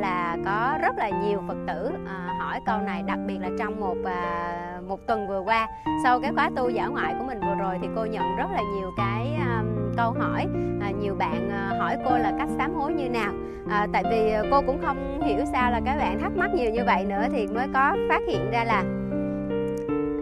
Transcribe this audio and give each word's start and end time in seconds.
là 0.00 0.36
có 0.44 0.78
rất 0.82 0.98
là 0.98 1.10
nhiều 1.10 1.42
phật 1.48 1.56
tử 1.66 1.90
à, 2.06 2.36
hỏi 2.38 2.60
câu 2.66 2.78
này 2.78 3.02
đặc 3.02 3.18
biệt 3.26 3.38
là 3.40 3.48
trong 3.58 3.80
một 3.80 3.96
à, 4.04 4.80
một 4.88 5.06
tuần 5.06 5.28
vừa 5.28 5.40
qua. 5.40 5.68
Sau 6.04 6.20
cái 6.20 6.32
khóa 6.34 6.50
tu 6.56 6.68
giả 6.68 6.86
ngoại 6.86 7.14
của 7.18 7.24
mình 7.24 7.40
vừa 7.40 7.54
rồi 7.54 7.78
thì 7.82 7.88
cô 7.96 8.04
nhận 8.04 8.36
rất 8.36 8.46
là 8.52 8.62
nhiều 8.76 8.90
cái 8.96 9.34
à, 9.40 9.62
câu 9.96 10.12
hỏi 10.12 10.46
à, 10.80 10.90
nhiều 10.90 11.14
bạn 11.14 11.50
à, 11.50 11.72
hỏi 11.78 11.96
cô 12.04 12.18
là 12.18 12.32
cách 12.38 12.48
sám 12.58 12.74
hối 12.74 12.92
như 12.92 13.08
nào. 13.08 13.32
À, 13.70 13.86
tại 13.92 14.04
vì 14.10 14.32
cô 14.50 14.62
cũng 14.66 14.78
không 14.82 15.20
hiểu 15.22 15.44
sao 15.52 15.70
là 15.70 15.80
các 15.84 15.96
bạn 15.96 16.18
thắc 16.20 16.32
mắc 16.36 16.50
nhiều 16.54 16.70
như 16.70 16.84
vậy 16.84 17.04
nữa 17.04 17.26
thì 17.32 17.46
mới 17.46 17.66
có 17.74 17.96
phát 18.08 18.20
hiện 18.28 18.50
ra 18.50 18.64
là 18.64 18.84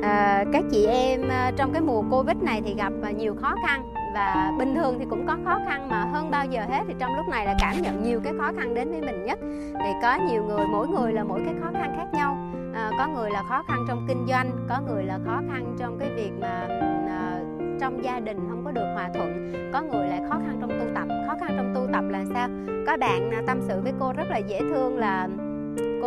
à, 0.02 0.45
các 0.52 0.64
chị 0.70 0.86
em 0.86 1.29
à, 1.29 1.52
trong 1.56 1.72
cái 1.72 1.82
mùa 1.82 2.02
covid 2.11 2.36
này 2.36 2.62
thì 2.64 2.74
gặp 2.74 2.93
à, 3.02 3.11
nhiều 3.11 3.34
khó 3.40 3.54
khăn 3.66 3.95
và 4.16 4.52
bình 4.58 4.74
thường 4.74 4.98
thì 4.98 5.04
cũng 5.10 5.26
có 5.26 5.36
khó 5.44 5.60
khăn 5.66 5.88
mà 5.88 6.04
hơn 6.04 6.30
bao 6.30 6.46
giờ 6.46 6.62
hết. 6.68 6.82
Thì 6.88 6.94
trong 6.98 7.16
lúc 7.16 7.28
này 7.28 7.46
là 7.46 7.54
cảm 7.60 7.82
nhận 7.82 8.02
nhiều 8.02 8.20
cái 8.24 8.32
khó 8.38 8.52
khăn 8.56 8.74
đến 8.74 8.90
với 8.90 9.00
mình 9.00 9.24
nhất. 9.24 9.38
Thì 9.84 9.90
có 10.02 10.18
nhiều 10.29 10.44
người 10.44 10.66
mỗi 10.72 10.88
người 10.88 11.12
là 11.12 11.24
mỗi 11.24 11.40
cái 11.44 11.54
khó 11.62 11.70
khăn 11.72 11.94
khác 11.96 12.07
nhau. 12.12 12.38
À, 12.74 12.90
có 12.98 13.07
người 13.07 13.30
là 13.30 13.43
khó 13.48 13.62
khăn 13.68 13.84
trong 13.88 14.04
kinh 14.08 14.26
doanh 14.29 14.50
có 14.68 14.80
người 14.86 15.04
là 15.04 15.18
khó 15.26 15.40
khăn 15.50 15.76
trong 15.79 15.98
cái 15.98 16.10
việc 16.16 16.30
mà 16.40 16.66
à, 17.08 17.40
trong 17.80 18.04
gia 18.04 18.21
đình 18.21 18.36
không 18.48 18.64
có 18.64 18.71
được 18.71 18.86
hòa 18.94 19.08
thuận 19.14 19.52
có 19.72 19.82
người 19.82 20.08
lại 20.08 20.21
khó 20.29 20.38
khăn 20.46 20.58
trong 20.60 20.71
tu 20.71 20.86
tập. 20.94 21.08
Khó 21.26 21.35
khăn 21.40 21.50
trong 21.57 21.72
tu 21.74 21.93
tập 21.93 22.04
là 22.08 22.24
sao? 22.35 22.48
Có 22.86 22.96
bạn 22.96 23.30
tâm 23.46 23.60
sự 23.60 23.80
với 23.82 23.93
cô 24.00 24.12
rất 24.12 24.30
là 24.30 24.38
dễ 24.38 24.60
thương 24.60 24.98
là 24.98 25.29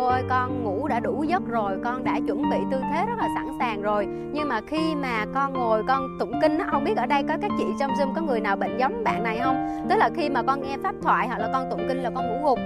cô 0.00 0.06
ơi 0.06 0.22
con 0.28 0.64
ngủ 0.64 0.88
đã 0.88 1.00
đủ 1.00 1.24
giấc 1.28 1.42
rồi, 1.46 1.78
con 1.84 2.04
đã 2.04 2.20
chuẩn 2.26 2.50
bị 2.50 2.56
tư 2.70 2.80
thế 2.92 3.06
rất 3.06 3.18
là 3.18 3.28
sẵn 3.34 3.46
sàng 3.58 3.82
rồi. 3.82 4.06
Nhưng 4.06 4.48
mà 4.48 4.60
khi 4.66 4.94
mà 4.94 5.24
con 5.34 5.52
ngồi, 5.52 5.82
con 5.88 6.08
tụng 6.18 6.32
kinh 6.42 6.58
không 6.70 6.84
biết 6.84 6.96
ở 6.96 7.06
đây 7.06 7.22
có 7.28 7.36
các 7.42 7.50
chị 7.58 7.64
trong 7.80 7.90
zoom 7.90 8.14
có 8.14 8.20
người 8.20 8.40
nào 8.40 8.56
bệnh 8.56 8.78
giống 8.78 9.04
bạn 9.04 9.22
này 9.22 9.40
không? 9.42 9.86
Tức 9.90 9.96
là 9.96 10.10
khi 10.14 10.30
mà 10.30 10.42
con 10.42 10.62
nghe 10.62 10.76
pháp 10.82 10.94
thoại 11.02 11.28
hoặc 11.28 11.38
là 11.38 11.50
con 11.52 11.70
tụng 11.70 11.88
kinh 11.88 12.02
là 12.02 12.10
con 12.14 12.26
ngủ 12.26 12.48
gục 12.48 12.58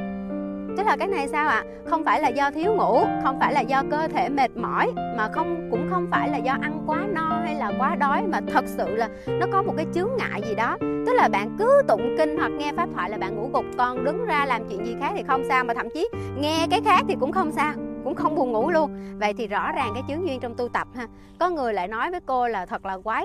tức 0.77 0.83
là 0.87 0.97
cái 0.97 1.09
này 1.09 1.29
sao 1.29 1.49
ạ? 1.49 1.65
À? 1.67 1.75
không 1.95 2.05
phải 2.05 2.21
là 2.21 2.29
do 2.29 2.51
thiếu 2.51 2.75
ngủ, 2.75 3.07
không 3.23 3.41
phải 3.41 3.53
là 3.53 3.61
do 3.61 3.83
cơ 3.91 4.09
thể 4.09 4.29
mệt 4.29 4.57
mỏi, 4.57 4.93
mà 5.17 5.29
không, 5.33 5.69
cũng 5.71 5.89
không 5.91 6.07
phải 6.11 6.29
là 6.29 6.39
do 6.39 6.57
ăn 6.61 6.83
quá 6.87 7.07
no 7.13 7.41
hay 7.45 7.55
là 7.55 7.73
quá 7.79 7.97
đói, 7.97 8.23
mà 8.27 8.41
thật 8.53 8.65
sự 8.67 8.97
là 8.97 9.09
nó 9.27 9.47
có 9.53 9.63
một 9.63 9.75
cái 9.77 9.87
chướng 9.95 10.09
ngại 10.19 10.43
gì 10.49 10.55
đó. 10.55 10.77
Tức 10.81 11.13
là 11.13 11.29
bạn 11.29 11.57
cứ 11.59 11.83
tụng 11.89 12.15
kinh 12.19 12.39
hoặc 12.39 12.49
nghe 12.49 12.73
pháp 12.73 12.89
thoại 12.95 13.11
là 13.11 13.19
bạn 13.19 13.37
ngủ 13.37 13.51
gục 13.53 13.65
con, 13.79 14.05
đứng 14.05 14.25
ra 14.25 14.47
làm 14.47 14.69
chuyện 14.69 14.87
gì 14.87 14.97
khác 15.01 15.13
thì 15.17 15.23
không 15.23 15.43
sao, 15.49 15.65
mà 15.65 15.75
thậm 15.75 15.87
chí 15.95 16.09
nghe 16.37 16.67
cái 16.71 16.81
khác 16.85 17.03
thì 17.09 17.17
cũng 17.21 17.33
không 17.33 17.53
sao, 17.53 17.75
cũng 18.05 18.15
không 18.15 18.35
buồn 18.35 18.53
ngủ 18.53 18.71
luôn. 18.71 19.19
Vậy 19.19 19.35
thì 19.35 19.47
rõ 19.47 19.73
ràng 19.73 19.91
cái 19.95 20.03
chướng 20.09 20.27
duyên 20.29 20.41
trong 20.41 20.55
tu 20.57 20.69
tập 20.69 20.89
ha. 20.95 21.07
Có 21.39 21.51
người 21.51 21.75
lại 21.75 21.89
nói 21.89 22.11
với 22.11 22.21
cô 22.27 22.49
là 22.49 22.67
thật 22.67 22.87
là 22.87 22.99
quái, 22.99 23.25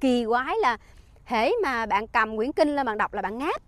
kỳ 0.00 0.24
quái 0.24 0.54
là, 0.60 0.76
hễ 1.24 1.50
mà 1.62 1.86
bạn 1.86 2.06
cầm 2.06 2.36
quyển 2.36 2.52
kinh 2.52 2.76
lên 2.76 2.86
bạn 2.86 2.98
đọc 2.98 3.14
là 3.14 3.22
bạn 3.22 3.38
ngáp. 3.38 3.62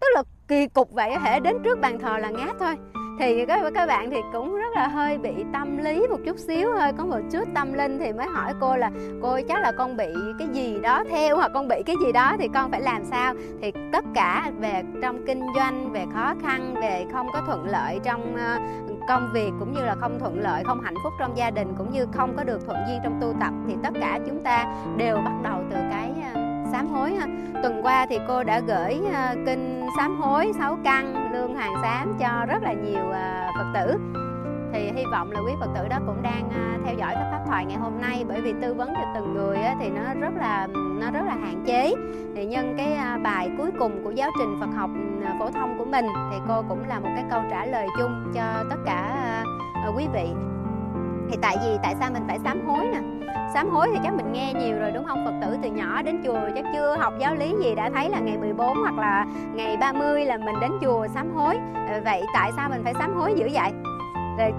Tức 0.00 0.06
là 0.14 0.22
kỳ 0.48 0.66
cục 0.66 0.92
vậy 0.92 1.12
hệ 1.22 1.40
đến 1.40 1.56
trước 1.64 1.80
bàn 1.80 1.98
thờ 1.98 2.18
là 2.18 2.30
ngát 2.30 2.56
thôi. 2.60 2.74
Thì 3.18 3.46
các 3.46 3.60
các 3.74 3.86
bạn 3.86 4.10
thì 4.10 4.16
cũng 4.32 4.54
rất 4.54 4.74
là 4.74 4.86
hơi 4.86 5.18
bị 5.18 5.30
tâm 5.52 5.76
lý 5.76 6.06
một 6.10 6.16
chút 6.26 6.38
xíu 6.38 6.72
hơi 6.72 6.92
có 6.98 7.04
một 7.04 7.20
chút 7.32 7.48
tâm 7.54 7.72
linh 7.72 7.98
thì 7.98 8.12
mới 8.12 8.26
hỏi 8.26 8.52
cô 8.60 8.76
là, 8.76 8.90
cô 9.22 9.38
chắc 9.48 9.62
là 9.62 9.72
con 9.72 9.96
bị 9.96 10.06
cái 10.38 10.48
gì 10.48 10.78
đó 10.80 11.04
theo 11.10 11.36
hoặc 11.36 11.50
con 11.54 11.68
bị 11.68 11.76
cái 11.86 11.96
gì 12.06 12.12
đó 12.12 12.36
thì 12.38 12.48
con 12.54 12.70
phải 12.70 12.80
làm 12.80 13.04
sao? 13.04 13.34
Thì 13.62 13.72
tất 13.92 14.04
cả 14.14 14.50
về 14.58 14.82
trong 15.02 15.26
kinh 15.26 15.40
doanh, 15.56 15.92
về 15.92 16.04
khó 16.14 16.34
khăn, 16.42 16.74
về 16.82 17.04
không 17.12 17.26
có 17.32 17.42
thuận 17.46 17.64
lợi 17.64 17.98
trong 18.04 18.36
ờ, 18.36 18.58
công 19.08 19.30
việc 19.32 19.50
cũng 19.58 19.72
như 19.72 19.80
là 19.80 19.94
không 19.94 20.18
thuận 20.18 20.40
lợi, 20.40 20.62
không 20.64 20.80
hạnh 20.80 20.96
phúc 21.04 21.12
trong 21.20 21.36
gia 21.36 21.50
đình 21.50 21.68
cũng 21.78 21.92
như 21.92 22.06
không 22.12 22.36
có 22.36 22.44
được 22.44 22.66
thuận 22.66 22.78
duyên 22.88 23.00
trong 23.04 23.18
tu 23.20 23.34
tập, 23.40 23.52
thì 23.68 23.74
tất 23.82 23.90
cả 24.00 24.18
chúng 24.26 24.42
ta 24.42 24.66
đều 24.96 25.16
bắt 25.16 25.34
đầu 25.42 25.62
từ 25.70 25.76
cái 25.90 26.12
ờ, 26.34 26.45
sám 26.72 26.88
hối 26.88 27.14
ha. 27.14 27.26
Tuần 27.62 27.80
qua 27.82 28.06
thì 28.06 28.18
cô 28.28 28.44
đã 28.44 28.60
gửi 28.60 29.00
uh, 29.00 29.46
kinh 29.46 29.86
sám 29.96 30.16
hối 30.16 30.52
6 30.58 30.78
căn 30.84 31.32
lương 31.32 31.54
hàng 31.54 31.74
sám 31.82 32.14
cho 32.18 32.46
rất 32.48 32.62
là 32.62 32.72
nhiều 32.72 33.04
uh, 33.08 33.54
Phật 33.56 33.72
tử. 33.74 33.98
Thì 34.72 34.90
hy 34.96 35.04
vọng 35.12 35.30
là 35.30 35.40
quý 35.40 35.52
Phật 35.60 35.68
tử 35.74 35.88
đó 35.88 35.98
cũng 36.06 36.22
đang 36.22 36.50
à, 36.50 36.78
theo 36.84 36.94
dõi 36.94 37.14
cái 37.14 37.24
pháp 37.30 37.40
thoại 37.46 37.64
ngày 37.66 37.76
hôm 37.76 37.92
nay 38.00 38.24
bởi 38.28 38.40
vì 38.40 38.54
tư 38.62 38.74
vấn 38.74 38.94
cho 38.94 39.02
từng 39.14 39.34
người 39.34 39.58
thì 39.80 39.88
nó 39.88 40.14
rất 40.20 40.34
là 40.36 40.68
nó 41.00 41.10
rất 41.10 41.22
là 41.26 41.34
hạn 41.34 41.64
chế. 41.66 41.94
Thì 42.34 42.46
nhân 42.46 42.74
cái 42.76 43.18
bài 43.22 43.50
cuối 43.58 43.70
cùng 43.78 44.04
của 44.04 44.10
giáo 44.10 44.30
trình 44.38 44.56
Phật 44.60 44.68
học 44.76 44.90
phổ 45.38 45.50
thông 45.50 45.78
của 45.78 45.84
mình 45.84 46.04
thì 46.30 46.36
cô 46.48 46.62
cũng 46.68 46.88
là 46.88 47.00
một 47.00 47.08
cái 47.14 47.24
câu 47.30 47.42
trả 47.50 47.66
lời 47.66 47.86
chung 47.98 48.32
cho 48.34 48.64
tất 48.70 48.76
cả 48.86 49.16
quý 49.96 50.06
vị. 50.12 50.28
Thì 51.30 51.36
tại 51.42 51.56
vì 51.64 51.78
tại 51.82 51.94
sao 52.00 52.10
mình 52.12 52.22
phải 52.26 52.38
sám 52.38 52.66
hối 52.66 52.86
nè? 52.86 53.15
Sám 53.54 53.68
hối 53.68 53.88
thì 53.92 53.98
chắc 54.04 54.14
mình 54.14 54.32
nghe 54.32 54.52
nhiều 54.54 54.78
rồi, 54.78 54.90
đúng 54.90 55.04
không? 55.04 55.24
Phật 55.24 55.32
tử 55.42 55.56
từ 55.62 55.68
nhỏ 55.68 56.02
đến 56.02 56.22
chùa 56.24 56.40
chắc 56.54 56.64
chưa 56.72 56.96
học 56.98 57.14
giáo 57.18 57.34
lý 57.34 57.54
gì 57.62 57.74
đã 57.74 57.90
thấy 57.90 58.10
là 58.10 58.18
ngày 58.18 58.38
14 58.38 58.76
hoặc 58.76 58.98
là 58.98 59.26
ngày 59.54 59.76
30 59.76 60.24
là 60.24 60.36
mình 60.36 60.54
đến 60.60 60.70
chùa 60.80 61.06
sám 61.14 61.30
hối. 61.34 61.58
Ờ, 61.74 62.00
vậy 62.04 62.22
tại 62.34 62.52
sao 62.56 62.68
mình 62.68 62.80
phải 62.84 62.94
sám 62.94 63.14
hối 63.14 63.34
dữ 63.36 63.48
vậy? 63.52 63.70
Rồi 64.38 64.52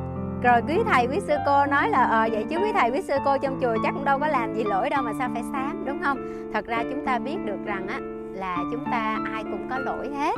rồi 0.44 0.62
quý 0.68 0.80
thầy, 0.92 1.08
quý 1.08 1.20
sư 1.20 1.34
cô 1.46 1.66
nói 1.66 1.90
là 1.90 2.04
ờ 2.04 2.30
vậy 2.32 2.46
chứ 2.50 2.58
quý 2.58 2.72
thầy, 2.74 2.92
quý 2.92 3.02
sư 3.02 3.14
cô 3.26 3.38
trong 3.38 3.60
chùa 3.62 3.76
chắc 3.84 3.94
cũng 3.94 4.06
đâu 4.06 4.20
có 4.20 4.28
làm 4.28 4.54
gì 4.54 4.64
lỗi 4.64 4.90
đâu 4.90 5.02
mà 5.02 5.12
sao 5.20 5.30
phải 5.34 5.44
sám, 5.52 5.86
đúng 5.86 6.04
không? 6.04 6.18
Thật 6.54 6.66
ra 6.66 6.84
chúng 6.84 7.06
ta 7.06 7.20
biết 7.20 7.38
được 7.46 7.60
rằng 7.66 7.88
á, 7.88 8.00
là 8.34 8.58
chúng 8.72 8.86
ta 8.92 9.18
ai 9.34 9.44
cũng 9.44 9.70
có 9.70 9.78
lỗi 9.78 10.10
hết. 10.18 10.36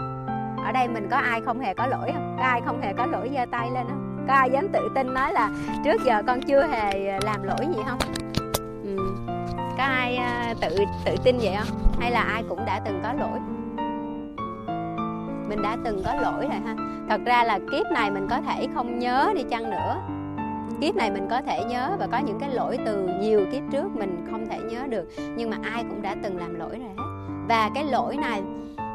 Ở 0.66 0.72
đây 0.72 0.88
mình 0.88 1.08
có 1.12 1.18
ai 1.18 1.42
không 1.42 1.60
hề 1.60 1.74
có 1.74 1.88
lỗi 1.88 2.12
không? 2.14 2.36
Có 2.38 2.44
ai 2.44 2.62
không 2.66 2.82
hề 2.82 2.94
có 2.94 3.06
lỗi 3.06 3.32
giơ 3.34 3.46
tay 3.52 3.72
lên 3.72 3.86
không? 3.90 4.26
Có 4.28 4.34
ai 4.34 4.50
dám 4.50 4.68
tự 4.74 4.90
tin 4.96 5.14
nói 5.14 5.34
là 5.34 5.50
trước 5.84 6.04
giờ 6.06 6.22
con 6.28 6.42
chưa 6.42 6.64
hề 6.64 7.20
làm 7.24 7.44
lỗi 7.44 7.68
gì 7.76 7.82
không? 7.88 8.00
Có 9.80 9.86
ai 9.86 10.16
à, 10.16 10.54
tự 10.62 10.76
tự 11.06 11.16
tin 11.24 11.38
vậy 11.38 11.56
không? 11.58 11.78
Hay 12.00 12.12
là 12.12 12.22
ai 12.22 12.44
cũng 12.50 12.66
đã 12.66 12.80
từng 12.86 13.00
có 13.04 13.14
lỗi? 13.14 13.40
Mình 15.50 15.62
đã 15.62 15.78
từng 15.84 16.02
có 16.06 16.16
lỗi 16.16 16.42
rồi 16.42 16.60
ha. 16.66 16.76
Thật 17.10 17.22
ra 17.26 17.44
là 17.44 17.60
kiếp 17.72 17.86
này 17.94 18.12
mình 18.12 18.28
có 18.30 18.42
thể 18.42 18.68
không 18.74 19.00
nhớ 19.00 19.34
đi 19.36 19.44
chăng 19.50 19.70
nữa. 19.70 20.02
Kiếp 20.82 20.96
này 20.96 21.12
mình 21.12 21.28
có 21.30 21.42
thể 21.42 21.64
nhớ 21.64 21.96
và 22.00 22.08
có 22.12 22.18
những 22.18 22.40
cái 22.40 22.50
lỗi 22.50 22.78
từ 22.86 23.10
nhiều 23.22 23.46
kiếp 23.52 23.62
trước 23.72 23.96
mình 23.96 24.26
không 24.32 24.46
thể 24.50 24.60
nhớ 24.60 24.88
được. 24.90 25.06
Nhưng 25.36 25.50
mà 25.50 25.58
ai 25.64 25.84
cũng 25.90 26.02
đã 26.02 26.16
từng 26.24 26.38
làm 26.38 26.60
lỗi 26.60 26.80
rồi 26.80 26.90
hết. 26.98 27.04
Và 27.48 27.70
cái 27.76 27.84
lỗi 27.84 28.18
này, 28.18 28.42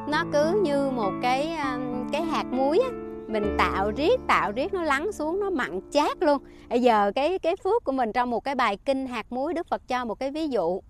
nó 0.08 0.24
cứ 0.32 0.60
như 0.64 0.90
một 0.90 1.12
cái 1.22 1.48
à, 1.48 1.78
cái 2.12 2.22
hạt 2.22 2.44
muối 2.50 2.78
á 2.78 3.03
mình 3.34 3.56
tạo 3.58 3.90
riết 3.90 4.20
tạo 4.28 4.52
riết 4.52 4.74
nó 4.74 4.82
lắng 4.82 5.12
xuống, 5.12 5.40
nó 5.40 5.50
mặn 5.50 5.80
chát 5.90 6.22
luôn. 6.22 6.42
Bây 6.68 6.82
giờ 6.82 7.12
cái 7.14 7.38
cái 7.38 7.56
phước 7.56 7.84
của 7.84 7.92
mình 7.92 8.12
trong 8.12 8.30
một 8.30 8.44
cái 8.44 8.54
bài 8.54 8.76
kinh 8.84 9.06
hạt 9.06 9.32
muối 9.32 9.54
đức 9.54 9.66
phật 9.66 9.88
cho 9.88 10.04
một 10.04 10.14
cái 10.14 10.30
ví 10.30 10.48
dụ 10.48 10.80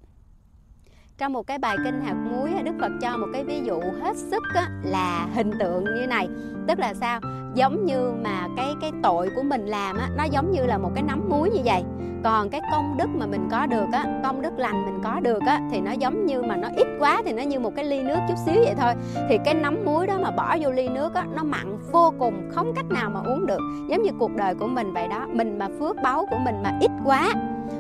trong 1.19 1.33
một 1.33 1.47
cái 1.47 1.59
bài 1.59 1.77
kinh 1.85 2.01
hạt 2.01 2.15
muối 2.15 2.51
đức 2.65 2.73
phật 2.81 2.93
cho 3.01 3.17
một 3.17 3.27
cái 3.33 3.45
ví 3.45 3.61
dụ 3.65 3.81
hết 4.03 4.17
sức 4.17 4.43
á, 4.55 4.69
là 4.83 5.29
hình 5.35 5.51
tượng 5.61 5.85
như 5.85 6.07
này. 6.07 6.29
Tức 6.69 6.79
là 6.79 6.95
sao? 6.95 7.21
Giống 7.55 7.85
như 7.85 8.13
mà 8.25 8.49
cái 8.57 8.75
cái 8.81 8.91
tội 9.03 9.31
của 9.37 9.43
mình 9.43 9.67
làm 9.67 9.97
á 9.97 10.09
nó 10.17 10.25
giống 10.25 10.53
như 10.53 10.67
là 10.67 10.79
một 10.79 10.91
cái 10.95 11.03
nắm 11.03 11.29
muối 11.29 11.51
như 11.51 11.61
vậy. 11.65 11.83
Còn 12.25 12.51
cái 12.51 12.61
công 12.71 12.97
đức 12.97 13.07
mà 13.15 13.27
mình 13.27 13.49
có 13.51 13.67
được 13.67 13.87
á 13.93 14.21
công 14.25 14.43
đức 14.43 14.59
lành 14.59 14.85
mình 14.85 15.01
có 15.05 15.21
được 15.21 15.43
á 15.47 15.61
thì 15.71 15.81
nó 15.81 15.93
giống 15.93 16.27
như 16.27 16.43
mà 16.43 16.57
nó 16.57 16.69
ít 16.77 16.87
quá 16.99 17.23
thì 17.25 17.33
nó 17.33 17.43
như 17.43 17.61
một 17.61 17.73
cái 17.77 17.85
ly 17.85 18.03
nước 18.03 18.19
chút 18.29 18.35
xíu 18.47 18.63
vậy 18.65 18.75
thôi. 18.79 18.93
Thì 19.29 19.39
cái 19.45 19.55
nắm 19.55 19.85
muối 19.85 20.07
đó 20.07 20.19
mà 20.23 20.31
bỏ 20.31 20.57
vô 20.61 20.71
ly 20.71 20.89
nước 20.89 21.15
á 21.15 21.25
nó 21.35 21.45
mặn 21.45 21.79
vô 21.93 22.13
cùng 22.19 22.51
không 22.55 22.73
cách 22.75 22.87
nào 22.91 23.11
mà 23.11 23.21
uống 23.21 23.47
được. 23.47 23.61
Giống 23.89 24.03
như 24.03 24.11
cuộc 24.19 24.37
đời 24.37 24.55
của 24.55 24.67
mình 24.67 24.93
vậy 24.93 25.09
đó. 25.09 25.27
Mình 25.33 25.59
mà 25.59 25.69
phước 25.79 25.97
báu 26.03 26.27
của 26.31 26.39
mình 26.45 26.63
mà 26.63 26.79
ít 26.81 26.91
quá 27.05 27.33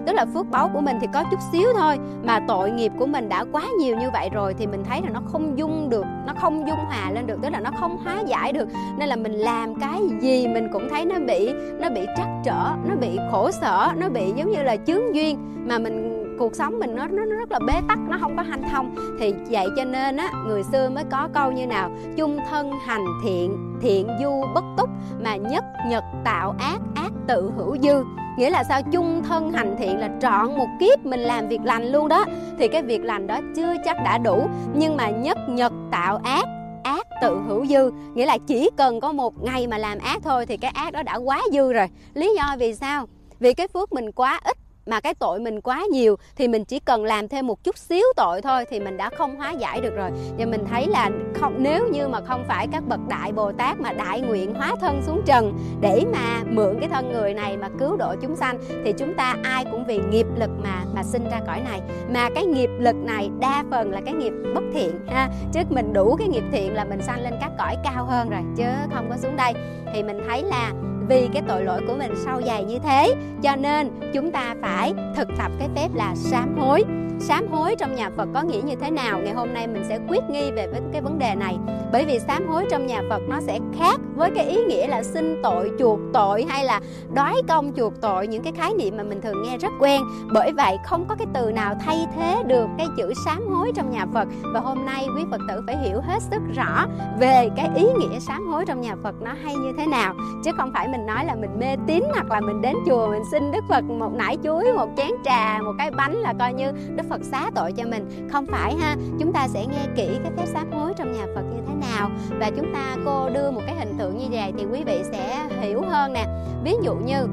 tức 0.06 0.12
là 0.12 0.27
phước 0.34 0.50
báu 0.50 0.71
của 0.75 0.81
mình 0.81 0.97
thì 1.00 1.06
có 1.15 1.25
chút 1.31 1.41
xíu 1.53 1.69
thôi, 1.77 1.99
mà 2.25 2.41
tội 2.49 2.71
nghiệp 2.71 2.93
của 2.99 3.06
mình 3.06 3.28
đã 3.28 3.45
quá 3.53 3.62
nhiều 3.78 3.97
như 3.97 4.11
vậy 4.11 4.28
rồi 4.33 4.55
thì 4.59 4.67
mình 4.67 4.84
thấy 4.84 5.00
là 5.03 5.09
nó 5.09 5.21
không 5.33 5.59
dung 5.59 5.91
được, 5.91 6.05
nó 6.27 6.33
không 6.41 6.67
dung 6.67 6.78
hòa 6.87 7.11
lên 7.11 7.27
được, 7.27 7.39
tức 7.43 7.49
là 7.49 7.61
nó 7.61 7.71
không 7.81 7.97
hóa 8.05 8.21
giải 8.27 8.53
được. 8.53 8.69
Nên 8.99 9.09
là 9.09 9.17
mình 9.17 9.33
làm 9.33 9.75
cái 9.75 10.00
gì 10.21 10.49
mình 10.49 10.69
cũng 10.72 10.89
thấy 10.91 11.05
nó 11.05 11.15
bị 11.27 11.53
nó 11.81 11.91
bị 11.91 12.06
trắc 12.17 12.28
trở, 12.45 12.71
nó 12.89 12.95
bị 13.00 13.19
khổ 13.33 13.50
sở, 13.50 13.89
nó 13.97 14.09
bị 14.09 14.33
giống 14.37 14.50
như 14.50 14.62
là 14.62 14.77
chướng 14.87 15.15
duyên. 15.15 15.39
Mà 15.67 15.78
mình, 15.78 16.11
cuộc 16.39 16.55
sống 16.55 16.78
mình 16.78 16.95
nó 16.95 17.06
nó 17.06 17.25
rất 17.25 17.53
là 17.53 17.59
bế 17.66 17.72
tắc, 17.89 17.99
nó 18.09 18.19
không 18.21 18.37
có 18.37 18.43
hanh 18.43 18.62
thông. 18.72 18.95
Thì 19.21 19.34
vậy 19.51 19.66
cho 19.77 19.84
nên 19.84 20.16
á, 20.16 20.28
người 20.47 20.62
xưa 20.62 20.89
mới 20.89 21.05
có 21.11 21.28
câu 21.34 21.53
như 21.53 21.66
nào? 21.66 21.91
Chung 22.16 22.39
thân 22.51 22.72
hành 22.84 23.05
thiện 23.25 23.57
thiện 23.83 24.09
du 24.22 24.45
bất 24.54 24.65
túc, 24.77 24.91
mà 25.25 25.37
nhất 25.37 25.65
nhật 25.89 26.04
tạo 26.25 26.54
ác 26.59 26.78
ác 26.95 27.03
tự 27.28 27.50
hữu 27.56 27.76
dư. 27.82 28.04
Nghĩa 28.38 28.50
là 28.50 28.65
sao? 28.65 28.82
Chung 28.92 29.22
thân 29.24 29.53
hành 29.53 29.76
thiện 29.78 29.98
là 29.98 30.10
trọn 30.21 30.59
một 30.59 30.66
kiếp 30.80 31.06
mình 31.06 31.21
làm 31.21 31.48
việc 31.48 31.60
lành 31.65 31.92
luôn 31.92 32.09
đó. 32.09 32.24
Thì 32.59 32.68
cái 32.68 32.82
việc 32.82 33.04
lành 33.04 33.26
đó 33.26 33.41
chưa 33.56 33.74
chắc 33.84 33.97
đã 34.04 34.18
đủ, 34.18 34.47
nhưng 34.74 34.97
mà 34.97 35.10
nhất 35.10 35.38
nhật 35.48 35.72
tạo 35.91 36.21
ác 36.24 36.44
ác 36.84 37.06
tự 37.22 37.41
hữu 37.48 37.66
dư. 37.66 37.91
Nghĩa 38.15 38.26
là 38.26 38.38
chỉ 38.47 38.71
cần 38.76 39.00
có 39.00 39.12
một 39.12 39.42
ngày 39.42 39.66
mà 39.66 39.78
làm 39.78 39.98
ác 39.98 40.18
thôi 40.22 40.47
thì 40.47 40.56
cái 40.56 40.71
ác 40.74 40.92
đó 40.92 41.03
đã 41.03 41.16
quá 41.16 41.42
dư 41.53 41.72
rồi. 41.72 41.86
Lý 42.15 42.36
do 42.36 42.56
vì 42.59 42.74
sao? 42.74 43.06
Vì 43.41 43.54
cái 43.54 43.68
phước 43.68 43.92
mình 43.92 44.12
quá 44.12 44.41
ít 44.44 44.56
mà 44.86 45.01
cái 45.01 45.15
tội 45.15 45.41
mình 45.41 45.60
quá 45.60 45.84
nhiều 45.91 46.16
thì 46.36 46.48
mình 46.48 46.65
chỉ 46.65 46.78
cần 46.78 47.04
làm 47.04 47.28
thêm 47.28 47.47
một 47.47 47.65
chút 47.65 47.78
xíu 47.78 48.04
tội 48.16 48.42
thôi 48.42 48.65
thì 48.71 48.81
mình 48.81 48.97
đã 48.97 49.10
không 49.19 49.36
hóa 49.36 49.51
giải 49.51 49.81
được 49.81 49.97
rồi. 49.97 50.10
Và 50.39 50.47
mình 50.47 50.65
thấy 50.71 50.86
là 50.86 51.10
không, 51.34 51.54
nếu 51.59 51.89
như 51.89 52.09
mà 52.09 52.21
không 52.21 52.45
phải 52.48 52.69
các 52.72 52.83
bậc 52.89 53.01
đại 53.09 53.33
bồ 53.33 53.53
tát 53.53 53.81
mà 53.81 53.92
đại 53.92 54.21
nguyện 54.21 54.54
hóa 54.54 54.77
thân 54.81 55.03
xuống 55.07 55.22
trần 55.27 55.59
để 55.81 56.04
mà 56.13 56.42
mượn 56.51 56.77
cái 56.81 56.89
thân 56.89 57.13
người 57.13 57.34
này 57.34 57.57
mà 57.57 57.69
cứu 57.78 57.97
độ 57.97 58.15
chúng 58.22 58.36
sanh, 58.36 58.59
thì 58.84 58.92
chúng 58.98 59.15
ta 59.15 59.36
ai 59.42 59.65
cũng 59.71 59.84
vì 59.86 59.98
nghiệp 59.98 60.27
lực 60.36 60.51
mà 60.63 60.83
mà 60.95 61.03
sinh 61.03 61.30
ra 61.30 61.41
cõi 61.47 61.60
này. 61.60 61.80
Mà 62.10 62.28
cái 62.34 62.47
nghiệp 62.47 62.71
lực 62.78 62.97
này 62.97 63.30
đa 63.41 63.65
phần 63.71 63.91
là 63.91 64.01
cái 64.04 64.15
nghiệp 64.15 64.33
bất 64.54 64.63
thiện, 64.75 65.07
ha. 65.09 65.28
Chứ 65.53 65.60
mình 65.69 65.92
đủ 65.92 66.16
cái 66.16 66.28
nghiệp 66.28 66.45
thiện 66.53 66.75
là 66.75 66.84
mình 66.84 67.03
sanh 67.03 67.22
lên 67.22 67.34
các 67.41 67.51
cõi 67.59 67.77
cao 67.84 68.04
hơn 68.04 68.30
rồi, 68.30 68.41
chứ 68.57 68.65
không 68.95 69.10
có 69.10 69.16
xuống 69.16 69.37
đây. 69.37 69.53
Thì 69.95 70.03
mình 70.03 70.21
thấy 70.28 70.42
là 70.42 70.72
vì 71.09 71.28
cái 71.33 71.42
tội 71.48 71.65
lỗi 71.65 71.80
của 71.86 71.95
mình 71.98 72.12
sâu 72.24 72.42
dày 72.47 72.65
như 72.65 72.78
thế. 72.78 73.15
Cho 73.42 73.56
nên, 73.56 73.91
chúng 74.15 74.33
ta 74.33 74.54
phải 74.62 74.95
thực 75.16 75.28
tập 75.39 75.53
cái 75.59 75.68
phép 75.77 75.89
là 75.95 76.15
sám 76.15 76.59
hối. 76.59 76.84
Sám 77.21 77.48
hối 77.48 77.77
trong 77.78 77.95
nhà 77.95 78.10
Phật 78.16 78.28
có 78.34 78.42
nghĩa 78.42 78.60
như 78.65 78.74
thế 78.80 78.91
nào? 78.91 79.21
Ngày 79.24 79.34
hôm 79.34 79.54
nay 79.54 79.66
mình 79.66 79.84
sẽ 79.89 79.98
quyết 80.09 80.22
nghi 80.30 80.51
về 80.51 80.66
với 80.66 80.80
cái 80.92 81.03
vấn 81.03 81.18
đề 81.18 81.34
này. 81.34 81.56
Bởi 81.92 82.04
vì 82.04 82.18
sám 82.18 82.48
hối 82.48 82.66
trong 82.71 82.86
nhà 82.86 83.03
Phật 83.10 83.22
nó 83.28 83.41
sẽ 83.41 83.59
khác 83.78 84.01
với 84.15 84.30
cái 84.30 84.47
ý 84.47 84.65
nghĩa 84.65 84.86
là 84.86 85.03
xin 85.03 85.42
tội, 85.42 85.71
chuộc 85.78 85.98
tội 86.12 86.47
hay 86.48 86.65
là 86.65 86.80
đói 87.15 87.42
công, 87.48 87.72
chuộc 87.77 88.01
tội, 88.01 88.27
những 88.27 88.42
cái 88.42 88.53
khái 88.56 88.74
niệm 88.74 88.97
mà 88.97 89.03
mình 89.03 89.21
thường 89.21 89.42
nghe 89.42 89.59
rất 89.59 89.72
quen. 89.80 90.03
Bởi 90.33 90.53
vậy, 90.53 90.77
không 90.84 91.04
có 91.09 91.15
cái 91.15 91.27
từ 91.34 91.53
nào 91.53 91.74
thay 91.84 92.06
thế 92.16 92.42
được 92.47 92.66
cái 92.78 92.86
chữ 92.97 93.12
sám 93.24 93.47
hối 93.47 93.72
trong 93.74 93.91
nhà 93.91 94.06
Phật. 94.15 94.28
Và 94.54 94.60
hôm 94.60 94.86
nay 94.86 95.06
quý 95.16 95.22
Phật 95.30 95.41
tử 95.48 95.60
phải 95.66 95.77
hiểu 95.77 96.01
hết 96.01 96.22
sức 96.22 96.42
rõ 96.54 96.86
về 97.21 97.48
cái 97.56 97.71
ý 97.77 97.86
nghĩa 97.98 98.18
sám 98.21 98.47
hối 98.47 98.65
trong 98.66 98.80
nhà 98.80 98.97
Phật 99.03 99.15
nó 99.21 99.30
hay 99.45 99.54
như 99.54 99.72
thế 99.78 99.86
nào. 99.86 100.15
Chứ 100.45 100.51
không 100.56 100.72
phải 100.72 100.89
mình 100.96 101.06
nói 101.06 101.24
là 101.24 101.34
mình 101.34 101.58
mê 101.58 101.76
tín 101.86 102.04
hoặc 102.12 102.30
là 102.30 102.41
mình 102.41 102.62
đến 102.62 102.76
chùa 102.86 103.08
mình 103.10 103.22
xin 103.30 103.50
Đức 103.52 103.64
Phật 103.68 103.84
một 103.84 104.12
nải 104.12 104.38
chuối, 104.44 104.72
một 104.72 104.88
chén 104.96 105.10
trà, 105.24 105.58
một 105.64 105.72
cái 105.78 105.91
bánh 105.91 106.14
là 106.14 106.34
coi 106.38 106.54
như 106.54 106.72
Đức 106.96 107.02
Phật 107.10 107.20
xá 107.24 107.50
tội 107.54 107.72
cho 107.72 107.84
mình. 107.84 108.28
Không 108.32 108.46
phải 108.46 108.74
ha, 108.74 108.96
chúng 109.18 109.32
ta 109.32 109.48
sẽ 109.48 109.66
nghe 109.66 109.86
kỹ 109.96 110.18
cái 110.22 110.32
phép 110.36 110.46
sám 110.46 110.72
hối 110.72 110.92
trong 110.96 111.12
nhà 111.12 111.26
Phật 111.34 111.42
như 111.42 111.60
thế 111.68 111.74
nào. 111.74 112.10
Và 112.41 112.50
chúng 112.56 112.74
ta 112.74 112.96
cô 113.04 113.30
đưa 113.30 113.50
một 113.50 113.60
cái 113.66 113.76
hình 113.76 113.98
tượng 113.98 114.18
như 114.18 114.26
vậy 114.30 114.52
thì 114.58 114.66
quý 114.72 114.84
vị 114.84 115.02
sẽ 115.12 115.48
hiểu 115.60 115.82
hơn 115.82 116.12
nè. 116.12 116.24
Ví 116.64 116.72
dụ 116.82 116.94
như 116.94 117.26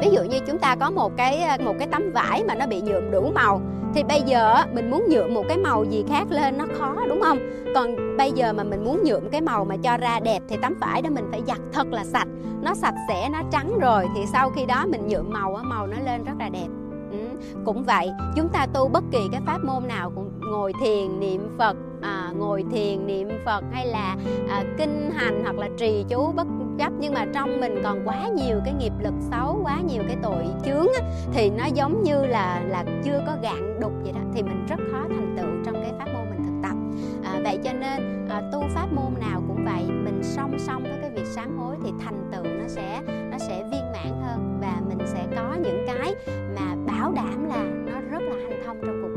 ví 0.00 0.10
dụ 0.10 0.22
như 0.22 0.38
chúng 0.46 0.58
ta 0.58 0.76
có 0.80 0.90
một 0.90 1.12
cái 1.16 1.42
ờ, 1.42 1.56
một 1.64 1.74
cái 1.78 1.88
tấm 1.92 2.12
vải 2.12 2.44
mà 2.44 2.54
nó 2.54 2.66
bị 2.66 2.80
nhuộm 2.80 3.10
đủ 3.10 3.30
màu 3.34 3.60
thì 3.94 4.02
bây 4.02 4.22
giờ 4.22 4.54
mình 4.72 4.90
muốn 4.90 5.04
nhuộm 5.08 5.34
một 5.34 5.44
cái 5.48 5.58
màu 5.58 5.84
gì 5.84 6.04
khác 6.08 6.24
lên 6.30 6.58
nó 6.58 6.66
khó 6.78 7.06
đúng 7.08 7.20
không 7.20 7.38
còn 7.74 8.16
bây 8.16 8.32
giờ 8.32 8.52
mà 8.52 8.64
mình 8.64 8.84
muốn 8.84 9.02
nhuộm 9.04 9.28
cái 9.32 9.40
màu 9.40 9.64
mà 9.64 9.76
cho 9.76 9.96
ra 9.96 10.20
đẹp 10.20 10.42
thì 10.48 10.56
tấm 10.62 10.74
vải 10.80 11.02
đó 11.02 11.10
mình 11.10 11.24
phải 11.30 11.42
giặt 11.46 11.58
thật 11.72 11.86
là 11.90 12.04
sạch 12.04 12.28
nó 12.62 12.74
sạch 12.74 12.94
sẽ 13.08 13.28
nó 13.28 13.42
trắng 13.52 13.78
rồi 13.80 14.04
thì 14.14 14.20
sau 14.32 14.50
khi 14.50 14.66
đó 14.66 14.86
mình 14.86 15.08
nhuộm 15.08 15.30
màu 15.30 15.60
màu 15.64 15.86
nó 15.86 15.96
lên 16.04 16.24
rất 16.24 16.32
là 16.38 16.48
đẹp 16.48 16.68
ừ. 17.10 17.18
cũng 17.64 17.84
vậy 17.84 18.10
chúng 18.36 18.48
ta 18.48 18.66
tu 18.72 18.88
bất 18.88 19.04
kỳ 19.12 19.28
cái 19.32 19.40
pháp 19.46 19.64
môn 19.64 19.88
nào 19.88 20.12
cũng 20.14 20.30
ngồi 20.40 20.72
thiền 20.80 21.20
niệm 21.20 21.48
phật 21.58 21.76
à, 22.00 22.30
ngồi 22.36 22.64
thiền 22.70 23.06
niệm 23.06 23.28
phật 23.46 23.64
hay 23.72 23.86
là 23.86 24.16
à, 24.48 24.64
kinh 24.78 25.10
hành 25.14 25.42
hoặc 25.44 25.58
là 25.58 25.68
trì 25.76 26.04
chú 26.08 26.32
bất 26.32 26.46
gấp 26.78 26.92
nhưng 26.98 27.14
mà 27.14 27.26
trong 27.34 27.60
mình 27.60 27.80
còn 27.84 28.08
quá 28.08 28.28
nhiều 28.28 28.60
cái 28.64 28.74
nghiệp 28.74 28.92
lực 29.00 29.14
xấu 29.30 29.60
quá 29.62 29.80
nhiều 29.80 30.02
cái 30.06 30.16
tội 30.22 30.44
chướng 30.64 30.86
á, 31.02 31.08
thì 31.32 31.50
nó 31.50 31.64
giống 31.64 32.02
như 32.02 32.26
là 32.26 32.62
là 32.68 32.84
chưa 33.04 33.20
có 33.26 33.36
gạn 33.42 33.80
đục 33.80 33.92
vậy 34.02 34.12
đó. 34.12 34.20
Thì 34.34 34.42
mình 34.42 34.66
rất 34.68 34.78
khó 34.92 34.98
thành 35.08 35.34
tựu 35.36 35.46
trong 35.64 35.74
cái 35.74 35.92
pháp 35.98 36.06
môn 36.12 36.30
mình 36.30 36.44
thực 36.46 36.62
tập. 36.62 36.76
À, 37.24 37.40
vậy 37.44 37.58
cho 37.64 37.72
nên 37.72 38.26
à, 38.28 38.42
tu 38.52 38.62
pháp 38.74 38.86
môn 38.92 39.20
nào 39.20 39.42
cũng 39.48 39.64
vậy 39.64 39.82
mình 39.88 40.20
song 40.22 40.58
song 40.58 40.82
với 40.82 40.98
cái 41.00 41.10
việc 41.10 41.26
sám 41.26 41.58
hối 41.58 41.76
thì 41.84 41.90
thành 42.04 42.30
tựu 42.32 42.44
nó 42.44 42.68
sẽ 42.68 43.02
nó 43.30 43.38
sẽ 43.38 43.64
viên 43.70 43.92
mãn 43.92 44.22
hơn. 44.22 44.58
Và 44.60 44.80
mình 44.88 44.98
sẽ 45.06 45.26
có 45.36 45.56
những 45.62 45.84
cái 45.86 46.14
mà 46.28 46.74
bảo 46.86 47.12
đảm 47.12 47.48
là 47.48 47.64
nó 47.92 48.00
rất 48.10 48.22
là 48.22 48.34
hanh 48.42 48.62
thông 48.66 48.80
trong 48.86 49.02
cuộc 49.02 49.15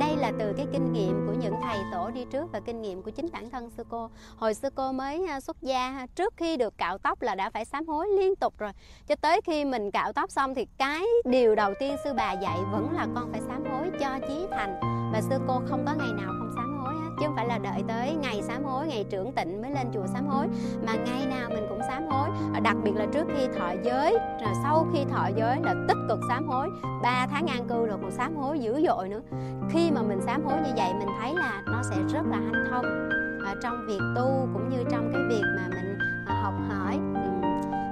đây 0.00 0.16
là 0.16 0.32
từ 0.38 0.52
cái 0.56 0.66
kinh 0.72 0.92
nghiệm 0.92 1.26
của 1.26 1.32
những 1.32 1.54
thầy 1.62 1.78
tổ 1.92 2.10
đi 2.10 2.24
trước 2.30 2.52
và 2.52 2.60
kinh 2.60 2.82
nghiệm 2.82 3.02
của 3.02 3.10
chính 3.10 3.26
bản 3.32 3.50
thân 3.50 3.70
sư 3.70 3.84
cô. 3.88 4.10
Hồi 4.36 4.54
sư 4.54 4.68
cô 4.74 4.92
mới 4.92 5.26
xuất 5.42 5.62
gia 5.62 6.06
trước 6.14 6.34
khi 6.36 6.56
được 6.56 6.78
cạo 6.78 6.98
tóc 6.98 7.22
là 7.22 7.34
đã 7.34 7.50
phải 7.50 7.64
sám 7.64 7.86
hối 7.86 8.08
liên 8.18 8.36
tục 8.36 8.54
rồi. 8.58 8.70
Cho 9.06 9.14
tới 9.14 9.40
khi 9.44 9.64
mình 9.64 9.90
cạo 9.90 10.12
tóc 10.12 10.30
xong 10.30 10.54
thì 10.54 10.66
cái 10.78 11.06
điều 11.24 11.54
đầu 11.54 11.74
tiên 11.80 11.96
sư 12.04 12.12
bà 12.16 12.32
dạy 12.32 12.58
vẫn 12.72 12.90
là 12.92 13.06
con 13.14 13.32
phải 13.32 13.40
sám 13.48 13.64
hối 13.70 13.90
cho 14.00 14.18
chí 14.28 14.46
thành. 14.50 14.80
Và 15.12 15.20
sư 15.30 15.36
cô 15.48 15.60
không 15.68 15.84
có 15.86 15.94
ngày 15.98 16.12
nào 16.16 16.32
không 16.38 16.52
sám 16.56 16.69
chứ 17.20 17.26
không 17.26 17.36
phải 17.36 17.46
là 17.46 17.58
đợi 17.58 17.82
tới 17.88 18.16
ngày 18.22 18.42
sám 18.42 18.64
hối, 18.64 18.86
ngày 18.86 19.04
trưởng 19.10 19.32
tịnh 19.32 19.62
mới 19.62 19.70
lên 19.70 19.86
chùa 19.94 20.06
sám 20.14 20.26
hối, 20.26 20.46
mà 20.86 20.94
ngày 20.94 21.26
nào 21.26 21.48
mình 21.48 21.66
cũng 21.68 21.80
sám 21.88 22.06
hối. 22.06 22.28
Đặc 22.62 22.76
biệt 22.84 22.92
là 22.94 23.06
trước 23.12 23.26
khi 23.36 23.46
thọ 23.58 23.72
giới, 23.84 24.12
rồi 24.12 24.52
sau 24.62 24.86
khi 24.92 25.04
thọ 25.04 25.26
giới 25.36 25.56
là 25.62 25.74
tích 25.88 25.98
cực 26.08 26.18
sám 26.28 26.48
hối. 26.48 26.68
3 27.02 27.26
tháng 27.30 27.46
an 27.46 27.64
cư 27.68 27.86
rồi 27.86 27.98
còn 28.02 28.10
sám 28.10 28.36
hối 28.36 28.58
dữ 28.58 28.82
dội 28.86 29.08
nữa. 29.08 29.20
Khi 29.70 29.90
mà 29.90 30.02
mình 30.02 30.20
sám 30.26 30.44
hối 30.44 30.56
như 30.56 30.72
vậy, 30.76 30.92
mình 30.98 31.08
thấy 31.20 31.34
là 31.34 31.62
nó 31.66 31.82
sẽ 31.82 31.96
rất 32.08 32.22
là 32.30 32.36
hanh 32.36 32.64
thông. 32.70 32.84
Ở 33.44 33.54
trong 33.62 33.86
việc 33.86 34.00
tu 34.16 34.48
cũng 34.52 34.68
như 34.68 34.84
trong 34.90 35.10
cái 35.12 35.22
việc 35.28 35.44
mà 35.56 35.68
mình 35.68 35.98
à, 36.26 36.40
học 36.42 36.54
hỏi. 36.68 36.98
Ừ. 37.14 37.48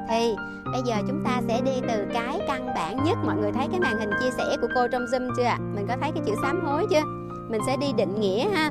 Thì 0.08 0.34
bây 0.72 0.82
giờ 0.82 0.94
chúng 1.08 1.24
ta 1.24 1.40
sẽ 1.48 1.60
đi 1.60 1.80
từ 1.88 2.06
cái 2.14 2.40
căn 2.46 2.66
bản 2.74 3.04
nhất. 3.04 3.18
Mọi 3.26 3.36
người 3.36 3.52
thấy 3.52 3.66
cái 3.70 3.80
màn 3.80 3.98
hình 3.98 4.10
chia 4.20 4.30
sẻ 4.30 4.56
của 4.60 4.68
cô 4.74 4.88
trong 4.88 5.02
zoom 5.02 5.30
chưa 5.36 5.44
ạ? 5.44 5.58
Mình 5.74 5.86
có 5.88 5.96
thấy 6.00 6.10
cái 6.14 6.22
chữ 6.26 6.34
sám 6.42 6.66
hối 6.66 6.86
chưa? 6.90 7.02
Mình 7.48 7.60
sẽ 7.66 7.76
đi 7.76 7.92
định 7.92 8.20
nghĩa 8.20 8.48
ha 8.48 8.70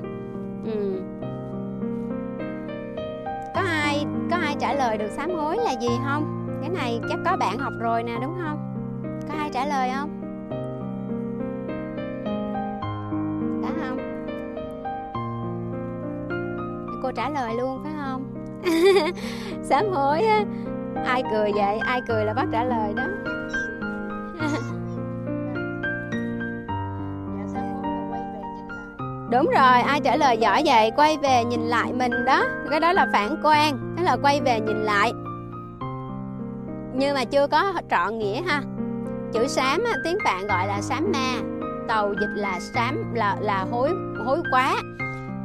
ừ. 0.68 1.02
có 3.56 3.62
ai 3.62 4.06
có 4.32 4.38
ai 4.38 4.56
trả 4.60 4.74
lời 4.74 4.98
được 4.98 5.10
sám 5.12 5.32
hối 5.32 5.58
là 5.58 5.72
gì 5.72 5.88
không? 6.06 6.48
Cái 6.62 6.70
này 6.70 7.00
chắc 7.10 7.20
có 7.26 7.38
bạn 7.38 7.58
học 7.58 7.74
rồi 7.80 8.04
nè, 8.04 8.18
đúng 8.22 8.38
không? 8.44 8.74
Có 9.28 9.34
ai 9.38 9.50
trả 9.54 9.66
lời 9.66 9.90
không? 9.96 10.10
Có 13.64 13.70
không? 13.82 13.98
Cô 17.04 17.12
trả 17.12 17.30
lời 17.30 17.54
luôn, 17.58 17.84
phải 17.84 17.94
không? 17.98 18.34
Sám 19.64 19.86
hối 19.90 20.22
á. 20.22 20.46
Ai 21.06 21.24
cười 21.32 21.52
vậy? 21.56 21.80
Ai 21.80 22.02
cười 22.08 22.26
là 22.26 22.34
bác 22.34 22.46
trả 22.52 22.64
lời 22.64 22.94
đó. 22.94 23.04
đúng 29.32 29.46
rồi, 29.46 29.82
ai 29.82 30.00
trả 30.04 30.16
lời 30.16 30.38
giỏi 30.38 30.62
vậy, 30.66 30.92
quay 30.96 31.18
về 31.18 31.44
nhìn 31.44 31.62
lại 31.62 31.94
mình 31.94 32.26
đó. 32.26 32.44
Cái 32.70 32.80
đó 32.80 32.92
là 32.92 33.08
phản 33.14 33.36
quan 33.44 33.96
đó 33.98 34.04
là 34.04 34.18
quay 34.22 34.42
về 34.42 34.60
nhìn 34.60 34.84
lại. 34.84 35.14
Nhưng 36.96 37.14
mà 37.14 37.24
chưa 37.26 37.48
có 37.48 37.74
trọn 37.92 38.20
nghĩa 38.20 38.42
ha. 38.42 38.62
Chữ 39.34 39.48
sám 39.48 39.84
tiếng 40.04 40.18
phạn 40.24 40.48
gọi 40.48 40.68
là 40.68 40.82
sám 40.82 41.12
ma. 41.14 41.34
Tàu 41.88 42.14
dịch 42.22 42.34
là 42.36 42.60
sám 42.60 43.14
là 43.14 43.38
là 43.42 43.66
hối 43.72 43.90
hối 44.26 44.42
quá. 44.52 44.76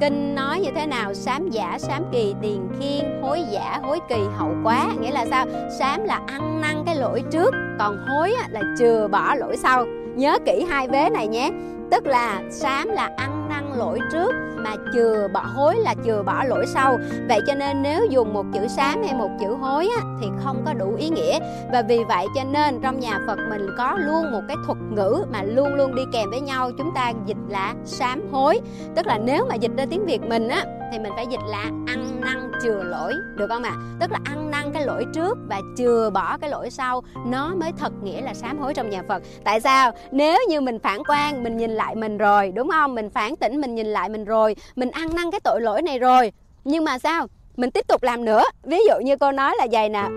Kinh 0.00 0.34
nói 0.34 0.60
như 0.60 0.70
thế 0.74 0.86
nào? 0.86 1.14
Sám 1.14 1.50
giả 1.50 1.78
sám 1.78 2.02
kỳ, 2.12 2.34
tiền 2.42 2.68
khiên, 2.78 3.22
hối 3.22 3.42
giả, 3.50 3.80
hối 3.82 3.98
kỳ, 4.08 4.20
hậu 4.36 4.54
quá. 4.64 4.86
Nghĩa 5.00 5.10
là 5.10 5.26
sao? 5.26 5.46
Sám 5.78 6.04
là 6.04 6.20
ăn 6.26 6.60
năn 6.60 6.82
cái 6.86 6.96
lỗi 6.96 7.22
trước, 7.30 7.54
còn 7.78 8.06
hối 8.08 8.34
là 8.48 8.60
chừa 8.78 9.08
bỏ 9.08 9.34
lỗi 9.34 9.56
sau. 9.56 9.84
Nhớ 10.14 10.38
kỹ 10.46 10.66
hai 10.70 10.88
vế 10.88 11.10
này 11.10 11.28
nhé. 11.28 11.50
Tức 11.90 12.06
là 12.06 12.42
sám 12.50 12.88
là 12.88 13.10
ăn 13.16 13.31
lỗi 13.72 13.98
trước 14.12 14.32
mà 14.56 14.70
chừa 14.94 15.28
bỏ 15.32 15.40
hối 15.54 15.76
là 15.76 15.94
chừa 16.04 16.22
bỏ 16.22 16.44
lỗi 16.44 16.66
sau. 16.66 16.98
Vậy 17.28 17.40
cho 17.46 17.54
nên 17.54 17.82
nếu 17.82 18.06
dùng 18.10 18.34
một 18.34 18.44
chữ 18.54 18.68
sám 18.68 19.02
hay 19.02 19.14
một 19.14 19.30
chữ 19.40 19.54
hối 19.60 19.88
á, 19.98 20.04
thì 20.20 20.26
không 20.44 20.62
có 20.66 20.72
đủ 20.72 20.94
ý 20.98 21.08
nghĩa. 21.08 21.38
Và 21.72 21.82
vì 21.88 21.98
vậy 22.08 22.26
cho 22.34 22.44
nên 22.44 22.80
trong 22.82 23.00
nhà 23.00 23.20
Phật 23.26 23.38
mình 23.50 23.66
có 23.78 23.98
luôn 23.98 24.32
một 24.32 24.40
cái 24.48 24.56
thuật 24.66 24.78
ngữ 24.90 25.24
mà 25.32 25.42
luôn 25.42 25.74
luôn 25.74 25.94
đi 25.94 26.02
kèm 26.12 26.30
với 26.30 26.40
nhau. 26.40 26.70
Chúng 26.78 26.94
ta 26.94 27.12
dịch 27.26 27.36
là 27.48 27.74
sám 27.84 28.22
hối. 28.32 28.60
Tức 28.94 29.06
là 29.06 29.18
nếu 29.18 29.46
mà 29.48 29.54
dịch 29.54 29.72
ra 29.76 29.86
tiếng 29.90 30.06
Việt 30.06 30.22
mình 30.22 30.48
á 30.48 30.64
thì 30.92 30.98
mình 30.98 31.12
phải 31.16 31.26
dịch 31.26 31.40
là 31.46 31.62
ăn 31.86 32.20
năn 32.20 32.52
chừa 32.62 32.82
lỗi, 32.82 33.14
được 33.36 33.46
không 33.48 33.62
ạ? 33.62 33.70
À? 33.70 33.82
tức 34.00 34.12
là 34.12 34.18
ăn 34.24 34.50
năn 34.50 34.72
cái 34.72 34.86
lỗi 34.86 35.04
trước 35.14 35.38
và 35.48 35.60
chừa 35.76 36.10
bỏ 36.14 36.38
cái 36.38 36.50
lỗi 36.50 36.70
sau, 36.70 37.02
nó 37.26 37.54
mới 37.54 37.72
thật 37.78 37.92
nghĩa 38.02 38.20
là 38.20 38.34
sám 38.34 38.58
hối 38.58 38.74
trong 38.74 38.90
nhà 38.90 39.02
Phật. 39.08 39.22
Tại 39.44 39.60
sao? 39.60 39.92
Nếu 40.10 40.38
như 40.48 40.60
mình 40.60 40.78
phản 40.78 41.02
quan 41.08 41.42
mình 41.42 41.56
nhìn 41.56 41.70
lại 41.70 41.94
mình 41.94 42.18
rồi, 42.18 42.52
đúng 42.54 42.70
không? 42.70 42.94
Mình 42.94 43.10
phản 43.10 43.36
tỉnh, 43.36 43.60
mình 43.60 43.74
nhìn 43.74 43.86
lại 43.86 44.08
mình 44.08 44.24
rồi, 44.24 44.56
mình 44.76 44.90
ăn 44.90 45.14
năn 45.14 45.30
cái 45.30 45.40
tội 45.40 45.60
lỗi 45.60 45.82
này 45.82 45.98
rồi. 45.98 46.32
Nhưng 46.64 46.84
mà 46.84 46.98
sao? 46.98 47.26
Mình 47.56 47.70
tiếp 47.70 47.86
tục 47.88 48.02
làm 48.02 48.24
nữa. 48.24 48.42
Ví 48.62 48.78
dụ 48.88 48.94
như 49.04 49.16
cô 49.16 49.32
nói 49.32 49.54
là 49.58 49.66
vậy 49.72 49.88
nè, 49.88 50.08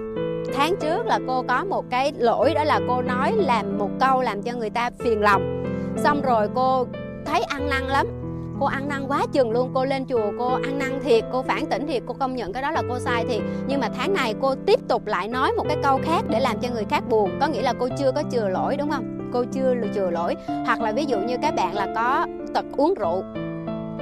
tháng 0.53 0.75
trước 0.81 1.05
là 1.05 1.19
cô 1.27 1.43
có 1.47 1.63
một 1.63 1.85
cái 1.89 2.13
lỗi, 2.17 2.53
đó 2.53 2.63
là 2.63 2.79
cô 2.87 3.01
nói 3.01 3.33
làm 3.37 3.77
một 3.77 3.89
câu 3.99 4.21
làm 4.21 4.41
cho 4.41 4.51
người 4.53 4.69
ta 4.69 4.89
phiền 4.99 5.21
lòng. 5.21 5.63
Xong 6.03 6.21
rồi 6.21 6.49
cô 6.55 6.87
thấy 7.25 7.41
ăn 7.41 7.69
năn 7.69 7.83
lắm 7.83 8.24
cô 8.59 8.65
ăn 8.65 8.87
năn 8.87 9.07
quá 9.07 9.25
chừng 9.31 9.51
luôn, 9.51 9.71
cô 9.73 9.85
lên 9.85 10.05
chùa, 10.05 10.31
cô 10.39 10.47
ăn 10.47 10.79
năn 10.79 10.99
thiệt, 11.03 11.23
cô 11.31 11.41
phản 11.41 11.65
tỉnh 11.65 11.87
thiệt, 11.87 12.03
cô 12.05 12.13
công 12.19 12.35
nhận 12.35 12.53
cái 12.53 12.61
đó 12.61 12.71
là 12.71 12.81
cô 12.89 12.99
sai 12.99 13.25
thiệt. 13.29 13.41
Nhưng 13.67 13.79
mà 13.79 13.89
tháng 13.97 14.13
này 14.13 14.35
cô 14.41 14.55
tiếp 14.55 14.79
tục 14.87 15.05
lại 15.05 15.27
nói 15.27 15.51
một 15.57 15.63
cái 15.67 15.77
câu 15.83 15.99
khác 16.03 16.23
để 16.29 16.39
làm 16.39 16.59
cho 16.59 16.69
người 16.73 16.85
khác 16.89 17.03
buồn. 17.09 17.31
Có 17.41 17.47
nghĩa 17.47 17.61
là 17.61 17.73
cô 17.79 17.89
chưa 17.97 18.11
có 18.11 18.23
chừa 18.31 18.49
lỗi, 18.49 18.77
đúng 18.77 18.91
không? 18.91 19.29
Cô 19.33 19.43
chưa 19.51 19.73
chừa 19.95 20.09
lỗi. 20.09 20.35
Hoặc 20.65 20.81
là 20.81 20.91
ví 20.91 21.05
dụ 21.05 21.19
như 21.19 21.37
các 21.41 21.55
bạn 21.55 21.73
là 21.73 21.87
có 21.95 22.27
tật 22.53 22.65
uống 22.77 22.93
rượu. 22.93 23.23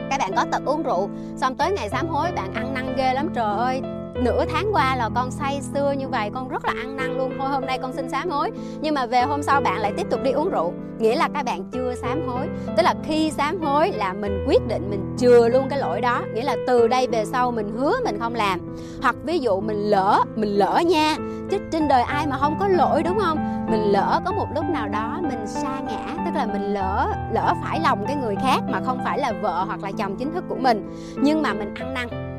Các 0.10 0.20
bạn 0.20 0.32
có 0.36 0.46
tật 0.52 0.66
uống 0.66 0.84
rượu, 0.84 1.10
xong 1.36 1.56
tới 1.56 1.72
ngày 1.72 1.90
sám 1.90 2.08
hối, 2.08 2.32
bạn 2.32 2.54
ăn 2.54 2.74
năn 2.74 2.94
ghê 2.98 3.14
lắm, 3.14 3.30
trời 3.36 3.56
ơi 3.58 3.82
nửa 4.16 4.46
tháng 4.46 4.76
qua 4.76 4.96
là 4.96 5.10
con 5.16 5.32
say 5.32 5.62
xưa 5.74 5.92
như 5.92 6.08
vậy, 6.08 6.30
con 6.34 6.50
rất 6.50 6.66
là 6.66 6.74
ăn 6.78 6.96
năn 6.98 7.18
luôn. 7.18 7.34
Thôi 7.40 7.50
hôm 7.50 7.66
nay 7.66 7.78
con 7.78 7.94
xin 7.94 8.10
sám 8.10 8.30
hối. 8.30 8.52
Nhưng 8.82 8.94
mà 8.94 9.06
về 9.06 9.22
hôm 9.22 9.44
sau 9.44 9.62
bạn 9.62 9.82
lại 9.82 9.94
tiếp 9.98 10.08
tục 10.10 10.20
đi 10.24 10.32
uống 10.32 10.50
rượu. 10.50 10.74
Nghĩa 11.00 11.16
là 11.16 11.30
các 11.34 11.46
bạn 11.46 11.64
chưa 11.72 11.94
sám 11.96 12.28
hối. 12.28 12.48
Tức 12.78 12.84
là 12.84 12.96
khi 13.04 13.32
sám 13.32 13.62
hối 13.62 13.92
là 13.92 14.14
mình 14.14 14.46
quyết 14.48 14.68
định 14.68 14.90
mình 14.90 15.16
chừa 15.18 15.48
luôn 15.50 15.70
cái 15.70 15.80
lỗi 15.80 16.02
đó. 16.02 16.22
Nghĩa 16.34 16.44
là 16.44 16.56
từ 16.68 16.88
đây 16.88 17.08
về 17.08 17.26
sau 17.26 17.52
mình 17.52 17.74
hứa 17.78 17.94
mình 18.04 18.20
không 18.20 18.36
làm. 18.36 18.76
Hoặc 19.02 19.16
ví 19.24 19.40
dụ 19.40 19.62
mình 19.62 19.78
lỡ 19.78 20.24
mình 20.36 20.50
lỡ 20.50 20.82
nha. 20.86 21.16
Chứ 21.50 21.58
trên 21.72 21.88
đời 21.88 22.02
ai 22.02 22.28
mà 22.28 22.38
không 22.38 22.56
có 22.60 22.68
lỗi, 22.68 23.04
đúng 23.04 23.20
không? 23.20 23.68
Mình 23.72 23.92
lỡ 23.92 24.22
có 24.26 24.32
một 24.32 24.48
lúc 24.56 24.66
nào 24.70 24.88
đó 24.88 25.20
mình 25.22 25.48
sa 25.48 25.80
ngã, 25.80 26.24
tức 26.26 26.32
là 26.36 26.46
mình 26.46 26.74
lỡ 26.74 27.14
lỡ 27.32 27.54
phải 27.64 27.80
lòng 27.80 28.06
cái 28.08 28.16
người 28.16 28.36
khác 28.44 28.60
mà 28.70 28.82
không 28.86 29.00
phải 29.04 29.20
là 29.20 29.34
vợ 29.42 29.64
hoặc 29.64 29.84
là 29.84 29.92
chồng 29.98 30.16
chính 30.16 30.34
thức 30.34 30.44
của 30.50 30.56
mình. 30.56 30.90
Nhưng 31.16 31.42
mà 31.42 31.54
mình 31.54 31.74
ăn 31.74 31.94
năn 31.94 32.33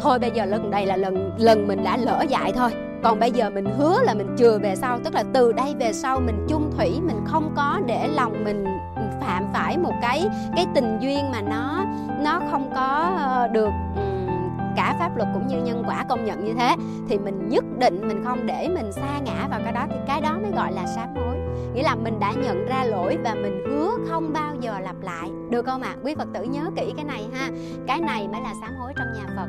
thôi 0.00 0.18
bây 0.18 0.30
giờ 0.30 0.44
lần 0.44 0.70
đây 0.70 0.86
là 0.86 0.96
lần 0.96 1.32
lần 1.38 1.68
mình 1.68 1.84
đã 1.84 1.96
lỡ 1.96 2.24
dạy 2.28 2.52
thôi. 2.52 2.70
Còn 3.02 3.20
bây 3.20 3.30
giờ 3.30 3.50
mình 3.50 3.64
hứa 3.78 4.02
là 4.02 4.14
mình 4.14 4.36
chừa 4.38 4.58
về 4.58 4.76
sau, 4.76 4.98
tức 5.04 5.14
là 5.14 5.24
từ 5.32 5.52
đây 5.52 5.74
về 5.78 5.92
sau 5.92 6.20
mình 6.20 6.46
chung 6.48 6.70
thủy, 6.76 7.00
mình 7.06 7.20
không 7.24 7.52
có 7.56 7.80
để 7.86 8.08
lòng 8.08 8.44
mình 8.44 8.64
phạm 9.20 9.46
phải 9.52 9.78
một 9.78 9.94
cái 10.02 10.28
cái 10.56 10.66
tình 10.74 10.98
duyên 11.00 11.30
mà 11.32 11.40
nó 11.40 11.84
nó 12.22 12.40
không 12.50 12.70
có 12.74 13.14
ờ, 13.18 13.48
được 13.48 13.70
cả 14.76 14.96
pháp 14.98 15.16
luật 15.16 15.28
cũng 15.34 15.46
như 15.46 15.56
nhân 15.56 15.82
quả 15.86 16.04
công 16.08 16.24
nhận 16.24 16.44
như 16.44 16.54
thế. 16.54 16.74
Thì 17.08 17.18
mình 17.18 17.48
nhất 17.48 17.64
định 17.78 18.08
mình 18.08 18.24
không 18.24 18.46
để 18.46 18.68
mình 18.68 18.92
xa 18.92 19.18
ngã 19.24 19.48
vào 19.50 19.60
cái 19.64 19.72
đó, 19.72 19.86
thì 19.90 19.96
cái 20.06 20.20
đó 20.20 20.38
mới 20.42 20.50
gọi 20.50 20.72
là 20.72 20.86
sám 20.86 21.08
hối 21.14 21.27
nghĩa 21.78 21.84
là 21.84 21.94
mình 21.94 22.20
đã 22.20 22.32
nhận 22.32 22.66
ra 22.66 22.84
lỗi 22.84 23.18
và 23.24 23.34
mình 23.34 23.64
hứa 23.68 23.90
không 24.08 24.32
bao 24.32 24.54
giờ 24.60 24.78
lặp 24.80 24.96
lại. 25.02 25.30
Được 25.50 25.66
không 25.66 25.82
ạ? 25.82 25.94
À? 25.96 26.00
quý 26.02 26.14
phật 26.14 26.28
tử 26.34 26.42
nhớ 26.42 26.70
kỹ 26.76 26.92
cái 26.96 27.04
này 27.04 27.26
ha. 27.32 27.50
Cái 27.86 28.00
này 28.00 28.28
mới 28.28 28.40
là 28.40 28.52
sám 28.60 28.76
hối 28.76 28.92
trong 28.96 29.06
nhà 29.14 29.26
phật. 29.36 29.48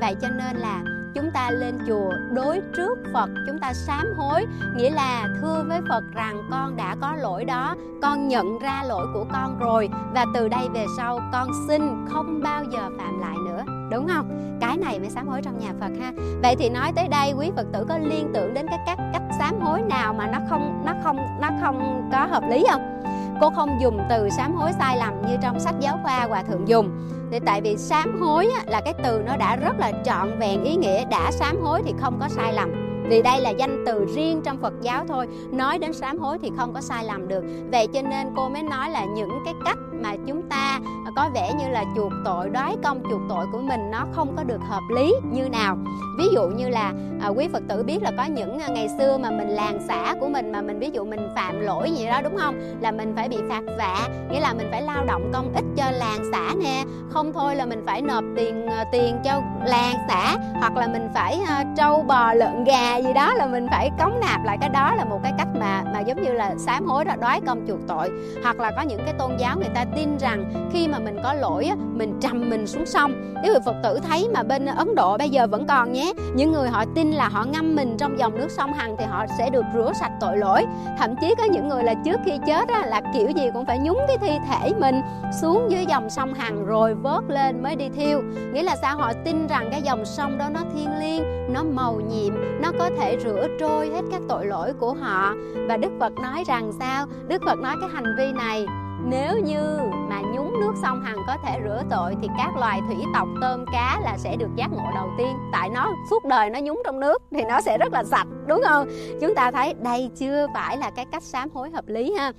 Vậy 0.00 0.14
cho 0.22 0.28
nên 0.28 0.56
là 0.56 0.82
chúng 1.14 1.30
ta 1.34 1.50
lên 1.50 1.78
chùa 1.86 2.12
đối 2.32 2.60
trước 2.76 2.98
Phật, 3.12 3.30
chúng 3.46 3.58
ta 3.60 3.72
sám 3.72 4.06
hối. 4.16 4.46
Nghĩa 4.76 4.90
là 4.90 5.28
thưa 5.40 5.64
với 5.68 5.80
Phật 5.88 6.04
rằng 6.14 6.42
con 6.50 6.76
đã 6.76 6.96
có 7.00 7.14
lỗi 7.16 7.44
đó, 7.44 7.74
con 8.02 8.28
nhận 8.28 8.58
ra 8.58 8.82
lỗi 8.82 9.06
của 9.14 9.24
con 9.32 9.58
rồi 9.58 9.90
và 10.14 10.26
từ 10.34 10.48
đây 10.48 10.68
về 10.74 10.86
sau 10.96 11.20
con 11.32 11.48
xin 11.68 11.82
không 12.08 12.40
bao 12.42 12.64
giờ 12.64 12.90
phạm 12.98 13.20
lại 13.20 13.36
nữa 13.46 13.49
đúng 13.90 14.08
không? 14.08 14.56
Cái 14.60 14.76
này 14.76 14.98
mới 14.98 15.10
sám 15.10 15.28
hối 15.28 15.42
trong 15.42 15.58
nhà 15.58 15.72
Phật 15.80 15.90
ha. 16.00 16.12
Vậy 16.42 16.56
thì 16.58 16.68
nói 16.68 16.92
tới 16.96 17.08
đây, 17.08 17.32
quý 17.32 17.50
Phật 17.56 17.66
tử 17.72 17.84
có 17.88 17.98
liên 17.98 18.30
tưởng 18.34 18.54
đến 18.54 18.66
các 18.70 18.80
các 18.86 18.98
cách 19.12 19.22
sám 19.38 19.60
hối 19.60 19.82
nào 19.82 20.14
mà 20.14 20.26
nó 20.26 20.38
không 20.48 20.82
nó 20.86 20.94
không 21.04 21.16
nó 21.40 21.50
không 21.60 22.08
có 22.12 22.26
hợp 22.26 22.42
lý 22.50 22.64
không? 22.70 23.02
Cô 23.40 23.50
không 23.50 23.80
dùng 23.80 24.00
từ 24.08 24.28
sám 24.30 24.54
hối 24.54 24.72
sai 24.78 24.98
lầm 24.98 25.22
như 25.26 25.36
trong 25.42 25.60
sách 25.60 25.74
giáo 25.80 25.98
khoa 26.02 26.26
hòa 26.28 26.42
thượng 26.42 26.68
dùng. 26.68 26.90
Thì 27.30 27.38
tại 27.46 27.60
vì 27.60 27.76
sám 27.76 28.20
hối 28.20 28.48
là 28.66 28.80
cái 28.80 28.94
từ 29.04 29.22
nó 29.26 29.36
đã 29.36 29.56
rất 29.56 29.78
là 29.78 29.92
trọn 30.04 30.38
vẹn 30.38 30.64
ý 30.64 30.76
nghĩa, 30.76 31.04
đã 31.04 31.30
sám 31.32 31.62
hối 31.62 31.82
thì 31.84 31.94
không 32.00 32.18
có 32.20 32.28
sai 32.28 32.52
lầm. 32.52 32.70
Vì 33.08 33.22
đây 33.22 33.40
là 33.40 33.50
danh 33.50 33.84
từ 33.86 34.06
riêng 34.14 34.40
trong 34.44 34.58
Phật 34.58 34.72
giáo 34.80 35.04
thôi, 35.08 35.26
nói 35.50 35.78
đến 35.78 35.92
sám 35.92 36.18
hối 36.18 36.38
thì 36.38 36.50
không 36.56 36.74
có 36.74 36.80
sai 36.80 37.04
lầm 37.04 37.28
được. 37.28 37.44
Vậy 37.72 37.86
cho 37.86 38.02
nên 38.02 38.26
cô 38.36 38.48
mới 38.48 38.62
nói 38.62 38.90
là 38.90 39.04
những 39.04 39.30
cái 39.44 39.54
cách 39.64 39.78
mà 40.02 40.14
chúng 40.26 40.42
ta 40.42 40.80
có 41.16 41.30
vẻ 41.34 41.52
như 41.58 41.68
là 41.68 41.84
chuộc 41.96 42.12
tội 42.24 42.48
đoái 42.48 42.76
công 42.84 43.02
chuộc 43.10 43.20
tội 43.28 43.46
của 43.52 43.60
mình 43.60 43.90
nó 43.90 44.06
không 44.12 44.36
có 44.36 44.44
được 44.44 44.60
hợp 44.68 44.82
lý 44.94 45.14
như 45.32 45.48
nào. 45.48 45.76
Ví 46.18 46.28
dụ 46.32 46.42
như 46.42 46.68
là 46.68 46.92
à, 47.20 47.28
quý 47.28 47.48
phật 47.52 47.62
tử 47.68 47.82
biết 47.82 48.02
là 48.02 48.10
có 48.16 48.24
những 48.24 48.58
à, 48.58 48.68
ngày 48.68 48.88
xưa 48.98 49.18
mà 49.18 49.30
mình 49.30 49.48
làng 49.48 49.78
xã 49.88 50.14
của 50.20 50.28
mình 50.28 50.52
mà 50.52 50.62
mình 50.62 50.78
ví 50.78 50.90
dụ 50.92 51.04
mình 51.04 51.28
phạm 51.34 51.60
lỗi 51.60 51.90
gì 51.90 52.06
đó 52.06 52.20
đúng 52.22 52.36
không? 52.36 52.54
Là 52.80 52.90
mình 52.90 53.12
phải 53.16 53.28
bị 53.28 53.36
phạt 53.48 53.62
vạ 53.78 54.08
nghĩa 54.30 54.40
là 54.40 54.52
mình 54.52 54.68
phải 54.70 54.82
lao 54.82 55.04
động 55.04 55.30
công 55.32 55.52
ích 55.54 55.64
cho 55.76 55.90
làng 55.90 56.20
xã 56.32 56.54
nè. 56.62 56.84
Không 57.10 57.32
thôi 57.32 57.56
là 57.56 57.66
mình 57.66 57.82
phải 57.86 58.02
nộp 58.02 58.24
tiền 58.36 58.66
à, 58.66 58.84
tiền 58.92 59.18
cho 59.24 59.42
làng 59.64 59.96
xã 60.08 60.36
hoặc 60.60 60.76
là 60.76 60.86
mình 60.86 61.08
phải 61.14 61.38
uh, 61.42 61.66
trâu 61.76 62.02
bò 62.02 62.34
lợn 62.34 62.64
gà 62.64 62.96
gì 62.96 63.12
đó 63.12 63.34
là 63.34 63.46
mình 63.46 63.66
phải 63.70 63.90
cống 63.98 64.20
nạp 64.20 64.44
lại 64.44 64.58
cái 64.60 64.68
đó 64.68 64.94
là 64.94 65.04
một 65.04 65.20
cái 65.22 65.32
cách 65.38 65.48
mà 65.60 65.82
mà 65.94 66.00
giống 66.00 66.22
như 66.22 66.32
là 66.32 66.54
sám 66.58 66.86
hối 66.86 67.04
đó 67.04 67.14
đoái 67.20 67.40
công 67.46 67.66
chuộc 67.68 67.78
tội. 67.88 68.10
Hoặc 68.42 68.60
là 68.60 68.70
có 68.76 68.82
những 68.82 69.00
cái 69.04 69.14
tôn 69.18 69.36
giáo 69.38 69.56
người 69.56 69.70
ta 69.74 69.84
tin 69.96 70.18
rằng 70.18 70.68
khi 70.72 70.88
mà 70.88 70.98
mình 70.98 71.16
có 71.22 71.32
lỗi 71.34 71.70
mình 71.94 72.20
trầm 72.20 72.50
mình 72.50 72.66
xuống 72.66 72.86
sông. 72.86 73.34
Nếu 73.42 73.52
người 73.52 73.60
phật 73.64 73.74
tử 73.82 73.98
thấy 74.08 74.28
mà 74.34 74.42
bên 74.42 74.66
ấn 74.66 74.94
độ 74.94 75.18
bây 75.18 75.30
giờ 75.30 75.46
vẫn 75.46 75.66
còn 75.66 75.92
nhé 75.92 76.12
những 76.34 76.52
người 76.52 76.68
họ 76.68 76.84
tin 76.94 77.10
là 77.10 77.28
họ 77.28 77.44
ngâm 77.44 77.76
mình 77.76 77.96
trong 77.98 78.18
dòng 78.18 78.38
nước 78.38 78.50
sông 78.50 78.72
hằng 78.72 78.96
thì 78.98 79.04
họ 79.04 79.26
sẽ 79.38 79.50
được 79.50 79.64
rửa 79.74 79.92
sạch 80.00 80.12
tội 80.20 80.36
lỗi. 80.36 80.66
Thậm 80.98 81.14
chí 81.20 81.34
có 81.38 81.44
những 81.44 81.68
người 81.68 81.84
là 81.84 81.94
trước 82.04 82.20
khi 82.24 82.32
chết 82.46 82.68
á, 82.68 82.86
là 82.86 83.00
kiểu 83.14 83.28
gì 83.28 83.50
cũng 83.54 83.66
phải 83.66 83.78
nhúng 83.78 83.98
cái 84.08 84.18
thi 84.18 84.38
thể 84.48 84.72
mình 84.80 85.00
xuống 85.40 85.70
dưới 85.70 85.86
dòng 85.86 86.10
sông 86.10 86.34
hằng 86.34 86.66
rồi 86.66 86.94
vớt 86.94 87.24
lên 87.28 87.62
mới 87.62 87.76
đi 87.76 87.88
thiêu. 87.88 88.22
Nghĩa 88.52 88.62
là 88.62 88.76
sao? 88.76 88.96
Họ 88.96 89.12
tin 89.24 89.46
rằng 89.46 89.68
cái 89.70 89.82
dòng 89.82 90.04
sông 90.04 90.38
đó 90.38 90.48
nó 90.48 90.60
thiêng 90.74 90.98
liêng 90.98 91.22
nó 91.52 91.62
màu 91.64 92.00
nhiệm 92.00 92.34
nó 92.60 92.72
có 92.78 92.90
thể 92.98 93.18
rửa 93.24 93.46
trôi 93.60 93.90
hết 93.90 94.02
các 94.10 94.20
tội 94.28 94.46
lỗi 94.46 94.72
của 94.72 94.94
họ. 94.94 95.34
Và 95.68 95.76
đức 95.76 95.92
phật 96.00 96.12
nói 96.12 96.44
rằng 96.46 96.72
sao? 96.78 97.06
Đức 97.28 97.42
phật 97.46 97.58
nói 97.58 97.76
cái 97.80 97.90
hành 97.92 98.16
vi 98.18 98.32
này 98.32 98.66
nếu 99.10 99.38
như 99.38 99.78
mà 100.08 100.20
nhúng 100.20 100.60
nước 100.60 100.72
sông 100.82 101.02
hằng 101.02 101.18
có 101.26 101.36
thể 101.44 101.60
rửa 101.64 101.82
tội 101.90 102.16
thì 102.22 102.28
các 102.38 102.56
loài 102.56 102.80
thủy 102.86 102.96
tộc 103.14 103.28
tôm 103.40 103.64
cá 103.72 104.00
là 104.02 104.18
sẽ 104.18 104.36
được 104.36 104.48
giác 104.56 104.72
ngộ 104.72 104.90
đầu 104.94 105.08
tiên. 105.18 105.36
Tại 105.52 105.68
nó, 105.68 105.92
suốt 106.10 106.24
đời 106.24 106.50
nó 106.50 106.60
nhúng 106.60 106.82
trong 106.84 107.00
nước 107.00 107.22
thì 107.30 107.42
nó 107.42 107.60
sẽ 107.60 107.78
rất 107.78 107.92
là 107.92 108.04
sạch, 108.04 108.26
đúng 108.46 108.62
không? 108.68 108.88
Chúng 109.20 109.34
ta 109.34 109.50
thấy 109.50 109.74
đây 109.74 110.10
chưa 110.16 110.46
phải 110.54 110.76
là 110.76 110.90
cái 110.90 111.06
cách 111.12 111.22
sám 111.22 111.48
hối 111.54 111.70
hợp 111.70 111.84
lý 111.86 112.14
ha. 112.18 112.32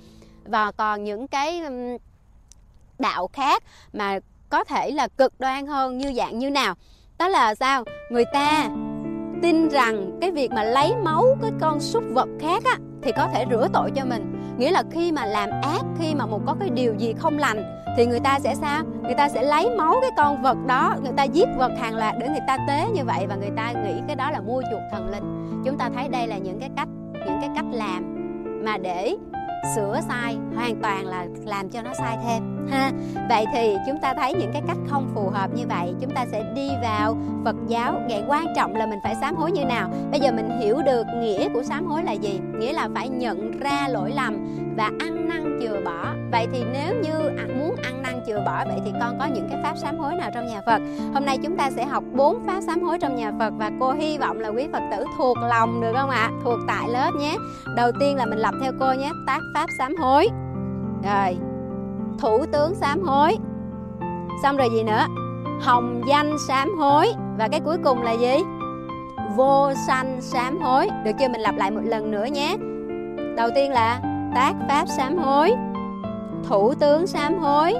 Và 0.44 0.72
còn 0.72 1.04
những 1.04 1.28
cái 1.28 1.62
đạo 2.98 3.28
khác 3.32 3.62
mà 3.92 4.18
có 4.48 4.64
thể 4.64 4.90
là 4.90 5.08
cực 5.08 5.32
đoan 5.40 5.66
hơn 5.66 5.98
như 5.98 6.12
dạng 6.16 6.38
như 6.38 6.50
nào? 6.50 6.74
Đó 7.18 7.28
là 7.28 7.54
sao? 7.54 7.84
Người 8.10 8.24
ta 8.32 8.68
tin 9.42 9.68
rằng 9.68 10.18
cái 10.20 10.30
việc 10.30 10.50
mà 10.50 10.62
lấy 10.62 10.94
máu 10.96 11.36
cái 11.42 11.50
con 11.60 11.80
súc 11.80 12.04
vật 12.10 12.28
khác 12.40 12.64
á, 12.64 12.78
thì 13.02 13.12
có 13.12 13.28
thể 13.34 13.44
rửa 13.50 13.68
tội 13.72 13.90
cho 13.96 14.04
mình 14.04 14.41
nghĩa 14.58 14.70
là 14.70 14.82
khi 14.90 15.12
mà 15.12 15.26
làm 15.26 15.50
ác, 15.62 15.82
khi 15.98 16.14
mà 16.14 16.26
một 16.26 16.40
có 16.46 16.56
cái 16.60 16.70
điều 16.70 16.94
gì 16.94 17.14
không 17.18 17.38
lành, 17.38 17.84
thì 17.96 18.06
người 18.06 18.20
ta 18.20 18.38
sẽ 18.38 18.54
sao? 18.54 18.82
Người 19.02 19.14
ta 19.14 19.28
sẽ 19.28 19.42
lấy 19.42 19.70
máu 19.76 19.94
cái 20.00 20.10
con 20.16 20.42
vật 20.42 20.56
đó, 20.66 20.94
người 21.02 21.12
ta 21.16 21.22
giết 21.22 21.48
vật 21.56 21.72
hàng 21.80 21.96
loạt 21.96 22.14
để 22.20 22.28
người 22.28 22.42
ta 22.46 22.58
tế 22.68 22.86
như 22.94 23.04
vậy 23.04 23.26
và 23.28 23.36
người 23.36 23.50
ta 23.56 23.72
nghĩ 23.72 24.00
cái 24.06 24.16
đó 24.16 24.30
là 24.30 24.40
mua 24.40 24.62
chuộc 24.62 24.80
thần 24.92 25.10
linh. 25.10 25.62
Chúng 25.64 25.78
ta 25.78 25.90
thấy 25.94 26.08
đây 26.08 26.26
là 26.26 26.38
những 26.38 26.60
cái 26.60 26.70
cách, 26.76 26.88
những 27.12 27.38
cái 27.40 27.50
cách 27.54 27.64
làm 27.72 28.16
mà 28.64 28.78
để 28.78 29.16
sửa 29.76 30.00
sai, 30.08 30.36
hoàn 30.54 30.76
toàn 30.82 31.06
là 31.06 31.26
làm 31.44 31.68
cho 31.68 31.82
nó 31.82 31.94
sai 31.94 32.18
thêm 32.24 32.51
ha, 32.70 32.90
vậy 33.28 33.44
thì 33.54 33.76
chúng 33.86 33.98
ta 33.98 34.14
thấy 34.14 34.34
những 34.34 34.50
cái 34.52 34.62
cách 34.66 34.76
không 34.88 35.10
phù 35.14 35.28
hợp 35.28 35.50
như 35.54 35.66
vậy, 35.68 35.94
chúng 36.00 36.10
ta 36.10 36.24
sẽ 36.32 36.52
đi 36.54 36.68
vào 36.82 37.16
phật 37.44 37.56
giáo. 37.68 38.00
Vậy 38.08 38.22
quan 38.28 38.46
trọng 38.56 38.76
là 38.76 38.86
mình 38.86 38.98
phải 39.04 39.14
sám 39.20 39.36
hối 39.36 39.52
như 39.52 39.64
nào? 39.64 39.90
Bây 40.10 40.20
giờ 40.20 40.32
mình 40.32 40.60
hiểu 40.60 40.78
được 40.86 41.06
nghĩa 41.20 41.48
của 41.54 41.62
sám 41.62 41.86
hối 41.86 42.02
là 42.04 42.12
gì? 42.12 42.40
Nghĩa 42.58 42.72
là 42.72 42.88
phải 42.94 43.08
nhận 43.08 43.58
ra 43.60 43.88
lỗi 43.88 44.10
lầm 44.10 44.36
và 44.76 44.90
ăn 45.00 45.28
năn 45.28 45.58
chừa 45.62 45.80
bỏ. 45.84 46.14
Vậy 46.32 46.46
thì 46.52 46.64
nếu 46.72 46.94
như 47.02 47.28
à, 47.28 47.46
muốn 47.58 47.76
ăn 47.82 48.02
năn 48.02 48.20
chừa 48.26 48.42
bỏ, 48.46 48.64
vậy 48.66 48.80
thì 48.84 48.92
con 49.00 49.18
có 49.18 49.26
những 49.26 49.48
cái 49.50 49.60
pháp 49.62 49.78
sám 49.78 49.98
hối 49.98 50.14
nào 50.14 50.30
trong 50.34 50.46
nhà 50.46 50.60
Phật? 50.66 50.82
Hôm 51.14 51.24
nay 51.24 51.38
chúng 51.38 51.56
ta 51.56 51.70
sẽ 51.70 51.84
học 51.84 52.04
bốn 52.12 52.44
pháp 52.46 52.60
sám 52.60 52.82
hối 52.82 52.98
trong 52.98 53.16
nhà 53.16 53.32
Phật 53.38 53.52
và 53.58 53.70
cô 53.80 53.92
hy 53.92 54.18
vọng 54.18 54.40
là 54.40 54.48
quý 54.48 54.68
Phật 54.72 54.82
tử 54.90 55.04
thuộc 55.18 55.36
lòng 55.38 55.80
được 55.80 55.92
không 55.96 56.10
ạ? 56.10 56.30
Thuộc 56.44 56.58
tại 56.68 56.88
lớp 56.88 57.10
nhé. 57.18 57.36
Đầu 57.76 57.92
tiên 58.00 58.16
là 58.16 58.26
mình 58.26 58.38
lập 58.38 58.54
theo 58.62 58.72
cô 58.80 58.92
nhé. 58.92 59.10
Tác 59.26 59.40
pháp 59.54 59.66
sám 59.78 59.96
hối. 59.96 60.28
Rồi 61.04 61.51
thủ 62.22 62.46
tướng 62.52 62.74
sám 62.74 63.02
hối. 63.02 63.36
Xong 64.42 64.56
rồi 64.56 64.68
gì 64.72 64.82
nữa? 64.82 65.06
Hồng 65.60 66.02
danh 66.08 66.36
sám 66.48 66.78
hối. 66.78 67.06
Và 67.38 67.48
cái 67.48 67.60
cuối 67.60 67.76
cùng 67.84 68.02
là 68.02 68.12
gì? 68.12 68.36
Vô 69.36 69.70
sanh 69.86 70.20
sám 70.20 70.60
hối. 70.60 70.88
Được 71.04 71.10
chưa? 71.18 71.28
Mình 71.28 71.40
lặp 71.40 71.54
lại 71.56 71.70
một 71.70 71.80
lần 71.84 72.10
nữa 72.10 72.24
nhé. 72.24 72.56
Đầu 73.36 73.48
tiên 73.54 73.70
là 73.70 74.00
tác 74.34 74.54
pháp 74.68 74.84
sám 74.88 75.18
hối, 75.18 75.52
thủ 76.48 76.74
tướng 76.74 77.06
sám 77.06 77.38
hối, 77.38 77.74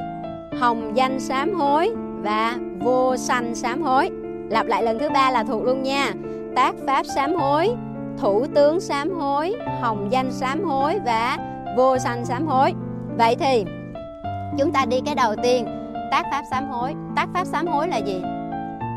hồng 0.60 0.96
danh 0.96 1.20
sám 1.20 1.54
hối 1.54 1.94
và 2.22 2.56
vô 2.80 3.16
sanh 3.16 3.54
sám 3.54 3.82
hối. 3.82 4.10
Lặp 4.50 4.66
lại 4.66 4.82
lần 4.82 4.98
thứ 4.98 5.10
ba 5.10 5.30
là 5.30 5.44
thuộc 5.44 5.64
luôn 5.64 5.82
nha. 5.82 6.12
Tác 6.56 6.74
pháp 6.86 7.06
sám 7.14 7.34
hối, 7.34 7.74
thủ 8.18 8.46
tướng 8.54 8.80
sám 8.80 9.10
hối, 9.10 9.54
hồng 9.80 10.08
danh 10.10 10.30
sám 10.30 10.64
hối 10.64 10.98
và 11.04 11.36
vô 11.76 11.98
sanh 11.98 12.24
sám 12.24 12.46
hối. 12.46 12.72
Vậy 13.18 13.36
thì 13.36 13.64
chúng 14.58 14.72
ta 14.72 14.84
đi 14.84 15.00
cái 15.06 15.14
đầu 15.14 15.34
tiên, 15.42 15.66
tác 16.10 16.24
pháp 16.30 16.42
sám 16.50 16.68
hối. 16.68 16.94
Tác 17.16 17.28
pháp 17.34 17.44
sám 17.44 17.66
hối 17.66 17.88
là 17.88 17.96
gì? 17.96 18.22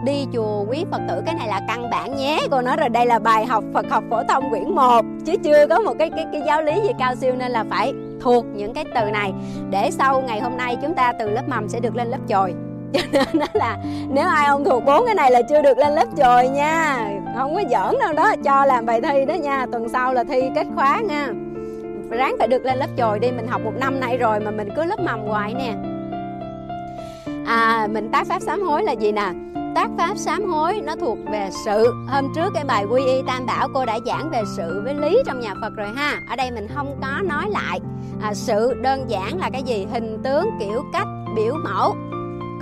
Đi 0.06 0.26
chùa 0.34 0.66
quý 0.70 0.86
Phật 0.92 1.02
tử, 1.10 1.22
cái 1.26 1.36
này 1.36 1.48
là 1.48 1.62
căn 1.68 1.90
bản 1.90 2.16
nhé. 2.16 2.40
Cô 2.52 2.62
nói 2.62 2.78
rồi, 2.78 2.90
đây 2.90 3.06
là 3.06 3.20
bài 3.20 3.46
học 3.46 3.64
Phật 3.74 3.86
học 3.90 4.04
phổ 4.10 4.24
thông 4.24 4.50
quyển 4.50 4.76
1 4.76 5.06
chứ 5.26 5.34
chưa 5.44 5.68
có 5.68 5.80
một 5.80 5.94
cái 6.00 6.10
cái 6.10 6.26
cái 6.32 6.42
giáo 6.46 6.62
lý 6.62 6.74
gì 6.84 6.90
cao 7.00 7.16
siêu 7.16 7.36
nên 7.36 7.52
là 7.52 7.66
phải 7.70 7.94
thuộc 8.22 8.46
những 8.46 8.74
cái 8.74 8.86
từ 8.96 9.12
này. 9.12 9.34
Để 9.70 9.92
sau 9.92 10.22
ngày 10.22 10.40
hôm 10.40 10.58
nay 10.58 10.78
chúng 10.82 10.94
ta 10.94 11.14
từ 11.20 11.30
lớp 11.30 11.44
mầm 11.48 11.70
sẽ 11.70 11.80
được 11.80 11.96
lên 11.96 12.08
lớp 12.08 12.20
chồi. 12.28 12.54
Cho 12.94 13.02
nên 13.12 13.26
đó 13.34 13.46
là, 13.54 13.78
nếu 14.10 14.28
ai 14.28 14.48
không 14.48 14.66
thuộc 14.66 14.86
bốn 14.86 15.06
cái 15.06 15.16
này 15.16 15.32
là 15.32 15.42
chưa 15.50 15.62
được 15.62 15.78
lên 15.78 15.94
lớp 15.94 16.06
chồi 16.18 16.48
nha. 16.48 17.08
Không 17.38 17.56
có 17.56 17.62
giỡn 17.62 18.00
đâu 18.00 18.14
đó, 18.14 18.36
cho 18.44 18.66
làm 18.66 18.86
bài 18.86 19.02
thi 19.02 19.26
đó 19.26 19.34
nha. 19.34 19.66
Tuần 19.72 19.90
sau 19.90 20.14
là 20.14 20.24
thi 20.24 20.42
kết 20.56 20.68
khóa 20.76 21.02
nha 21.02 21.30
ráng 22.10 22.36
phải 22.40 22.48
được 22.48 22.66
lên 22.66 22.78
lớp 22.78 22.88
chồi 22.98 23.20
đi 23.20 23.32
mình 23.32 23.48
học 23.48 23.62
một 23.66 23.74
năm 23.80 24.00
nay 24.00 24.18
rồi 24.18 24.40
mà 24.40 24.52
mình 24.52 24.70
cứ 24.76 24.84
lớp 24.84 25.00
mầm 25.00 25.20
hoài 25.20 25.54
nè. 25.54 25.74
À 27.46 27.88
mình 27.92 28.10
tác 28.12 28.28
pháp 28.28 28.42
sám 28.42 28.62
hối 28.62 28.84
là 28.84 28.92
gì 28.92 29.12
nè? 29.12 29.32
Tác 29.76 29.90
pháp 29.98 30.18
sám 30.18 30.46
hối 30.46 30.82
nó 30.84 30.96
thuộc 30.96 31.18
về 31.32 31.50
sự. 31.66 31.94
Hôm 32.08 32.34
trước 32.36 32.52
cái 32.54 32.64
bài 32.64 32.86
quy 32.92 33.06
y 33.06 33.22
tam 33.28 33.46
bảo 33.46 33.68
cô 33.74 33.86
đã 33.86 34.00
giảng 34.06 34.30
về 34.30 34.42
sự 34.58 34.82
với 34.84 34.94
lý 34.94 35.24
trong 35.26 35.40
nhà 35.40 35.54
phật 35.62 35.74
rồi 35.76 35.88
ha. 35.96 36.22
Ở 36.30 36.36
đây 36.36 36.52
mình 36.52 36.68
không 36.76 36.96
có 37.02 37.22
nói 37.24 37.50
lại. 37.50 37.80
À, 38.22 38.34
sự 38.34 38.74
đơn 38.82 39.10
giản 39.10 39.38
là 39.38 39.50
cái 39.50 39.64
gì? 39.64 39.88
Hình 39.92 40.18
tướng 40.24 40.50
kiểu 40.60 40.84
cách 40.94 41.08
biểu 41.36 41.54
mẫu. 41.64 41.96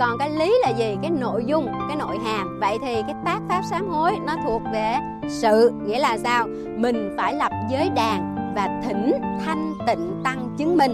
Còn 0.00 0.18
cái 0.18 0.30
lý 0.30 0.54
là 0.62 0.70
gì? 0.70 0.96
Cái 1.02 1.10
nội 1.10 1.44
dung 1.46 1.68
cái 1.88 1.96
nội 1.96 2.18
hàm. 2.24 2.60
Vậy 2.60 2.78
thì 2.82 2.94
cái 2.94 3.14
tác 3.24 3.40
pháp 3.48 3.62
sám 3.70 3.88
hối 3.88 4.12
nó 4.26 4.36
thuộc 4.44 4.62
về 4.72 4.94
sự. 5.28 5.72
Nghĩa 5.86 5.98
là 5.98 6.18
sao? 6.18 6.46
Mình 6.76 7.14
phải 7.16 7.34
lập 7.34 7.52
giới 7.70 7.90
đàn 7.90 8.33
và 8.54 8.80
thỉnh 8.84 9.12
thanh 9.44 9.74
tịnh 9.86 10.20
tăng 10.24 10.54
chứng 10.58 10.76
minh. 10.76 10.92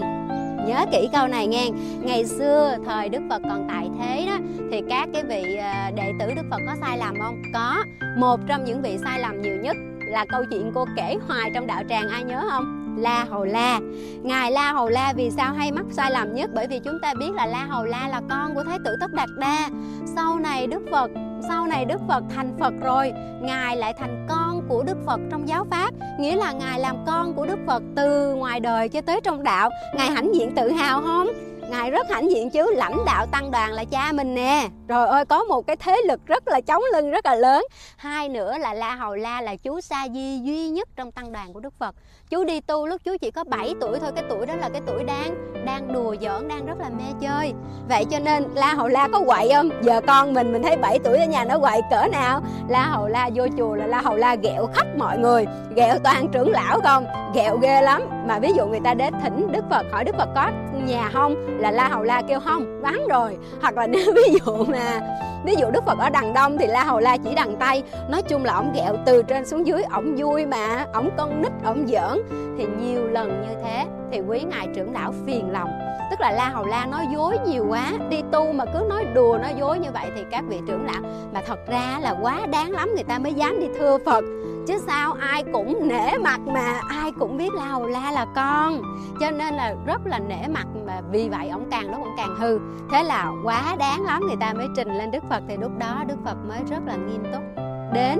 Nhớ 0.67 0.85
kỹ 0.91 1.09
câu 1.13 1.27
này 1.27 1.47
nghe. 1.47 1.69
Ngày 2.01 2.25
xưa, 2.25 2.77
thời 2.85 3.09
đức 3.09 3.21
phật 3.29 3.41
còn 3.49 3.67
tại 3.67 3.89
thế 3.99 4.25
đó, 4.25 4.37
thì 4.71 4.81
các 4.89 5.09
cái 5.13 5.23
vị 5.23 5.55
à, 5.55 5.91
đệ 5.95 6.11
tử 6.19 6.25
đức 6.35 6.41
phật 6.49 6.59
có 6.67 6.75
sai 6.81 6.97
lầm 6.97 7.15
không? 7.21 7.41
Có. 7.53 7.83
Một 8.17 8.39
trong 8.47 8.63
những 8.65 8.81
vị 8.81 8.97
sai 9.03 9.19
lầm 9.19 9.41
nhiều 9.41 9.55
nhất 9.55 9.75
là 9.99 10.25
câu 10.25 10.43
chuyện 10.49 10.71
cô 10.75 10.85
kể 10.95 11.15
hoài 11.27 11.51
trong 11.53 11.67
đạo 11.67 11.83
tràng, 11.89 12.09
ai 12.09 12.23
nhớ 12.23 12.47
không? 12.51 12.95
La 12.97 13.25
Hầu 13.29 13.45
La. 13.45 13.79
Ngài 14.23 14.51
La 14.51 14.71
Hầu 14.71 14.89
La 14.89 15.13
vì 15.13 15.31
sao 15.31 15.53
hay 15.53 15.71
mắc 15.71 15.85
sai 15.91 16.11
lầm 16.11 16.35
nhất? 16.35 16.49
Bởi 16.53 16.67
vì 16.67 16.79
chúng 16.79 16.99
ta 17.01 17.13
biết 17.19 17.31
là 17.33 17.45
La 17.45 17.65
Hầu 17.65 17.85
La 17.85 18.07
là 18.07 18.21
con 18.29 18.55
của 18.55 18.63
Thái 18.63 18.77
tử 18.85 18.95
Tất 18.99 19.13
Đạt 19.13 19.29
Đa. 19.37 19.69
Sau 20.15 20.39
này 20.39 20.67
Đức 20.67 20.81
Phật 20.91 21.11
sau 21.47 21.67
này 21.67 21.85
Đức 21.85 22.01
Phật 22.07 22.23
thành 22.35 22.57
Phật 22.59 22.73
rồi, 22.81 23.13
Ngài 23.41 23.77
lại 23.77 23.93
thành 23.99 24.25
con 24.29 24.61
của 24.69 24.83
Đức 24.83 24.97
Phật 25.05 25.19
trong 25.31 25.47
giáo 25.47 25.65
Pháp. 25.71 25.91
Nghĩa 26.19 26.35
là 26.35 26.51
Ngài 26.51 26.79
làm 26.79 27.05
con 27.07 27.33
của 27.33 27.45
Đức 27.45 27.59
Phật 27.67 27.83
từ 27.95 28.35
ngoài 28.35 28.59
đời 28.59 28.89
cho 28.89 29.01
tới 29.01 29.21
trong 29.23 29.43
đạo. 29.43 29.69
Ngài 29.95 30.11
hãnh 30.11 30.35
diện 30.35 30.55
tự 30.55 30.69
hào 30.69 31.01
không? 31.01 31.27
Ngài 31.69 31.91
rất 31.91 32.09
hãnh 32.09 32.31
diện 32.31 32.49
chứ, 32.49 32.73
lãnh 32.75 32.97
đạo 33.05 33.25
tăng 33.31 33.51
đoàn 33.51 33.71
là 33.71 33.83
cha 33.85 34.11
mình 34.11 34.35
nè. 34.35 34.67
Rồi 34.87 35.07
ơi, 35.07 35.25
có 35.25 35.43
một 35.43 35.67
cái 35.67 35.75
thế 35.75 36.01
lực 36.07 36.25
rất 36.25 36.47
là 36.47 36.61
chống 36.61 36.83
lưng, 36.93 37.11
rất 37.11 37.25
là 37.25 37.35
lớn. 37.35 37.65
Hai 37.97 38.29
nữa 38.29 38.57
là 38.57 38.73
La 38.73 38.95
Hầu 38.95 39.15
La 39.15 39.41
là 39.41 39.55
chú 39.55 39.81
Sa 39.81 40.07
Di 40.13 40.39
duy 40.43 40.69
nhất 40.69 40.89
trong 40.95 41.11
tăng 41.11 41.31
đoàn 41.31 41.53
của 41.53 41.59
Đức 41.59 41.73
Phật. 41.79 41.95
Chú 42.31 42.43
đi 42.43 42.59
tu 42.61 42.87
lúc 42.87 43.01
chú 43.03 43.11
chỉ 43.21 43.31
có 43.31 43.43
7 43.43 43.73
tuổi 43.81 43.99
thôi 43.99 44.11
Cái 44.15 44.23
tuổi 44.29 44.45
đó 44.45 44.55
là 44.55 44.69
cái 44.69 44.81
tuổi 44.85 45.03
đang 45.03 45.35
đang 45.65 45.93
đùa 45.93 46.15
giỡn, 46.21 46.47
đang 46.47 46.65
rất 46.65 46.79
là 46.79 46.89
mê 46.89 47.03
chơi 47.21 47.53
Vậy 47.89 48.05
cho 48.05 48.19
nên 48.19 48.43
La 48.55 48.73
Hầu 48.73 48.87
La 48.87 49.07
có 49.07 49.23
quậy 49.25 49.51
không? 49.53 49.69
Giờ 49.81 50.01
con 50.07 50.33
mình 50.33 50.53
mình 50.53 50.63
thấy 50.63 50.77
7 50.77 50.99
tuổi 50.99 51.17
ở 51.17 51.25
nhà 51.25 51.45
nó 51.45 51.59
quậy 51.59 51.81
cỡ 51.91 52.07
nào 52.11 52.41
La 52.67 52.85
Hầu 52.85 53.07
La 53.07 53.29
vô 53.35 53.47
chùa 53.57 53.75
là 53.75 53.87
La 53.87 54.01
Hầu 54.01 54.15
La 54.15 54.35
ghẹo 54.35 54.67
khắp 54.73 54.87
mọi 54.97 55.17
người 55.17 55.45
Ghẹo 55.75 55.95
toàn 56.03 56.27
trưởng 56.31 56.51
lão 56.51 56.81
không? 56.81 57.05
Ghẹo 57.35 57.57
ghê 57.57 57.81
lắm 57.81 58.01
Mà 58.27 58.39
ví 58.39 58.51
dụ 58.57 58.67
người 58.67 58.81
ta 58.83 58.93
đến 58.93 59.13
thỉnh 59.23 59.51
Đức 59.51 59.63
Phật 59.69 59.85
hỏi 59.91 60.03
Đức 60.03 60.15
Phật 60.17 60.29
có 60.35 60.51
nhà 60.85 61.09
không? 61.13 61.59
Là 61.59 61.71
La 61.71 61.87
Hầu 61.87 62.03
La 62.03 62.21
kêu 62.27 62.39
không, 62.39 62.81
vắng 62.81 63.07
rồi 63.07 63.37
Hoặc 63.61 63.77
là 63.77 63.87
nếu 63.91 64.13
ví 64.15 64.39
dụ 64.45 64.63
mà 64.63 64.99
ví 65.45 65.55
dụ 65.55 65.71
đức 65.71 65.85
phật 65.85 65.99
ở 65.99 66.09
đằng 66.09 66.33
đông 66.33 66.57
thì 66.57 66.67
la 66.67 66.83
hầu 66.83 66.99
la 66.99 67.17
chỉ 67.17 67.35
đằng 67.35 67.55
tay 67.55 67.83
nói 68.09 68.21
chung 68.21 68.45
là 68.45 68.53
ổng 68.53 68.71
ghẹo 68.75 68.95
từ 69.05 69.23
trên 69.23 69.45
xuống 69.45 69.67
dưới, 69.67 69.83
ổng 69.83 70.15
vui 70.17 70.45
mà, 70.45 70.85
ổng 70.93 71.09
con 71.17 71.41
nít, 71.41 71.51
ổng 71.65 71.87
giỡn. 71.87 72.21
Thì 72.57 72.65
nhiều 72.81 73.07
lần 73.07 73.41
như 73.41 73.55
thế 73.63 73.85
thì 74.11 74.21
quý 74.27 74.43
ngài 74.49 74.67
trưởng 74.75 74.93
lão 74.93 75.13
phiền 75.25 75.51
lòng. 75.51 75.69
Tức 76.11 76.21
là 76.21 76.31
la 76.31 76.49
hầu 76.49 76.65
la 76.65 76.85
nói 76.85 77.05
dối 77.13 77.37
nhiều 77.47 77.65
quá, 77.69 77.93
đi 78.09 78.21
tu 78.31 78.53
mà 78.53 78.65
cứ 78.65 78.85
nói 78.89 79.05
đùa, 79.13 79.37
nói 79.41 79.53
dối 79.59 79.79
như 79.79 79.89
vậy 79.93 80.05
thì 80.15 80.21
các 80.31 80.43
vị 80.47 80.59
trưởng 80.67 80.85
lão 80.85 81.01
mà 81.33 81.41
thật 81.47 81.59
ra 81.67 81.99
là 82.01 82.15
quá 82.21 82.45
đáng 82.45 82.71
lắm, 82.71 82.89
người 82.95 83.03
ta 83.03 83.19
mới 83.19 83.33
dám 83.33 83.59
đi 83.59 83.67
thưa 83.79 83.97
phật 84.05 84.23
chứ 84.67 84.77
sao 84.87 85.13
ai 85.13 85.43
cũng 85.53 85.87
nể 85.87 86.17
mặt 86.17 86.39
mà, 86.45 86.81
ai 86.89 87.11
cũng 87.19 87.37
biết 87.37 87.53
lao 87.53 87.67
hầu 87.67 87.87
la 87.87 88.11
là 88.11 88.25
con 88.35 88.81
cho 89.19 89.31
nên 89.31 89.53
là 89.53 89.75
rất 89.85 90.01
là 90.05 90.19
nể 90.19 90.47
mặt 90.47 90.67
mà, 90.85 91.01
vì 91.11 91.29
vậy 91.29 91.49
ông 91.49 91.65
càng 91.71 91.91
lúc 91.91 92.01
ông 92.01 92.15
càng 92.17 92.35
hư 92.35 92.59
thế 92.91 93.03
là 93.03 93.31
quá 93.43 93.75
đáng 93.79 94.03
lắm, 94.03 94.21
người 94.27 94.37
ta 94.39 94.53
mới 94.53 94.67
trình 94.75 94.97
lên 94.97 95.11
đức 95.11 95.23
phật 95.29 95.43
thì 95.47 95.57
lúc 95.57 95.71
đó 95.77 96.03
đức 96.07 96.17
phật 96.25 96.35
mới 96.47 96.59
rất 96.69 96.79
là 96.85 96.95
nghiêm 96.95 97.23
túc 97.33 97.43
đến 97.93 98.19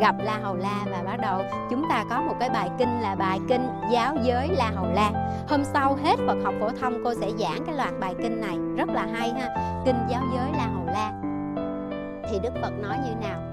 gặp 0.00 0.14
La 0.18 0.38
Hầu 0.42 0.56
La 0.56 0.84
và 0.90 1.02
bắt 1.06 1.16
đầu 1.20 1.42
chúng 1.70 1.88
ta 1.88 2.04
có 2.10 2.20
một 2.20 2.34
cái 2.40 2.50
bài 2.50 2.70
kinh 2.78 3.00
là 3.00 3.14
bài 3.14 3.40
kinh 3.48 3.66
giáo 3.92 4.16
giới 4.22 4.48
La 4.48 4.70
Hầu 4.74 4.86
La. 4.94 5.10
Hôm 5.48 5.64
sau 5.64 5.98
hết 6.04 6.16
Phật 6.26 6.36
học 6.44 6.54
phổ 6.60 6.70
thông, 6.80 7.04
cô 7.04 7.14
sẽ 7.14 7.30
giảng 7.38 7.64
cái 7.66 7.74
loạt 7.74 7.90
bài 8.00 8.14
kinh 8.22 8.40
này 8.40 8.58
rất 8.76 8.88
là 8.88 9.06
hay 9.12 9.30
ha. 9.30 9.48
Kinh 9.86 9.96
giáo 10.10 10.22
giới 10.34 10.52
La 10.52 10.66
Hầu 10.74 10.86
La. 10.86 11.12
Thì 12.30 12.38
Đức 12.42 12.52
Phật 12.62 12.72
nói 12.82 12.96
như 13.04 13.28
nào? 13.28 13.49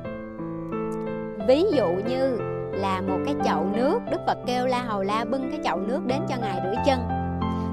Ví 1.47 1.63
dụ 1.71 1.87
như 2.07 2.37
là 2.71 3.01
một 3.01 3.17
cái 3.25 3.35
chậu 3.45 3.65
nước, 3.75 3.99
Đức 4.11 4.17
Phật 4.27 4.37
kêu 4.47 4.67
La 4.67 4.81
Hầu 4.81 5.03
La 5.03 5.25
bưng 5.25 5.51
cái 5.51 5.59
chậu 5.63 5.77
nước 5.77 5.99
đến 6.05 6.21
cho 6.29 6.35
ngài 6.41 6.59
rửa 6.63 6.81
chân. 6.85 6.99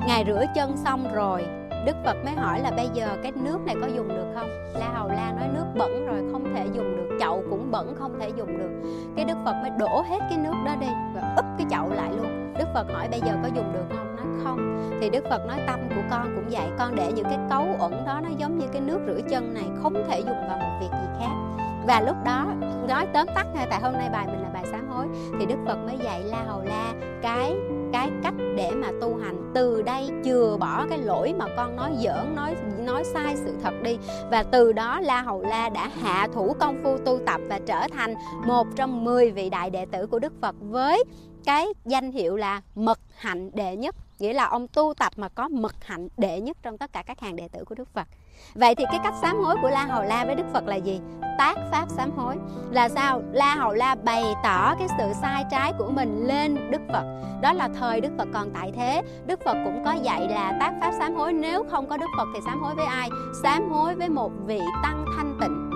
Ngài 0.06 0.24
rửa 0.26 0.44
chân 0.54 0.76
xong 0.76 1.14
rồi 1.14 1.44
Đức 1.86 1.96
Phật 2.04 2.16
mới 2.24 2.34
hỏi 2.34 2.60
là 2.60 2.70
bây 2.70 2.88
giờ 2.94 3.16
cái 3.22 3.32
nước 3.32 3.58
này 3.66 3.76
có 3.80 3.86
dùng 3.86 4.08
được 4.08 4.26
không? 4.34 4.48
La 4.74 4.88
Hầu 4.94 5.08
La 5.08 5.32
nói 5.38 5.48
nước 5.54 5.64
bẩn 5.78 6.06
rồi 6.06 6.22
không 6.32 6.54
thể 6.54 6.66
dùng 6.72 6.96
được 6.96 7.16
Chậu 7.20 7.44
cũng 7.50 7.70
bẩn 7.70 7.94
không 7.94 8.20
thể 8.20 8.28
dùng 8.28 8.58
được 8.58 8.90
Cái 9.16 9.24
Đức 9.24 9.36
Phật 9.44 9.54
mới 9.62 9.70
đổ 9.78 10.04
hết 10.08 10.18
cái 10.18 10.38
nước 10.38 10.54
đó 10.66 10.74
đi 10.80 10.88
Và 11.14 11.34
úp 11.36 11.44
cái 11.58 11.66
chậu 11.70 11.88
lại 11.88 12.10
luôn 12.16 12.54
Đức 12.58 12.68
Phật 12.74 12.92
hỏi 12.92 13.08
bây 13.08 13.20
giờ 13.20 13.32
có 13.42 13.48
dùng 13.54 13.72
được 13.72 13.96
không? 13.96 14.16
Nói 14.16 14.26
không 14.44 14.90
Thì 15.00 15.10
Đức 15.10 15.24
Phật 15.30 15.46
nói 15.46 15.60
tâm 15.66 15.80
của 15.88 16.02
con 16.10 16.32
cũng 16.34 16.48
vậy 16.50 16.68
Con 16.78 16.94
để 16.94 17.12
những 17.12 17.24
cái 17.24 17.38
cấu 17.50 17.66
ẩn 17.78 18.04
đó 18.06 18.20
nó 18.24 18.30
giống 18.38 18.58
như 18.58 18.66
cái 18.72 18.80
nước 18.80 18.98
rửa 19.06 19.20
chân 19.30 19.54
này 19.54 19.66
Không 19.82 19.94
thể 20.08 20.20
dùng 20.20 20.48
vào 20.48 20.58
một 20.58 20.78
việc 20.80 20.90
gì 20.90 21.08
khác 21.20 21.43
và 21.86 22.00
lúc 22.00 22.16
đó 22.24 22.46
nói 22.88 23.06
tóm 23.14 23.26
tắt 23.34 23.46
thôi 23.54 23.66
tại 23.70 23.80
hôm 23.80 23.92
nay 23.92 24.08
bài 24.12 24.26
mình 24.26 24.42
là 24.42 24.48
bài 24.48 24.64
sám 24.70 24.88
hối. 24.88 25.06
Thì 25.38 25.46
đức 25.46 25.56
phật 25.66 25.76
mới 25.76 25.98
dạy 26.04 26.22
la 26.22 26.42
hầu 26.42 26.62
la 26.62 26.92
cái 27.22 27.54
cái 27.92 28.10
cách 28.22 28.34
để 28.56 28.70
mà 28.70 28.88
tu 29.00 29.16
hành. 29.16 29.52
Từ 29.54 29.82
đây 29.82 30.10
chừa 30.24 30.56
bỏ 30.60 30.86
cái 30.88 30.98
lỗi 30.98 31.34
mà 31.38 31.46
con 31.56 31.76
nói 31.76 31.92
giỡn, 31.98 32.34
nói 32.34 32.56
nói 32.78 33.04
sai 33.04 33.36
sự 33.36 33.56
thật 33.62 33.74
đi. 33.82 33.98
Và 34.30 34.42
từ 34.42 34.72
đó 34.72 35.00
La 35.00 35.22
Hầu 35.22 35.42
La 35.42 35.68
đã 35.68 35.90
hạ 36.02 36.28
thủ 36.34 36.54
công 36.60 36.80
phu 36.82 36.98
tu 36.98 37.18
tập 37.26 37.40
và 37.48 37.60
trở 37.66 37.86
thành 37.92 38.14
một 38.46 38.66
trong 38.76 39.04
10 39.04 39.30
vị 39.30 39.50
đại 39.50 39.70
đệ 39.70 39.86
tử 39.86 40.06
của 40.06 40.18
Đức 40.18 40.32
Phật 40.40 40.56
với 40.60 41.04
cái 41.44 41.66
danh 41.84 42.12
hiệu 42.12 42.36
là 42.36 42.60
mật 42.74 42.98
hạnh 43.16 43.50
đệ 43.54 43.76
nhất. 43.76 43.94
Nghĩa 44.18 44.32
là 44.32 44.44
ông 44.44 44.68
tu 44.68 44.94
tập 44.98 45.12
mà 45.16 45.28
có 45.28 45.48
mật 45.48 45.84
hạnh 45.84 46.08
đệ 46.16 46.40
nhất 46.40 46.56
trong 46.62 46.78
tất 46.78 46.92
cả 46.92 47.02
các 47.02 47.20
hàng 47.20 47.36
đệ 47.36 47.48
tử 47.48 47.64
của 47.64 47.74
Đức 47.74 47.88
Phật. 47.94 48.08
Vậy 48.54 48.74
thì 48.74 48.84
cái 48.90 49.00
cách 49.04 49.14
sám 49.22 49.36
hối 49.36 49.56
của 49.62 49.68
La 49.68 49.84
Hầu 49.84 50.02
La 50.02 50.24
với 50.24 50.34
Đức 50.34 50.46
Phật 50.52 50.66
là 50.66 50.76
gì? 50.76 51.00
Tác 51.38 51.54
pháp 51.70 51.86
sám 51.88 52.10
hối 52.16 52.36
Là 52.70 52.88
sao? 52.88 53.22
La 53.32 53.54
Hầu 53.54 53.72
La 53.72 53.94
bày 53.94 54.24
tỏ 54.44 54.74
cái 54.74 54.88
sự 54.98 55.12
sai 55.22 55.44
trái 55.50 55.72
của 55.78 55.90
mình 55.90 56.26
lên 56.26 56.70
Đức 56.70 56.80
Phật 56.92 57.04
Đó 57.42 57.52
là 57.52 57.68
thời 57.80 58.00
Đức 58.00 58.12
Phật 58.18 58.28
còn 58.32 58.50
tại 58.54 58.72
thế 58.76 59.02
Đức 59.26 59.40
Phật 59.44 59.56
cũng 59.64 59.82
có 59.84 59.92
dạy 59.92 60.28
là 60.28 60.56
tác 60.60 60.72
pháp 60.80 60.92
sám 60.98 61.14
hối 61.14 61.32
Nếu 61.32 61.64
không 61.70 61.88
có 61.88 61.96
Đức 61.96 62.10
Phật 62.18 62.28
thì 62.34 62.40
sám 62.46 62.62
hối 62.62 62.74
với 62.74 62.86
ai? 62.86 63.08
Sám 63.42 63.70
hối 63.70 63.94
với 63.94 64.08
một 64.08 64.32
vị 64.46 64.60
tăng 64.82 65.04
thanh 65.16 65.38
tịnh 65.40 65.70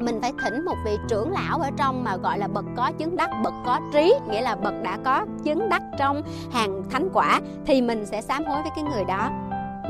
mình 0.00 0.20
phải 0.20 0.32
thỉnh 0.44 0.64
một 0.64 0.76
vị 0.84 0.98
trưởng 1.08 1.30
lão 1.30 1.58
ở 1.58 1.70
trong 1.76 2.04
mà 2.04 2.16
gọi 2.16 2.38
là 2.38 2.48
bậc 2.48 2.64
có 2.76 2.92
chứng 2.98 3.16
đắc, 3.16 3.30
bậc 3.44 3.52
có 3.66 3.80
trí, 3.92 4.14
nghĩa 4.30 4.40
là 4.40 4.56
bậc 4.56 4.74
đã 4.82 4.98
có 5.04 5.26
chứng 5.44 5.68
đắc 5.68 5.82
trong 5.98 6.22
hàng 6.52 6.82
thánh 6.90 7.08
quả, 7.12 7.40
thì 7.66 7.82
mình 7.82 8.06
sẽ 8.06 8.22
sám 8.22 8.44
hối 8.44 8.62
với 8.62 8.70
cái 8.76 8.84
người 8.84 9.04
đó 9.04 9.30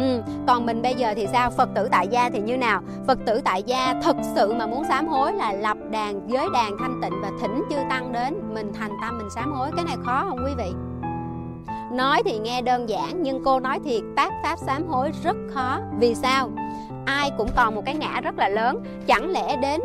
Ừ. 0.01 0.23
Còn 0.47 0.67
mình 0.67 0.83
bây 0.83 0.95
giờ 0.95 1.15
thì 1.17 1.27
sao? 1.33 1.51
Phật 1.51 1.69
tử 1.75 1.89
tại 1.91 2.09
gia 2.09 2.31
thì 2.31 2.41
như 2.41 2.57
nào? 2.57 2.83
Phật 3.07 3.19
tử 3.27 3.41
tại 3.45 3.63
gia 3.63 3.95
thực 4.03 4.17
sự 4.35 4.53
mà 4.53 4.67
muốn 4.67 4.85
sám 4.89 5.09
hối 5.09 5.33
là 5.33 5.53
lập 5.53 5.77
đàn, 5.91 6.31
giới 6.31 6.47
đàn 6.55 6.79
thanh 6.79 7.01
tịnh 7.03 7.13
và 7.23 7.31
thỉnh 7.41 7.63
chư 7.71 7.77
tăng 7.91 8.13
đến 8.13 8.35
Mình 8.55 8.73
thành 8.79 8.91
tâm 9.03 9.19
mình 9.19 9.31
sám 9.35 9.53
hối 9.53 9.71
Cái 9.77 9.85
này 9.85 9.97
khó 10.05 10.25
không 10.29 10.39
quý 10.45 10.53
vị? 10.59 10.73
Nói 11.93 12.23
thì 12.25 12.39
nghe 12.39 12.63
đơn 12.63 12.89
giản 12.89 13.23
nhưng 13.23 13.45
cô 13.45 13.61
nói 13.61 13.79
thiệt 13.85 14.03
tác 14.17 14.33
pháp 14.43 14.59
sám 14.59 14.87
hối 14.89 15.11
rất 15.25 15.37
khó 15.55 15.81
Vì 15.99 16.15
sao? 16.15 16.51
Ai 17.07 17.31
cũng 17.39 17.49
còn 17.57 17.75
một 17.75 17.83
cái 17.87 17.95
ngã 17.95 18.21
rất 18.21 18.39
là 18.39 18.49
lớn 18.49 18.83
Chẳng 19.07 19.31
lẽ 19.31 19.57
đến 19.57 19.81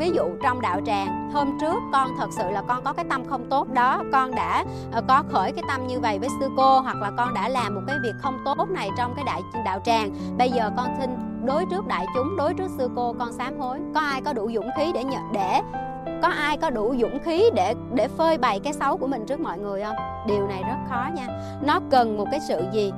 ví 0.00 0.10
dụ 0.10 0.22
trong 0.42 0.60
đạo 0.60 0.80
tràng, 0.86 1.30
hôm 1.32 1.58
trước 1.60 1.76
con 1.92 2.08
thật 2.18 2.28
sự 2.30 2.50
là 2.50 2.62
con 2.68 2.84
có 2.84 2.92
cái 2.92 3.04
tâm 3.10 3.24
không 3.24 3.44
tốt 3.50 3.68
đó, 3.72 4.02
con 4.12 4.34
đã 4.34 4.64
ờ, 4.92 5.02
có 5.08 5.22
khởi 5.28 5.52
cái 5.52 5.64
tâm 5.68 5.86
như 5.86 6.00
vậy 6.00 6.18
với 6.18 6.28
sư 6.40 6.48
cô, 6.56 6.80
hoặc 6.80 6.96
là 6.96 7.10
con 7.16 7.34
đã 7.34 7.48
làm 7.48 7.74
một 7.74 7.80
cái 7.86 7.96
việc 8.02 8.12
không 8.18 8.38
tốt 8.44 8.70
này 8.70 8.90
trong 8.98 9.14
cái 9.16 9.24
đại, 9.24 9.40
đạo 9.64 9.80
tràng. 9.84 10.10
Bây 10.38 10.50
giờ 10.50 10.70
con 10.76 10.86
xin 11.00 11.10
đối 11.44 11.66
trước 11.66 11.86
đại 11.86 12.06
chúng, 12.14 12.36
đối 12.36 12.54
trước 12.54 12.70
sư 12.78 12.88
cô, 12.96 13.14
con 13.18 13.32
sám 13.32 13.58
hối. 13.58 13.78
Có 13.94 14.00
ai 14.00 14.22
có 14.22 14.32
đủ 14.32 14.50
dũng 14.54 14.70
khí 14.76 14.92
để 14.94 15.04
nhận, 15.04 15.32
để, 15.32 15.60
có 16.22 16.28
ai 16.28 16.56
có 16.56 16.70
đủ 16.70 16.94
dũng 17.00 17.22
khí 17.22 17.50
để 17.54 17.74
để 17.94 18.08
phơi 18.08 18.38
bày 18.38 18.60
cái 18.60 18.72
xấu 18.72 18.96
của 18.96 19.06
mình 19.06 19.26
trước 19.26 19.40
mọi 19.40 19.58
người 19.58 19.82
không? 19.82 19.96
Điều 20.26 20.46
này 20.46 20.62
rất 20.62 20.76
khó 20.88 21.08
nha. 21.14 21.26
Nó 21.62 21.80
cần 21.90 22.16
một 22.16 22.26
cái 22.30 22.40
sự 22.48 22.62
gì? 22.72 22.92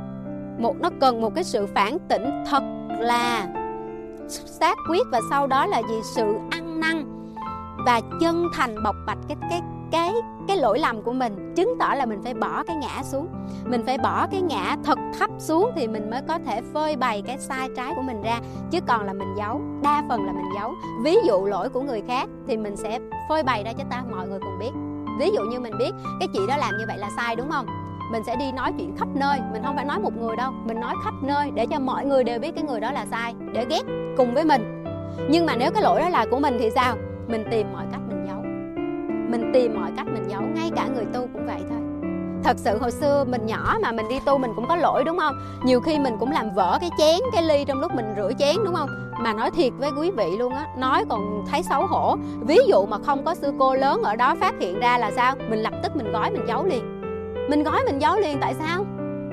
Một, 0.59 0.77
nó 0.81 0.91
cần 1.01 1.21
một 1.21 1.35
cái 1.35 1.45
sự 1.45 1.67
phản 1.75 1.99
tỉnh 2.09 2.45
thật 2.51 2.62
là, 2.88 3.47
xác 4.29 4.79
quyết 4.88 5.07
và 5.12 5.21
sau 5.31 5.47
đó 5.47 5.67
là 5.67 5.83
gì? 5.88 6.01
Sự 6.15 6.35
ăn 6.51 6.62
năng 6.83 7.05
và 7.87 8.01
chân 8.21 8.49
thành 8.55 8.83
bộc 8.85 8.97
bạch 9.07 9.18
cái 9.29 9.37
cái 9.51 9.61
cái 9.90 10.12
cái 10.49 10.57
lỗi 10.57 10.79
lầm 10.79 11.03
của 11.03 11.12
mình, 11.12 11.53
chứng 11.57 11.75
tỏ 11.81 11.95
là 11.95 12.07
mình 12.07 12.21
phải 12.25 12.35
bỏ 12.35 12.64
cái 12.64 12.77
ngã 12.77 13.03
xuống. 13.03 13.29
Mình 13.64 13.83
phải 13.87 13.99
bỏ 13.99 14.27
cái 14.27 14.42
ngã 14.42 14.77
thật 14.85 14.99
thấp 15.18 15.31
xuống 15.38 15.71
thì 15.77 15.88
mình 15.88 16.11
mới 16.11 16.21
có 16.29 16.38
thể 16.47 16.61
phơi 16.75 16.97
bày 16.97 17.23
cái 17.27 17.38
sai 17.38 17.68
trái 17.77 17.92
của 17.97 18.03
mình 18.03 18.23
ra, 18.23 18.40
chứ 18.71 18.79
còn 18.87 19.07
là 19.07 19.12
mình 19.12 19.35
giấu, 19.37 19.61
đa 19.83 20.03
phần 20.09 20.27
là 20.27 20.33
mình 20.33 20.49
giấu. 20.55 20.75
Ví 21.05 21.16
dụ 21.27 21.45
lỗi 21.45 21.68
của 21.68 21.81
người 21.81 22.03
khác 22.07 22.29
thì 22.47 22.57
mình 22.57 22.77
sẽ 22.77 22.99
phơi 23.29 23.42
bày 23.42 23.64
ra 23.64 23.73
cho 23.79 23.85
ta, 23.90 24.03
mọi 24.11 24.29
người 24.29 24.40
cùng 24.40 24.59
biết. 24.59 24.71
Ví 25.18 25.31
dụ 25.35 25.42
như 25.42 25.61
mình 25.61 25.79
biết 25.79 25.90
cái 26.21 26.29
chị 26.33 26.40
đó 26.49 26.57
làm 26.57 26.71
như 26.79 26.85
vậy 26.88 26.99
là 26.99 27.11
sai, 27.16 27.37
đúng 27.37 27.51
không? 27.51 27.66
Mình 28.12 28.23
sẽ 28.27 28.37
đi 28.37 28.53
nói 28.53 28.73
chuyện 28.79 28.97
khắp 28.97 29.09
nơi, 29.14 29.40
mình 29.53 29.62
không 29.64 29.77
phải 29.77 29.85
nói 29.85 29.99
một 29.99 30.16
người 30.16 30.37
đâu. 30.37 30.53
Mình 30.66 30.81
nói 30.81 30.95
khắp 31.05 31.14
nơi 31.23 31.51
để 31.55 31.66
cho 31.66 31.79
mọi 31.79 32.07
người 32.07 32.25
đều 32.25 32.38
biết 32.38 32.55
cái 32.55 32.64
người 32.64 32.81
đó 32.81 32.92
là 32.92 33.07
sai, 33.11 33.35
để 33.53 33.66
ghét 33.71 33.83
cùng 34.16 34.35
với 34.35 34.45
mình 34.45 34.82
nhưng 35.31 35.47
mà 35.47 35.57
nếu 35.57 35.71
cái 35.71 35.83
lỗi 35.83 36.01
đó 36.01 36.09
là 36.09 36.27
của 36.31 36.39
mình 36.39 36.57
thì 36.59 36.71
sao? 36.71 36.97
Mình 37.29 37.45
tìm 37.51 37.73
mọi 37.73 37.85
cách 37.93 38.01
mình 38.09 38.27
giấu. 38.27 38.43
Mình 39.31 39.51
tìm 39.55 39.81
mọi 39.81 39.91
cách 39.97 40.07
mình 40.07 40.25
giấu, 40.31 40.43
ngay 40.43 40.71
cả 40.77 40.87
người 40.95 41.05
tu 41.05 41.21
cũng 41.33 41.47
vậy 41.47 41.61
thôi. 41.69 41.79
Thật 42.45 42.57
sự 42.59 42.79
hồi 42.79 42.91
xưa 42.91 43.25
mình 43.29 43.47
nhỏ 43.47 43.77
mà 43.83 43.93
mình 43.93 44.09
đi 44.09 44.21
tu 44.27 44.39
mình 44.39 44.51
cũng 44.57 44.69
có 44.69 44.77
lỗi, 44.77 45.05
đúng 45.05 45.19
không? 45.19 45.35
Nhiều 45.65 45.81
khi 45.81 45.99
mình 45.99 46.17
cũng 46.21 46.33
làm 46.33 46.51
vỡ 46.55 46.79
cái 46.81 46.91
chén, 46.99 47.21
cái 47.33 47.43
ly 47.43 47.65
trong 47.65 47.81
lúc 47.81 47.95
mình 47.95 48.15
rửa 48.17 48.33
chén, 48.39 48.57
đúng 48.65 48.75
không? 48.75 48.89
Mà 49.21 49.33
nói 49.33 49.51
thiệt 49.51 49.73
với 49.79 49.91
quý 50.01 50.11
vị 50.11 50.37
luôn 50.39 50.55
á, 50.55 50.67
nói 50.79 51.05
còn 51.09 51.45
thấy 51.51 51.63
xấu 51.63 51.87
hổ. 51.87 52.17
Ví 52.41 52.59
dụ 52.69 52.87
mà 52.87 52.99
không 52.99 53.25
có 53.25 53.35
sư 53.35 53.53
cô 53.59 53.75
lớn 53.75 54.03
ở 54.03 54.17
đó 54.17 54.35
phát 54.41 54.55
hiện 54.61 54.81
ra 54.81 54.99
là 54.99 55.11
sao? 55.17 55.35
Mình 55.51 55.59
lập 55.59 55.73
tức 55.83 55.97
mình 55.97 56.13
gói 56.13 56.31
mình 56.31 56.45
giấu 56.49 56.65
liền. 56.65 57.01
Mình 57.51 57.63
gói 57.63 57.81
mình 57.87 57.99
giấu 57.99 58.17
liền 58.17 58.39
tại 58.41 58.55
sao? 58.55 58.85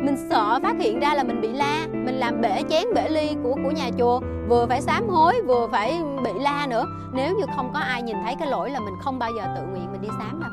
Mình 0.06 0.30
sợ 0.30 0.60
phát 0.64 0.76
hiện 0.80 1.00
ra 1.00 1.14
là 1.14 1.24
mình 1.24 1.42
bị 1.42 1.48
la. 1.48 1.88
Mình 1.92 2.16
làm 2.16 2.42
bể 2.42 2.64
chén, 2.70 2.94
bể 2.96 3.10
ly 3.10 3.36
của 3.44 3.56
của 3.64 3.72
nhà 3.72 3.90
chùa. 3.98 4.20
Vừa 4.50 4.66
phải 4.70 4.82
sám 4.82 5.10
hối, 5.10 5.42
vừa 5.42 5.68
phải 5.72 6.02
bị 6.24 6.32
la 6.40 6.68
nữa. 6.70 6.86
Nếu 7.14 7.36
như 7.36 7.46
không 7.56 7.72
có 7.74 7.80
ai 7.80 8.02
nhìn 8.02 8.18
thấy 8.26 8.36
cái 8.40 8.48
lỗi 8.48 8.70
là 8.70 8.80
mình 8.80 8.94
không 9.02 9.20
bao 9.20 9.32
giờ 9.38 9.44
tự 9.56 9.62
nguyện 9.72 9.92
mình 9.92 10.02
đi 10.02 10.08
sám 10.20 10.40
đâu. 10.42 10.50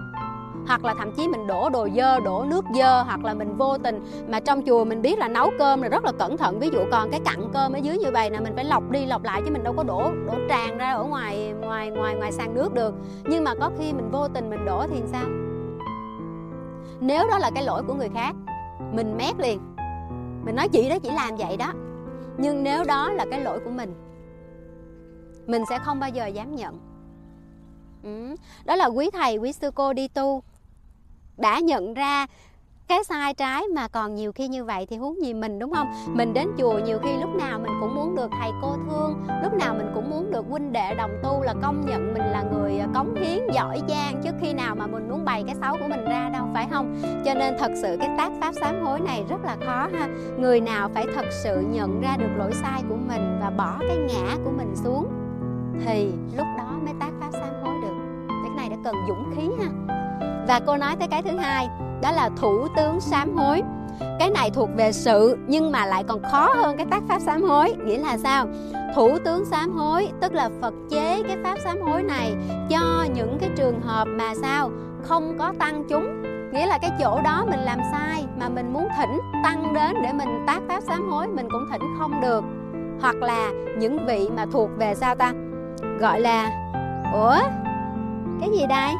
Hoặc 0.68 0.84
là 0.84 0.94
thậm 0.98 1.12
chí 1.16 1.28
mình 1.28 1.46
đổ 1.46 1.68
đồ 1.68 1.88
dơ, 1.96 2.20
đổ 2.20 2.44
nước 2.48 2.64
dơ, 2.74 3.02
hoặc 3.02 3.24
là 3.24 3.34
mình 3.34 3.56
vô 3.56 3.78
tình 3.78 4.04
mà 4.28 4.40
trong 4.40 4.62
chùa 4.62 4.84
mình 4.84 5.02
biết 5.02 5.18
là 5.18 5.28
nấu 5.28 5.50
cơm 5.58 5.82
là 5.82 5.88
rất 5.88 6.04
là 6.04 6.12
cẩn 6.18 6.36
thận. 6.36 6.58
Ví 6.58 6.68
dụ 6.72 6.78
còn 6.90 7.10
cái 7.10 7.20
cặn 7.24 7.50
cơm 7.52 7.72
ở 7.72 7.78
dưới 7.78 7.98
như 7.98 8.10
vậy 8.12 8.30
nè, 8.30 8.40
mình 8.40 8.52
phải 8.54 8.64
lọc 8.64 8.90
đi 8.90 9.06
lọc 9.06 9.24
lại 9.24 9.42
chứ 9.44 9.50
mình 9.52 9.64
đâu 9.64 9.74
có 9.76 9.82
đổ 9.82 10.10
đổ 10.26 10.32
tràn 10.48 10.78
ra 10.78 10.92
ở 10.92 11.04
ngoài 11.04 11.52
ngoài 11.60 11.90
ngoài 11.90 12.14
ngoài 12.14 12.32
sàn 12.32 12.54
nước 12.54 12.74
được. 12.74 12.94
Nhưng 13.24 13.44
mà 13.44 13.54
có 13.54 13.70
khi 13.78 13.92
mình 13.92 14.10
vô 14.10 14.28
tình 14.28 14.50
mình 14.50 14.64
đổ 14.64 14.84
thì 14.90 15.02
sao? 15.12 15.24
Nếu 17.00 17.28
đó 17.28 17.38
là 17.38 17.50
cái 17.54 17.64
lỗi 17.64 17.82
của 17.86 17.94
người 17.94 18.10
khác 18.14 18.34
mình 18.92 19.16
mép 19.16 19.38
liền. 19.38 19.60
Mình 20.44 20.56
nói 20.56 20.68
chị 20.68 20.88
đó 20.88 20.96
chỉ 21.02 21.10
làm 21.10 21.36
vậy 21.36 21.56
đó. 21.56 21.72
Nhưng 22.38 22.62
nếu 22.62 22.84
đó 22.84 23.12
là 23.12 23.26
cái 23.30 23.40
lỗi 23.40 23.60
của 23.64 23.70
mình 23.70 23.94
mình 25.46 25.62
sẽ 25.70 25.78
không 25.78 26.00
bao 26.00 26.10
giờ 26.10 26.26
dám 26.26 26.54
nhận. 26.54 26.78
Ừ. 28.02 28.36
đó 28.64 28.76
là 28.76 28.86
quý 28.86 29.10
thầy, 29.12 29.36
quý 29.36 29.52
sư 29.52 29.70
cô 29.74 29.92
đi 29.92 30.08
tu 30.08 30.42
đã 31.36 31.58
nhận 31.58 31.94
ra 31.94 32.26
cái 32.88 33.04
sai 33.04 33.34
trái 33.34 33.64
mà 33.74 33.88
còn 33.88 34.14
nhiều 34.14 34.32
khi 34.32 34.48
như 34.48 34.64
vậy 34.64 34.86
thì 34.86 34.96
huống 34.96 35.22
gì 35.22 35.34
mình, 35.34 35.58
đúng 35.58 35.72
không? 35.72 35.88
Mình 36.08 36.34
đến 36.34 36.48
chùa 36.58 36.78
nhiều 36.78 36.98
khi 37.02 37.16
lúc 37.20 37.30
nào 37.34 37.58
mình 37.58 37.65
muốn 38.06 38.16
được 38.16 38.30
thầy 38.40 38.50
cô 38.62 38.76
thương. 38.86 39.26
Lúc 39.42 39.54
nào 39.54 39.74
mình 39.74 39.90
cũng 39.94 40.10
muốn 40.10 40.30
được 40.30 40.44
huynh 40.48 40.72
đệ 40.72 40.94
đồng 40.94 41.10
tu 41.22 41.42
là 41.42 41.54
công 41.62 41.86
nhận 41.86 42.14
mình 42.14 42.22
là 42.22 42.42
người 42.42 42.78
à, 42.78 42.86
cống 42.94 43.14
hiến 43.14 43.38
giỏi 43.52 43.80
giang 43.88 44.22
trước 44.24 44.34
khi 44.40 44.52
nào 44.52 44.74
mà 44.74 44.86
mình 44.86 45.08
muốn 45.08 45.24
bày 45.24 45.44
cái 45.46 45.54
xấu 45.60 45.76
của 45.80 45.88
mình 45.88 46.04
ra 46.04 46.30
đâu, 46.32 46.46
phải 46.54 46.66
không? 46.70 46.96
Cho 47.24 47.34
nên 47.34 47.54
thật 47.58 47.72
sự 47.82 47.96
cái 48.00 48.10
tác 48.18 48.32
pháp 48.40 48.52
sám 48.60 48.84
hối 48.84 49.00
này 49.00 49.24
rất 49.28 49.44
là 49.44 49.56
khó 49.66 49.88
ha. 49.98 50.08
Người 50.38 50.60
nào 50.60 50.90
phải 50.94 51.06
thật 51.14 51.26
sự 51.30 51.60
nhận 51.60 52.00
ra 52.00 52.16
được 52.18 52.30
lỗi 52.36 52.52
sai 52.52 52.82
của 52.88 52.96
mình 53.08 53.38
và 53.40 53.50
bỏ 53.50 53.76
cái 53.88 53.96
ngã 53.96 54.36
của 54.44 54.50
mình 54.56 54.76
xuống 54.76 55.08
thì 55.84 56.12
lúc 56.36 56.46
đó 56.58 56.72
mới 56.84 56.94
tác 57.00 57.10
pháp 57.20 57.30
sám 57.32 57.50
hối 57.62 57.74
được. 57.82 57.94
Cái 58.28 58.50
này 58.56 58.68
đã 58.68 58.76
cần 58.84 58.94
dũng 59.08 59.32
khí 59.36 59.64
ha. 59.64 59.70
Và 60.48 60.60
cô 60.66 60.76
nói 60.76 60.96
tới 60.96 61.08
cái 61.08 61.22
thứ 61.22 61.36
hai, 61.36 61.68
đó 62.02 62.12
là 62.12 62.30
thủ 62.36 62.68
tướng 62.76 63.00
sám 63.00 63.36
hối 63.36 63.62
cái 64.18 64.30
này 64.30 64.50
thuộc 64.50 64.68
về 64.76 64.92
sự, 64.92 65.38
nhưng 65.46 65.72
mà 65.72 65.86
lại 65.86 66.04
còn 66.08 66.22
khó 66.22 66.54
hơn 66.54 66.76
cái 66.76 66.86
tác 66.90 67.02
pháp 67.08 67.18
sám 67.18 67.42
hối. 67.42 67.74
Nghĩa 67.84 67.98
là 67.98 68.18
sao? 68.18 68.46
Thủ 68.94 69.18
tướng 69.24 69.44
sám 69.44 69.72
hối, 69.72 70.08
tức 70.20 70.32
là 70.32 70.50
phật 70.60 70.74
chế 70.90 71.22
cái 71.28 71.36
pháp 71.44 71.58
sám 71.64 71.76
hối 71.82 72.02
này 72.02 72.34
cho 72.70 73.06
những 73.14 73.38
cái 73.40 73.50
trường 73.56 73.80
hợp 73.80 74.04
mà 74.04 74.34
sao? 74.42 74.70
Không 75.02 75.38
có 75.38 75.52
tăng 75.58 75.84
chúng. 75.88 76.22
Nghĩa 76.52 76.66
là 76.66 76.78
cái 76.78 76.90
chỗ 77.00 77.20
đó 77.24 77.44
mình 77.50 77.60
làm 77.60 77.78
sai 77.92 78.24
mà 78.40 78.48
mình 78.48 78.72
muốn 78.72 78.88
thỉnh 78.98 79.20
tăng 79.44 79.74
đến 79.74 80.02
để 80.02 80.12
mình 80.12 80.44
tác 80.46 80.60
pháp 80.68 80.82
sám 80.82 81.10
hối, 81.10 81.26
mình 81.28 81.48
cũng 81.50 81.66
thỉnh 81.72 81.82
không 81.98 82.20
được. 82.20 82.44
Hoặc 83.00 83.16
là 83.16 83.50
những 83.78 84.06
vị 84.06 84.28
mà 84.36 84.46
thuộc 84.52 84.70
về 84.78 84.94
sao 84.94 85.14
ta? 85.14 85.32
Gọi 86.00 86.20
là, 86.20 86.50
ủa? 87.12 87.38
Cái 88.40 88.50
gì 88.52 88.66
đây? 88.68 88.90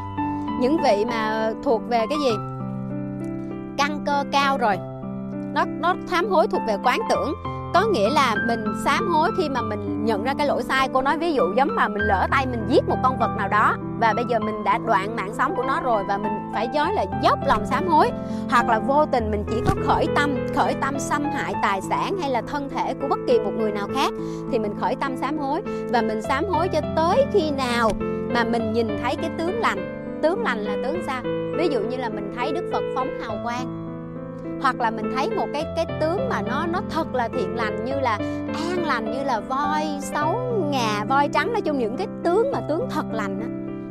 Những 0.61 0.77
vị 0.83 1.05
mà 1.05 1.51
thuộc 1.63 1.81
về 1.89 2.05
cái 2.09 2.17
gì? 2.25 2.31
Căn 3.77 3.99
cơ 4.05 4.23
cao 4.31 4.57
rồi. 4.57 4.77
Nó 5.53 5.65
nó 5.65 5.95
sám 6.07 6.29
hối 6.29 6.47
thuộc 6.47 6.61
về 6.67 6.77
quán 6.83 6.99
tưởng. 7.09 7.33
Có 7.73 7.85
nghĩa 7.85 8.09
là 8.09 8.35
mình 8.47 8.63
sám 8.85 9.07
hối 9.07 9.31
khi 9.37 9.49
mà 9.49 9.61
mình 9.61 10.05
nhận 10.05 10.23
ra 10.23 10.33
cái 10.37 10.47
lỗi 10.47 10.63
sai 10.63 10.89
cô 10.93 11.01
nói 11.01 11.17
ví 11.17 11.33
dụ 11.33 11.43
giống 11.55 11.75
mà 11.75 11.87
mình 11.87 12.01
lỡ 12.01 12.27
tay 12.31 12.45
mình 12.45 12.65
giết 12.67 12.89
một 12.89 12.97
con 13.03 13.19
vật 13.19 13.29
nào 13.37 13.47
đó 13.47 13.75
và 13.99 14.13
bây 14.13 14.25
giờ 14.29 14.39
mình 14.39 14.63
đã 14.63 14.77
đoạn 14.77 15.15
mạng 15.15 15.33
sống 15.33 15.55
của 15.55 15.63
nó 15.63 15.81
rồi 15.81 16.03
và 16.07 16.17
mình 16.17 16.31
phải 16.53 16.69
nói 16.75 16.93
là 16.93 17.05
dốc 17.23 17.39
lòng 17.45 17.65
sám 17.65 17.87
hối. 17.87 18.11
Hoặc 18.49 18.69
là 18.69 18.79
vô 18.79 19.05
tình 19.05 19.31
mình 19.31 19.43
chỉ 19.49 19.61
có 19.65 19.73
khởi 19.85 20.07
tâm 20.15 20.35
khởi 20.55 20.73
tâm 20.81 20.99
xâm 20.99 21.23
hại 21.23 21.53
tài 21.61 21.81
sản 21.81 22.17
hay 22.21 22.29
là 22.29 22.41
thân 22.41 22.69
thể 22.69 22.93
của 22.93 23.07
bất 23.07 23.19
kỳ 23.27 23.39
một 23.39 23.51
người 23.57 23.71
nào 23.71 23.87
khác 23.95 24.13
thì 24.51 24.59
mình 24.59 24.73
khởi 24.81 24.95
tâm 24.95 25.17
sám 25.17 25.37
hối. 25.37 25.61
Và 25.89 26.01
mình 26.01 26.21
sám 26.21 26.45
hối 26.45 26.67
cho 26.67 26.81
tới 26.95 27.25
khi 27.33 27.51
nào 27.51 27.91
mà 28.33 28.43
mình 28.43 28.73
nhìn 28.73 28.87
thấy 29.03 29.15
cái 29.15 29.29
tướng 29.37 29.59
lành 29.59 29.96
tướng 30.21 30.43
lành 30.43 30.57
là 30.57 30.77
tướng 30.83 31.01
sao 31.05 31.21
ví 31.57 31.67
dụ 31.71 31.79
như 31.79 31.97
là 31.97 32.09
mình 32.09 32.33
thấy 32.35 32.51
đức 32.51 32.69
phật 32.71 32.83
phóng 32.95 33.09
hào 33.21 33.39
quang 33.43 33.87
hoặc 34.61 34.79
là 34.79 34.91
mình 34.91 35.11
thấy 35.15 35.29
một 35.29 35.47
cái 35.53 35.63
cái 35.75 35.85
tướng 36.01 36.29
mà 36.29 36.41
nó 36.41 36.65
nó 36.65 36.81
thật 36.89 37.15
là 37.15 37.27
thiện 37.27 37.55
lành 37.55 37.85
như 37.85 37.99
là 37.99 38.19
an 38.53 38.85
lành 38.85 39.05
như 39.05 39.23
là 39.23 39.39
voi 39.39 39.83
xấu 40.01 40.35
ngà 40.71 41.05
voi 41.09 41.29
trắng 41.33 41.53
nói 41.53 41.61
chung 41.61 41.79
những 41.79 41.97
cái 41.97 42.07
tướng 42.23 42.51
mà 42.51 42.59
tướng 42.69 42.87
thật 42.89 43.05
lành 43.11 43.39
đó, 43.39 43.45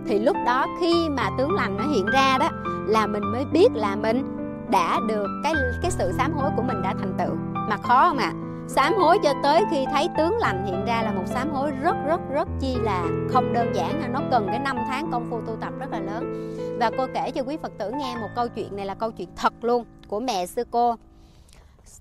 thì 0.06 0.18
lúc 0.18 0.36
đó 0.46 0.66
khi 0.80 1.08
mà 1.08 1.30
tướng 1.38 1.54
lành 1.54 1.76
nó 1.76 1.84
hiện 1.84 2.06
ra 2.06 2.38
đó 2.38 2.48
là 2.86 3.06
mình 3.06 3.22
mới 3.32 3.44
biết 3.52 3.68
là 3.74 3.96
mình 3.96 4.22
đã 4.70 5.00
được 5.08 5.26
cái 5.42 5.54
cái 5.82 5.90
sự 5.90 6.12
sám 6.18 6.32
hối 6.32 6.50
của 6.56 6.62
mình 6.62 6.82
đã 6.82 6.94
thành 6.98 7.14
tựu 7.18 7.34
mà 7.54 7.76
khó 7.76 8.08
không 8.08 8.18
ạ 8.18 8.32
à? 8.34 8.45
Sám 8.68 8.94
hối 8.94 9.18
cho 9.22 9.32
tới 9.42 9.62
khi 9.70 9.84
thấy 9.92 10.08
tướng 10.16 10.38
lành 10.38 10.66
hiện 10.66 10.84
ra 10.84 11.02
là 11.02 11.12
một 11.12 11.24
sám 11.26 11.50
hối 11.50 11.70
rất 11.70 11.96
rất 12.06 12.20
rất 12.30 12.48
chi 12.60 12.76
là 12.82 13.04
không 13.30 13.52
đơn 13.52 13.72
giản 13.74 14.12
nó 14.12 14.20
cần 14.30 14.46
cái 14.46 14.58
năm 14.58 14.76
tháng 14.88 15.12
công 15.12 15.26
phu 15.30 15.40
tu 15.40 15.56
tập 15.60 15.72
rất 15.78 15.90
là 15.90 15.98
lớn. 15.98 16.52
Và 16.80 16.90
cô 16.98 17.06
kể 17.14 17.30
cho 17.30 17.42
quý 17.42 17.56
phật 17.62 17.72
tử 17.78 17.90
nghe 17.90 18.16
một 18.20 18.28
câu 18.36 18.48
chuyện 18.48 18.76
này 18.76 18.86
là 18.86 18.94
câu 18.94 19.10
chuyện 19.10 19.28
thật 19.36 19.52
luôn 19.62 19.84
của 20.08 20.20
mẹ 20.20 20.46
sư 20.46 20.64
cô. 20.70 20.94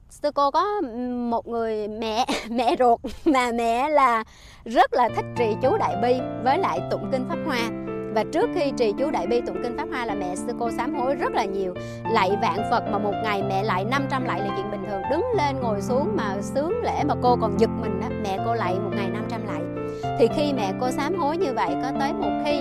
Sư 0.10 0.32
cô 0.36 0.52
có 0.52 0.82
một 1.30 1.48
người 1.48 1.88
mẹ 1.88 2.26
mẹ 2.50 2.76
ruột 2.80 3.00
mà 3.26 3.52
mẹ 3.52 3.90
là 3.90 4.24
rất 4.66 4.94
là 4.94 5.10
thích 5.16 5.26
trì 5.38 5.56
chú 5.62 5.78
đại 5.78 5.96
bi 6.02 6.20
với 6.44 6.58
lại 6.58 6.80
tụng 6.92 7.10
kinh 7.12 7.26
pháp 7.30 7.38
hoa 7.46 7.85
và 8.16 8.24
trước 8.32 8.50
khi 8.56 8.72
trì 8.78 8.94
chú 8.98 9.12
đại 9.12 9.28
bi 9.28 9.42
tụng 9.42 9.64
kinh 9.64 9.78
pháp 9.78 9.86
hoa 9.92 10.06
là 10.06 10.16
mẹ 10.16 10.36
sư 10.36 10.54
cô 10.60 10.72
sám 10.72 10.96
hối 10.96 11.16
rất 11.16 11.34
là 11.34 11.46
nhiều. 11.46 11.74
Lạy 12.12 12.32
vạn 12.42 12.60
phật 12.72 12.84
mà 12.92 12.98
một 12.98 13.14
ngày 13.24 13.44
mẹ 13.50 13.64
lại 13.64 13.86
500 13.86 14.24
lạy 14.26 14.40
là 14.40 14.56
chuyện 14.58 14.72
bình 14.72 14.84
thường. 14.90 15.02
Đứng 15.12 15.26
lên 15.38 15.56
ngồi 15.62 15.82
xuống 15.82 16.16
mà 16.18 16.36
sướng 16.42 16.84
lễ 16.84 17.04
mà 17.04 17.14
cô 17.24 17.38
còn 17.42 17.60
giật 17.60 17.70
mình 17.82 18.02
đó 18.02 18.08
mẹ 18.24 18.38
cô 18.46 18.54
lạy 18.54 18.74
một 18.74 18.92
ngày 18.96 19.10
500 19.10 19.42
lạy. 19.48 19.62
Thì 20.20 20.28
khi 20.36 20.54
mẹ 20.54 20.74
cô 20.82 20.92
sám 20.92 21.16
hối 21.16 21.38
như 21.38 21.54
vậy, 21.54 21.70
có 21.84 21.92
tới 22.00 22.14
một 22.14 22.30
khi 22.46 22.60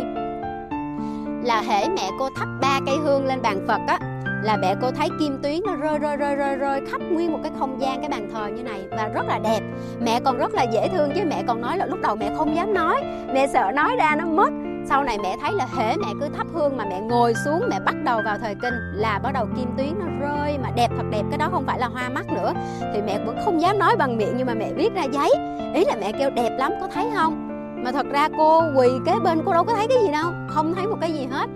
là 1.45 1.63
hễ 1.63 1.89
mẹ 1.89 2.11
cô 2.19 2.29
thắp 2.37 2.49
ba 2.61 2.81
cây 2.87 2.97
hương 3.03 3.27
lên 3.27 3.43
bàn 3.43 3.65
phật 3.69 3.81
á, 3.87 3.99
là 4.43 4.57
mẹ 4.57 4.75
cô 4.83 4.91
thấy 4.91 5.09
kim 5.21 5.39
tuyến 5.43 5.61
nó 5.67 5.77
rơi 5.77 5.99
rơi 5.99 6.17
rơi 6.17 6.37
rơi 6.37 6.57
rơi 6.57 6.81
khắp 6.91 7.01
nguyên 7.11 7.33
một 7.33 7.39
cái 7.43 7.53
không 7.59 7.81
gian, 7.81 8.01
cái 8.01 8.09
bàn 8.09 8.31
thờ 8.33 8.47
như 8.57 8.63
này 8.63 8.81
và 8.91 9.09
rất 9.15 9.27
là 9.27 9.39
đẹp. 9.39 9.61
Mẹ 10.01 10.21
còn 10.25 10.39
rất 10.39 10.55
là 10.55 10.63
dễ 10.63 10.89
thương 10.89 11.11
chứ 11.15 11.21
mẹ 11.27 11.43
còn 11.47 11.61
nói 11.61 11.79
là 11.79 11.87
lúc 11.87 11.99
đầu 12.03 12.17
mẹ 12.17 12.31
không 12.37 12.57
dám 12.57 12.75
nói. 12.75 13.03
Mẹ 13.35 13.47
sợ 13.47 13.71
nói 13.75 13.97
ra 13.97 14.17
nó 14.17 14.27
mất 14.27 14.51
sau 14.89 15.05
này 15.05 15.19
mẹ 15.23 15.37
thấy 15.41 15.53
là 15.53 15.67
hễ 15.77 15.97
mẹ 15.97 16.07
cứ 16.21 16.29
thắp 16.37 16.47
hương 16.53 16.77
mà 16.77 16.85
mẹ 16.91 17.01
ngồi 17.01 17.35
xuống, 17.45 17.63
mẹ 17.71 17.81
bắt 17.81 17.95
đầu 18.05 18.21
vào 18.25 18.39
thời 18.39 18.55
kinh 18.55 18.75
là 18.93 19.19
bắt 19.19 19.33
đầu 19.35 19.47
kim 19.57 19.69
tuyến 19.77 19.99
nó 19.99 20.07
rơi 20.21 20.59
mà 20.59 20.71
đẹp 20.77 20.91
thật 20.97 21.05
đẹp. 21.11 21.23
Cái 21.31 21.39
đó 21.39 21.49
không 21.53 21.65
phải 21.67 21.79
là 21.79 21.87
hoa 21.87 22.09
mắt 22.09 22.27
nữa. 22.27 22.53
Thì 22.95 23.03
mẹ 23.03 23.25
vẫn 23.27 23.37
không 23.45 23.61
dám 23.61 23.79
nói 23.79 23.97
bằng 23.97 24.17
miệng 24.17 24.35
nhưng 24.37 24.47
mà 24.47 24.55
mẹ 24.55 24.73
viết 24.73 24.95
ra 24.95 25.03
giấy. 25.03 25.31
Ý 25.75 25.85
là 25.85 25.95
mẹ 26.01 26.13
kêu 26.13 26.31
đẹp 26.31 26.57
lắm, 26.59 26.73
có 26.81 26.89
thấy 26.95 27.11
không? 27.15 27.49
Mà 27.85 27.93
thật 27.93 28.07
ra 28.13 28.29
cô 28.39 28.63
quỳ 28.77 28.89
kế 29.07 29.13
bên 29.25 29.43
cô 29.47 29.53
đâu 29.53 29.65
có 29.65 29.75
thấy 29.75 29.89
cái 29.89 29.99
gì 30.03 30.13
đâu, 30.13 30.33
không 30.49 30.75
thấy 30.75 30.87
một 30.87 30.97
cái 31.01 31.13
gì 31.13 31.27
hết 31.31 31.47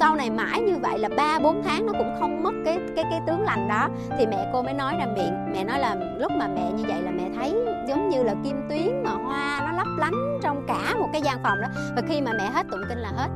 sau 0.00 0.16
này 0.16 0.30
mãi 0.30 0.60
như 0.60 0.76
vậy 0.76 0.98
là 0.98 1.08
ba, 1.16 1.38
bốn 1.38 1.62
tháng 1.62 1.86
nó 1.86 1.92
cũng 1.98 2.14
không 2.20 2.42
mất 2.42 2.52
cái 2.64 2.78
cái 2.96 3.04
cái 3.10 3.20
tướng 3.26 3.42
lành 3.42 3.68
đó. 3.68 3.88
Thì 4.18 4.26
mẹ 4.26 4.50
cô 4.52 4.62
mới 4.62 4.74
nói 4.74 4.94
ra 4.98 5.06
miệng, 5.16 5.52
mẹ 5.52 5.64
nói 5.64 5.78
là 5.78 5.96
lúc 6.18 6.32
mà 6.32 6.48
mẹ 6.48 6.72
như 6.76 6.84
vậy 6.88 7.02
là 7.02 7.10
mẹ 7.10 7.24
thấy 7.36 7.56
giống 7.88 8.08
như 8.08 8.22
là 8.22 8.34
kim 8.44 8.56
tuyến 8.68 9.02
mà 9.04 9.10
hoa 9.10 9.60
nó 9.66 9.72
lấp 9.72 9.86
lánh 9.98 10.38
trong 10.42 10.64
cả 10.68 10.94
một 10.98 11.08
cái 11.12 11.22
gian 11.22 11.38
phòng 11.42 11.60
đó. 11.60 11.68
Và 11.96 12.02
khi 12.08 12.20
mà 12.20 12.32
mẹ 12.38 12.50
hết 12.50 12.66
tụng 12.70 12.80
kinh 12.88 12.98
là 12.98 13.08
hết. 13.16 13.28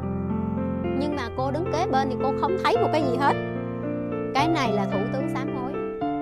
Nhưng 0.98 1.16
mà 1.16 1.22
cô 1.36 1.50
đứng 1.50 1.72
kế 1.72 1.86
bên 1.92 2.08
thì 2.10 2.16
cô 2.22 2.32
không 2.40 2.56
thấy 2.64 2.76
một 2.76 2.88
cái 2.92 3.02
gì 3.02 3.16
hết. 3.20 3.34
Cái 4.34 4.48
này 4.48 4.72
là 4.72 4.84
thủ 4.84 5.00
tướng 5.12 5.28
sám 5.34 5.56
hối. 5.56 5.72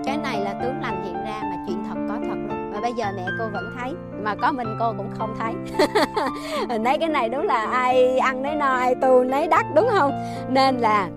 Cái 0.05 0.17
này 0.17 0.41
là 0.41 0.53
tướng 0.63 0.81
lành 0.81 1.05
hiện 1.05 1.15
ra 1.15 1.41
mà 1.43 1.57
chuyện 1.67 1.85
thật 1.89 2.01
có 2.09 2.15
thật 2.29 2.52
bây 2.83 2.93
giờ 2.93 3.07
mẹ 3.17 3.27
cô 3.39 3.49
vẫn 3.53 3.73
thấy. 3.79 3.95
Mà 4.23 4.35
có 4.35 4.53
mình 4.53 4.77
cô 4.81 4.95
cũng 4.97 5.11
không 5.19 5.35
thấy. 5.39 5.55
Thấy 6.85 6.99
cái 6.99 7.09
này 7.09 7.29
đúng 7.29 7.47
là 7.47 7.65
ai 7.65 8.19
ăn 8.19 8.43
nấy 8.43 8.55
no, 8.55 8.75
ai 8.75 8.95
tu 8.95 9.25
nấy 9.25 9.49
đắt 9.49 9.67
đúng 9.75 9.89
không? 9.91 10.13
Nên 10.49 10.77
là 10.77 11.09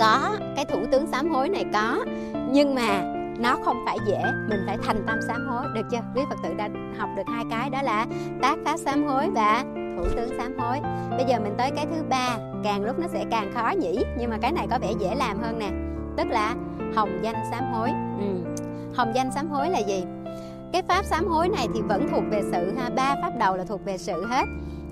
có 0.00 0.36
cái 0.56 0.64
thủ 0.64 0.78
tướng 0.92 1.06
sám 1.06 1.28
hối 1.28 1.48
này 1.48 1.64
có, 1.72 2.04
nhưng 2.50 2.74
mà 2.74 3.02
nó 3.38 3.56
không 3.64 3.82
phải 3.86 3.98
dễ. 4.06 4.22
Mình 4.48 4.60
phải 4.66 4.76
thành 4.82 5.04
tâm 5.06 5.18
sám 5.28 5.46
hối, 5.48 5.64
được 5.74 5.86
chưa? 5.90 6.00
Quý 6.14 6.22
phật 6.30 6.36
tử 6.44 6.54
đã 6.54 6.68
học 6.98 7.08
được 7.16 7.22
hai 7.26 7.44
cái, 7.50 7.70
đó 7.70 7.82
là 7.82 8.06
tác 8.42 8.56
pháp 8.64 8.76
sám 8.76 9.06
hối 9.06 9.30
và 9.30 9.64
thủ 9.96 10.04
tướng 10.16 10.38
sám 10.38 10.58
hối. 10.58 10.78
Bây 11.10 11.24
giờ 11.28 11.40
mình 11.40 11.54
tới 11.58 11.70
cái 11.76 11.86
thứ 11.86 12.02
ba, 12.08 12.36
càng 12.64 12.84
lúc 12.84 12.98
nó 12.98 13.06
sẽ 13.06 13.24
càng 13.30 13.52
khó 13.54 13.70
nhỉ? 13.70 14.04
Nhưng 14.18 14.30
mà 14.30 14.38
cái 14.42 14.52
này 14.52 14.66
có 14.70 14.78
vẻ 14.78 14.92
dễ 14.98 15.14
làm 15.14 15.42
hơn 15.42 15.58
nè. 15.58 15.70
Tức 16.16 16.26
là 16.30 16.54
hồng 16.96 17.18
danh 17.22 17.36
sám 17.50 17.64
hối. 17.72 17.88
Ừ. 18.18 18.24
hồng 18.94 19.12
danh 19.14 19.32
sám 19.32 19.48
hối 19.50 19.70
là 19.70 19.78
gì? 19.78 20.04
Cái 20.74 20.82
pháp 20.82 21.04
sám 21.04 21.26
hối 21.26 21.48
này 21.48 21.68
thì 21.74 21.80
vẫn 21.80 22.08
thuộc 22.10 22.24
về 22.30 22.42
sự 22.52 22.72
ha, 22.76 22.90
ba 22.90 23.16
pháp 23.22 23.32
đầu 23.38 23.56
là 23.56 23.64
thuộc 23.64 23.84
về 23.84 23.98
sự 23.98 24.24
hết. 24.24 24.44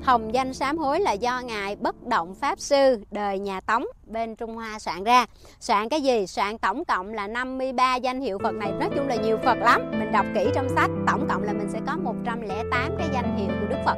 Hồng 0.03 0.35
danh 0.35 0.55
sám 0.55 0.79
hối 0.79 1.01
là 1.01 1.13
do 1.13 1.41
Ngài 1.41 1.77
Bất 1.77 2.07
Động 2.07 2.35
Pháp 2.35 2.61
Sư, 2.61 3.05
đời 3.11 3.39
nhà 3.39 3.61
Tống 3.61 3.85
bên 4.13 4.37
Trung 4.37 4.55
Hoa 4.55 4.79
soạn 4.79 5.05
ra. 5.05 5.27
Soạn 5.61 5.89
cái 5.89 6.01
gì? 6.01 6.27
Soạn 6.27 6.59
tổng 6.59 6.85
cộng 6.85 7.15
là 7.15 7.27
53 7.27 7.97
danh 7.97 8.21
hiệu 8.21 8.39
Phật 8.43 8.55
này. 8.55 8.73
Nói 8.81 8.89
chung 8.97 9.09
là 9.09 9.17
nhiều 9.17 9.39
Phật 9.45 9.59
lắm. 9.59 9.91
Mình 9.91 10.13
đọc 10.13 10.27
kỹ 10.35 10.51
trong 10.55 10.69
sách, 10.69 10.91
tổng 11.07 11.29
cộng 11.29 11.43
là 11.43 11.53
mình 11.53 11.69
sẽ 11.73 11.81
có 11.87 11.97
108 11.97 12.97
cái 12.99 13.09
danh 13.13 13.37
hiệu 13.37 13.49
của 13.61 13.67
Đức 13.71 13.79
Phật. 13.85 13.97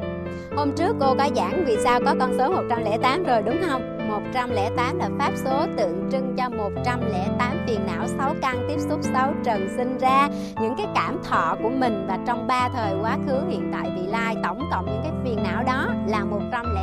Hôm 0.57 0.73
trước 0.77 0.97
cô 1.01 1.15
có 1.19 1.29
giảng 1.37 1.65
vì 1.67 1.77
sao 1.85 2.01
có 2.05 2.15
con 2.21 2.39
số 2.39 2.51
108 2.51 3.25
rồi 3.25 3.43
đúng 3.43 3.61
không? 3.69 3.95
108 4.09 4.99
là 4.99 5.11
pháp 5.19 5.33
số 5.45 5.67
tượng 5.77 6.09
trưng 6.13 6.35
cho 6.39 6.49
108 6.49 7.65
phiền 7.67 7.87
não 7.87 8.07
sáu 8.19 8.35
căn 8.43 8.67
tiếp 8.69 8.79
xúc 8.89 8.99
sáu 9.03 9.33
trần 9.45 9.69
sinh 9.77 9.99
ra 9.99 10.29
những 10.61 10.75
cái 10.77 10.87
cảm 10.95 11.19
thọ 11.25 11.57
của 11.63 11.71
mình 11.71 12.07
và 12.09 12.19
trong 12.27 12.47
ba 12.47 12.69
thời 12.69 12.95
quá 13.01 13.19
khứ 13.27 13.41
hiện 13.49 13.71
tại 13.73 13.91
vị 13.97 14.07
lai 14.07 14.37
tổng 14.43 14.61
cộng 14.71 14.87
những 14.87 15.01
cái 15.03 15.13
phiền 15.25 15.43
não 15.43 15.63
đó 15.67 15.89
là 16.07 16.25
108 16.25 16.75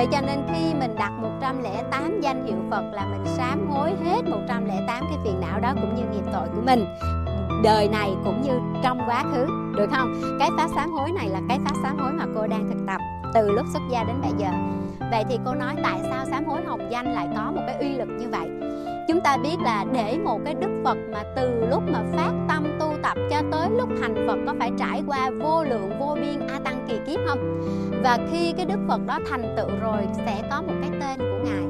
Vậy 0.00 0.08
cho 0.12 0.20
nên 0.20 0.42
khi 0.48 0.74
mình 0.74 0.94
đặt 0.98 1.12
108 1.20 2.20
danh 2.20 2.46
hiệu 2.46 2.56
Phật 2.70 2.82
là 2.92 3.04
mình 3.04 3.24
sám 3.36 3.70
hối 3.70 3.90
hết 4.04 4.24
108 4.24 4.86
cái 4.88 5.18
phiền 5.24 5.40
não 5.40 5.60
đó 5.60 5.74
cũng 5.80 5.94
như 5.94 6.02
nghiệp 6.02 6.30
tội 6.32 6.48
của 6.54 6.62
mình. 6.66 6.84
Đời 7.64 7.88
này 7.88 8.10
cũng 8.24 8.42
như 8.42 8.52
trong 8.82 9.00
quá 9.06 9.24
khứ, 9.32 9.46
được 9.76 9.86
không? 9.92 10.12
Cái 10.38 10.50
pháp 10.56 10.68
sám 10.74 10.92
hối 10.92 11.12
này 11.12 11.28
là 11.28 11.40
cái 11.48 11.58
pháp 11.64 11.74
sám 11.82 11.98
hối 11.98 12.12
mà 12.12 12.24
cô 12.34 12.46
đang 12.46 12.68
thực 12.68 12.86
tập 12.86 13.00
từ 13.34 13.50
lúc 13.50 13.66
xuất 13.72 13.82
gia 13.90 14.04
đến 14.04 14.16
bây 14.22 14.30
giờ. 14.38 14.48
Vậy 15.10 15.24
thì 15.28 15.38
cô 15.44 15.54
nói 15.54 15.74
tại 15.82 16.00
sao 16.10 16.24
sám 16.30 16.44
hối 16.44 16.62
hồng 16.66 16.90
danh 16.90 17.14
lại 17.14 17.28
có 17.36 17.52
một 17.54 17.62
cái 17.66 17.76
uy 17.80 17.88
lực 17.88 18.08
như 18.08 18.28
vậy? 18.28 18.49
Chúng 19.12 19.20
ta 19.20 19.36
biết 19.36 19.56
là 19.60 19.84
để 19.92 20.18
một 20.24 20.40
cái 20.44 20.54
đức 20.54 20.80
phật 20.84 20.98
mà 21.12 21.22
từ 21.36 21.64
lúc 21.70 21.82
mà 21.92 22.02
phát 22.16 22.32
tâm 22.48 22.64
tu 22.80 22.94
tập 23.02 23.16
cho 23.30 23.42
tới 23.52 23.68
lúc 23.70 23.88
thành 24.00 24.26
phật 24.26 24.38
có 24.46 24.54
phải 24.58 24.72
trải 24.78 25.02
qua 25.06 25.30
vô 25.30 25.64
lượng, 25.64 25.90
vô 26.00 26.14
biên, 26.14 26.46
a 26.48 26.58
tăng 26.64 26.86
kỳ 26.88 26.98
kiếp 27.06 27.20
không? 27.26 27.60
Và 28.02 28.18
khi 28.30 28.52
cái 28.56 28.66
đức 28.66 28.78
phật 28.88 29.06
đó 29.06 29.18
thành 29.30 29.54
tựu 29.56 29.68
rồi 29.82 30.08
sẽ 30.26 30.42
có 30.50 30.62
một 30.62 30.72
cái 30.80 30.90
tên 31.00 31.18
của 31.18 31.38
ngài. 31.44 31.64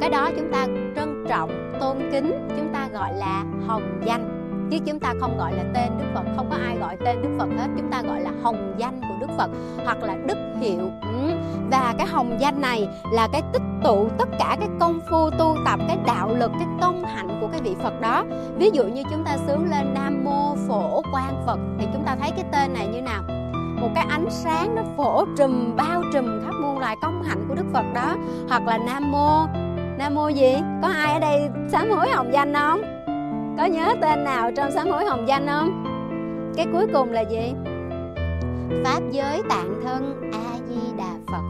Cái 0.00 0.10
đó 0.10 0.30
chúng 0.36 0.52
ta 0.52 0.66
trân 0.96 1.24
trọng, 1.28 1.70
tôn 1.80 1.96
kính, 2.12 2.48
chúng 2.56 2.68
ta 2.72 2.88
gọi 2.92 3.14
là 3.14 3.44
hồng 3.66 4.00
danh 4.04 4.41
chứ 4.72 4.78
chúng 4.86 5.00
ta 5.00 5.14
không 5.20 5.38
gọi 5.38 5.52
là 5.52 5.64
tên 5.74 5.98
Đức 5.98 6.04
Phật, 6.14 6.24
không 6.36 6.50
có 6.50 6.56
ai 6.56 6.76
gọi 6.76 6.96
tên 7.04 7.22
Đức 7.22 7.28
Phật 7.38 7.48
hết. 7.58 7.68
Chúng 7.76 7.90
ta 7.90 8.02
gọi 8.02 8.20
là 8.20 8.30
hồng 8.42 8.74
danh 8.78 9.00
của 9.00 9.14
Đức 9.20 9.26
Phật 9.38 9.50
hoặc 9.84 10.02
là 10.02 10.16
đức 10.26 10.38
hiệu. 10.60 10.90
Ừ. 11.02 11.30
Và 11.70 11.94
cái 11.98 12.06
hồng 12.06 12.36
danh 12.40 12.60
này 12.60 12.88
là 13.12 13.28
cái 13.32 13.42
tích 13.52 13.62
tụ 13.84 14.08
tất 14.18 14.28
cả 14.38 14.56
cái 14.60 14.68
công 14.80 15.00
phu, 15.10 15.30
tu 15.30 15.56
tập, 15.66 15.80
cái 15.88 15.98
đạo 16.06 16.34
lực, 16.34 16.50
cái 16.58 16.68
công 16.80 17.04
hạnh 17.04 17.38
của 17.40 17.48
cái 17.52 17.60
vị 17.60 17.76
Phật 17.82 18.00
đó. 18.00 18.24
Ví 18.56 18.70
dụ 18.72 18.84
như 18.84 19.02
chúng 19.10 19.24
ta 19.24 19.36
sướng 19.46 19.70
lên 19.70 19.94
Nam 19.94 20.24
Mô 20.24 20.54
Phổ 20.68 21.02
Quang 21.12 21.42
Phật 21.46 21.58
thì 21.78 21.86
chúng 21.92 22.04
ta 22.04 22.16
thấy 22.20 22.30
cái 22.30 22.44
tên 22.52 22.72
này 22.72 22.86
như 22.86 23.00
nào? 23.00 23.22
Một 23.80 23.88
cái 23.94 24.06
ánh 24.08 24.26
sáng 24.30 24.74
nó 24.74 24.82
phổ 24.96 25.24
trùm, 25.38 25.76
bao 25.76 26.02
trùm 26.12 26.24
khắp 26.44 26.52
muôn 26.62 26.78
loài 26.78 26.96
công 27.02 27.22
hạnh 27.22 27.44
của 27.48 27.54
Đức 27.54 27.66
Phật 27.72 27.84
đó. 27.94 28.16
Hoặc 28.48 28.66
là 28.66 28.78
Nam 28.78 29.10
Mô 29.10 29.46
Nam 29.98 30.14
Mô 30.14 30.28
gì? 30.28 30.56
Có 30.82 30.88
ai 30.88 31.12
ở 31.12 31.18
đây 31.18 31.48
sám 31.68 31.90
hối 31.90 32.10
hồng 32.10 32.32
danh 32.32 32.54
không? 32.54 32.91
Có 33.58 33.64
nhớ 33.64 33.94
tên 34.00 34.24
nào 34.24 34.50
trong 34.56 34.70
sám 34.70 34.90
hối 34.90 35.04
hồng 35.04 35.28
danh 35.28 35.46
không? 35.46 35.84
Cái 36.56 36.66
cuối 36.72 36.86
cùng 36.92 37.10
là 37.10 37.20
gì? 37.20 37.54
Pháp 38.84 39.00
giới 39.10 39.42
tạng 39.48 39.80
thân 39.84 40.30
a 40.32 40.58
di 40.68 40.96
đà 40.98 41.14
phật. 41.26 41.42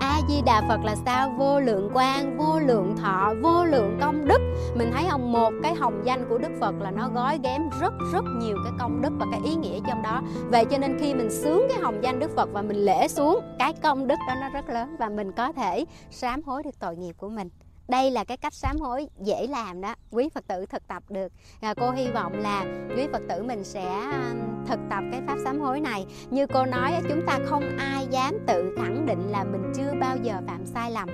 A 0.00 0.20
di 0.28 0.42
đà 0.46 0.62
phật 0.68 0.80
là 0.84 0.94
sao? 0.94 1.34
Vô 1.38 1.60
lượng 1.60 1.90
quang, 1.94 2.38
vô 2.38 2.58
lượng 2.58 2.96
thọ 2.96 3.34
vô 3.42 3.64
lượng 3.64 3.98
công 4.00 4.28
đức. 4.28 4.38
Mình 4.76 4.90
thấy 4.92 5.04
không 5.10 5.32
một 5.32 5.52
cái 5.62 5.74
hồng 5.74 6.02
danh 6.04 6.28
của 6.28 6.38
đức 6.38 6.50
phật 6.60 6.74
là 6.80 6.90
nó 6.90 7.08
gói 7.14 7.40
ghém 7.42 7.62
rất 7.80 7.92
rất 8.12 8.24
nhiều 8.38 8.56
cái 8.64 8.72
công 8.78 9.02
đức 9.02 9.12
và 9.18 9.26
cái 9.30 9.40
ý 9.44 9.54
nghĩa 9.54 9.80
trong 9.88 10.02
đó. 10.02 10.22
Vậy 10.50 10.64
cho 10.64 10.78
nên 10.78 10.98
khi 11.00 11.14
mình 11.14 11.30
sướng 11.30 11.66
cái 11.68 11.78
hồng 11.78 11.98
danh 12.02 12.18
đức 12.18 12.30
phật 12.36 12.48
và 12.52 12.62
mình 12.62 12.76
lễ 12.76 13.08
xuống 13.08 13.40
cái 13.58 13.72
công 13.82 14.06
đức 14.06 14.18
đó 14.28 14.34
nó 14.40 14.50
rất 14.50 14.68
lớn 14.68 14.96
và 14.98 15.08
mình 15.08 15.32
có 15.32 15.52
thể 15.52 15.84
sám 16.10 16.42
hối 16.42 16.62
được 16.62 16.80
tội 16.80 16.96
nghiệp 16.96 17.12
của 17.16 17.28
mình 17.28 17.48
đây 17.88 18.10
là 18.10 18.24
cái 18.24 18.36
cách 18.36 18.54
sám 18.54 18.78
hối 18.78 19.06
dễ 19.20 19.46
làm 19.46 19.80
đó 19.80 19.94
quý 20.10 20.28
phật 20.34 20.46
tử 20.46 20.66
thực 20.66 20.88
tập 20.88 21.02
được. 21.08 21.32
À, 21.60 21.74
cô 21.74 21.90
hy 21.90 22.08
vọng 22.10 22.32
là 22.32 22.64
quý 22.96 23.06
phật 23.12 23.22
tử 23.28 23.42
mình 23.42 23.64
sẽ 23.64 23.84
à, 23.84 24.32
thực 24.66 24.78
tập 24.90 25.04
cái 25.12 25.20
pháp 25.26 25.36
sám 25.44 25.60
hối 25.60 25.80
này. 25.80 26.06
Như 26.30 26.46
cô 26.46 26.64
nói 26.66 26.92
chúng 27.08 27.20
ta 27.26 27.38
không 27.46 27.62
ai 27.78 28.06
dám 28.10 28.38
tự 28.46 28.74
khẳng 28.76 29.06
định 29.06 29.30
là 29.30 29.44
mình 29.44 29.72
chưa 29.76 29.92
bao 30.00 30.16
giờ 30.22 30.34
phạm 30.46 30.66
sai 30.66 30.90
lầm. 30.90 31.08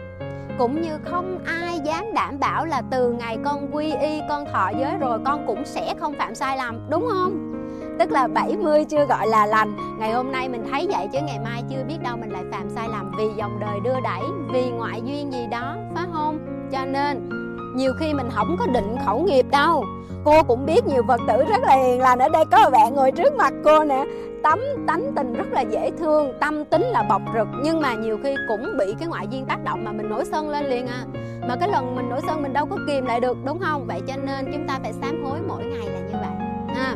Cũng 0.59 0.83
như 0.83 0.99
không 1.05 1.45
ai 1.45 1.79
dám 1.85 2.05
đảm 2.15 2.39
bảo 2.39 2.67
là 2.67 2.83
từ 2.91 3.13
ngày 3.13 3.39
con 3.45 3.75
quy 3.75 3.93
y 3.93 4.21
con 4.29 4.45
thọ 4.53 4.71
giới 4.81 4.97
rồi 4.97 5.19
con 5.25 5.47
cũng 5.47 5.65
sẽ 5.65 5.95
không 6.01 6.15
phạm 6.19 6.35
sai 6.35 6.57
lầm 6.57 6.91
đúng 6.91 7.07
không? 7.11 7.45
Tức 7.99 8.11
là 8.11 8.29
70 8.29 8.85
chưa 8.85 9.07
gọi 9.07 9.27
là 9.27 9.47
lành. 9.47 9.99
Ngày 9.99 10.13
hôm 10.13 10.33
nay 10.33 10.49
mình 10.49 10.65
thấy 10.71 10.87
vậy 10.91 11.09
chứ 11.13 11.19
ngày 11.23 11.39
mai 11.39 11.63
chưa 11.71 11.85
biết 11.89 11.99
đâu 12.03 12.17
mình 12.17 12.31
lại 12.31 12.45
phạm 12.53 12.71
sai 12.71 12.89
lầm 12.89 13.13
vì 13.19 13.25
dòng 13.37 13.61
đời 13.61 13.81
đưa 13.85 14.01
đẩy 14.05 14.23
vì 14.53 14.71
ngoại 14.71 15.03
duyên 15.05 15.33
gì 15.33 15.47
đó 15.51 15.77
phải 15.95 16.07
không? 16.13 16.58
Cho 16.73 16.85
nên, 16.85 17.29
nhiều 17.75 17.93
khi 18.01 18.15
mình 18.15 18.29
không 18.35 18.57
có 18.59 18.67
định 18.67 18.97
khẩu 19.07 19.23
nghiệp 19.23 19.47
đâu. 19.51 19.85
Cô 20.25 20.43
cũng 20.43 20.67
biết 20.67 20.87
nhiều 20.87 21.03
phật 21.09 21.21
tử 21.29 21.45
rất 21.49 21.61
là 21.63 21.75
hiền 21.75 22.01
lành, 22.01 22.19
ở 22.19 22.29
đây 22.29 22.45
có 22.51 22.71
bạn 22.71 22.95
ngồi 22.95 23.13
trước 23.13 23.35
mặt 23.37 23.53
cô 23.65 23.85
nè. 23.85 24.05
Tấm, 24.43 24.61
tánh 24.87 25.13
tình 25.17 25.33
rất 25.33 25.47
là 25.51 25.61
dễ 25.61 25.91
thương, 25.99 26.33
tâm 26.41 26.65
tính 26.65 26.83
là 26.83 27.03
bộc 27.03 27.23
rực, 27.35 27.47
nhưng 27.65 27.81
mà 27.81 27.95
nhiều 27.95 28.19
khi 28.23 28.35
cũng 28.49 28.77
bị 28.79 28.95
cái 28.99 29.09
ngoại 29.09 29.27
duyên 29.31 29.47
tác 29.47 29.65
động 29.65 29.85
mà 29.85 29.93
mình 29.93 30.09
nổi 30.09 30.25
sân 30.25 30.51
lên 30.51 30.65
liền 30.65 30.87
à. 30.87 31.05
Mà 31.49 31.57
cái 31.61 31.69
lần 31.69 31.97
mình 31.97 32.09
nổi 32.09 32.21
sân 32.27 32.43
mình 32.43 32.53
đâu 32.53 32.67
có 32.67 32.77
kìm 32.87 33.07
lại 33.07 33.21
được, 33.21 33.37
đúng 33.45 33.59
không? 33.59 33.87
Vậy 33.87 34.01
cho 34.07 34.15
nên 34.17 34.53
chúng 34.53 34.69
ta 34.69 34.79
phải 34.83 34.93
sám 34.93 35.25
hối 35.25 35.39
mỗi 35.49 35.65
ngày 35.65 35.91
là 35.91 35.99
như 35.99 36.15
vậy, 36.21 36.49
ha. 36.77 36.95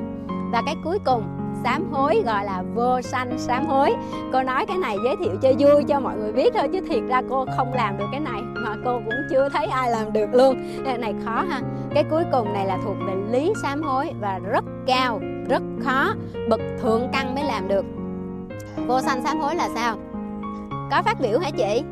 Và 0.53 0.63
cái 0.67 0.77
cuối 0.85 0.99
cùng 1.05 1.23
sám 1.65 1.93
hối 1.93 2.23
gọi 2.27 2.45
là 2.45 2.63
vô 2.75 3.03
sanh 3.03 3.39
sám 3.39 3.67
hối. 3.67 3.95
Cô 4.33 4.43
nói 4.43 4.67
cái 4.67 4.79
này 4.79 4.97
giới 5.05 5.17
thiệu 5.17 5.33
cho 5.43 5.53
vui 5.59 5.85
cho 5.85 6.01
mọi 6.01 6.17
người 6.17 6.33
biết 6.33 6.53
thôi 6.55 6.69
chứ 6.73 6.81
thiệt 6.89 7.03
ra 7.09 7.23
cô 7.29 7.47
không 7.57 7.75
làm 7.75 7.99
được 7.99 8.07
cái 8.11 8.21
này 8.21 8.43
mà 8.43 8.77
cô 8.85 8.93
cũng 9.05 9.15
chưa 9.31 9.49
thấy 9.53 9.67
ai 9.67 9.91
làm 9.91 10.13
được 10.13 10.27
luôn. 10.33 10.57
Cái 10.85 10.99
này 10.99 11.15
khó 11.25 11.45
ha. 11.49 11.61
Cái 11.95 12.05
cuối 12.11 12.25
cùng 12.33 12.53
này 12.53 12.67
là 12.67 12.79
thuộc 12.85 12.97
về 13.07 13.15
lý 13.31 13.53
sám 13.63 13.83
hối 13.83 14.13
và 14.21 14.39
rất 14.39 14.65
cao 14.87 15.21
rất 15.49 15.63
khó 15.85 16.15
bậc 16.49 16.61
thượng 16.83 17.09
căn 17.13 17.35
mới 17.35 17.45
làm 17.45 17.69
được. 17.69 17.85
Vô 18.87 19.01
sanh 19.01 19.23
sám 19.23 19.41
hối 19.41 19.57
là 19.57 19.69
sao? 19.75 19.97
Có 20.91 21.03
phát 21.03 21.21
biểu 21.21 21.39
hả 21.39 21.51
chị? 21.51 21.83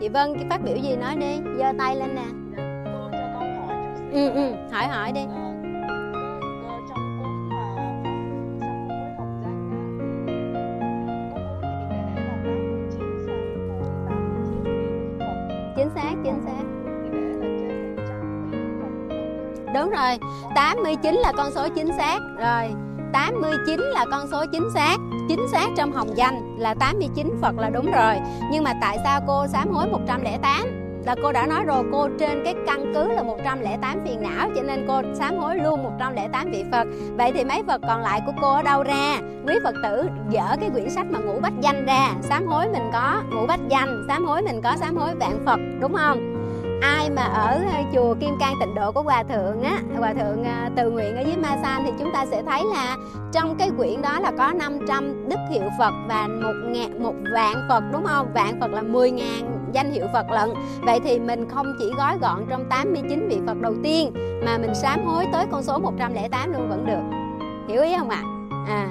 Chị 0.00 0.08
vân 0.08 0.34
cái 0.34 0.44
phát 0.50 0.64
biểu 0.64 0.76
gì 0.76 0.96
nói 0.96 1.16
đi 1.16 1.40
giơ 1.58 1.72
tay 1.78 1.96
lên 1.96 2.14
nè. 2.14 2.26
Ừ 4.12 4.30
ừ 4.30 4.52
hỏi 4.72 4.86
hỏi 4.86 5.12
đi 5.12 5.20
chính 16.26 16.42
xác. 16.44 16.62
Đúng 19.74 19.90
rồi 19.90 20.18
89 20.54 21.14
là 21.14 21.32
con 21.36 21.52
số 21.52 21.68
chính 21.74 21.88
xác. 21.98 22.18
Rồi 22.38 22.74
89 23.12 23.80
là 23.80 24.04
con 24.10 24.28
số 24.30 24.44
chính 24.52 24.68
xác. 24.74 24.96
Chính 25.28 25.48
xác 25.52 25.68
trong 25.76 25.92
hồng 25.92 26.16
danh 26.16 26.58
là 26.58 26.74
89 26.74 27.34
Phật 27.40 27.58
là 27.58 27.70
đúng 27.70 27.92
rồi. 27.92 28.14
Nhưng 28.52 28.64
mà 28.64 28.72
tại 28.80 28.98
sao 29.04 29.20
cô 29.26 29.46
sám 29.46 29.68
hối 29.70 29.86
108 29.88 30.85
là 31.06 31.14
cô 31.22 31.32
đã 31.32 31.46
nói 31.46 31.64
rồi 31.64 31.84
cô 31.92 32.08
trên 32.18 32.44
cái 32.44 32.54
căn 32.66 32.92
cứ 32.94 33.12
là 33.12 33.22
108 33.22 34.00
phiền 34.04 34.22
não 34.22 34.48
cho 34.56 34.62
nên 34.62 34.84
cô 34.88 35.02
sám 35.14 35.36
hối 35.36 35.56
luôn 35.56 35.82
108 35.82 36.50
vị 36.50 36.64
Phật. 36.72 36.86
Vậy 37.16 37.32
thì 37.34 37.44
mấy 37.44 37.62
Phật 37.66 37.80
còn 37.88 38.02
lại 38.02 38.22
của 38.26 38.32
cô 38.42 38.52
ở 38.52 38.62
đâu 38.62 38.82
ra? 38.82 39.18
Quý 39.46 39.54
Phật 39.64 39.74
tử 39.82 40.08
dở 40.30 40.56
cái 40.60 40.70
quyển 40.70 40.90
sách 40.90 41.06
mà 41.10 41.18
ngũ 41.18 41.40
bách 41.40 41.52
danh 41.60 41.86
ra 41.86 42.10
sám 42.22 42.46
hối 42.46 42.68
mình 42.68 42.90
có 42.92 43.22
ngũ 43.30 43.46
bách 43.46 43.60
danh 43.68 44.04
sám 44.08 44.24
hối 44.24 44.42
mình 44.42 44.60
có 44.62 44.76
sám 44.76 44.96
hối 44.96 45.14
vạn 45.14 45.42
Phật 45.46 45.60
đúng 45.80 45.94
không? 45.94 46.32
Ai 46.82 47.10
mà 47.10 47.22
ở 47.22 47.62
ờ, 47.72 47.82
chùa 47.94 48.14
Kim 48.20 48.34
Cang 48.40 48.54
Tịnh 48.60 48.74
Độ 48.74 48.92
của 48.92 49.02
Hòa 49.02 49.22
Thượng 49.22 49.62
á 49.62 49.78
Hòa 49.98 50.14
Thượng 50.14 50.44
ờ, 50.44 50.68
từ 50.76 50.90
nguyện 50.90 51.16
ở 51.16 51.22
dưới 51.22 51.36
Ma 51.36 51.56
San 51.62 51.82
thì 51.84 51.90
chúng 51.98 52.12
ta 52.12 52.26
sẽ 52.26 52.42
thấy 52.42 52.62
là 52.74 52.96
trong 53.32 53.56
cái 53.58 53.70
quyển 53.76 54.02
đó 54.02 54.20
là 54.20 54.32
có 54.38 54.52
500 54.52 55.28
đức 55.28 55.38
hiệu 55.50 55.68
Phật 55.78 55.92
và 56.08 56.28
một 56.42 56.54
ngàn, 56.66 57.02
một 57.02 57.14
vạn 57.32 57.66
Phật 57.68 57.84
đúng 57.92 58.04
không? 58.06 58.26
Vạn 58.34 58.60
Phật 58.60 58.70
là 58.70 58.82
10 58.82 59.10
ngàn 59.10 59.55
danh 59.76 59.92
hiệu 59.92 60.06
Phật 60.12 60.30
lận. 60.30 60.48
Vậy 60.82 61.00
thì 61.04 61.18
mình 61.18 61.48
không 61.48 61.66
chỉ 61.78 61.90
gói 61.96 62.18
gọn 62.20 62.46
trong 62.50 62.64
89 62.70 63.28
vị 63.28 63.38
Phật 63.46 63.60
đầu 63.60 63.74
tiên 63.82 64.12
Mà 64.44 64.58
mình 64.58 64.74
sám 64.74 65.06
hối 65.06 65.26
tới 65.32 65.46
con 65.50 65.62
số 65.62 65.78
108 65.78 66.52
luôn 66.52 66.68
vẫn 66.68 66.86
được. 66.86 67.16
Hiểu 67.68 67.82
ý 67.82 67.96
không 67.98 68.10
ạ? 68.10 68.22
À? 68.66 68.74
à 68.74 68.88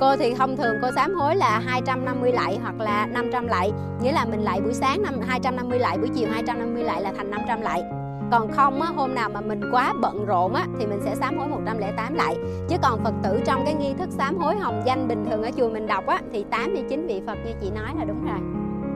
Cô 0.00 0.16
thì 0.16 0.34
thông 0.34 0.56
thường 0.56 0.76
cô 0.82 0.88
sám 0.96 1.14
hối 1.14 1.36
là 1.36 1.62
250 1.66 2.32
lạy 2.32 2.58
hoặc 2.62 2.80
là 2.80 3.06
500 3.06 3.46
lạy 3.46 3.72
Nghĩa 4.02 4.12
là 4.12 4.24
mình 4.24 4.40
lại 4.40 4.60
buổi 4.60 4.74
sáng 4.74 5.02
250 5.26 5.78
lạy, 5.78 5.98
buổi 5.98 6.08
chiều 6.14 6.28
250 6.32 6.84
lạy 6.84 7.02
là 7.02 7.12
thành 7.16 7.30
500 7.30 7.60
lạy 7.60 7.82
còn 8.30 8.52
không 8.52 8.82
á, 8.82 8.88
hôm 8.96 9.14
nào 9.14 9.28
mà 9.28 9.40
mình 9.40 9.60
quá 9.72 9.92
bận 10.00 10.26
rộn 10.26 10.54
á, 10.54 10.66
thì 10.78 10.86
mình 10.86 11.00
sẽ 11.04 11.14
sám 11.14 11.38
hối 11.38 11.48
108 11.48 12.14
lại. 12.14 12.36
Chứ 12.68 12.76
còn 12.82 13.04
Phật 13.04 13.14
tử 13.22 13.40
trong 13.46 13.64
cái 13.64 13.74
nghi 13.74 13.94
thức 13.98 14.08
sám 14.10 14.36
hối 14.36 14.56
hồng 14.56 14.82
danh 14.86 15.08
bình 15.08 15.24
thường 15.30 15.42
ở 15.42 15.50
chùa 15.56 15.68
mình 15.68 15.86
đọc 15.86 16.06
á, 16.06 16.20
thì 16.32 16.44
89 16.50 17.06
vị 17.06 17.22
Phật 17.26 17.38
như 17.46 17.52
chị 17.60 17.70
nói 17.70 17.88
là 17.98 18.04
đúng 18.04 18.24
rồi. 18.24 18.38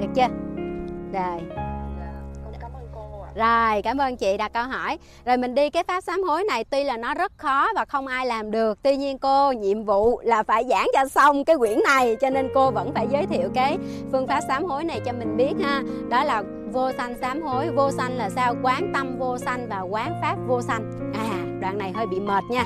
Được 0.01 0.09
chưa? 0.15 0.48
Rồi. 1.13 1.41
Rồi 3.35 3.83
cảm 3.83 3.99
ơn 3.99 4.17
chị 4.17 4.37
đặt 4.37 4.53
câu 4.53 4.65
hỏi. 4.65 4.99
Rồi 5.25 5.37
mình 5.37 5.55
đi 5.55 5.71
cái 5.71 5.83
pháp 5.83 6.01
sám 6.01 6.23
hối 6.23 6.45
này 6.45 6.65
tuy 6.65 6.85
là 6.85 6.97
nó 6.97 7.15
rất 7.15 7.33
khó 7.37 7.69
và 7.75 7.85
không 7.85 8.07
ai 8.07 8.27
làm 8.27 8.51
được 8.51 8.83
tuy 8.83 8.97
nhiên 8.97 9.19
cô 9.19 9.53
nhiệm 9.53 9.85
vụ 9.85 10.21
là 10.21 10.43
phải 10.43 10.65
giảng 10.69 10.87
cho 10.93 11.09
xong 11.09 11.45
cái 11.45 11.57
quyển 11.57 11.79
này 11.85 12.17
cho 12.21 12.31
nên 12.31 12.49
cô 12.55 12.71
vẫn 12.71 12.95
phải 12.95 13.07
giới 13.11 13.27
thiệu 13.27 13.49
cái 13.55 13.79
phương 14.13 14.27
pháp 14.27 14.41
sám 14.49 14.65
hối 14.65 14.85
này 14.85 15.01
cho 15.01 15.13
mình 15.13 15.37
biết 15.37 15.53
ha. 15.63 15.83
Đó 16.09 16.25
là 16.25 16.43
vô 16.73 16.93
sanh 16.93 17.15
sám 17.21 17.43
hối. 17.43 17.71
Vô 17.71 17.91
sanh 17.91 18.17
là 18.17 18.31
sao? 18.31 18.55
Quán 18.63 18.91
tâm 18.95 19.19
vô 19.19 19.39
sanh 19.39 19.69
và 19.69 19.81
quán 19.81 20.19
pháp 20.23 20.37
vô 20.47 20.63
sanh. 20.63 21.13
À 21.15 21.61
đoạn 21.61 21.79
này 21.79 21.93
hơi 21.93 22.07
bị 22.07 22.21
mệt 22.21 22.45
nha. 22.51 22.65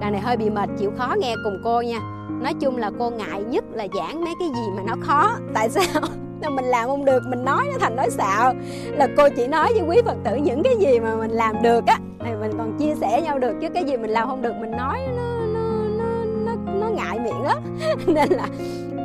Đoạn 0.00 0.12
này 0.12 0.20
hơi 0.20 0.36
bị 0.36 0.50
mệt 0.50 0.68
chịu 0.78 0.92
khó 0.98 1.14
nghe 1.18 1.34
cùng 1.44 1.60
cô 1.64 1.80
nha. 1.80 1.98
Nói 2.42 2.54
chung 2.60 2.76
là 2.76 2.90
cô 2.98 3.10
ngại 3.10 3.42
nhất 3.42 3.64
là 3.72 3.86
giảng 3.94 4.24
mấy 4.24 4.34
cái 4.38 4.48
gì 4.48 4.70
mà 4.76 4.82
nó 4.86 4.94
khó. 5.00 5.36
Tại 5.54 5.70
sao 5.70 6.02
nào 6.42 6.50
mình 6.50 6.64
làm 6.64 6.88
không 6.88 7.04
được 7.04 7.22
mình 7.26 7.44
nói 7.44 7.68
nó 7.72 7.78
thành 7.78 7.96
nói 7.96 8.10
xạo. 8.10 8.54
Là 8.92 9.08
cô 9.16 9.28
chỉ 9.36 9.46
nói 9.46 9.72
với 9.72 9.82
quý 9.88 10.02
phật 10.04 10.16
tử 10.24 10.36
những 10.36 10.62
cái 10.62 10.76
gì 10.76 11.00
mà 11.00 11.16
mình 11.16 11.30
làm 11.30 11.62
được 11.62 11.86
á 11.86 11.98
thì 12.24 12.30
mình 12.40 12.50
còn 12.58 12.78
chia 12.78 12.94
sẻ 12.94 13.22
nhau 13.22 13.38
được 13.38 13.54
chứ 13.60 13.68
cái 13.74 13.84
gì 13.84 13.96
mình 13.96 14.10
làm 14.10 14.28
không 14.28 14.42
được 14.42 14.52
mình 14.60 14.70
nói 14.70 15.00
nó 15.16 15.46
nó 15.46 15.84
nó 15.98 16.24
nó, 16.46 16.72
nó 16.72 16.88
ngại 16.88 17.18
miệng 17.18 17.42
lắm. 17.42 17.62
Nên 18.06 18.28
là 18.30 18.46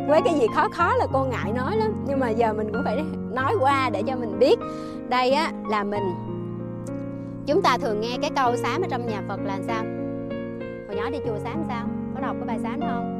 với 0.07 0.21
cái 0.25 0.33
gì 0.39 0.47
khó 0.55 0.69
khó 0.69 0.95
là 0.95 1.07
cô 1.13 1.23
ngại 1.23 1.51
nói 1.55 1.77
lắm. 1.77 1.93
Nhưng 2.07 2.19
mà 2.19 2.29
giờ 2.29 2.53
mình 2.53 2.71
cũng 2.73 2.81
phải 2.85 3.03
nói 3.31 3.53
qua 3.59 3.89
để 3.89 4.03
cho 4.07 4.15
mình 4.15 4.39
biết. 4.39 4.59
Đây 5.09 5.31
á 5.31 5.51
là 5.69 5.83
mình. 5.83 6.03
Chúng 7.47 7.61
ta 7.61 7.77
thường 7.77 8.01
nghe 8.01 8.17
cái 8.21 8.31
câu 8.35 8.55
sám 8.55 8.81
ở 8.81 8.87
trong 8.89 9.07
nhà 9.07 9.21
Phật 9.27 9.39
là 9.45 9.57
sao? 9.67 9.83
Hồi 10.87 10.95
nhỏ 10.95 11.09
đi 11.09 11.17
chùa 11.25 11.37
sám 11.43 11.63
sao? 11.67 11.85
Có 12.15 12.21
đọc 12.21 12.35
cái 12.39 12.47
bài 12.47 12.59
sám 12.63 12.79
không? 12.79 13.13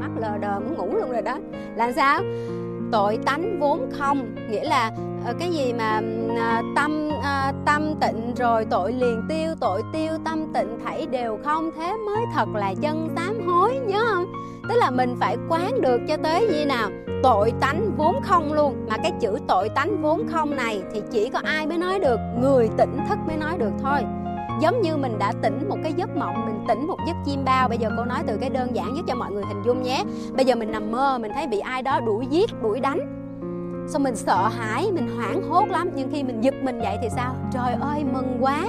Mắt 0.00 0.10
lờ 0.20 0.38
đờ 0.38 0.60
muốn 0.60 0.74
ngủ 0.74 0.96
luôn 1.00 1.10
rồi 1.10 1.22
đó. 1.22 1.38
Là 1.76 1.92
sao? 1.92 2.22
Tội 2.92 3.18
tánh 3.26 3.60
vốn 3.60 3.90
không, 3.98 4.34
nghĩa 4.50 4.64
là 4.64 4.90
ờ, 5.26 5.34
cái 5.40 5.50
gì 5.50 5.72
mà 5.72 6.00
ờ, 6.38 6.62
tâm 6.76 7.10
ờ, 7.22 7.52
tâm 7.66 7.94
tịnh 8.00 8.34
rồi 8.34 8.66
tội 8.70 8.92
liền 8.92 9.22
tiêu, 9.28 9.54
tội 9.60 9.82
tiêu 9.92 10.12
tâm 10.24 10.52
tịnh 10.54 10.78
thảy 10.84 11.06
đều 11.06 11.38
không, 11.44 11.70
thế 11.76 11.96
mới 12.06 12.24
thật 12.34 12.48
là 12.54 12.74
chân 12.80 13.08
sám 13.16 13.48
hối, 13.48 13.78
nhớ 13.86 14.04
không? 14.10 14.24
Tức 14.68 14.74
là 14.76 14.90
mình 14.90 15.16
phải 15.20 15.36
quán 15.48 15.80
được 15.80 16.00
cho 16.08 16.16
tới 16.16 16.48
gì 16.50 16.64
nào? 16.64 16.90
Tội 17.22 17.52
tánh 17.60 17.90
vốn 17.96 18.20
không 18.22 18.52
luôn, 18.52 18.86
mà 18.88 18.96
cái 18.96 19.12
chữ 19.20 19.38
tội 19.48 19.68
tánh 19.68 20.02
vốn 20.02 20.28
không 20.28 20.56
này 20.56 20.82
thì 20.92 21.02
chỉ 21.10 21.30
có 21.30 21.40
ai 21.44 21.66
mới 21.66 21.78
nói 21.78 21.98
được, 21.98 22.18
người 22.40 22.68
tỉnh 22.76 22.98
thức 23.08 23.18
mới 23.26 23.36
nói 23.36 23.58
được 23.58 23.72
thôi 23.82 24.00
giống 24.60 24.82
như 24.82 24.96
mình 24.96 25.18
đã 25.18 25.32
tỉnh 25.42 25.68
một 25.68 25.76
cái 25.82 25.92
giấc 25.92 26.16
mộng, 26.16 26.46
mình 26.46 26.64
tỉnh 26.68 26.86
một 26.86 26.96
giấc 27.06 27.16
chim 27.24 27.44
bao. 27.44 27.68
Bây 27.68 27.78
giờ 27.78 27.90
cô 27.96 28.04
nói 28.04 28.22
từ 28.26 28.36
cái 28.40 28.50
đơn 28.50 28.76
giản 28.76 28.94
nhất 28.94 29.04
cho 29.08 29.14
mọi 29.14 29.32
người 29.32 29.44
hình 29.48 29.62
dung 29.66 29.82
nhé. 29.82 30.04
Bây 30.32 30.44
giờ 30.44 30.54
mình 30.54 30.72
nằm 30.72 30.92
mơ, 30.92 31.18
mình 31.18 31.32
thấy 31.34 31.46
bị 31.46 31.58
ai 31.58 31.82
đó 31.82 32.00
đuổi 32.00 32.26
giết, 32.26 32.50
đuổi 32.62 32.80
đánh. 32.80 32.98
Xong 33.88 34.02
mình 34.02 34.16
sợ 34.16 34.48
hãi, 34.48 34.90
mình 34.92 35.16
hoảng 35.16 35.42
hốt 35.48 35.68
lắm. 35.68 35.90
Nhưng 35.94 36.10
khi 36.12 36.22
mình 36.22 36.40
giật 36.40 36.54
mình 36.62 36.80
dậy 36.82 36.96
thì 37.02 37.08
sao? 37.16 37.34
Trời 37.52 37.74
ơi, 37.80 38.04
mừng 38.12 38.36
quá 38.40 38.64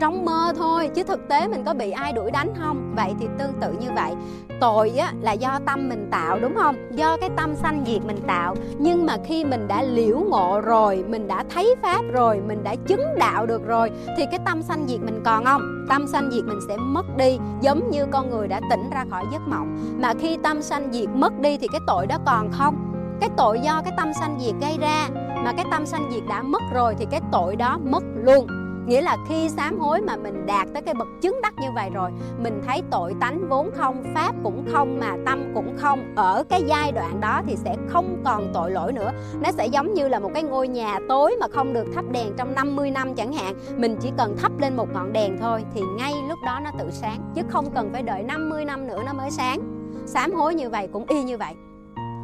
trong 0.00 0.24
mơ 0.24 0.52
thôi 0.56 0.90
chứ 0.94 1.02
thực 1.02 1.28
tế 1.28 1.48
mình 1.48 1.64
có 1.64 1.74
bị 1.74 1.90
ai 1.90 2.12
đuổi 2.12 2.30
đánh 2.30 2.54
không? 2.60 2.92
Vậy 2.96 3.14
thì 3.20 3.26
tương 3.38 3.52
tự 3.60 3.72
như 3.80 3.88
vậy. 3.94 4.12
Tội 4.60 4.90
á, 4.90 5.12
là 5.20 5.32
do 5.32 5.58
tâm 5.66 5.88
mình 5.88 6.08
tạo 6.10 6.38
đúng 6.40 6.54
không? 6.54 6.76
Do 6.90 7.16
cái 7.16 7.30
tâm 7.36 7.54
sanh 7.56 7.84
diệt 7.86 8.04
mình 8.04 8.18
tạo. 8.26 8.54
Nhưng 8.78 9.06
mà 9.06 9.16
khi 9.24 9.44
mình 9.44 9.68
đã 9.68 9.82
liễu 9.82 10.18
ngộ 10.18 10.60
rồi 10.60 11.04
mình 11.08 11.28
đã 11.28 11.44
thấy 11.54 11.74
pháp 11.82 12.02
rồi 12.12 12.40
mình 12.46 12.64
đã 12.64 12.74
chứng 12.86 13.18
đạo 13.18 13.46
được 13.46 13.66
rồi 13.66 13.90
thì 14.16 14.24
cái 14.30 14.40
tâm 14.44 14.62
sanh 14.62 14.84
diệt 14.88 15.00
mình 15.00 15.22
còn 15.24 15.44
không? 15.44 15.86
Tâm 15.88 16.06
sanh 16.06 16.30
diệt 16.32 16.44
mình 16.44 16.58
sẽ 16.68 16.76
mất 16.76 17.16
đi 17.16 17.38
giống 17.60 17.90
như 17.90 18.06
con 18.10 18.30
người 18.30 18.48
đã 18.48 18.60
tỉnh 18.70 18.90
ra 18.90 19.04
khỏi 19.10 19.24
giấc 19.32 19.42
mộng. 19.48 19.78
Mà 20.00 20.12
khi 20.20 20.38
tâm 20.42 20.62
sanh 20.62 20.92
diệt 20.92 21.08
mất 21.14 21.40
đi 21.40 21.58
thì 21.58 21.68
cái 21.72 21.80
tội 21.86 22.06
đó 22.06 22.18
còn 22.26 22.50
không? 22.52 22.76
Cái 23.20 23.30
tội 23.36 23.60
do 23.60 23.82
cái 23.84 23.92
tâm 23.96 24.12
sanh 24.20 24.38
diệt 24.40 24.54
gây 24.60 24.78
ra 24.80 25.08
mà 25.44 25.52
cái 25.52 25.64
tâm 25.70 25.86
sanh 25.86 26.10
diệt 26.12 26.22
đã 26.28 26.42
mất 26.42 26.62
rồi 26.72 26.94
thì 26.98 27.06
cái 27.10 27.20
tội 27.32 27.56
đó 27.56 27.78
mất 27.84 28.02
luôn 28.14 28.46
nghĩa 28.86 29.00
là 29.00 29.16
khi 29.28 29.48
sám 29.48 29.78
hối 29.78 30.00
mà 30.00 30.16
mình 30.16 30.46
đạt 30.46 30.68
tới 30.74 30.82
cái 30.82 30.94
bậc 30.94 31.08
chứng 31.20 31.40
đắc 31.42 31.54
như 31.60 31.68
vậy 31.74 31.90
rồi, 31.94 32.10
mình 32.38 32.62
thấy 32.66 32.82
tội 32.90 33.14
tánh 33.20 33.48
vốn 33.48 33.70
không, 33.74 34.04
pháp 34.14 34.34
cũng 34.42 34.64
không, 34.72 35.00
mà 35.00 35.16
tâm 35.26 35.52
cũng 35.54 35.76
không, 35.76 36.14
ở 36.16 36.44
cái 36.48 36.62
giai 36.66 36.92
đoạn 36.92 37.20
đó 37.20 37.42
thì 37.46 37.56
sẽ 37.56 37.76
không 37.88 38.22
còn 38.24 38.50
tội 38.54 38.70
lỗi 38.70 38.92
nữa. 38.92 39.10
Nó 39.40 39.50
sẽ 39.52 39.66
giống 39.66 39.94
như 39.94 40.08
là 40.08 40.18
một 40.18 40.30
cái 40.34 40.42
ngôi 40.42 40.68
nhà 40.68 40.98
tối 41.08 41.36
mà 41.40 41.46
không 41.48 41.72
được 41.72 41.86
thắp 41.94 42.04
đèn 42.12 42.32
trong 42.36 42.54
50 42.54 42.90
năm 42.90 43.14
chẳng 43.14 43.32
hạn. 43.32 43.54
Mình 43.76 43.96
chỉ 44.00 44.12
cần 44.18 44.36
thắp 44.36 44.52
lên 44.60 44.76
một 44.76 44.88
ngọn 44.92 45.12
đèn 45.12 45.38
thôi 45.40 45.64
thì 45.74 45.80
ngay 45.98 46.12
lúc 46.28 46.38
đó 46.46 46.60
nó 46.64 46.70
tự 46.78 46.90
sáng, 46.90 47.32
chứ 47.34 47.42
không 47.48 47.70
cần 47.74 47.90
phải 47.92 48.02
đợi 48.02 48.22
50 48.22 48.64
năm 48.64 48.86
nữa 48.86 49.02
nó 49.06 49.12
mới 49.12 49.30
sáng. 49.30 49.60
Sám 50.06 50.32
hối 50.32 50.54
như 50.54 50.70
vậy 50.70 50.88
cũng 50.92 51.04
y 51.08 51.22
như 51.22 51.38
vậy 51.38 51.54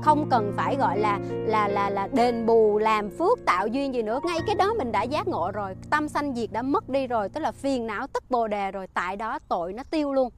không 0.02 0.28
cần 0.30 0.52
phải, 0.56 0.76
gọi 0.76 0.98
là 0.98 1.18
là 1.30 1.68
là 1.68 1.90
là 1.90 2.08
đền 2.12 2.46
bù, 2.46 2.78
làm 2.78 3.10
phước, 3.10 3.38
tạo 3.46 3.66
duyên 3.66 3.94
gì 3.94 4.02
nữa. 4.02 4.20
Ngay 4.24 4.38
cái 4.46 4.54
đó 4.54 4.74
mình 4.78 4.92
đã 4.92 5.02
giác 5.02 5.28
ngộ 5.28 5.50
rồi, 5.50 5.74
tâm 5.90 6.08
sanh 6.08 6.34
diệt 6.34 6.52
đã 6.52 6.62
mất 6.62 6.88
đi 6.88 7.06
rồi, 7.06 7.28
tức 7.28 7.40
là 7.40 7.52
phiền 7.52 7.86
não 7.86 8.06
tức 8.06 8.30
bồ 8.30 8.48
đề 8.48 8.70
rồi, 8.70 8.86
tại 8.94 9.16
đó 9.16 9.38
tội 9.48 9.72
nó 9.72 9.82
tiêu 9.90 10.12
luôn. 10.12 10.30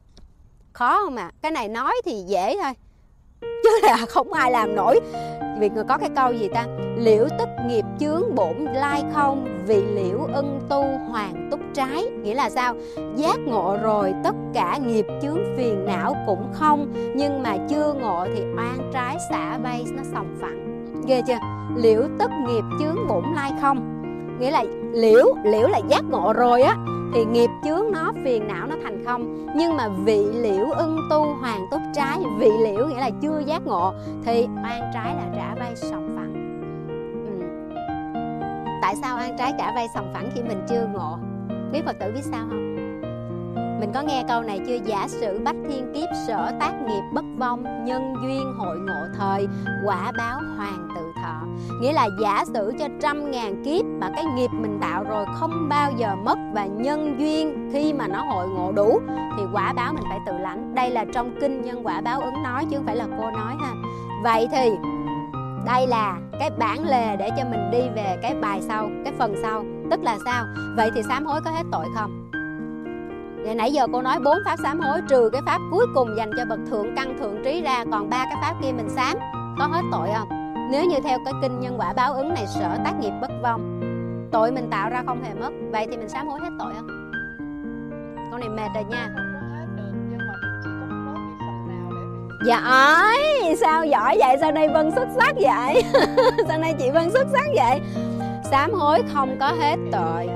Khó 0.73 1.01
không 1.05 1.17
ạ? 1.17 1.25
À? 1.25 1.33
cái 1.43 1.53
này 1.53 1.69
nói 1.69 1.95
thì 2.05 2.25
dễ 2.27 2.57
thôi 2.63 2.73
chứ 3.43 3.71
là 3.83 3.97
không 4.09 4.33
ai 4.33 4.51
làm 4.51 4.75
nổi. 4.75 5.01
Vì 5.59 5.69
người 5.69 5.85
có 5.85 5.99
cái 5.99 6.09
câu 6.17 6.33
gì 6.33 6.49
ta? 6.49 6.67
Liễu 6.97 7.27
tức 7.39 7.49
nghiệp 7.67 7.85
chướng 8.01 8.35
bổn 8.35 8.57
lai 8.75 9.05
không? 9.15 9.65
Vì 9.67 9.83
liễu 9.83 10.19
ân 10.33 10.61
tu 10.69 10.85
hoàng 11.09 11.49
túc 11.51 11.61
trái. 11.75 12.05
Nghĩa 12.23 12.35
là 12.35 12.51
sao? 12.51 12.75
Giác 13.17 13.37
ngộ 13.47 13.77
rồi 13.83 14.15
tất 14.25 14.35
cả 14.55 14.79
nghiệp 14.87 15.07
chướng 15.23 15.39
phiền 15.57 15.87
não 15.87 16.17
cũng 16.27 16.53
không. 16.53 16.93
Nhưng 17.15 17.43
mà 17.43 17.57
chưa 17.69 17.95
ngộ 18.01 18.27
thì 18.35 18.43
oan 18.57 18.91
trái 18.93 19.17
xả 19.31 19.59
bay, 19.59 19.85
nó 19.97 20.03
sòng 20.13 20.37
phẳng. 20.41 20.85
Ghê 21.07 21.23
chưa? 21.27 21.39
Liễu 21.77 22.03
tức 22.19 22.31
nghiệp 22.47 22.65
chướng 22.79 23.09
bổn 23.09 23.25
lai 23.35 23.53
không? 23.61 24.02
Nghĩa 24.41 24.51
là 24.51 24.65
liễu 24.93 25.27
liễu 25.45 25.69
là 25.69 25.81
giác 25.89 26.05
ngộ 26.11 26.33
rồi 26.33 26.63
á. 26.63 26.77
Thì 27.15 27.25
nghiệp 27.25 27.51
chướng 27.65 27.93
nó, 27.93 28.13
phiền 28.25 28.49
não 28.49 28.67
nó 28.67 28.77
thành 28.83 29.05
không. 29.07 29.47
Nhưng 29.57 29.77
mà 29.77 29.89
vị 29.89 30.25
liễu 30.33 30.71
ưng 30.71 30.97
tu, 31.11 31.25
hoàng 31.41 31.67
tốt 31.71 31.79
trái, 31.95 32.19
vị 32.39 32.51
liễu 32.65 32.87
nghĩa 32.87 33.01
là 33.01 33.11
chưa 33.23 33.43
giác 33.47 33.67
ngộ, 33.67 33.93
thì 34.25 34.47
oan 34.65 34.91
trái 34.95 35.15
là 35.15 35.25
trả 35.37 35.55
vay 35.55 35.77
sòng 35.77 36.17
phẳng. 36.17 36.33
Ừ. 37.27 37.47
tại 38.83 38.95
sao 39.03 39.17
oan 39.17 39.37
trái 39.39 39.53
trả 39.59 39.75
vay 39.75 39.87
sòng 39.95 40.11
phẳng 40.15 40.31
khi 40.35 40.43
mình 40.43 40.67
chưa 40.69 40.87
ngộ? 40.93 41.19
Biết 41.73 41.81
phật 41.87 41.97
tử 42.01 42.13
biết 42.15 42.23
sao 42.25 42.47
không? 42.49 42.73
Mình 43.81 43.93
có 43.95 44.03
nghe 44.03 44.25
câu 44.29 44.43
này 44.43 44.61
chưa? 44.67 44.77
Giả 44.87 45.09
sử 45.09 45.41
bách 45.45 45.57
thiên 45.69 45.93
kiếp 45.95 46.09
sở 46.27 46.53
tác 46.61 46.73
nghiệp 46.87 47.03
bất 47.13 47.25
vong, 47.39 47.85
nhân 47.85 48.15
duyên 48.23 48.55
hội 48.59 48.79
ngộ 48.79 49.07
thời, 49.19 49.49
quả 49.87 50.13
báo 50.19 50.41
hoàng 50.57 50.89
tự 50.97 51.12
thọ. 51.23 51.41
Nghĩa 51.81 51.93
là 51.93 52.09
giả 52.21 52.45
sử 52.55 52.73
cho 52.79 52.89
trăm 53.01 53.31
ngàn 53.31 53.65
kiếp 53.65 53.85
mà 53.85 54.11
cái 54.15 54.25
nghiệp 54.25 54.51
mình 54.53 54.79
tạo 54.81 55.05
rồi 55.05 55.27
không 55.35 55.69
bao 55.69 55.93
giờ 55.97 56.15
mất 56.25 56.39
và 56.55 56.67
nhân 56.67 57.17
duyên 57.19 57.71
khi 57.73 57.93
mà 57.93 58.09
nó 58.09 58.25
hội 58.25 58.49
ngộ 58.49 58.73
đủ, 58.73 59.01
thì 59.37 59.43
quả 59.53 59.73
báo 59.73 59.93
mình 59.93 60.05
phải 60.09 60.19
tự 60.27 60.33
lãnh. 60.39 60.75
Đây 60.75 60.91
là 60.91 61.05
trong 61.15 61.35
kinh 61.41 61.63
nhân 61.63 61.87
quả 61.87 62.01
báo 62.01 62.21
ứng 62.21 62.43
nói 62.43 62.67
chứ 62.71 62.77
không 62.77 62.87
phải 62.87 62.97
là 62.97 63.07
cô 63.19 63.31
nói 63.31 63.55
ha. 63.61 63.73
Vậy 64.23 64.49
thì, 64.53 64.71
đây 65.67 65.87
là 65.87 66.19
cái 66.41 66.51
bản 66.59 66.89
lề 66.89 67.17
để 67.17 67.31
cho 67.37 67.45
mình 67.51 67.71
đi 67.71 67.83
về 67.97 68.19
cái 68.23 68.35
bài 68.35 68.63
sau, 68.63 68.89
cái 69.05 69.13
phần 69.19 69.35
sau. 69.43 69.65
Tức 69.91 70.03
là 70.03 70.19
sao? 70.25 70.45
Vậy 70.77 70.91
thì 70.95 71.03
sám 71.09 71.27
hối 71.27 71.41
có 71.45 71.51
hết 71.51 71.65
tội 71.73 71.87
không? 71.95 72.31
Vậy 73.45 73.55
nãy 73.55 73.73
giờ 73.73 73.87
cô 73.93 74.03
nói 74.03 74.19
bốn 74.25 74.39
pháp 74.45 74.57
sám 74.63 74.81
hối, 74.81 75.01
trừ 75.09 75.31
cái 75.33 75.43
pháp 75.47 75.59
cuối 75.71 75.87
cùng 75.95 76.09
dành 76.17 76.31
cho 76.37 76.45
bậc 76.45 76.59
thượng, 76.71 76.97
căn 76.97 77.19
thượng 77.19 77.45
trí 77.45 77.63
ra, 77.63 77.85
còn 77.93 78.11
ba 78.11 78.25
cái 78.25 78.37
pháp 78.43 78.55
kia 78.63 78.73
mình 78.73 78.89
sám, 78.89 79.17
có 79.59 79.67
hết 79.67 79.83
tội 79.93 80.09
không? 80.19 80.42
Nếu 80.73 80.85
như 80.85 80.97
theo 81.05 81.19
cái 81.25 81.35
kinh 81.43 81.61
nhân 81.61 81.75
quả 81.79 81.93
báo 81.93 82.15
ứng 82.15 82.35
này 82.35 82.47
sở 82.47 82.79
tác 82.85 82.93
nghiệp 83.01 83.13
bất 83.21 83.31
vong 83.43 83.81
Tội 84.33 84.53
mình 84.53 84.71
tạo 84.71 84.91
ra 84.91 85.03
không 85.07 85.23
hề 85.25 85.35
mất 85.35 85.51
Vậy 85.73 85.87
thì 85.91 85.97
mình 85.97 86.09
sám 86.09 86.29
hối 86.29 86.41
hết 86.41 86.51
tội 86.59 86.73
không? 86.75 87.13
Con 88.31 88.41
này 88.41 88.49
mệt 88.49 88.69
rồi 88.75 88.85
nha 88.85 89.09
Dạ 92.47 92.57
ơi, 92.57 93.55
sao 93.61 93.87
giỏi 93.87 94.17
vậy? 94.19 94.37
Sao 94.41 94.53
nay 94.53 94.69
Vân 94.69 94.91
xuất 94.91 95.09
sắc 95.17 95.35
vậy? 95.41 95.83
sao 96.49 96.59
nay 96.59 96.75
chị 96.79 96.91
Vân 96.91 97.11
xuất 97.11 97.27
sắc 97.33 97.47
vậy? 97.55 97.81
Sám 98.51 98.73
hối 98.73 99.03
không 99.13 99.37
có 99.41 99.47
hết 99.47 99.77
tội 99.93 100.29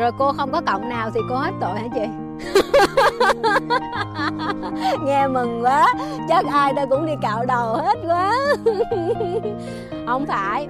rồi 0.00 0.10
cô 0.18 0.32
không 0.32 0.52
có 0.52 0.60
cộng 0.66 0.88
nào 0.88 1.10
thì 1.14 1.20
cô 1.28 1.36
hết 1.36 1.52
tội 1.60 1.78
hả 1.78 1.86
chị 1.94 2.23
nghe 5.04 5.28
mừng 5.28 5.62
quá 5.62 5.86
chắc 6.28 6.44
ai 6.52 6.72
ta 6.76 6.86
cũng 6.90 7.06
đi 7.06 7.12
cạo 7.22 7.44
đầu 7.46 7.76
hết 7.76 7.98
quá. 8.06 8.32
Không 10.06 10.26
phải. 10.26 10.68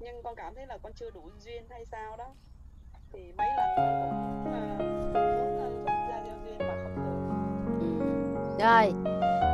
Nhưng 0.00 0.22
con 0.22 0.34
cảm 0.36 0.54
thấy 0.54 0.66
là 0.66 0.78
con 0.82 0.92
chưa 0.92 1.10
đủ 1.10 1.30
duyên 1.38 1.64
hay 1.70 1.84
sao 1.84 2.16
đó. 2.16 2.34
Thì 3.12 3.32
mấy 3.36 3.46
lần 3.56 3.68
con 3.76 4.02
cũng 4.02 4.22
uh, 5.54 5.57
rồi, 8.58 8.92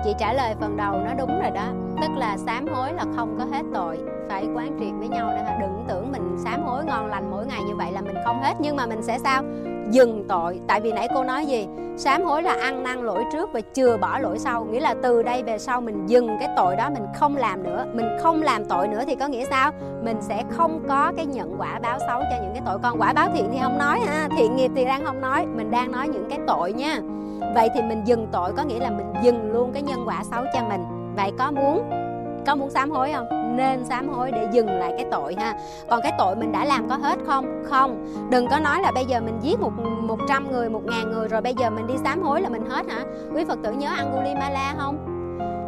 chị 0.04 0.14
trả 0.18 0.32
lời 0.32 0.54
phần 0.60 0.76
đầu 0.76 0.92
nó 1.04 1.14
đúng 1.18 1.40
rồi 1.40 1.50
đó. 1.50 1.66
Tức 2.02 2.10
là 2.16 2.36
sám 2.36 2.66
hối 2.66 2.92
là 2.92 3.04
không 3.16 3.36
có 3.38 3.44
hết 3.56 3.62
tội. 3.74 3.98
Phải 4.28 4.46
quán 4.54 4.76
triệt 4.80 4.92
với 4.98 5.08
nhau 5.08 5.30
để 5.36 5.56
đừng 5.60 5.84
tưởng 5.88 6.12
mình 6.12 6.36
sám 6.44 6.62
hối 6.62 6.84
ngon 6.84 7.06
lành 7.06 7.30
mỗi 7.30 7.46
ngày 7.46 7.62
như 7.62 7.76
vậy 7.76 7.92
là 7.92 8.00
mình 8.00 8.16
không 8.24 8.42
hết. 8.42 8.54
Nhưng 8.58 8.76
mà 8.76 8.86
mình 8.86 9.02
sẽ 9.02 9.18
sao? 9.18 9.42
Dừng 9.90 10.24
tội. 10.28 10.60
Tại 10.66 10.80
vì 10.80 10.92
nãy 10.92 11.08
cô 11.14 11.24
nói 11.24 11.46
gì? 11.46 11.68
Sám 11.96 12.22
hối 12.22 12.42
là 12.42 12.56
ăn 12.62 12.82
năn 12.82 13.02
lỗi 13.02 13.24
trước 13.32 13.50
và 13.52 13.60
chừa 13.74 13.96
bỏ 13.96 14.18
lỗi 14.18 14.38
sau. 14.38 14.64
Nghĩa 14.64 14.80
là 14.80 14.94
từ 15.02 15.22
đây 15.22 15.42
về 15.42 15.58
sau 15.58 15.80
mình 15.80 16.06
dừng 16.06 16.36
cái 16.40 16.48
tội 16.56 16.76
đó, 16.76 16.90
mình 16.90 17.06
không 17.14 17.36
làm 17.36 17.62
nữa. 17.62 17.84
Mình 17.92 18.06
không 18.22 18.42
làm 18.42 18.64
tội 18.64 18.88
nữa 18.88 19.02
thì 19.06 19.14
có 19.14 19.26
nghĩa 19.26 19.44
sao? 19.44 19.70
Mình 20.02 20.16
sẽ 20.20 20.42
không 20.50 20.80
có 20.88 21.12
cái 21.16 21.26
nhận 21.26 21.54
quả 21.58 21.78
báo 21.82 21.98
xấu 21.98 22.20
cho 22.20 22.36
những 22.42 22.52
cái 22.52 22.62
tội. 22.66 22.78
Còn 22.82 23.00
quả 23.00 23.12
báo 23.12 23.28
thiện 23.34 23.48
thì 23.52 23.58
không 23.62 23.78
nói 23.78 24.00
ha. 24.06 24.28
Thiện 24.36 24.56
nghiệp 24.56 24.70
thì 24.76 24.84
đang 24.84 25.04
không 25.04 25.20
nói. 25.20 25.46
Mình 25.46 25.70
đang 25.70 25.92
nói 25.92 26.08
những 26.08 26.26
cái 26.30 26.38
tội 26.46 26.72
nha 26.72 26.98
vậy 27.54 27.68
thì 27.74 27.82
mình 27.82 28.02
dừng 28.04 28.28
tội 28.32 28.52
có 28.56 28.62
nghĩa 28.62 28.78
là 28.78 28.90
mình 28.90 29.12
dừng 29.22 29.52
luôn 29.52 29.72
cái 29.72 29.82
nhân 29.82 30.04
quả 30.06 30.24
xấu 30.30 30.44
cho 30.54 30.60
mình. 30.68 30.84
Vậy 31.16 31.32
có 31.38 31.50
muốn 31.50 31.90
có 32.46 32.54
muốn 32.54 32.70
sám 32.70 32.90
hối 32.90 33.12
không? 33.12 33.56
Nên 33.56 33.84
sám 33.84 34.08
hối 34.08 34.32
để 34.32 34.48
dừng 34.52 34.66
lại 34.66 34.92
cái 34.96 35.06
tội 35.10 35.34
ha. 35.38 35.54
Còn 35.88 36.00
cái 36.02 36.12
tội 36.18 36.36
mình 36.36 36.52
đã 36.52 36.64
làm 36.64 36.88
có 36.88 36.96
hết 36.96 37.18
không? 37.26 37.62
Không. 37.64 38.06
Đừng 38.30 38.48
có 38.48 38.58
nói 38.58 38.82
là 38.82 38.92
bây 38.94 39.04
giờ 39.04 39.20
mình 39.20 39.38
giết 39.42 39.60
một 39.60 39.72
một 40.02 40.18
trăm 40.28 40.52
người, 40.52 40.70
một 40.70 40.82
ngàn 40.84 41.10
người 41.12 41.28
rồi 41.28 41.40
bây 41.40 41.54
giờ 41.54 41.70
mình 41.70 41.86
đi 41.86 41.94
sám 42.04 42.22
hối 42.22 42.40
là 42.40 42.48
mình 42.48 42.64
hết 42.70 42.90
hả? 42.90 43.04
Quý 43.34 43.44
phật 43.44 43.58
tử 43.62 43.72
nhớ 43.72 43.88
Angulimala 43.96 44.74
không? 44.78 44.98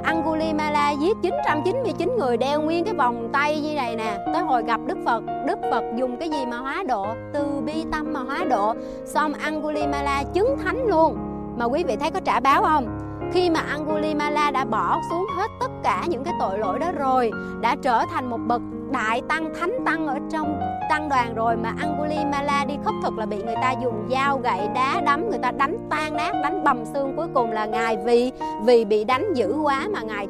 Angulimala 0.05 0.91
giết 0.91 1.17
999 1.23 2.17
người, 2.19 2.37
đeo 2.37 2.63
nguyên 2.63 2.85
cái 2.85 2.95
vòng 2.95 3.29
tay 3.33 3.61
như 3.61 3.75
này 3.75 3.97
nè. 3.97 4.19
Tới 4.35 4.43
hồi 4.43 4.63
gặp 4.63 4.81
Đức 4.87 4.99
Phật 5.05 5.23
Đức 5.47 5.59
Phật 5.71 5.85
dùng 5.97 6.17
cái 6.17 6.29
gì 6.31 6.47
mà 6.47 6.57
hóa 6.57 6.83
độ? 6.89 7.07
Từ 7.33 7.45
bi 7.67 7.85
tâm 7.93 8.13
mà 8.13 8.21
hóa 8.21 8.45
độ. 8.51 8.75
Xong 9.05 9.33
Angulimala 9.33 10.23
chứng 10.35 10.57
thánh 10.65 10.87
luôn. 10.87 11.36
Mà 11.57 11.65
quý 11.65 11.85
vị 11.85 11.97
thấy 11.97 12.11
có 12.11 12.21
trả 12.21 12.41
báo 12.41 12.63
không? 12.63 12.99
Khi 13.33 13.51
mà 13.51 13.61
Angulimala 13.61 14.51
đã 14.51 14.65
bỏ 14.65 14.99
xuống 15.11 15.27
hết 15.37 15.51
tất 15.61 15.71
cả 15.83 16.05
những 16.09 16.25
cái 16.25 16.35
tội 16.41 16.59
lỗi 16.59 16.79
đó 16.79 16.93
rồi, 16.93 17.31
đã 17.61 17.77
trở 17.83 18.03
thành 18.11 18.31
một 18.31 18.39
bậc 18.47 18.63
đại 18.93 19.23
tăng, 19.29 19.55
thánh 19.61 19.73
tăng 19.87 20.07
ở 20.07 20.19
trong 20.33 20.61
tăng 20.91 21.09
đoàn 21.09 21.35
rồi 21.35 21.57
mà 21.57 21.75
Angulimala 21.79 22.65
đi 22.65 22.75
khất 22.85 22.95
thực 23.03 23.19
là 23.19 23.27
bị 23.27 23.43
người 23.43 23.55
ta 23.55 23.73
dùng 23.83 24.09
dao 24.11 24.39
gậy 24.39 24.69
đá 24.75 25.01
đấm, 25.07 25.31
người 25.31 25.39
ta 25.39 25.51
đánh 25.51 25.77
tan 25.91 26.17
nát, 26.17 26.33
đánh 26.43 26.65
bầm 26.65 26.85
xương 26.85 27.17
cuối 27.17 27.27
cùng 27.35 27.53
là 27.53 27.67
ngài 27.67 27.97
vì 27.97 28.33
vì 28.65 28.85
bị 28.85 29.05
đánh 29.05 29.35
dữ 29.35 29.59
quá 29.63 29.89
mà 29.93 30.03
ngài 30.03 30.29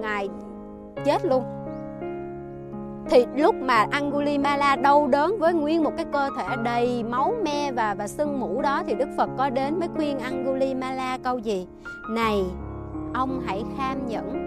ngài 0.00 0.28
chết 1.04 1.24
luôn 1.24 1.53
thì 3.10 3.26
lúc 3.36 3.54
mà 3.54 3.86
Angulimala 3.90 4.76
đau 4.76 5.08
đớn 5.08 5.38
với 5.38 5.54
nguyên 5.54 5.82
một 5.82 5.92
cái 5.96 6.06
cơ 6.12 6.28
thể 6.36 6.56
đầy 6.64 7.02
máu 7.02 7.34
me 7.44 7.72
và 7.72 7.94
và 7.94 8.08
sưng 8.08 8.40
mũ 8.40 8.62
đó 8.62 8.82
thì 8.86 8.94
Đức 8.94 9.08
Phật 9.16 9.30
có 9.38 9.50
đến 9.50 9.80
mới 9.80 9.88
khuyên 9.96 10.18
Angulimala 10.18 11.18
câu 11.22 11.38
gì? 11.38 11.66
Này, 12.10 12.44
ông 13.14 13.42
hãy 13.46 13.64
kham 13.78 14.06
nhẫn 14.06 14.43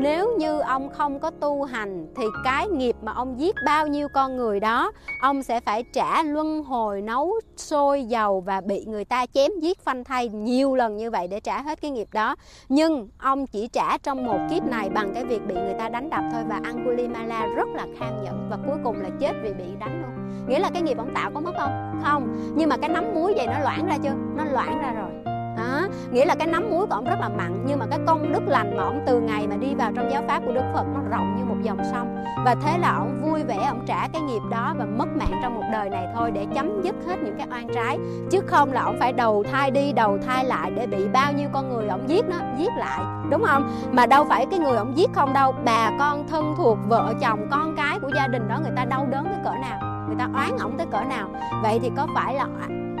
nếu 0.00 0.36
như 0.38 0.60
ông 0.60 0.88
không 0.90 1.20
có 1.20 1.30
tu 1.30 1.62
hành, 1.62 2.06
thì 2.16 2.24
cái 2.44 2.68
nghiệp 2.68 2.96
mà 3.02 3.12
ông 3.12 3.40
giết 3.40 3.56
bao 3.66 3.86
nhiêu 3.86 4.08
con 4.14 4.36
người 4.36 4.60
đó, 4.60 4.92
ông 5.22 5.42
sẽ 5.42 5.60
phải 5.60 5.84
trả 5.92 6.22
luân 6.22 6.64
hồi 6.64 7.02
nấu 7.02 7.32
sôi 7.56 8.04
dầu 8.04 8.40
và 8.40 8.60
bị 8.60 8.84
người 8.84 9.04
ta 9.04 9.26
chém 9.26 9.50
giết 9.60 9.84
phanh 9.84 10.04
thay 10.04 10.28
nhiều 10.28 10.74
lần 10.74 10.96
như 10.96 11.10
vậy 11.10 11.28
để 11.28 11.40
trả 11.40 11.62
hết 11.62 11.80
cái 11.80 11.90
nghiệp 11.90 12.08
đó. 12.12 12.36
Nhưng 12.68 13.08
ông 13.18 13.46
chỉ 13.46 13.68
trả 13.68 13.98
trong 13.98 14.26
một 14.26 14.38
kiếp 14.50 14.64
này 14.64 14.88
bằng 14.90 15.14
cái 15.14 15.24
việc 15.24 15.46
bị 15.46 15.54
người 15.54 15.74
ta 15.78 15.88
đánh 15.88 16.10
đập 16.10 16.24
thôi 16.32 16.42
và 16.48 16.60
Angulimala 16.64 17.46
rất 17.46 17.68
là 17.68 17.86
kham 17.98 18.24
nhẫn 18.24 18.48
và 18.50 18.58
cuối 18.66 18.76
cùng 18.84 19.00
là 19.00 19.08
chết 19.20 19.32
vì 19.42 19.52
bị 19.52 19.64
đánh 19.80 20.02
luôn. 20.02 20.10
Nghĩa 20.48 20.58
là 20.58 20.70
cái 20.72 20.82
nghiệp 20.82 20.98
ông 20.98 21.14
tạo 21.14 21.30
có 21.34 21.40
mất 21.40 21.52
không? 21.58 22.00
Không. 22.04 22.52
Nhưng 22.56 22.68
mà 22.68 22.76
cái 22.76 22.88
nắm 22.88 23.04
muối 23.14 23.34
vậy 23.36 23.46
nó 23.46 23.58
loãng 23.58 23.86
ra 23.86 23.98
chưa? 24.02 24.14
Nó 24.36 24.44
loãng 24.44 24.78
ra 24.82 24.92
rồi 24.92 25.39
đó, 25.60 25.86
nghĩa 26.10 26.24
là 26.24 26.34
cái 26.34 26.46
nắm 26.46 26.70
muối 26.70 26.86
của 26.86 26.94
ông 26.94 27.04
rất 27.04 27.20
là 27.20 27.28
mặn, 27.28 27.64
nhưng 27.66 27.78
mà 27.78 27.86
cái 27.90 27.98
công 28.06 28.32
đức 28.32 28.42
lành 28.46 28.76
mà 28.76 28.84
ông 28.84 29.02
từ 29.06 29.20
ngày 29.20 29.46
mà 29.46 29.56
đi 29.56 29.74
vào 29.74 29.92
trong 29.96 30.10
giáo 30.10 30.22
pháp 30.28 30.42
của 30.46 30.52
đức 30.52 30.64
phật 30.74 30.84
nó 30.94 31.00
rộng 31.10 31.36
như 31.38 31.44
một 31.44 31.56
dòng 31.62 31.78
sông. 31.92 32.16
Và 32.44 32.54
thế 32.54 32.78
là 32.78 32.92
ông 32.92 33.20
vui 33.22 33.42
vẻ, 33.42 33.64
ông 33.68 33.84
trả 33.86 34.08
cái 34.08 34.22
nghiệp 34.22 34.40
đó 34.50 34.74
và 34.78 34.84
mất 34.84 35.08
mạng 35.16 35.40
trong 35.42 35.54
một 35.54 35.62
đời 35.72 35.90
này 35.90 36.06
thôi 36.14 36.30
để 36.30 36.46
chấm 36.54 36.82
dứt 36.82 36.94
hết 37.06 37.16
những 37.22 37.34
cái 37.38 37.46
oan 37.50 37.68
trái. 37.74 37.98
Chứ 38.30 38.40
không 38.46 38.72
là 38.72 38.82
ông 38.82 38.96
phải 39.00 39.12
đầu 39.12 39.44
thai 39.52 39.70
đi, 39.70 39.92
đầu 39.92 40.18
thai 40.26 40.44
lại 40.44 40.70
để 40.76 40.86
bị 40.86 41.08
bao 41.08 41.32
nhiêu 41.32 41.48
con 41.52 41.68
người 41.68 41.88
ông 41.88 42.08
giết 42.08 42.24
nó, 42.28 42.36
giết 42.58 42.70
lại, 42.76 43.00
đúng 43.30 43.42
không? 43.46 43.70
Mà 43.92 44.06
đâu 44.06 44.24
phải 44.28 44.46
cái 44.50 44.58
người 44.58 44.76
ông 44.76 44.96
giết 44.96 45.10
không 45.12 45.32
đâu, 45.32 45.54
bà 45.64 45.90
con 45.98 46.28
thân 46.28 46.54
thuộc, 46.56 46.78
vợ 46.88 47.12
chồng, 47.20 47.46
con 47.50 47.76
cái 47.76 47.98
của 47.98 48.10
gia 48.16 48.26
đình 48.26 48.48
đó, 48.48 48.58
người 48.62 48.72
ta 48.76 48.84
đau 48.84 49.06
đớn 49.10 49.24
tới 49.24 49.38
cỡ 49.44 49.52
nào, 49.60 50.06
người 50.06 50.16
ta 50.18 50.28
oán 50.34 50.58
ổng 50.60 50.78
tới 50.78 50.86
cỡ 50.92 51.00
nào. 51.00 51.28
Vậy 51.62 51.78
thì 51.82 51.90
có 51.96 52.06
phải 52.14 52.34
là 52.34 52.46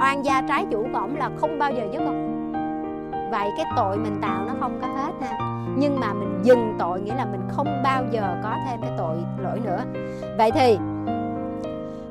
oan 0.00 0.24
gia 0.24 0.42
trái 0.48 0.66
chủ 0.70 0.86
của 0.92 0.98
ổng 0.98 1.16
là 1.16 1.30
không 1.40 1.58
bao 1.58 1.72
giờ 1.72 1.82
dứt 1.92 1.98
không 1.98 2.29
vậy 3.30 3.50
cái 3.56 3.66
tội 3.76 3.98
mình 3.98 4.18
tạo 4.22 4.44
nó 4.46 4.54
không 4.60 4.78
có 4.82 4.86
hết 4.86 5.12
ha. 5.20 5.38
Nhưng 5.76 6.00
mà 6.00 6.12
mình 6.12 6.40
dừng 6.42 6.76
tội 6.78 7.00
nghĩa 7.00 7.14
là 7.14 7.24
mình 7.24 7.40
không 7.56 7.82
bao 7.84 8.04
giờ 8.10 8.40
có 8.42 8.56
thêm 8.66 8.80
cái 8.82 8.90
tội 8.98 9.16
lỗi 9.38 9.60
nữa. 9.64 9.84
Vậy 10.38 10.50
thì, 10.50 10.78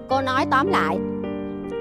cô 0.09 0.21
nói 0.21 0.45
tóm 0.51 0.67
lại, 0.67 0.99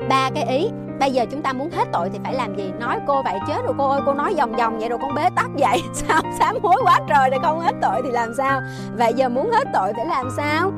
ba 0.09 0.31
cái 0.35 0.45
ý, 0.45 0.71
bây 1.01 1.13
giờ 1.13 1.25
chúng 1.31 1.43
ta 1.43 1.53
muốn 1.53 1.71
hết 1.71 1.89
tội 1.93 2.11
thì 2.11 2.19
phải 2.25 2.35
làm 2.35 2.57
gì? 2.57 2.73
Nói 2.81 2.99
cô 3.07 3.23
vậy 3.23 3.39
chết 3.49 3.63
rồi, 3.65 3.75
cô 3.79 3.89
ơi, 3.89 4.01
cô 4.07 4.15
nói 4.15 4.35
vòng 4.39 4.53
vòng 4.53 4.79
vậy 4.79 4.89
rồi 4.89 4.99
con 5.03 5.15
bế 5.15 5.31
tắc 5.37 5.51
vậy. 5.55 5.83
Sao, 5.93 6.21
sám 6.39 6.57
hối 6.63 6.83
quá 6.85 7.01
trời 7.09 7.31
rồi 7.31 7.41
không 7.43 7.61
hết 7.61 7.75
tội 7.83 8.03
thì 8.05 8.11
làm 8.11 8.35
sao? 8.35 8.61
Vậy 8.97 9.13
giờ 9.17 9.29
muốn 9.29 9.51
hết 9.51 9.69
tội 9.75 9.93
phải 9.97 10.07
làm 10.07 10.29
sao? 10.37 10.73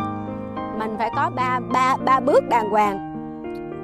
Mình 0.78 0.94
phải 0.98 1.10
có 1.16 1.30
ba 1.34 1.60
ba 1.72 1.96
ba 2.04 2.20
bước 2.20 2.48
đàng 2.48 2.70
hoàng 2.70 3.09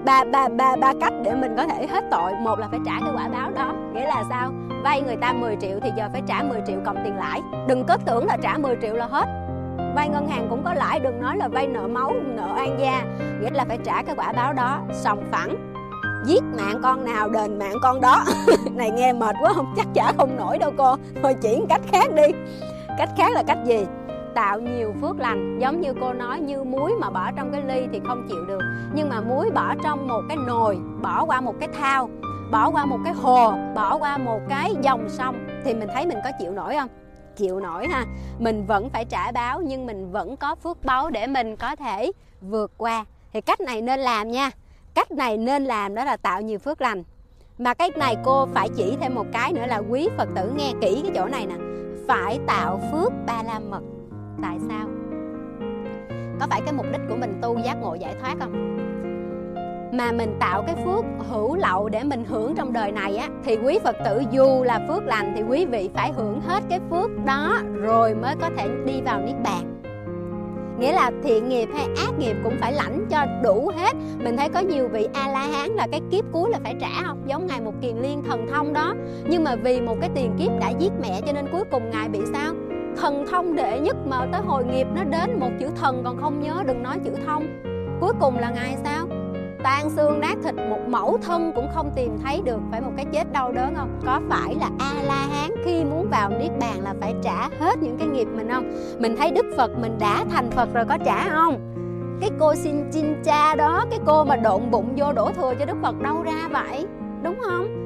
ba 0.06 0.24
ba 0.24 0.48
ba 0.48 0.76
ba 0.76 0.92
cách 1.00 1.12
để 1.22 1.34
mình 1.34 1.56
có 1.56 1.66
thể 1.66 1.86
hết 1.86 2.04
tội. 2.10 2.32
Một 2.42 2.58
là 2.58 2.68
phải 2.70 2.80
trả 2.86 2.92
cái 3.00 3.10
quả 3.16 3.28
báo 3.28 3.50
đó. 3.50 3.72
Nghĩa 3.94 4.06
là 4.06 4.24
sao? 4.28 4.52
Vay 4.84 5.02
người 5.02 5.16
ta 5.16 5.32
10 5.32 5.56
triệu 5.60 5.80
thì 5.82 5.90
giờ 5.96 6.08
phải 6.12 6.22
trả 6.26 6.42
10 6.42 6.60
triệu 6.66 6.76
cộng 6.84 6.96
tiền 7.04 7.16
lãi. 7.16 7.40
Đừng 7.68 7.84
có 7.84 7.98
tưởng 8.06 8.26
là 8.26 8.36
trả 8.42 8.58
10 8.58 8.76
triệu 8.82 8.94
là 8.94 9.06
hết. 9.06 9.28
Vay 9.96 10.08
ngân 10.08 10.28
hàng 10.28 10.46
cũng 10.50 10.62
có 10.64 10.74
lãi, 10.74 11.00
đừng 11.00 11.20
nói 11.20 11.36
là 11.36 11.48
vay 11.48 11.66
nợ 11.66 11.86
máu, 11.86 12.12
nợ 12.26 12.54
an 12.56 12.76
gia. 12.80 13.04
Nghĩa 13.40 13.50
là 13.50 13.64
phải 13.64 13.78
trả 13.84 14.02
cái 14.02 14.14
quả 14.18 14.32
báo 14.32 14.52
đó, 14.52 14.80
sòng 14.92 15.24
phẳng. 15.30 15.72
Giết 16.26 16.42
mạng 16.42 16.80
con 16.82 17.04
nào, 17.04 17.28
đền 17.28 17.58
mạng 17.58 17.74
con 17.82 18.00
đó. 18.00 18.24
Này, 18.74 18.90
nghe 18.90 19.12
mệt 19.12 19.36
quá, 19.40 19.52
không, 19.52 19.74
chắc 19.76 19.86
trả 19.94 20.12
không 20.12 20.36
nổi 20.36 20.58
đâu, 20.58 20.72
cô. 20.78 20.96
Thôi 21.22 21.34
chuyển 21.42 21.66
cách 21.68 21.80
khác 21.92 22.14
đi. 22.14 22.26
Cách 22.98 23.08
khác 23.16 23.32
là 23.32 23.42
cách 23.42 23.58
gì? 23.64 23.86
Tạo 24.36 24.60
nhiều 24.60 24.94
phước 25.00 25.18
lành. 25.18 25.58
Giống 25.58 25.80
như 25.80 25.94
cô 26.00 26.12
nói, 26.12 26.40
như 26.40 26.64
muối 26.64 26.92
mà 27.00 27.10
bỏ 27.10 27.30
trong 27.36 27.52
cái 27.52 27.62
ly 27.62 27.86
thì 27.92 28.00
không 28.06 28.26
chịu 28.28 28.44
được. 28.48 28.60
Nhưng 28.94 29.08
mà 29.08 29.20
muối 29.20 29.50
bỏ 29.50 29.74
trong 29.84 30.08
một 30.08 30.22
cái 30.28 30.36
nồi, 30.46 30.78
bỏ 31.02 31.24
qua 31.24 31.40
một 31.40 31.54
cái 31.60 31.68
thao, 31.78 32.08
bỏ 32.50 32.70
qua 32.70 32.84
một 32.84 32.98
cái 33.04 33.12
hồ, 33.12 33.52
bỏ 33.74 33.98
qua 33.98 34.18
một 34.18 34.40
cái 34.48 34.74
dòng 34.82 35.08
sông 35.08 35.46
thì 35.64 35.74
mình 35.74 35.88
thấy 35.94 36.06
mình 36.06 36.18
có 36.24 36.30
chịu 36.40 36.52
nổi 36.52 36.76
không? 36.78 36.88
Chịu 37.36 37.60
nổi 37.60 37.86
ha. 37.88 38.04
Mình 38.38 38.66
vẫn 38.66 38.90
phải 38.90 39.04
trả 39.04 39.32
báo, 39.32 39.60
nhưng 39.60 39.86
mình 39.86 40.12
vẫn 40.12 40.36
có 40.36 40.54
phước 40.54 40.84
báu 40.84 41.10
để 41.10 41.26
mình 41.26 41.56
có 41.56 41.76
thể 41.76 42.12
vượt 42.40 42.72
qua. 42.76 43.04
Thì 43.32 43.40
cách 43.40 43.60
này 43.60 43.82
nên 43.82 44.00
làm 44.00 44.30
nha. 44.30 44.50
Cách 44.94 45.12
này 45.12 45.36
nên 45.36 45.64
làm 45.64 45.94
đó 45.94 46.04
là 46.04 46.16
tạo 46.16 46.40
nhiều 46.40 46.58
phước 46.58 46.80
lành. 46.80 47.02
Mà 47.58 47.74
cái 47.74 47.90
này 47.96 48.16
cô 48.24 48.46
phải 48.54 48.68
chỉ 48.76 48.96
thêm 49.00 49.14
một 49.14 49.26
cái 49.32 49.52
nữa 49.52 49.66
là 49.66 49.82
quý 49.90 50.08
phật 50.16 50.28
tử 50.34 50.52
nghe 50.56 50.72
kỹ 50.80 51.00
cái 51.02 51.12
chỗ 51.14 51.26
này 51.26 51.46
nè. 51.46 51.54
Phải 52.08 52.38
tạo 52.46 52.80
phước 52.92 53.12
ba 53.26 53.42
la 53.42 53.58
mật 53.58 53.80
tại 54.42 54.58
sao? 54.68 54.86
Có 56.40 56.46
phải 56.50 56.60
cái 56.60 56.72
mục 56.72 56.86
đích 56.92 57.00
của 57.08 57.16
mình 57.16 57.38
tu 57.42 57.58
giác 57.58 57.74
ngộ 57.74 57.94
giải 57.94 58.14
thoát 58.20 58.34
không? 58.38 58.76
Mà 59.92 60.12
mình 60.12 60.36
tạo 60.40 60.62
cái 60.66 60.76
phước 60.84 61.04
hữu 61.30 61.56
lậu 61.56 61.88
để 61.88 62.04
mình 62.04 62.24
hưởng 62.24 62.54
trong 62.56 62.72
đời 62.72 62.92
này 62.92 63.16
á, 63.16 63.28
thì 63.44 63.56
quý 63.56 63.78
phật 63.84 63.96
tử 64.04 64.22
dù 64.30 64.62
là 64.64 64.80
phước 64.88 65.04
lành 65.04 65.32
thì 65.36 65.42
quý 65.42 65.66
vị 65.66 65.90
phải 65.94 66.12
hưởng 66.12 66.40
hết 66.40 66.62
cái 66.68 66.80
phước 66.90 67.10
đó 67.24 67.60
rồi 67.74 68.14
mới 68.14 68.34
có 68.40 68.50
thể 68.56 68.68
đi 68.86 69.00
vào 69.00 69.20
niết 69.20 69.36
bàn. 69.44 69.82
Nghĩa 70.78 70.92
là 70.92 71.10
thiện 71.22 71.48
nghiệp 71.48 71.68
hay 71.74 71.86
ác 71.96 72.18
nghiệp 72.18 72.36
cũng 72.44 72.56
phải 72.60 72.72
lãnh 72.72 73.06
cho 73.10 73.26
đủ 73.42 73.70
hết. 73.76 73.96
Mình 74.24 74.36
thấy 74.36 74.48
có 74.48 74.60
nhiều 74.60 74.88
vị 74.88 75.08
a 75.14 75.28
la 75.28 75.46
hán 75.46 75.70
là 75.70 75.86
cái 75.90 76.00
kiếp 76.10 76.24
cuối 76.32 76.50
là 76.50 76.58
phải 76.62 76.74
trả 76.80 76.88
không? 77.06 77.22
Giống 77.26 77.46
ngài 77.46 77.60
một 77.60 77.72
kiền 77.80 77.96
liên 77.96 78.22
thần 78.28 78.46
thông 78.52 78.72
đó. 78.72 78.94
Nhưng 79.28 79.44
mà 79.44 79.54
vì 79.56 79.80
một 79.80 79.96
cái 80.00 80.10
tiền 80.14 80.32
kiếp 80.38 80.60
đã 80.60 80.70
giết 80.78 80.92
mẹ 81.02 81.20
cho 81.26 81.32
nên 81.32 81.46
cuối 81.52 81.62
cùng 81.70 81.90
ngài 81.90 82.08
bị 82.08 82.20
sao? 82.32 82.54
Thần 82.96 83.26
thông 83.30 83.56
đệ 83.56 83.80
nhất 83.80 83.96
mà 84.06 84.26
tới 84.32 84.40
hồi 84.40 84.64
nghiệp 84.64 84.86
nó 84.94 85.04
đến 85.04 85.40
một 85.40 85.50
chữ 85.60 85.66
thần, 85.80 86.02
còn 86.04 86.16
không 86.20 86.40
nhớ, 86.40 86.62
đừng 86.66 86.82
nói 86.82 86.98
chữ 87.04 87.10
thông. 87.26 87.46
Cuối 88.00 88.12
cùng 88.20 88.38
là 88.38 88.50
ngài 88.50 88.76
sao? 88.84 89.06
Tan 89.62 89.90
xương 89.90 90.20
nát 90.20 90.36
thịt, 90.44 90.54
một 90.54 90.80
mẫu 90.88 91.18
thân 91.22 91.52
cũng 91.54 91.68
không 91.74 91.90
tìm 91.96 92.18
thấy 92.24 92.42
được, 92.44 92.58
phải 92.70 92.80
một 92.80 92.90
cái 92.96 93.06
chết 93.12 93.32
đau 93.32 93.52
đớn 93.52 93.74
không? 93.76 94.00
Có 94.06 94.20
phải 94.28 94.54
là 94.54 94.70
a 94.78 95.02
la 95.02 95.26
hán 95.26 95.50
khi 95.64 95.84
muốn 95.84 96.10
vào 96.10 96.30
niết 96.30 96.50
bàn 96.60 96.80
là 96.80 96.94
phải 97.00 97.14
trả 97.22 97.48
hết 97.60 97.82
những 97.82 97.96
cái 97.98 98.08
nghiệp 98.08 98.28
mình 98.36 98.48
không? 98.50 98.72
Mình 98.98 99.16
thấy 99.16 99.30
đức 99.30 99.46
phật 99.56 99.78
mình 99.78 99.98
đã 99.98 100.24
thành 100.30 100.50
phật 100.50 100.74
rồi, 100.74 100.84
có 100.84 100.98
trả 101.04 101.28
không? 101.28 101.72
Cái 102.20 102.30
cô 102.38 102.54
xin 102.54 102.90
chinh 102.92 103.22
cha 103.24 103.54
đó, 103.54 103.84
cái 103.90 103.98
cô 104.06 104.24
mà 104.24 104.36
độn 104.36 104.70
bụng 104.70 104.92
vô 104.96 105.12
đổ 105.12 105.30
thừa 105.36 105.54
cho 105.58 105.64
đức 105.64 105.76
phật 105.82 106.00
đâu 106.00 106.22
ra 106.22 106.48
vậy? 106.50 106.86
Đúng 107.22 107.36
không? 107.44 107.85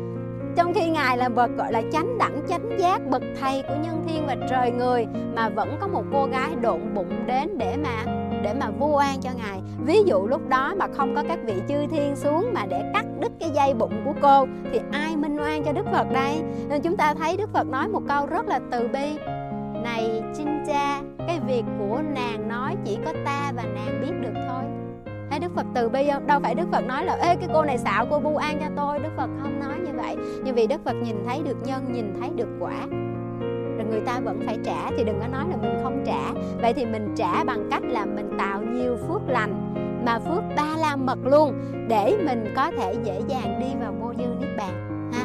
Trong 0.57 0.75
khi 0.75 0.89
ngài 0.89 1.17
là 1.17 1.29
bậc, 1.29 1.51
gọi 1.57 1.73
là 1.73 1.83
chánh 1.93 2.19
đẳng, 2.19 2.43
chánh 2.49 2.79
giác, 2.79 3.01
bậc 3.11 3.23
thầy 3.41 3.63
của 3.63 3.75
nhân 3.83 4.05
thiên 4.09 4.27
và 4.27 4.37
trời 4.51 4.71
người, 4.71 5.07
mà 5.37 5.49
vẫn 5.49 5.77
có 5.81 5.89
một 5.89 6.05
cô 6.13 6.27
gái 6.27 6.51
độn 6.61 6.95
bụng 6.95 7.27
đến 7.27 7.59
để 7.59 7.77
mà 7.77 8.05
để 8.43 8.55
mà 8.61 8.71
vu 8.79 8.97
oan 8.97 9.21
cho 9.21 9.31
ngài. 9.37 9.61
Ví 9.85 10.03
dụ 10.07 10.27
lúc 10.27 10.49
đó 10.49 10.75
mà 10.79 10.87
không 10.97 11.15
có 11.15 11.25
các 11.29 11.39
vị 11.45 11.55
chư 11.69 11.87
thiên 11.87 12.17
xuống 12.17 12.51
mà 12.55 12.67
để 12.67 12.83
cắt 12.95 13.05
đứt 13.21 13.33
cái 13.41 13.51
dây 13.51 13.75
bụng 13.75 14.03
của 14.05 14.15
cô, 14.23 14.47
thì 14.73 14.81
ai 14.93 15.17
minh 15.17 15.37
oan 15.37 15.65
cho 15.65 15.73
đức 15.73 15.87
phật 15.93 16.07
đây? 16.13 16.43
Nên 16.69 16.83
chúng 16.83 16.97
ta 16.97 17.15
thấy 17.15 17.37
đức 17.37 17.53
phật 17.53 17.67
nói 17.67 17.89
một 17.89 18.03
câu 18.09 18.27
rất 18.27 18.49
là 18.49 18.61
từ 18.71 18.89
bi. 18.93 19.19
Này 19.83 20.23
chinh 20.37 20.65
cha, 20.67 21.01
cái 21.27 21.41
việc 21.47 21.63
của 21.79 22.03
nàng 22.15 22.49
nói 22.49 22.77
chỉ 22.85 22.99
có 23.05 23.13
ta 23.25 23.53
và 23.57 23.63
nàng 23.63 24.01
biết 24.03 24.13
được 24.21 24.41
thôi. 24.49 24.63
Ê, 25.31 25.39
đức 25.39 25.55
phật 25.55 25.67
từ 25.75 25.89
bi 25.89 26.11
không? 26.13 26.27
Đâu 26.27 26.41
phải 26.41 26.55
đức 26.55 26.69
phật 26.73 26.87
nói 26.87 27.05
là 27.05 27.15
ê 27.15 27.37
cái 27.37 27.49
cô 27.53 27.65
này 27.65 27.79
xạo 27.79 28.07
cô 28.11 28.21
bu 28.21 28.37
an 28.37 28.59
cho 28.61 28.67
tôi. 28.77 28.99
Đức 28.99 29.11
phật 29.17 29.29
không 29.43 29.61
nói 29.61 29.79
như 29.79 29.93
vậy. 29.97 30.17
Nhưng 30.45 30.55
vì 30.55 30.67
đức 30.67 30.85
phật 30.85 30.93
nhìn 30.93 31.17
thấy 31.27 31.43
được 31.43 31.57
nhân 31.65 31.93
nhìn 31.93 32.15
thấy 32.21 32.31
được 32.37 32.49
quả. 32.61 32.87
Rồi 33.77 33.87
người 33.91 34.01
ta 34.01 34.21
vẫn 34.21 34.41
phải 34.47 34.59
trả 34.65 34.91
thì 34.97 35.05
đừng 35.05 35.21
có 35.21 35.27
nói 35.27 35.45
là 35.51 35.57
mình 35.57 35.81
không 35.83 36.03
trả. 36.07 36.33
Vậy 36.63 36.73
thì 36.73 36.87
mình 36.87 37.15
trả 37.17 37.45
bằng 37.45 37.69
cách 37.71 37.83
là 37.85 38.05
mình 38.05 38.31
tạo 38.39 38.63
nhiều 38.63 38.97
phước 39.09 39.29
lành 39.29 39.75
mà 40.05 40.19
phước 40.19 40.43
ba 40.57 40.77
la 40.79 40.97
mật 40.97 41.19
luôn 41.25 41.55
để 41.89 42.19
mình 42.27 42.53
có 42.57 42.71
thể 42.71 42.95
dễ 43.05 43.21
dàng 43.29 43.61
đi 43.61 43.67
vào 43.81 43.95
vô 44.01 44.13
dư 44.19 44.27
niết 44.41 44.57
bàn. 44.57 44.73
Ha. 45.13 45.25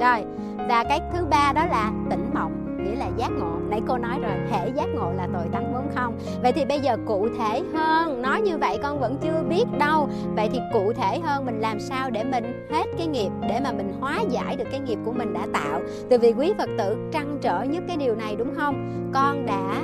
Rồi 0.00 0.24
và 0.68 0.84
cái 0.84 1.00
thứ 1.12 1.26
ba 1.26 1.52
đó 1.52 1.66
là 1.66 1.92
tỉnh 2.10 2.30
mộng 2.34 2.63
nghĩa 2.84 2.96
là 2.96 3.06
giác 3.16 3.30
ngộ. 3.30 3.52
Nãy 3.68 3.82
cô 3.88 3.98
nói 3.98 4.18
rồi 4.22 4.32
hệ 4.50 4.68
giác 4.68 4.86
ngộ 4.94 5.12
là 5.12 5.28
tội 5.32 5.48
tánh 5.52 5.72
vốn 5.72 5.88
không? 5.94 6.18
Vậy 6.42 6.52
thì 6.52 6.64
bây 6.64 6.80
giờ 6.80 6.96
cụ 7.06 7.28
thể 7.38 7.62
hơn, 7.74 8.22
nói 8.22 8.40
như 8.40 8.58
vậy 8.58 8.78
con 8.82 9.00
vẫn 9.00 9.16
chưa 9.22 9.42
biết 9.48 9.64
đâu. 9.78 10.08
Vậy 10.36 10.48
thì 10.52 10.60
cụ 10.72 10.92
thể 10.92 11.20
hơn 11.20 11.46
mình 11.46 11.60
làm 11.60 11.80
sao 11.80 12.10
để 12.10 12.24
mình 12.24 12.68
hết 12.70 12.84
cái 12.98 13.06
nghiệp, 13.06 13.30
để 13.48 13.60
mà 13.64 13.72
mình 13.72 13.92
hóa 14.00 14.20
giải 14.30 14.56
được 14.56 14.66
cái 14.70 14.80
nghiệp 14.80 14.98
của 15.04 15.12
mình 15.12 15.34
đã 15.34 15.46
tạo. 15.52 15.80
Từ 16.10 16.18
vì 16.18 16.32
quý 16.32 16.52
phật 16.58 16.68
tử 16.78 16.96
trăn 17.12 17.38
trở 17.40 17.62
nhất 17.62 17.82
cái 17.88 17.96
điều 17.96 18.14
này 18.14 18.36
đúng 18.36 18.54
không? 18.56 19.10
Con 19.14 19.46
đã 19.46 19.82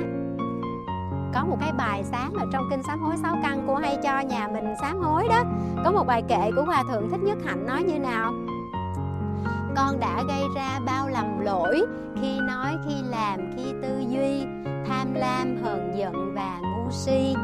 có 1.33 1.45
một 1.45 1.57
cái 1.59 1.71
bài 1.77 2.03
sám 2.03 2.33
ở 2.33 2.45
trong 2.53 2.67
kinh 2.69 2.83
sám 2.83 2.99
hối 2.99 3.17
sáu 3.17 3.37
căn 3.43 3.63
cô 3.67 3.75
hay 3.75 3.97
cho 4.03 4.19
nhà 4.19 4.47
mình 4.53 4.73
sám 4.81 4.97
hối 4.97 5.27
đó. 5.27 5.43
Có 5.85 5.91
một 5.91 6.07
bài 6.07 6.23
kệ 6.27 6.51
của 6.55 6.63
hòa 6.63 6.83
thượng 6.91 7.09
thích 7.09 7.23
nhất 7.23 7.37
hạnh 7.45 7.65
nói 7.65 7.83
như 7.83 7.99
nào? 7.99 8.33
Con 9.75 9.99
đã 9.99 10.23
gây 10.27 10.43
ra 10.55 10.79
bao 10.85 11.09
lầm 11.09 11.39
lỗi 11.39 11.81
khi 12.21 12.39
nói, 12.39 12.77
khi 12.87 12.95
làm, 13.09 13.39
khi 13.55 13.63
tư 13.81 14.03
duy, 14.09 14.45
tham 14.87 15.13
lam, 15.13 15.57
hờn 15.63 15.93
giận 15.97 16.33
và 16.35 16.59
ngu 16.61 16.91
si. 16.91 17.35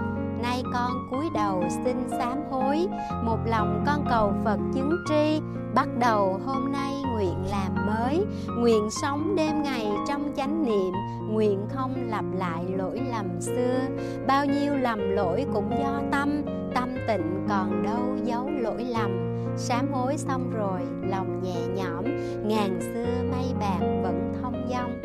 Nay 0.42 0.64
con 0.74 0.92
cúi 1.12 1.26
đầu 1.34 1.64
xin 1.86 1.98
sám 2.10 2.38
hối, 2.52 2.88
một 3.24 3.38
lòng 3.46 3.84
con 3.86 4.06
cầu 4.10 4.34
phật 4.46 4.60
chứng 4.74 4.92
tri. 5.10 5.42
Bắt 5.76 5.88
đầu 6.00 6.40
hôm 6.46 6.72
nay 6.72 6.94
nguyện 7.14 7.46
làm 7.52 7.88
mới, 7.88 8.26
nguyện 8.58 8.90
sống 9.02 9.36
đêm 9.36 9.64
ngày 9.64 9.88
trong 10.08 10.34
chánh 10.38 10.64
niệm, 10.64 10.94
nguyện 11.32 11.68
không 11.70 11.96
lặp 12.08 12.26
lại 12.34 12.66
lỗi 12.78 13.02
lầm 13.12 13.42
xưa. 13.42 13.80
Bao 14.28 14.46
nhiêu 14.46 14.76
lầm 14.76 15.00
lỗi 15.10 15.46
cũng 15.54 15.70
do 15.80 16.02
tâm 16.12 16.42
tâm 16.76 16.90
tịnh 17.08 17.46
còn 17.50 17.84
đâu 17.84 18.18
giấu 18.24 18.50
lỗi 18.50 18.84
lầm 18.84 19.27
sám 19.58 19.93
hối 19.93 20.18
xong 20.18 20.51
rồi, 20.58 20.82
lòng 21.10 21.43
nhẹ 21.43 21.68
nhõm, 21.76 22.05
ngàn 22.47 22.80
xưa 22.82 23.24
mây 23.32 23.45
bạc 23.60 23.80
vẫn 23.80 24.34
thông 24.41 24.70
dong. 24.70 25.01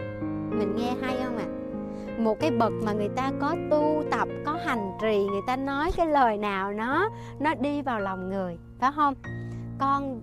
Mình 0.58 0.76
nghe 0.76 0.94
hay 1.02 1.16
không 1.24 1.36
ạ? 1.36 1.46
À? 1.48 1.62
một 2.18 2.40
cái 2.40 2.50
bậc 2.50 2.72
mà 2.82 2.92
người 2.92 3.08
ta 3.08 3.32
có 3.40 3.56
tu 3.70 4.02
tập, 4.10 4.28
có 4.46 4.58
hành 4.66 4.92
trì, 5.00 5.24
người 5.24 5.40
ta 5.46 5.56
nói 5.56 5.90
cái 5.96 6.06
lời 6.06 6.36
nào 6.36 6.72
nó 6.72 7.08
nó 7.40 7.54
đi 7.54 7.82
vào 7.82 8.00
lòng 8.00 8.30
người, 8.30 8.58
phải 8.80 8.90
không? 8.94 9.14
Con 9.78 10.20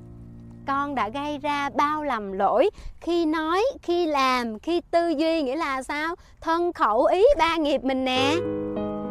con 0.68 0.96
đã 0.96 1.10
gây 1.10 1.38
ra 1.38 1.70
bao 1.70 2.04
lầm 2.04 2.32
lỗi. 2.32 2.70
Khi 3.02 3.26
nói, 3.26 3.64
khi 3.82 4.06
làm, 4.06 4.60
khi 4.60 4.82
tư 4.92 5.10
duy 5.10 5.42
nghĩa 5.42 5.56
là 5.56 5.84
sao? 5.84 6.16
Thân 6.42 6.74
khẩu 6.74 7.06
ý 7.06 7.24
ba 7.38 7.58
nghiệp 7.58 7.84
mình 7.84 8.06
nè 8.06 8.36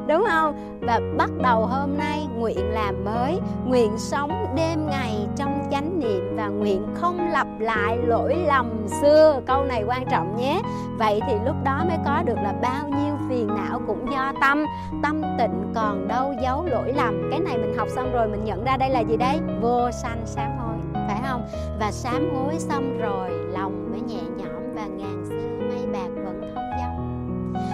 đúng 0.09 0.25
không? 0.29 0.81
Và 0.81 1.01
bắt 1.17 1.31
đầu 1.43 1.67
hôm 1.67 1.99
nay, 1.99 2.27
nguyện 2.37 2.71
làm 2.71 3.05
mới, 3.05 3.39
nguyện 3.67 3.99
sống 3.99 4.55
đêm 4.57 4.87
ngày 4.87 5.27
trong 5.37 5.69
chánh 5.71 6.01
niệm 6.01 6.37
và 6.37 6.49
nguyện 6.49 6.87
không 6.95 7.31
lặp 7.31 7.47
lại 7.59 7.99
lỗi 8.07 8.37
lầm 8.47 8.87
xưa. 9.03 9.41
Câu 9.47 9.65
này 9.65 9.85
quan 9.87 10.07
trọng 10.11 10.37
nhé. 10.37 10.61
Vậy 10.99 11.21
thì 11.27 11.35
lúc 11.47 11.57
đó 11.65 11.85
mới 11.89 11.99
có 12.05 12.23
được 12.23 12.37
là 12.43 12.55
bao 12.63 12.89
nhiêu 12.89 13.15
phiền 13.29 13.47
não 13.47 13.81
cũng 13.87 14.11
do 14.13 14.33
tâm. 14.41 14.65
Tâm 15.03 15.23
tịnh 15.39 15.73
còn 15.75 16.09
đâu 16.09 16.35
giấu 16.43 16.65
lỗi 16.65 16.93
lầm. 16.93 17.29
Cái 17.31 17.41
này 17.41 17.59
mình 17.59 17.75
học 17.79 17.89
xong 17.89 18.13
rồi, 18.13 18.29
mình 18.29 18.45
nhận 18.45 18.65
ra 18.65 18.77
đây 18.77 18.91
là 18.91 19.01
gì 19.01 19.17
đấy 19.17 19.41
vô 19.61 19.91
sanh 20.03 20.23
sám 20.25 20.51
hối, 20.59 20.77
phải 21.09 21.21
không? 21.29 21.43
Và 21.81 21.93
sám 21.93 22.31
hối 22.35 22.59
xong 22.59 22.99
rồi, 22.99 23.31
lòng 23.31 23.91
mới 23.91 24.01
nhẹ 24.01 24.23
nhõm 24.37 24.75
và 24.75 24.87
ngàn 24.87 25.25
xưa 25.29 25.58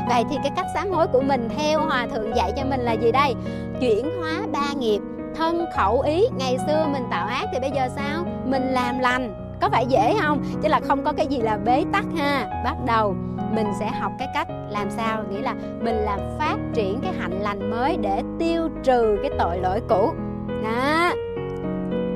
vậy 0.08 0.24
thì 0.30 0.36
cái 0.42 0.52
cách 0.56 0.66
sám 0.74 0.90
hối 0.90 1.06
của 1.06 1.20
mình 1.20 1.48
theo 1.56 1.80
hòa 1.80 2.06
thượng 2.06 2.36
dạy 2.36 2.52
cho 2.56 2.64
mình 2.64 2.80
là 2.80 2.92
gì 2.92 3.12
đây? 3.12 3.34
Chuyển 3.80 4.20
hóa 4.20 4.40
ba 4.52 4.72
nghiệp, 4.78 5.00
thân 5.36 5.64
khẩu 5.76 6.00
ý. 6.00 6.24
Ngày 6.38 6.58
xưa 6.66 6.86
mình 6.92 7.02
tạo 7.10 7.26
ác 7.26 7.44
thì 7.52 7.60
bây 7.60 7.70
giờ 7.70 7.88
sao? 7.96 8.26
Mình 8.44 8.62
làm 8.62 8.98
lành. 8.98 9.34
Có 9.60 9.68
phải 9.72 9.86
dễ 9.86 10.14
không? 10.22 10.42
Chứ 10.62 10.68
là 10.68 10.80
không 10.80 11.04
có 11.04 11.12
cái 11.12 11.26
gì 11.26 11.38
là 11.38 11.58
bế 11.64 11.84
tắc 11.92 12.04
ha. 12.16 12.62
Bắt 12.64 12.76
đầu, 12.86 13.14
mình 13.52 13.66
sẽ 13.80 13.90
học 14.00 14.12
cái 14.18 14.28
cách 14.34 14.48
làm 14.70 14.90
sao? 14.90 15.22
Nghĩa 15.30 15.42
là 15.42 15.54
mình 15.80 15.96
làm 15.96 16.20
phát 16.38 16.56
triển 16.74 17.00
cái 17.02 17.12
hạnh 17.18 17.40
lành 17.42 17.70
mới 17.70 17.96
để 17.96 18.22
tiêu 18.38 18.68
trừ 18.82 19.18
cái 19.22 19.30
tội 19.38 19.58
lỗi 19.58 19.80
cũ. 19.88 20.12
Đó 20.64 21.12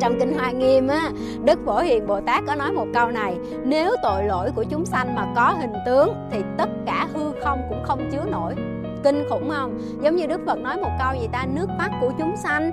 trong 0.01 0.19
kinh 0.21 0.39
hoa 0.39 0.51
nghiêm 0.51 0.89
á, 0.89 1.11
đức 1.45 1.59
phổ 1.65 1.79
hiền 1.79 2.07
bồ 2.07 2.21
tát 2.21 2.45
có 2.47 2.55
nói 2.55 2.73
một 2.73 2.87
câu 2.95 3.11
này, 3.11 3.37
nếu 3.65 3.95
tội 4.03 4.25
lỗi 4.25 4.51
của 4.57 4.65
chúng 4.65 4.85
sanh 4.85 5.15
mà 5.15 5.27
có 5.37 5.55
hình 5.61 5.73
tướng 5.87 6.15
thì 6.31 6.39
tất 6.59 6.69
cả 6.87 7.07
hư 7.15 7.33
không 7.43 7.61
cũng 7.69 7.83
không 7.85 8.11
chứa 8.13 8.25
nổi. 8.31 8.55
Kinh 9.05 9.25
khủng 9.31 9.51
không? 9.51 9.79
Giống 10.03 10.17
như 10.17 10.27
đức 10.27 10.41
phật 10.47 10.59
nói 10.59 10.77
một 10.77 10.91
câu 10.99 11.21
gì 11.21 11.29
ta, 11.33 11.47
nước 11.55 11.69
mắt 11.79 11.91
của 12.01 12.13
chúng 12.19 12.37
sanh 12.37 12.71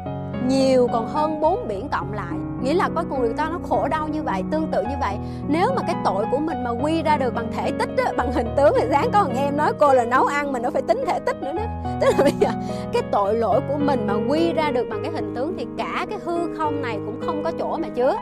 nhiều 0.48 0.88
còn 0.94 1.08
hơn 1.08 1.42
bốn 1.42 1.68
biển 1.68 1.90
cộng 1.92 2.14
lại 2.14 2.38
nghĩa 2.66 2.74
là 2.74 2.90
có 2.96 3.04
con 3.10 3.20
người 3.22 3.34
ta 3.38 3.50
nó 3.50 3.60
khổ 3.70 3.88
đau 3.88 4.08
như 4.08 4.24
vậy 4.24 4.44
tương 4.52 4.68
tự 4.72 4.84
như 4.84 4.96
vậy. 5.00 5.18
Nếu 5.48 5.68
mà 5.76 5.82
cái 5.88 5.96
tội 6.06 6.26
của 6.32 6.38
mình 6.38 6.64
mà 6.64 6.70
quy 6.70 7.04
ra 7.04 7.18
được 7.18 7.34
bằng 7.36 7.52
thể 7.56 7.72
tích 7.72 7.90
á, 7.98 8.12
bằng 8.18 8.34
hình 8.34 8.48
tướng 8.58 8.74
thì 8.80 8.88
sáng 8.92 9.12
có 9.12 9.24
thằng 9.24 9.38
em 9.38 9.58
nói 9.58 9.74
cô 9.80 9.94
là 9.94 10.06
nấu 10.06 10.26
ăn 10.26 10.52
mình 10.52 10.62
nó 10.62 10.70
phải 10.70 10.82
tính 10.82 11.04
thể 11.08 11.20
tích 11.20 11.42
nữa 11.42 11.54
đó. 11.54 11.64
Tức 12.02 12.08
là 12.18 12.24
bây 12.24 12.34
giờ 12.40 12.50
cái 12.94 13.02
tội 13.12 13.36
lỗi 13.36 13.62
của 13.70 13.78
mình 13.78 14.08
mà 14.08 14.14
quy 14.30 14.54
ra 14.54 14.72
được 14.72 14.86
bằng 14.90 15.00
cái 15.04 15.12
hình 15.12 15.36
tướng 15.36 15.56
thì 15.58 15.68
cả 15.78 16.06
cái 16.10 16.20
hư 16.26 16.56
không 16.58 16.82
này 16.82 17.00
cũng 17.06 17.22
không 17.26 17.44
có 17.44 17.52
chỗ 17.60 17.78
mà 17.78 17.88
chứa. 17.96 18.16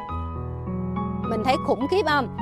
Mình 1.29 1.43
thấy 1.43 1.55
khủng 1.67 1.87
khiếp 1.91 2.03
không? 2.07 2.37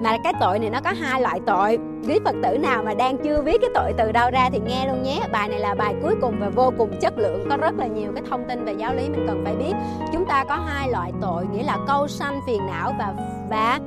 Mà 0.00 0.16
cái 0.24 0.32
tội 0.40 0.58
này 0.58 0.70
nó 0.70 0.80
có 0.84 0.92
hai 1.00 1.20
loại 1.20 1.40
tội. 1.46 1.78
Quý 2.08 2.18
phật 2.24 2.34
tử 2.42 2.58
nào 2.58 2.82
mà 2.82 2.94
đang 2.94 3.18
chưa 3.18 3.42
biết 3.42 3.58
cái 3.60 3.70
tội 3.74 3.92
từ 3.98 4.12
đâu 4.12 4.30
ra 4.30 4.50
thì 4.52 4.60
nghe 4.66 4.86
luôn 4.86 5.02
nhé. 5.02 5.20
Bài 5.32 5.48
này 5.48 5.60
là 5.60 5.74
bài 5.74 5.94
cuối 6.02 6.14
cùng 6.20 6.36
và 6.40 6.48
vô 6.48 6.72
cùng 6.78 7.00
chất 7.00 7.18
lượng, 7.18 7.46
có 7.50 7.56
rất 7.56 7.74
là 7.78 7.86
nhiều 7.86 8.12
cái 8.14 8.24
thông 8.30 8.44
tin 8.48 8.64
về 8.64 8.72
giáo 8.72 8.94
lý 8.94 9.08
mình 9.08 9.24
cần 9.26 9.42
phải 9.44 9.54
biết. 9.54 9.72
Chúng 10.12 10.26
ta 10.26 10.44
có 10.48 10.56
hai 10.56 10.90
loại 10.90 11.12
tội, 11.20 11.46
nghĩa 11.52 11.62
là 11.62 11.78
câu 11.86 12.08
sanh 12.08 12.40
phiền 12.46 12.66
não 12.66 12.94
và 12.98 13.14
và 13.50 13.80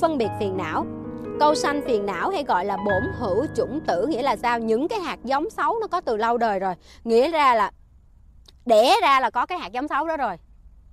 phân 0.00 0.18
biệt 0.18 0.28
phiền 0.40 0.56
não. 0.56 0.86
Câu 1.40 1.54
sanh 1.54 1.82
phiền 1.86 2.06
não 2.06 2.30
hay 2.30 2.44
gọi 2.44 2.64
là 2.64 2.76
bổn 2.76 3.02
hữu 3.18 3.46
chủng 3.56 3.80
tử, 3.86 4.06
nghĩa 4.06 4.22
là 4.22 4.36
sao? 4.36 4.58
Những 4.58 4.88
cái 4.88 5.00
hạt 5.00 5.18
giống 5.24 5.50
xấu 5.50 5.78
nó 5.80 5.86
có 5.86 6.00
từ 6.00 6.16
lâu 6.16 6.38
đời 6.38 6.58
rồi. 6.58 6.74
Nghĩa 7.04 7.30
ra 7.30 7.54
là, 7.54 7.70
đẻ 8.66 8.94
ra 9.02 9.20
là 9.20 9.30
có 9.30 9.46
cái 9.46 9.58
hạt 9.58 9.72
giống 9.72 9.88
xấu 9.88 10.06
đó 10.06 10.16
rồi. 10.16 10.36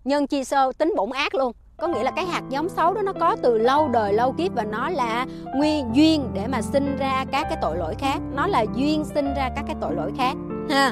Nhân 0.03 0.28
chi 0.28 0.43
sơ, 0.43 0.72
tính 0.78 0.93
bổn 0.97 1.09
ác 1.09 1.36
luôn 1.36 1.51
có 1.82 1.88
nghĩa 1.88 2.03
là 2.03 2.11
cái 2.11 2.25
hạt 2.25 2.41
giống 2.49 2.69
xấu 2.69 2.93
đó 2.93 3.01
nó 3.01 3.13
có 3.19 3.36
từ 3.43 3.57
lâu 3.57 3.88
đời, 3.88 4.13
lâu 4.13 4.32
kiếp 4.32 4.53
và 4.55 4.63
nó 4.63 4.89
là 4.89 5.25
nguyên 5.55 5.95
duyên 5.95 6.29
để 6.34 6.47
mà 6.47 6.61
sinh 6.61 6.97
ra 6.97 7.25
các 7.32 7.47
cái 7.49 7.57
tội 7.61 7.77
lỗi 7.77 7.95
khác. 7.99 8.17
Nó 8.36 8.47
là 8.47 8.65
duyên 8.75 9.05
sinh 9.05 9.34
ra 9.34 9.49
các 9.55 9.63
cái 9.67 9.75
tội 9.82 9.95
lỗi 9.95 10.11
khác, 10.17 10.34
ha 10.69 10.91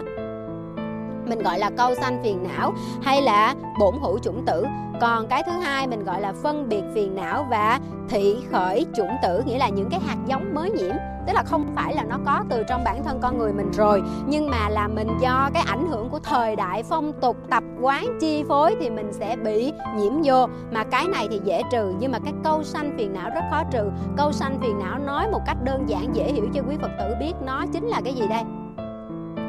mình 1.29 1.39
gọi 1.39 1.59
là 1.59 1.69
câu 1.77 1.95
sanh 1.95 2.23
phiền 2.23 2.43
não 2.43 2.73
hay 3.01 3.21
là 3.21 3.55
bổn 3.79 3.95
hữu 4.01 4.19
chủng 4.19 4.45
tử. 4.45 4.65
Còn 5.01 5.27
cái 5.27 5.43
thứ 5.43 5.51
hai 5.51 5.87
mình 5.87 6.03
gọi 6.03 6.21
là 6.21 6.33
phân 6.43 6.69
biệt 6.69 6.83
phiền 6.93 7.15
não 7.15 7.47
và 7.49 7.79
thị 8.09 8.37
khởi 8.51 8.85
chủng 8.95 9.11
tử, 9.23 9.43
nghĩa 9.45 9.57
là 9.57 9.69
những 9.69 9.89
cái 9.89 9.99
hạt 9.99 10.17
giống 10.25 10.53
mới 10.53 10.71
nhiễm. 10.71 10.95
Tức 11.27 11.33
là 11.33 11.43
không 11.43 11.65
phải 11.75 11.95
là 11.95 12.03
nó 12.03 12.17
có 12.25 12.43
từ 12.49 12.63
trong 12.69 12.83
bản 12.83 13.03
thân 13.03 13.19
con 13.21 13.37
người 13.37 13.53
mình 13.53 13.71
rồi, 13.71 14.03
nhưng 14.27 14.49
mà 14.49 14.69
là 14.69 14.87
mình 14.87 15.07
do 15.21 15.49
cái 15.53 15.63
ảnh 15.67 15.87
hưởng 15.87 16.09
của 16.09 16.19
thời 16.19 16.55
đại 16.55 16.83
phong 16.83 17.13
tục, 17.21 17.37
tập 17.49 17.63
quán, 17.81 18.05
chi 18.21 18.43
phối 18.47 18.75
thì 18.79 18.89
mình 18.89 19.13
sẽ 19.13 19.35
bị 19.35 19.73
nhiễm 19.97 20.13
vô. 20.23 20.47
Mà 20.71 20.83
cái 20.83 21.07
này 21.07 21.27
thì 21.31 21.39
dễ 21.43 21.61
trừ, 21.71 21.93
nhưng 21.99 22.11
mà 22.11 22.19
cái 22.19 22.33
câu 22.43 22.63
sanh 22.63 22.93
phiền 22.97 23.13
não 23.13 23.29
rất 23.35 23.41
khó 23.51 23.63
trừ. 23.71 23.89
Câu 24.17 24.31
sanh 24.31 24.59
phiền 24.61 24.79
não 24.79 24.99
nói 24.99 25.27
một 25.31 25.41
cách 25.45 25.57
đơn 25.63 25.89
giản, 25.89 26.15
dễ 26.15 26.31
hiểu 26.31 26.47
cho 26.53 26.61
quý 26.69 26.75
phật 26.81 26.91
tử 26.99 27.15
biết, 27.19 27.33
nó 27.45 27.65
chính 27.73 27.87
là 27.87 28.01
cái 28.03 28.13
gì 28.13 28.27
đây? 28.27 28.41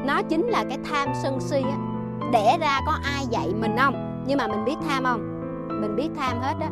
Nó 0.06 0.22
chính 0.22 0.46
là 0.46 0.64
cái 0.68 0.78
tham 0.90 1.08
sân 1.22 1.40
si 1.40 1.62
á. 1.62 1.76
Đẻ 2.32 2.58
ra 2.60 2.80
có 2.86 2.92
ai 3.16 3.26
dạy 3.30 3.48
mình 3.60 3.76
không? 3.78 4.24
Nhưng 4.26 4.38
mà 4.38 4.46
mình 4.46 4.64
biết 4.64 4.76
tham 4.88 5.04
không? 5.04 5.20
Mình 5.80 5.96
biết 5.96 6.08
tham 6.16 6.40
hết 6.40 6.54
đó 6.60 6.66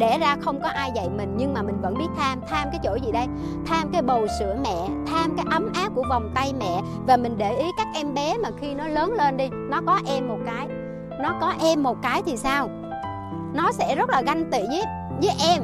đẻ 0.00 0.18
ra 0.18 0.36
không 0.40 0.60
có 0.62 0.68
ai 0.68 0.90
dạy 0.94 1.08
mình, 1.16 1.34
nhưng 1.36 1.54
mà 1.54 1.62
mình 1.62 1.80
vẫn 1.80 1.94
biết 1.94 2.08
tham. 2.16 2.40
Tham 2.48 2.68
cái 2.70 2.80
chỗ 2.84 2.94
gì 2.94 3.12
đây? 3.12 3.26
Tham 3.66 3.88
cái 3.92 4.02
bầu 4.02 4.26
sữa 4.38 4.56
mẹ, 4.64 4.88
tham 5.06 5.36
cái 5.36 5.46
ấm 5.50 5.72
áp 5.74 5.88
của 5.94 6.04
vòng 6.08 6.30
tay 6.34 6.52
mẹ. 6.60 6.80
Và 7.06 7.16
mình 7.16 7.38
để 7.38 7.56
ý 7.56 7.66
các 7.76 7.86
em 7.94 8.14
bé 8.14 8.36
mà 8.42 8.48
khi 8.60 8.74
nó 8.74 8.88
lớn 8.88 9.12
lên 9.12 9.36
đi, 9.36 9.48
nó 9.52 9.80
có 9.86 10.00
em 10.06 10.28
một 10.28 10.38
cái. 10.46 10.68
Nó 11.22 11.34
có 11.40 11.54
em 11.60 11.82
một 11.82 11.96
cái 12.02 12.22
thì 12.26 12.36
sao? 12.36 12.68
Nó 13.54 13.72
sẽ 13.72 13.94
rất 13.94 14.10
là 14.10 14.22
ganh 14.22 14.50
tị 14.50 14.58
với 14.68 14.82
với 15.22 15.30
em. 15.54 15.62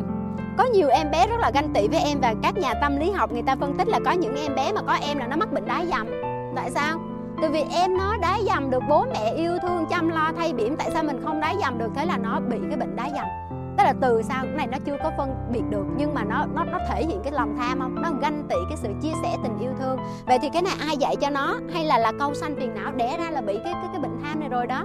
Có 0.58 0.64
nhiều 0.64 0.88
em 0.88 1.10
bé 1.10 1.26
rất 1.26 1.40
là 1.40 1.50
ganh 1.50 1.72
tị 1.72 1.88
với 1.88 2.00
em 2.00 2.20
và 2.20 2.34
các 2.42 2.56
nhà 2.56 2.74
tâm 2.80 2.96
lý 2.96 3.10
học 3.10 3.32
người 3.32 3.42
ta 3.42 3.56
phân 3.60 3.74
tích 3.74 3.88
là 3.88 3.98
có 4.04 4.12
những 4.12 4.36
em 4.36 4.54
bé 4.54 4.72
mà 4.72 4.80
có 4.86 4.92
em 4.92 5.18
là 5.18 5.26
nó 5.26 5.36
mắc 5.36 5.52
bệnh 5.52 5.66
đái 5.66 5.86
dầm 5.86 6.25
tại 6.56 6.70
sao? 6.70 6.98
Tại 7.40 7.50
vì 7.50 7.64
em 7.70 7.96
nó 7.98 8.16
đá 8.16 8.38
dầm 8.46 8.70
được 8.70 8.82
bố 8.88 9.04
mẹ 9.04 9.30
yêu 9.36 9.58
thương, 9.62 9.86
chăm 9.90 10.08
lo, 10.08 10.32
thay 10.36 10.52
biển 10.52 10.76
tại 10.76 10.90
sao 10.90 11.02
mình 11.02 11.20
không 11.24 11.40
đá 11.40 11.54
dầm 11.60 11.78
được? 11.78 11.88
Thế 11.94 12.06
là 12.06 12.16
nó 12.16 12.40
bị 12.40 12.56
cái 12.68 12.76
bệnh 12.76 12.96
đá 12.96 13.08
dầm. 13.14 13.26
Tức 13.78 13.84
là 13.84 13.94
từ 14.00 14.22
sau, 14.22 14.44
cái 14.44 14.56
này 14.56 14.66
nó 14.66 14.78
chưa 14.84 14.96
có 15.02 15.10
phân 15.16 15.34
biệt 15.52 15.62
được, 15.70 15.84
nhưng 15.96 16.14
mà 16.14 16.24
nó 16.24 16.46
nó 16.54 16.64
nó 16.64 16.78
thể 16.88 17.04
hiện 17.04 17.20
cái 17.22 17.32
lòng 17.32 17.56
tham 17.58 17.80
không? 17.80 18.02
Nó 18.02 18.10
ganh 18.20 18.42
tị 18.48 18.56
cái 18.68 18.76
sự 18.76 18.88
chia 19.02 19.12
sẻ 19.22 19.36
tình 19.42 19.58
yêu 19.58 19.70
thương. 19.80 19.98
Vậy 20.26 20.38
thì 20.42 20.48
cái 20.52 20.62
này 20.62 20.72
ai 20.86 20.96
dạy 20.96 21.16
cho 21.16 21.30
nó? 21.30 21.54
Hay 21.72 21.84
là 21.84 21.98
là 21.98 22.12
câu 22.18 22.34
sanh 22.34 22.56
phiền 22.56 22.74
não 22.74 22.92
đẻ 22.92 23.18
ra 23.18 23.30
là 23.30 23.40
bị 23.40 23.58
cái 23.64 23.72
cái 23.72 23.88
cái 23.92 24.00
bệnh 24.00 24.18
tham 24.22 24.40
này 24.40 24.48
rồi 24.48 24.66
đó? 24.66 24.84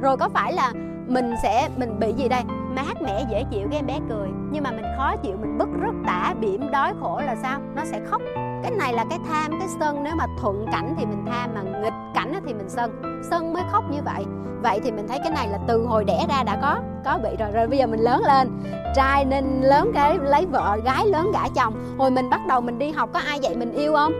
Rồi 0.00 0.16
có 0.16 0.28
phải 0.28 0.52
là 0.52 0.72
mình 1.06 1.34
sẽ, 1.42 1.68
mình 1.76 2.00
bị 2.00 2.12
gì 2.12 2.28
đây? 2.28 2.42
Mát 2.74 3.02
mẻ, 3.02 3.24
dễ 3.30 3.44
chịu, 3.50 3.68
cái 3.70 3.78
em 3.78 3.86
bé 3.86 3.98
cười. 4.08 4.28
Nhưng 4.50 4.62
mà 4.62 4.70
mình 4.70 4.84
khó 4.96 5.16
chịu, 5.16 5.36
mình 5.40 5.58
bức 5.58 5.68
rứt 5.82 5.94
tả 6.06 6.34
biểm 6.40 6.70
đói 6.70 6.92
khổ 7.00 7.20
là 7.26 7.34
sao? 7.42 7.60
Nó 7.74 7.84
sẽ 7.84 8.00
khóc. 8.06 8.22
Cái 8.62 8.70
này 8.70 8.92
là 8.92 9.04
cái 9.10 9.18
tham, 9.28 9.52
cái 9.58 9.68
sân. 9.80 10.02
Nếu 10.02 10.14
mà 10.16 10.26
thuận 10.40 10.66
cảnh 10.72 10.94
thì 10.98 11.06
mình 11.06 11.24
tham, 11.26 11.50
mà 11.54 11.62
nghịch 11.62 11.92
cảnh 12.14 12.32
thì 12.46 12.54
mình 12.54 12.68
sân. 12.68 13.22
Sân 13.30 13.52
mới 13.52 13.62
khóc 13.72 13.84
như 13.90 13.98
vậy. 14.04 14.24
Vậy 14.62 14.80
thì 14.84 14.92
mình 14.92 15.08
thấy 15.08 15.18
cái 15.18 15.30
này 15.30 15.48
là 15.48 15.58
từ 15.66 15.86
hồi 15.86 16.04
đẻ 16.04 16.26
ra 16.28 16.42
đã 16.42 16.58
có 16.62 16.78
có 17.04 17.18
bị 17.22 17.36
rồi. 17.38 17.48
Rồi 17.52 17.66
bây 17.66 17.78
giờ 17.78 17.86
mình 17.86 18.00
lớn 18.00 18.22
lên. 18.26 18.62
Trai 18.94 19.24
nên 19.24 19.60
lớn 19.60 19.90
cái 19.94 20.18
lấy 20.22 20.46
vợ, 20.46 20.76
gái 20.84 21.06
lớn 21.06 21.30
gả 21.34 21.48
chồng. 21.54 21.74
Hồi 21.98 22.10
mình 22.10 22.30
bắt 22.30 22.40
đầu 22.48 22.60
mình 22.60 22.78
đi 22.78 22.90
học, 22.90 23.10
có 23.12 23.20
ai 23.26 23.38
dạy 23.40 23.56
mình 23.56 23.72
yêu 23.72 23.92
không? 23.94 24.12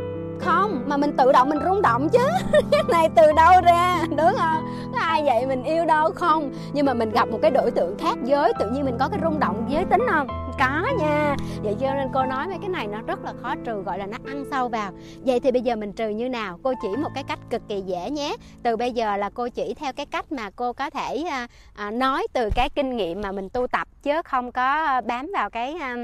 Không 0.44 0.82
mà 0.86 0.96
mình 0.96 1.16
tự 1.16 1.32
động 1.32 1.48
mình 1.48 1.58
rung 1.64 1.82
động 1.82 2.08
chứ. 2.08 2.28
Cái 2.70 2.82
này 2.88 3.08
từ 3.16 3.32
đâu 3.36 3.52
ra? 3.64 4.04
Đúng 4.10 4.32
không? 4.38 4.64
Có 4.94 5.00
ai 5.00 5.22
vậy 5.24 5.46
mình 5.46 5.64
yêu 5.64 5.84
đâu 5.84 6.10
không? 6.10 6.52
Nhưng 6.72 6.86
mà 6.86 6.94
mình 6.94 7.10
gặp 7.10 7.28
một 7.28 7.38
cái 7.42 7.50
đối 7.50 7.70
tượng 7.70 7.98
khác 7.98 8.18
giới 8.24 8.52
tự 8.58 8.70
nhiên 8.70 8.84
mình 8.84 8.96
có 9.00 9.08
cái 9.08 9.20
rung 9.22 9.40
động 9.40 9.66
giới 9.68 9.84
tính 9.84 10.06
không? 10.10 10.26
Có 10.58 10.82
nha. 10.98 11.36
Vậy 11.62 11.76
cho 11.80 11.94
nên 11.94 12.08
cô 12.14 12.24
nói 12.24 12.46
mấy 12.48 12.58
cái 12.60 12.68
này 12.68 12.86
nó 12.86 13.00
rất 13.06 13.24
là 13.24 13.32
khó 13.42 13.54
trừ 13.64 13.82
gọi 13.82 13.98
là 13.98 14.06
nó 14.06 14.18
ăn 14.26 14.44
sâu 14.50 14.68
vào. 14.68 14.92
Vậy 15.24 15.40
thì 15.40 15.52
bây 15.52 15.62
giờ 15.62 15.76
mình 15.76 15.92
trừ 15.92 16.08
như 16.08 16.28
nào? 16.28 16.58
Cô 16.62 16.72
chỉ 16.82 16.88
một 16.96 17.10
cái 17.14 17.24
cách 17.24 17.38
cực 17.50 17.62
kỳ 17.68 17.80
dễ 17.80 18.10
nhé. 18.10 18.36
Từ 18.62 18.76
bây 18.76 18.92
giờ 18.92 19.16
là 19.16 19.30
cô 19.34 19.48
chỉ 19.48 19.74
theo 19.74 19.92
cái 19.92 20.06
cách 20.06 20.32
mà 20.32 20.50
cô 20.56 20.72
có 20.72 20.90
thể 20.90 21.24
à, 21.30 21.46
à, 21.74 21.90
nói 21.90 22.26
từ 22.32 22.48
cái 22.54 22.70
kinh 22.70 22.96
nghiệm 22.96 23.20
mà 23.20 23.32
mình 23.32 23.48
tu 23.48 23.66
tập 23.66 23.88
chứ 24.02 24.22
không 24.24 24.52
có 24.52 24.62
à, 24.62 25.00
bám 25.00 25.30
vào 25.34 25.50
cái 25.50 25.74
à, 25.80 25.96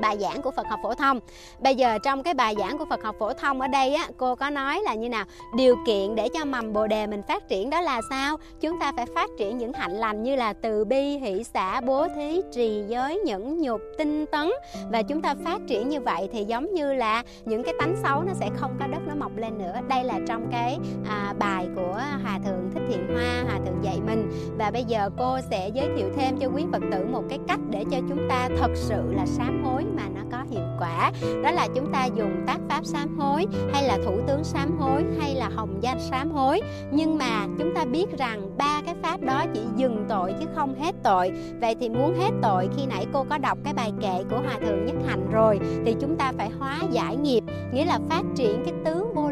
bài 0.00 0.16
giảng 0.20 0.42
của 0.42 0.50
Phật 0.50 0.66
học 0.66 0.80
phổ 0.82 0.94
thông. 0.94 1.20
Bây 1.58 1.74
giờ 1.74 1.98
trong 2.04 2.22
cái 2.22 2.34
bài 2.34 2.54
giảng 2.58 2.78
của 2.78 2.84
Phật 2.90 3.02
học 3.02 3.16
phổ 3.18 3.32
thông 3.32 3.60
ở 3.60 3.68
đây 3.68 3.94
á, 3.94 4.08
cô 4.16 4.34
có 4.34 4.50
nói 4.50 4.80
là 4.82 4.94
như 4.94 5.08
nào? 5.08 5.24
Điều 5.56 5.76
kiện 5.86 6.14
để 6.14 6.28
cho 6.34 6.44
mầm 6.44 6.72
Bồ 6.72 6.86
đề 6.86 7.06
mình 7.06 7.22
phát 7.28 7.48
triển 7.48 7.70
đó 7.70 7.80
là 7.80 8.00
sao? 8.10 8.36
Chúng 8.60 8.80
ta 8.80 8.92
phải 8.96 9.06
phát 9.14 9.30
triển 9.38 9.58
những 9.58 9.72
hạnh 9.72 9.92
lành 9.92 10.22
như 10.22 10.36
là 10.36 10.52
từ 10.52 10.84
bi, 10.84 11.18
hỷ 11.18 11.44
xả, 11.44 11.80
bố 11.80 12.08
thí, 12.08 12.40
trì 12.52 12.82
giới, 12.88 13.20
nhẫn 13.24 13.60
nhục, 13.60 13.80
tinh 13.98 14.26
tấn 14.26 14.50
và 14.90 15.02
chúng 15.02 15.22
ta 15.22 15.34
phát 15.44 15.60
triển 15.68 15.88
như 15.88 16.00
vậy 16.00 16.28
thì 16.32 16.44
giống 16.44 16.74
như 16.74 16.92
là 16.92 17.22
những 17.44 17.62
cái 17.62 17.74
tánh 17.78 17.96
xấu 18.02 18.22
nó 18.22 18.32
sẽ 18.34 18.48
không 18.56 18.76
có 18.80 18.86
đất 18.86 19.00
nó 19.06 19.14
mọc 19.14 19.36
lên 19.36 19.58
nữa. 19.58 19.74
Đây 19.88 20.04
là 20.04 20.20
trong 20.28 20.48
cái 20.52 20.78
à, 21.08 21.34
bài 21.38 21.68
của 21.76 22.00
Hòa 22.22 22.38
thượng 22.44 22.70
Thích 22.74 22.82
Thiện 22.88 23.06
Hoa, 23.14 23.44
Hòa 23.44 23.58
thượng 23.66 23.84
dạy 23.84 24.00
mình 24.06 24.30
và 24.58 24.70
bây 24.70 24.84
giờ 24.84 25.10
cô 25.18 25.38
sẽ 25.50 25.68
giới 25.68 25.88
thiệu 25.96 26.08
thêm 26.16 26.38
cho 26.38 26.46
quý 26.46 26.64
Phật 26.72 26.82
tử 26.92 27.06
một 27.12 27.22
cái 27.28 27.38
cách 27.48 27.60
để 27.70 27.84
cho 27.90 27.98
chúng 28.08 28.28
ta 28.28 28.48
thật 28.58 28.70
sự 28.74 29.12
là 29.16 29.26
sám 29.26 29.64
hối 29.64 29.84
mà 29.96 30.02
nó 30.14 30.20
có 30.32 30.44
hiệu 30.50 30.64
quả. 30.78 31.12
Đó 31.42 31.50
là 31.50 31.68
chúng 31.74 31.92
ta 31.92 32.04
dùng 32.04 32.44
tác 32.46 32.58
pháp 32.68 32.84
sám 32.84 33.18
hối, 33.18 33.46
hay 33.72 33.84
là 33.84 33.98
thủ 34.04 34.20
tướng 34.26 34.44
sám 34.44 34.78
hối, 34.78 35.04
hay 35.20 35.34
là 35.34 35.48
hồng 35.48 35.78
danh 35.80 36.00
sám 36.10 36.30
hối. 36.30 36.60
Nhưng 36.92 37.18
mà 37.18 37.46
chúng 37.58 37.74
ta 37.74 37.84
biết 37.84 38.18
rằng 38.18 38.58
ba 38.58 38.82
cái 38.86 38.94
pháp 39.02 39.20
đó 39.20 39.44
chỉ 39.54 39.60
dừng 39.76 40.04
tội 40.08 40.34
chứ 40.40 40.46
không 40.54 40.74
hết 40.80 40.94
tội. 41.02 41.32
Vậy 41.60 41.74
thì 41.80 41.88
muốn 41.88 42.18
hết 42.18 42.30
tội, 42.42 42.68
khi 42.76 42.86
nãy 42.86 43.06
cô 43.12 43.24
có 43.30 43.38
đọc 43.38 43.58
cái 43.64 43.74
bài 43.74 43.92
kệ 44.00 44.24
của 44.30 44.38
hòa 44.38 44.54
thượng 44.66 44.86
nhất 44.86 44.96
hạnh 45.06 45.30
rồi, 45.32 45.60
thì 45.84 45.96
chúng 46.00 46.16
ta 46.16 46.32
phải 46.38 46.50
hóa 46.58 46.78
giải 46.90 47.16
nghiệp, 47.16 47.44
nghĩa 47.72 47.84
là 47.84 47.98
phát 48.08 48.22
triển 48.36 48.62
cái 48.64 48.74
tướng 48.84 49.14
vô 49.14 49.27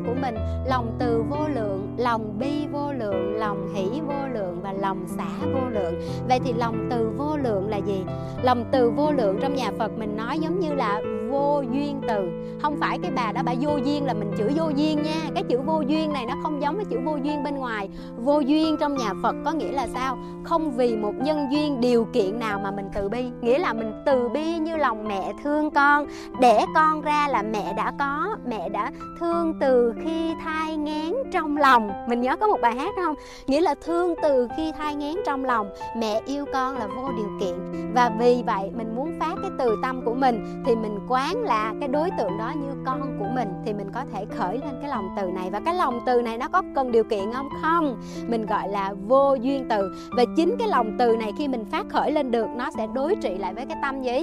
tâm 0.00 0.14
của 0.14 0.20
mình. 0.20 0.34
Lòng 0.66 0.96
từ 0.98 1.22
vô 1.30 1.48
lượng, 1.54 1.94
lòng 1.98 2.38
bi 2.38 2.66
vô 2.72 2.92
lượng, 2.92 3.36
lòng 3.36 3.74
hỷ 3.74 4.00
vô 4.00 4.28
lượng 4.32 4.60
và 4.62 4.72
lòng 4.72 5.04
xả 5.06 5.46
vô 5.54 5.68
lượng. 5.70 6.00
Vậy 6.28 6.40
thì 6.44 6.52
lòng 6.52 6.88
từ 6.90 7.10
vô 7.16 7.36
lượng 7.36 7.68
là 7.68 7.76
gì? 7.76 8.04
Lòng 8.42 8.64
từ 8.72 8.90
vô 8.90 9.12
lượng 9.12 9.38
trong 9.42 9.54
nhà 9.54 9.70
phật 9.78 9.98
mình 9.98 10.16
nói 10.16 10.38
giống 10.38 10.60
như 10.60 10.72
là 10.74 11.00
vô 11.30 11.62
duyên 11.72 12.00
từ. 12.08 12.28
Không 12.62 12.76
phải 12.80 12.98
cái 12.98 13.10
bà 13.10 13.32
đó 13.32 13.42
bà 13.44 13.52
vô 13.60 13.76
duyên 13.76 14.06
là 14.06 14.14
mình 14.14 14.32
chửi 14.38 14.48
vô 14.56 14.68
duyên 14.76 15.02
nha. 15.02 15.30
Cái 15.34 15.44
chữ 15.48 15.60
vô 15.60 15.80
duyên 15.80 16.12
này 16.12 16.26
nó 16.26 16.34
không 16.42 16.62
giống 16.62 16.76
với 16.76 16.84
chữ 16.84 17.00
vô 17.04 17.16
duyên 17.16 17.42
bên 17.42 17.54
ngoài. 17.54 17.88
Vô 18.16 18.40
duyên 18.40 18.76
trong 18.80 18.96
nhà 18.96 19.12
phật 19.22 19.34
có 19.44 19.52
nghĩa 19.52 19.72
là 19.72 19.86
sao? 19.94 20.18
Không 20.44 20.70
vì 20.70 20.96
một 20.96 21.12
nhân 21.16 21.48
duyên 21.52 21.80
điều 21.80 22.06
kiện 22.12 22.38
nào 22.38 22.60
mà 22.64 22.70
mình 22.70 22.88
từ 22.94 23.08
bi. 23.08 23.24
Nghĩa 23.40 23.58
là 23.58 23.72
mình 23.72 23.92
từ 24.06 24.28
bi 24.28 24.58
như 24.58 24.76
lòng 24.76 25.08
mẹ 25.08 25.32
thương 25.44 25.70
con. 25.70 26.06
Đẻ 26.40 26.66
con 26.74 27.00
ra 27.00 27.28
là 27.28 27.42
mẹ 27.42 27.72
đã 27.76 27.92
có, 27.98 28.36
mẹ 28.46 28.68
đã 28.68 28.90
thương 29.20 29.54
từ 29.60 29.94
khi 30.04 30.34
thai 30.44 30.76
ngán 30.76 31.12
trong 31.32 31.56
lòng. 31.56 31.90
Mình 32.08 32.20
nhớ 32.20 32.36
có 32.36 32.46
một 32.46 32.60
bài 32.62 32.74
hát 32.74 32.94
không? 33.04 33.14
Nghĩa 33.46 33.60
là 33.60 33.74
thương 33.74 34.14
từ 34.22 34.48
khi 34.56 34.72
thai 34.78 34.94
ngán 34.94 35.14
trong 35.26 35.44
lòng. 35.44 35.70
Mẹ 35.96 36.20
yêu 36.26 36.44
con 36.52 36.78
là 36.78 36.86
vô 36.86 37.08
điều 37.16 37.30
kiện. 37.40 37.54
Và 37.94 38.10
vì 38.18 38.42
vậy 38.46 38.70
mình 38.76 38.96
muốn 38.96 39.12
phát 39.20 39.34
cái 39.42 39.50
từ 39.58 39.76
tâm 39.82 40.02
của 40.04 40.14
mình 40.14 40.62
thì 40.66 40.76
mình 40.76 40.98
qua 41.08 41.19
quán 41.20 41.44
là 41.44 41.74
cái 41.80 41.88
đối 41.88 42.10
tượng 42.18 42.38
đó 42.38 42.52
như 42.56 42.68
con 42.86 43.16
của 43.18 43.26
mình 43.34 43.48
thì 43.64 43.72
mình 43.72 43.90
có 43.94 44.04
thể 44.12 44.26
khởi 44.36 44.58
lên 44.58 44.70
cái 44.80 44.90
lòng 44.90 45.08
từ 45.16 45.26
này. 45.26 45.50
Và 45.50 45.60
cái 45.64 45.74
lòng 45.74 46.00
từ 46.06 46.22
này 46.22 46.38
nó 46.38 46.48
có 46.48 46.62
cần 46.74 46.92
điều 46.92 47.04
kiện 47.04 47.32
không? 47.32 47.48
Không. 47.62 47.96
Mình 48.28 48.46
gọi 48.46 48.68
là 48.68 48.94
vô 49.08 49.34
duyên 49.34 49.66
từ. 49.68 49.94
Và 50.16 50.24
chính 50.36 50.56
cái 50.58 50.68
lòng 50.68 50.96
từ 50.98 51.16
này 51.16 51.32
khi 51.38 51.48
mình 51.48 51.64
phát 51.64 51.86
khởi 51.88 52.12
lên 52.12 52.30
được, 52.30 52.46
nó 52.56 52.70
sẽ 52.76 52.86
đối 52.94 53.16
trị 53.16 53.38
lại 53.38 53.54
với 53.54 53.66
cái 53.66 53.78
tâm 53.82 54.02
gì? 54.02 54.20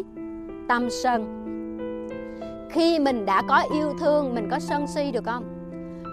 Tâm 0.68 0.90
sân. 0.90 1.44
Khi 2.72 3.00
mình 3.00 3.26
đã 3.26 3.42
có 3.48 3.64
yêu 3.74 3.94
thương, 4.00 4.36
mình 4.36 4.48
có 4.52 4.60
sân 4.60 4.88
si 4.88 5.12
được 5.12 5.26
không? 5.26 5.44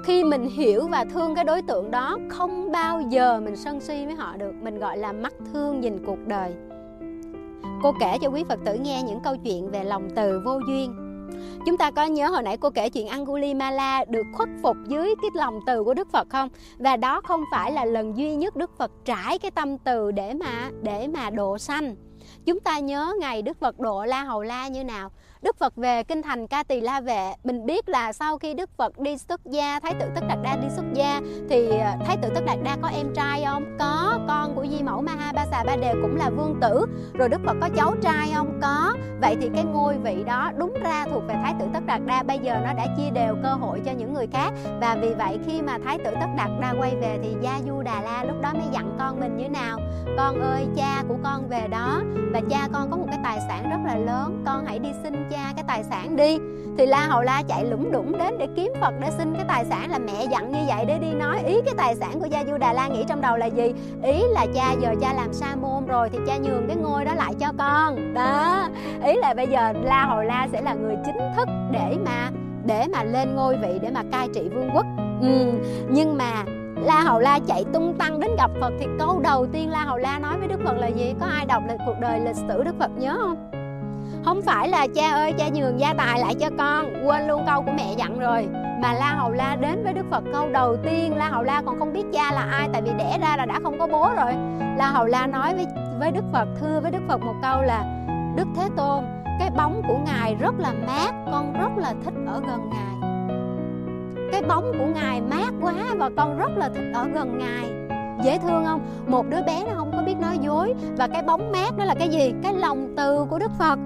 Khi 0.04 0.24
mình 0.24 0.46
hiểu 0.46 0.88
và 0.88 1.04
thương 1.04 1.34
cái 1.34 1.44
đối 1.44 1.62
tượng 1.62 1.90
đó, 1.90 2.18
không 2.28 2.72
bao 2.72 3.00
giờ 3.00 3.40
mình 3.40 3.56
sân 3.56 3.80
si 3.80 4.06
với 4.06 4.14
họ 4.14 4.36
được. 4.36 4.52
Mình 4.62 4.78
gọi 4.78 4.98
là 4.98 5.12
mắt 5.12 5.32
thương 5.52 5.80
nhìn 5.80 6.04
cuộc 6.06 6.18
đời 6.26 6.54
cô 7.84 7.92
kể 8.00 8.18
cho 8.18 8.28
quý 8.28 8.44
phật 8.48 8.58
tử 8.64 8.74
nghe 8.74 9.02
những 9.02 9.20
câu 9.20 9.36
chuyện 9.36 9.70
về 9.70 9.84
lòng 9.84 10.08
từ 10.16 10.40
vô 10.44 10.60
duyên 10.68 10.94
Chúng 11.66 11.76
ta 11.76 11.90
có 11.90 12.04
nhớ 12.04 12.28
hồi 12.28 12.42
nãy 12.42 12.56
cô 12.56 12.70
kể 12.70 12.90
chuyện 12.90 13.08
Angulimala 13.08 14.04
được 14.04 14.26
khuất 14.32 14.48
phục 14.62 14.76
dưới 14.86 15.14
cái 15.22 15.30
lòng 15.34 15.60
từ 15.66 15.84
của 15.84 15.94
Đức 15.94 16.08
Phật 16.12 16.28
không? 16.30 16.48
Và 16.78 16.96
đó 16.96 17.20
không 17.24 17.44
phải 17.50 17.72
là 17.72 17.84
lần 17.84 18.16
duy 18.16 18.34
nhất 18.34 18.56
Đức 18.56 18.70
Phật 18.78 18.90
trải 19.04 19.38
cái 19.38 19.50
tâm 19.50 19.78
từ 19.78 20.12
để 20.12 20.34
mà 20.34 20.70
để 20.82 21.08
mà 21.08 21.30
độ 21.30 21.58
sanh. 21.58 21.94
Chúng 22.46 22.60
ta 22.60 22.78
nhớ 22.78 23.12
ngày 23.20 23.42
Đức 23.42 23.60
Phật 23.60 23.80
độ 23.80 24.04
La 24.04 24.22
Hầu 24.22 24.42
La 24.42 24.68
như 24.68 24.84
nào? 24.84 25.10
Đức 25.42 25.56
Phật 25.58 25.76
về 25.76 26.02
kinh 26.02 26.22
thành 26.22 26.46
Ca 26.46 26.62
Tỳ 26.62 26.80
La 26.80 27.00
Vệ 27.00 27.32
mình 27.44 27.66
biết 27.66 27.88
là 27.88 28.12
sau 28.12 28.38
khi 28.38 28.54
Đức 28.54 28.70
Phật 28.76 28.98
đi 28.98 29.18
xuất 29.18 29.40
gia, 29.44 29.80
Thái 29.80 29.94
tử 30.00 30.06
Tất 30.14 30.20
Đạt 30.28 30.38
Đa 30.42 30.56
đi 30.56 30.66
xuất 30.76 30.84
gia, 30.94 31.20
thì 31.48 31.68
ờ, 31.68 31.92
Thái 32.06 32.16
tử 32.22 32.28
Tất 32.34 32.40
Đạt 32.46 32.58
Đa 32.62 32.76
có 32.82 32.88
em 32.88 33.14
trai 33.14 33.44
không 33.46 33.76
có 33.78 34.18
con 34.28 34.54
của 34.54 34.66
Di 34.66 34.82
Mẫu 34.82 35.02
Maha 35.02 35.32
Ba 35.32 35.43
Xà 35.54 35.64
Ba 35.64 35.76
Đề 35.76 35.94
cũng 36.02 36.16
là 36.16 36.30
vương 36.30 36.60
tử. 36.60 36.86
Rồi 37.14 37.28
Đức 37.28 37.40
Phật 37.46 37.56
có 37.60 37.68
cháu 37.76 37.94
trai 38.02 38.32
không? 38.34 38.60
Có. 38.62 38.92
Vậy 39.20 39.36
thì 39.40 39.50
cái 39.54 39.64
ngôi 39.64 39.98
vị 39.98 40.24
đó 40.26 40.52
đúng 40.56 40.74
ra 40.82 41.06
thuộc 41.10 41.22
về 41.28 41.34
Thái 41.34 41.54
tử 41.60 41.66
Tất 41.74 41.86
Đạt 41.86 42.00
Đa. 42.06 42.22
Bây 42.22 42.38
giờ 42.38 42.54
nó 42.64 42.72
đã 42.72 42.86
chia 42.96 43.10
đều 43.10 43.34
cơ 43.42 43.48
hội 43.48 43.80
cho 43.84 43.92
những 43.92 44.14
người 44.14 44.26
khác. 44.32 44.52
Và 44.80 44.96
vì 45.00 45.14
vậy 45.14 45.38
khi 45.46 45.62
mà 45.62 45.78
Thái 45.84 45.98
tử 45.98 46.10
Tất 46.20 46.26
Đạt 46.36 46.50
Đa 46.60 46.74
quay 46.78 46.96
về 46.96 47.18
thì 47.22 47.36
Gia 47.40 47.60
Du 47.66 47.82
Đà 47.82 48.00
La 48.00 48.24
lúc 48.24 48.36
đó 48.42 48.52
mới 48.54 48.66
dặn 48.72 48.96
con 48.98 49.20
mình 49.20 49.36
như 49.36 49.48
nào? 49.48 49.78
Con 50.16 50.42
ơi, 50.42 50.66
cha 50.76 51.02
của 51.08 51.16
con 51.24 51.48
về 51.48 51.68
đó. 51.68 52.02
Và 52.32 52.40
cha 52.50 52.68
con 52.72 52.90
có 52.90 52.96
một 52.96 53.06
cái 53.10 53.20
tài 53.24 53.38
sản 53.48 53.70
rất 53.70 53.78
là 53.86 53.96
lớn. 53.96 54.42
Con 54.46 54.64
hãy 54.66 54.78
đi 54.78 54.90
xin 55.02 55.28
cha 55.30 55.52
cái 55.56 55.64
tài 55.68 55.84
sản 55.84 56.16
đi. 56.16 56.38
Thì 56.78 56.86
la 56.86 57.06
hầu 57.06 57.22
la 57.22 57.42
chạy 57.48 57.64
lủng 57.64 57.92
đủng 57.92 58.18
đến 58.18 58.38
để 58.38 58.48
kiếm 58.56 58.72
phật 58.80 58.94
để 59.00 59.10
xin 59.18 59.34
cái 59.34 59.44
tài 59.48 59.64
sản 59.64 59.90
là 59.90 59.98
mẹ 59.98 60.26
dặn 60.30 60.52
như 60.52 60.58
vậy 60.68 60.84
để 60.84 60.98
đi 60.98 61.14
nói 61.14 61.42
ý 61.46 61.60
cái 61.64 61.74
tài 61.76 61.96
sản 61.96 62.20
của 62.20 62.26
gia 62.26 62.44
du 62.44 62.58
đà 62.58 62.72
la 62.72 62.88
nghĩ 62.88 63.04
trong 63.08 63.20
đầu 63.20 63.36
là 63.36 63.46
gì? 63.46 63.74
Ý 64.02 64.22
là 64.28 64.46
cha 64.54 64.72
giờ 64.80 64.94
cha 65.00 65.12
làm 65.12 65.32
sao 65.32 65.43
sa 65.44 65.56
môn 65.56 65.86
rồi 65.86 66.08
thì 66.10 66.18
cha 66.26 66.36
nhường 66.36 66.66
cái 66.68 66.76
ngôi 66.76 67.04
đó 67.04 67.14
lại 67.14 67.34
cho 67.40 67.52
con 67.58 68.14
đó, 68.14 68.68
ý 69.04 69.16
là 69.16 69.34
bây 69.34 69.46
giờ 69.46 69.72
la 69.82 70.04
hầu 70.04 70.22
la 70.22 70.48
sẽ 70.52 70.62
là 70.62 70.74
người 70.74 70.96
chính 71.04 71.18
thức 71.36 71.48
để 71.70 71.96
mà 72.04 72.30
để 72.66 72.86
mà 72.92 73.04
lên 73.04 73.34
ngôi 73.34 73.56
vị 73.56 73.78
để 73.82 73.90
mà 73.90 74.02
cai 74.12 74.28
trị 74.34 74.48
vương 74.54 74.70
quốc 74.74 74.86
ừ. 75.20 75.52
nhưng 75.90 76.18
mà 76.18 76.44
La 76.76 77.00
Hầu 77.00 77.20
La 77.20 77.38
chạy 77.46 77.64
tung 77.72 77.94
tăng 77.98 78.20
đến 78.20 78.30
gặp 78.36 78.50
Phật 78.60 78.72
thì 78.80 78.86
câu 78.98 79.20
đầu 79.20 79.46
tiên 79.46 79.70
La 79.70 79.84
Hầu 79.84 79.96
La 79.96 80.18
nói 80.18 80.38
với 80.38 80.48
Đức 80.48 80.60
Phật 80.64 80.76
là 80.78 80.86
gì? 80.86 81.14
Có 81.20 81.26
ai 81.26 81.46
đọc 81.46 81.62
lịch 81.68 81.78
cuộc 81.86 81.94
đời 82.00 82.20
lịch 82.20 82.36
sử 82.36 82.62
Đức 82.62 82.74
Phật 82.78 82.90
nhớ 82.98 83.18
không? 83.20 83.50
Không 84.24 84.42
phải 84.42 84.68
là 84.68 84.86
cha 84.94 85.10
ơi, 85.10 85.32
cha 85.38 85.48
nhường 85.48 85.80
gia 85.80 85.94
tài 85.94 86.20
lại 86.20 86.34
cho 86.34 86.50
con 86.58 87.06
Quên 87.06 87.28
luôn 87.28 87.42
câu 87.46 87.62
của 87.62 87.72
mẹ 87.76 87.94
dặn 87.96 88.18
rồi 88.18 88.48
và 88.84 88.92
La 88.92 89.14
Hầu 89.14 89.32
La 89.32 89.56
đến 89.56 89.84
với 89.84 89.92
Đức 89.92 90.06
Phật 90.10 90.24
câu 90.32 90.48
đầu 90.48 90.76
tiên. 90.76 91.16
La 91.16 91.28
Hầu 91.28 91.42
La 91.42 91.62
còn 91.66 91.78
không 91.78 91.92
biết 91.92 92.04
cha 92.12 92.32
là 92.32 92.42
ai, 92.42 92.68
Tại 92.72 92.82
vì 92.82 92.90
đẻ 92.98 93.18
ra 93.20 93.36
là 93.36 93.46
đã 93.46 93.60
không 93.62 93.78
có 93.78 93.86
bố 93.86 94.10
rồi. 94.16 94.32
La 94.76 94.90
Hầu 94.90 95.06
La 95.06 95.26
nói 95.26 95.54
với 95.54 95.66
với 95.98 96.10
Đức 96.12 96.24
Phật, 96.32 96.48
Thưa 96.60 96.80
với 96.80 96.90
Đức 96.90 97.02
Phật 97.08 97.20
một 97.20 97.34
câu 97.42 97.62
là, 97.62 97.84
Đức 98.36 98.48
Thế 98.56 98.68
Tôn, 98.76 99.04
Cái 99.38 99.50
bóng 99.56 99.82
của 99.88 99.98
Ngài 100.06 100.34
rất 100.34 100.54
là 100.58 100.72
mát, 100.86 101.12
Con 101.32 101.52
rất 101.52 101.70
là 101.76 101.94
thích 102.04 102.14
ở 102.26 102.40
gần 102.40 102.70
Ngài. 102.70 103.10
Cái 104.32 104.42
bóng 104.42 104.72
của 104.78 104.86
ngài 104.94 105.20
mát 105.20 105.52
quá 105.60 105.74
và 105.96 106.10
con 106.16 106.38
rất 106.38 106.50
là 106.56 106.68
thích 106.68 106.92
ở 106.94 107.08
gần 107.14 107.38
ngài. 107.38 107.70
Dễ 108.24 108.38
thương 108.38 108.64
không? 108.64 108.80
Một 109.06 109.26
đứa 109.28 109.42
bé 109.46 109.64
nó 109.66 109.72
không 109.74 109.92
có 109.96 110.02
biết 110.02 110.16
nói 110.20 110.38
dối. 110.38 110.74
Và 110.96 111.08
cái 111.08 111.22
bóng 111.22 111.52
mát 111.52 111.76
đó 111.76 111.84
là 111.84 111.94
cái 111.94 112.08
gì? 112.08 112.34
Cái 112.42 112.54
lòng 112.54 112.94
từ 112.96 113.26
của 113.30 113.38
đức 113.38 113.50
phật 113.58 113.78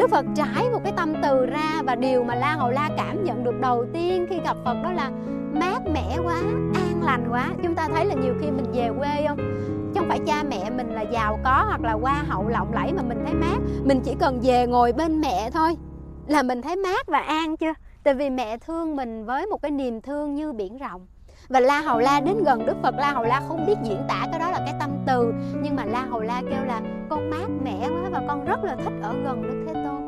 đức 0.00 0.10
phật 0.10 0.26
trải 0.34 0.70
một 0.72 0.80
cái 0.84 0.92
tâm 0.96 1.14
từ 1.22 1.46
ra 1.46 1.82
và 1.84 1.94
điều 1.94 2.24
mà 2.24 2.34
la 2.34 2.56
hầu 2.56 2.70
la 2.70 2.90
cảm 2.96 3.24
nhận 3.24 3.44
được 3.44 3.60
đầu 3.60 3.86
tiên 3.92 4.26
khi 4.30 4.40
gặp 4.44 4.56
phật 4.64 4.76
đó 4.82 4.92
là 4.92 5.10
mát 5.52 5.78
mẻ 5.94 6.18
quá, 6.24 6.42
an 6.74 7.02
lành 7.02 7.28
quá. 7.30 7.50
Chúng 7.62 7.74
ta 7.74 7.88
thấy 7.88 8.04
là 8.04 8.14
nhiều 8.14 8.34
khi 8.40 8.50
mình 8.50 8.72
về 8.72 8.90
quê 8.98 9.24
không? 9.28 9.38
Không 9.94 10.08
phải 10.08 10.20
cha 10.26 10.42
mẹ 10.42 10.70
mình 10.70 10.94
là 10.94 11.02
giàu 11.02 11.38
có 11.44 11.64
hoặc 11.66 11.80
là 11.80 11.92
hoa 11.92 12.24
hậu 12.28 12.48
lộng 12.48 12.72
lẫy 12.74 12.92
mà 12.92 13.02
mình 13.02 13.22
thấy 13.24 13.34
mát. 13.34 13.58
Mình 13.84 14.00
chỉ 14.04 14.14
cần 14.20 14.40
về 14.42 14.66
ngồi 14.66 14.92
bên 14.92 15.20
mẹ 15.20 15.50
thôi 15.50 15.76
là 16.26 16.42
mình 16.42 16.62
thấy 16.62 16.76
mát 16.76 17.06
và 17.06 17.18
an 17.18 17.56
chưa? 17.56 17.72
Tại 18.02 18.14
vì 18.14 18.30
mẹ 18.30 18.58
thương 18.58 18.96
mình 18.96 19.24
với 19.24 19.46
một 19.46 19.62
cái 19.62 19.70
niềm 19.70 20.00
thương 20.00 20.34
như 20.34 20.52
biển 20.52 20.78
rộng 20.78 21.06
và 21.50 21.60
la 21.60 21.80
hầu 21.80 21.98
la 21.98 22.20
đến 22.20 22.44
gần 22.44 22.66
đức 22.66 22.76
phật, 22.82 22.94
la 22.98 23.12
hầu 23.12 23.24
la 23.24 23.42
không 23.48 23.66
biết 23.66 23.74
diễn 23.82 24.02
tả 24.08 24.26
cái 24.30 24.40
đó 24.40 24.50
là 24.50 24.58
cái 24.58 24.74
tâm 24.80 24.90
từ. 25.06 25.34
Nhưng 25.62 25.76
mà 25.76 25.84
la 25.84 26.00
hầu 26.00 26.20
la 26.20 26.42
kêu 26.50 26.64
là, 26.64 26.80
con 27.08 27.30
mát 27.30 27.48
mẻ 27.64 27.88
quá 27.88 28.10
và 28.10 28.22
con 28.28 28.44
rất 28.44 28.64
là 28.64 28.76
thích 28.76 28.92
ở 29.02 29.14
gần 29.24 29.42
đức 29.42 29.64
thế 29.66 29.84
tôn. 29.84 30.00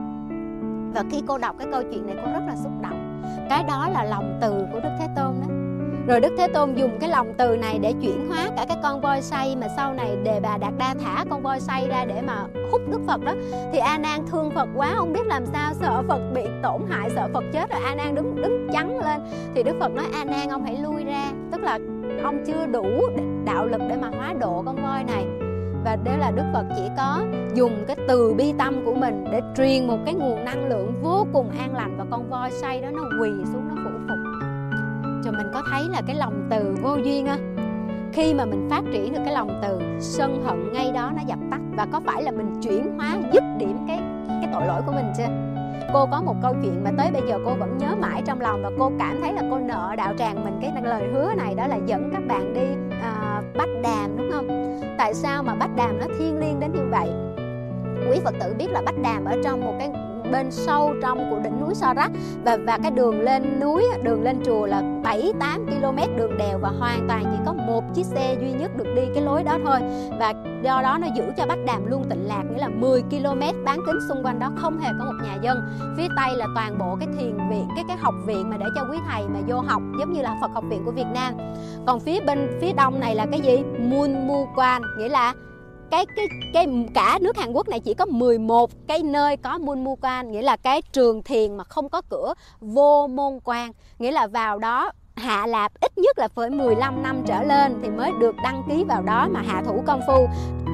Và 0.95 1.05
khi 1.11 1.22
cô 1.26 1.38
đọc 1.38 1.57
cái 1.59 1.68
câu 1.72 1.82
chuyện 1.82 2.07
này, 2.07 2.16
cô 2.24 2.32
rất 2.32 2.43
là 2.47 2.57
xúc 2.57 2.72
động. 2.82 3.22
Cái 3.51 3.64
đó 3.68 3.88
là 3.88 4.05
lòng 4.05 4.38
từ 4.40 4.66
của 4.72 4.80
đức 4.80 4.90
thế 4.99 5.09
tôn 5.16 5.34
đó 5.40 5.62
rồi 6.07 6.21
đức 6.21 6.35
thế 6.39 6.49
tôn 6.49 6.75
dùng 6.75 6.99
cái 7.01 7.09
lòng 7.09 7.35
từ 7.39 7.57
này 7.57 7.79
để 7.79 7.95
chuyển 8.03 8.29
hóa 8.29 8.49
cả 8.57 8.65
cái 8.69 8.77
con 8.83 9.01
voi 9.01 9.23
say 9.23 9.57
mà 9.57 9.67
sau 9.77 9.95
này 9.95 10.17
đề 10.25 10.41
bà 10.41 10.59
đạt 10.59 10.73
đa 10.79 10.95
thả 11.05 11.25
con 11.31 11.43
voi 11.43 11.61
say 11.61 11.89
ra 11.89 12.05
để 12.05 12.23
mà 12.27 12.47
hút 12.73 12.81
đức 12.91 13.01
phật 13.07 13.25
đó. 13.25 13.33
Thì 13.73 13.79
a 13.79 13.99
nan 13.99 14.27
thương 14.31 14.51
phật 14.51 14.69
quá, 14.77 14.95
không 14.97 15.13
biết 15.13 15.27
làm 15.27 15.47
sao, 15.47 15.75
sợ 15.75 16.03
phật 16.09 16.21
bị 16.35 16.43
tổn 16.63 16.83
hại, 16.89 17.11
sợ 17.15 17.29
phật 17.35 17.45
chết 17.53 17.71
rồi 17.71 17.81
a 17.85 17.95
nan 17.95 18.15
đứng 18.15 18.43
đứng 18.43 18.69
chắn 18.73 18.99
lên. 18.99 19.21
Thì 19.55 19.63
đức 19.63 19.77
phật 19.81 19.93
nói, 19.93 20.07
a 20.13 20.25
nan, 20.25 20.49
ông 20.49 20.65
hãy 20.65 20.77
lui 20.77 21.05
ra. 21.05 21.33
Tức 21.53 21.61
là 21.61 21.79
ông 22.23 22.45
chưa 22.47 22.67
đủ 22.67 22.85
đạo 23.45 23.67
lực 23.67 23.81
để 23.89 23.97
mà 23.97 24.11
hóa 24.17 24.35
độ 24.41 24.63
con 24.67 24.77
voi 24.83 25.05
này. 25.05 25.27
Và 25.85 25.97
đó 26.05 26.13
là 26.19 26.31
Đức 26.31 26.43
Phật 26.53 26.65
chỉ 26.77 26.83
có 26.97 27.25
dùng 27.55 27.85
cái 27.87 27.97
từ 28.09 28.35
bi 28.35 28.53
tâm 28.59 28.85
của 28.85 28.95
mình 28.95 29.25
để 29.33 29.41
truyền 29.57 29.87
một 29.87 29.99
cái 30.05 30.15
nguồn 30.15 30.45
năng 30.45 30.69
lượng 30.69 30.93
vô 31.03 31.27
cùng 31.33 31.51
an 31.51 31.75
lành 31.75 31.97
và 31.99 32.05
con 32.11 32.31
voi 32.31 32.51
say 32.51 32.81
đó, 32.81 32.89
nó 32.93 33.03
quỳ 33.23 33.31
xuống, 33.53 33.69
nó 33.69 33.75
phụ 33.85 33.91
phục 34.09 34.32
cho 35.25 35.31
mình 35.33 35.47
có 35.55 35.62
thấy 35.70 35.89
là 35.89 36.03
cái 36.07 36.16
lòng 36.16 36.47
từ 36.51 36.77
vô 36.83 36.97
duyên 36.97 37.27
á. 37.27 37.37
Khi 38.12 38.35
mà 38.35 38.45
mình 38.45 38.68
phát 38.70 38.83
triển 38.93 39.12
được 39.12 39.20
cái 39.25 39.35
lòng 39.35 39.61
từ 39.62 39.79
sân 40.01 40.45
hận 40.45 40.73
ngay 40.73 40.93
đó 40.93 41.12
nó 41.16 41.23
dập 41.27 41.39
tắt. 41.51 41.61
Và 41.77 41.87
có 41.93 42.01
phải 42.01 42.23
là 42.23 42.31
mình 42.31 42.61
chuyển 42.62 42.99
hóa 42.99 43.16
dứt 43.33 43.43
điểm 43.59 43.77
cái 43.89 44.01
cái 44.29 44.51
tội 44.53 44.66
lỗi 44.66 44.83
của 44.87 44.93
mình 44.93 45.12
chưa? 45.18 45.29
Cô 45.93 46.07
có 46.11 46.23
một 46.23 46.35
câu 46.43 46.55
chuyện 46.62 46.85
mà 46.85 46.91
tới 46.99 47.11
bây 47.11 47.23
giờ 47.29 47.39
cô 47.45 47.55
vẫn 47.55 47.79
nhớ 47.79 47.95
mãi 48.01 48.23
trong 48.27 48.41
lòng 48.41 48.62
và 48.62 48.70
cô 48.79 48.93
cảm 48.99 49.20
thấy 49.23 49.33
là 49.33 49.43
cô 49.51 49.59
nợ 49.59 49.95
đạo 49.97 50.14
tràng 50.18 50.45
mình. 50.45 50.59
Cái 50.62 50.83
lời 50.83 51.09
hứa 51.14 51.33
này 51.37 51.55
đó 51.55 51.66
là 51.66 51.77
dẫn 51.87 52.11
các 52.12 52.23
bạn 52.29 52.55
đi 52.55 52.97
à, 53.03 53.43
bách 53.59 53.68
đàm 53.83 54.16
đúng 54.16 54.31
không? 54.33 54.79
Tại 54.99 55.14
sao 55.14 55.43
mà 55.43 55.55
bách 55.55 55.77
đàm 55.77 55.99
nó 55.99 56.07
thiêng 56.18 56.39
liêng 56.39 56.61
đến 56.61 56.73
như 56.73 56.87
vậy? 56.91 57.09
Quý 58.11 58.20
phật 58.25 58.35
tử 58.41 58.55
biết 58.59 58.70
là 58.70 58.83
bách 58.87 58.99
đàm 59.03 59.25
ở 59.25 59.37
trong 59.45 59.61
một 59.61 59.75
cái 59.79 59.91
bên 60.33 60.51
sâu 60.51 60.95
trong 61.03 61.30
của 61.30 61.39
đỉnh 61.39 61.61
núi 61.61 61.74
Sa 61.74 61.95
và 62.45 62.57
và 62.66 62.78
cái 62.83 62.91
đường 62.91 63.20
lên 63.20 63.61
núi 63.61 63.85
đường 64.03 64.22
lên 64.22 64.41
chùa 64.45 64.66
là 64.66 64.83
7 65.05 65.33
8 65.41 65.66
km 65.66 66.16
đường 66.16 66.39
đèo 66.39 66.59
và 66.59 66.68
hoàn 66.68 67.09
toàn 67.09 67.24
chỉ 67.33 67.39
có 67.47 67.53
một 67.53 67.85
chiếc 67.95 68.07
xe 68.07 68.37
duy 68.41 68.53
nhất 68.53 68.70
được 68.76 68.87
đi 68.97 69.03
cái 69.14 69.22
lối 69.22 69.43
đó 69.43 69.59
thôi. 69.64 69.80
Và 70.18 70.35
do 70.62 70.83
đó 70.83 70.99
nó 71.01 71.07
giữ 71.16 71.24
cho 71.37 71.47
Bách 71.47 71.59
Đàm 71.66 71.87
luôn 71.87 72.05
tịnh 72.11 72.28
lạc, 72.28 72.43
nghĩa 72.51 72.59
là 72.59 72.68
10 72.68 73.03
km 73.03 73.64
bán 73.64 73.78
kính 73.87 73.99
xung 74.09 74.22
quanh 74.24 74.39
đó, 74.39 74.51
không 74.57 74.78
hề 74.78 74.89
có 74.99 75.05
một 75.05 75.24
nhà 75.24 75.35
dân. 75.43 75.59
Phía 75.97 76.09
tây 76.16 76.37
là 76.37 76.47
toàn 76.55 76.78
bộ 76.78 76.97
cái 77.01 77.09
thiền 77.18 77.37
viện, 77.51 77.68
cái 77.76 77.85
cái 77.89 77.97
học 77.97 78.14
viện 78.26 78.51
mà 78.51 78.57
để 78.57 78.66
cho 78.74 78.87
quý 78.91 78.99
thầy 79.11 79.22
mà 79.28 79.41
vô 79.49 79.61
học, 79.61 79.83
giống 79.99 80.12
như 80.12 80.22
là 80.22 80.37
Phật 80.41 80.51
học 80.55 80.64
viện 80.70 80.83
của 80.85 80.93
Việt 80.93 81.07
Nam. 81.14 81.35
Còn 81.87 82.01
phía 82.01 82.20
bên, 82.20 82.59
phía 82.61 82.72
đông 82.72 83.01
này 83.01 83.14
là 83.14 83.26
cái 83.30 83.41
gì? 83.41 83.62
Mun 83.78 84.26
Mu 84.28 84.49
Quan 84.57 84.83
nghĩa 84.99 85.09
là 85.09 85.35
cái 85.93 86.07
cái 86.16 86.26
cái 86.53 86.66
cả 86.95 87.18
nước 87.22 87.36
Hàn 87.36 87.53
Quốc 87.53 87.68
này 87.68 87.80
chỉ 87.80 87.95
có 87.95 88.07
11 88.07 88.70
cái 88.86 89.03
nơi 89.03 89.36
có 89.36 89.59
Munmukan, 89.59 90.32
nghĩa 90.32 90.43
là 90.43 90.57
cái 90.57 90.82
trường 90.82 91.22
thiền 91.22 91.57
mà 91.57 91.64
không 91.64 91.88
có 91.88 92.03
cửa, 92.09 92.34
vô 92.61 93.07
môn 93.07 93.38
quan. 93.45 93.72
Nghĩa 93.99 94.11
là 94.11 94.26
vào 94.26 94.59
đó 94.59 94.93
hạ 95.17 95.47
lạp 95.47 95.73
ít 95.81 95.99
nhất 95.99 96.19
là 96.19 96.29
phải 96.35 96.51
15 96.51 97.03
năm 97.03 97.23
trở 97.27 97.43
lên 97.43 97.79
thì 97.83 97.91
mới 97.91 98.13
được 98.21 98.35
đăng 98.45 98.63
ký 98.69 98.85
vào 98.85 99.03
đó 99.03 99.29
mà 99.31 99.43
hạ 99.47 99.63
thủ 99.67 99.83
công 99.87 100.01
phu. 100.07 100.27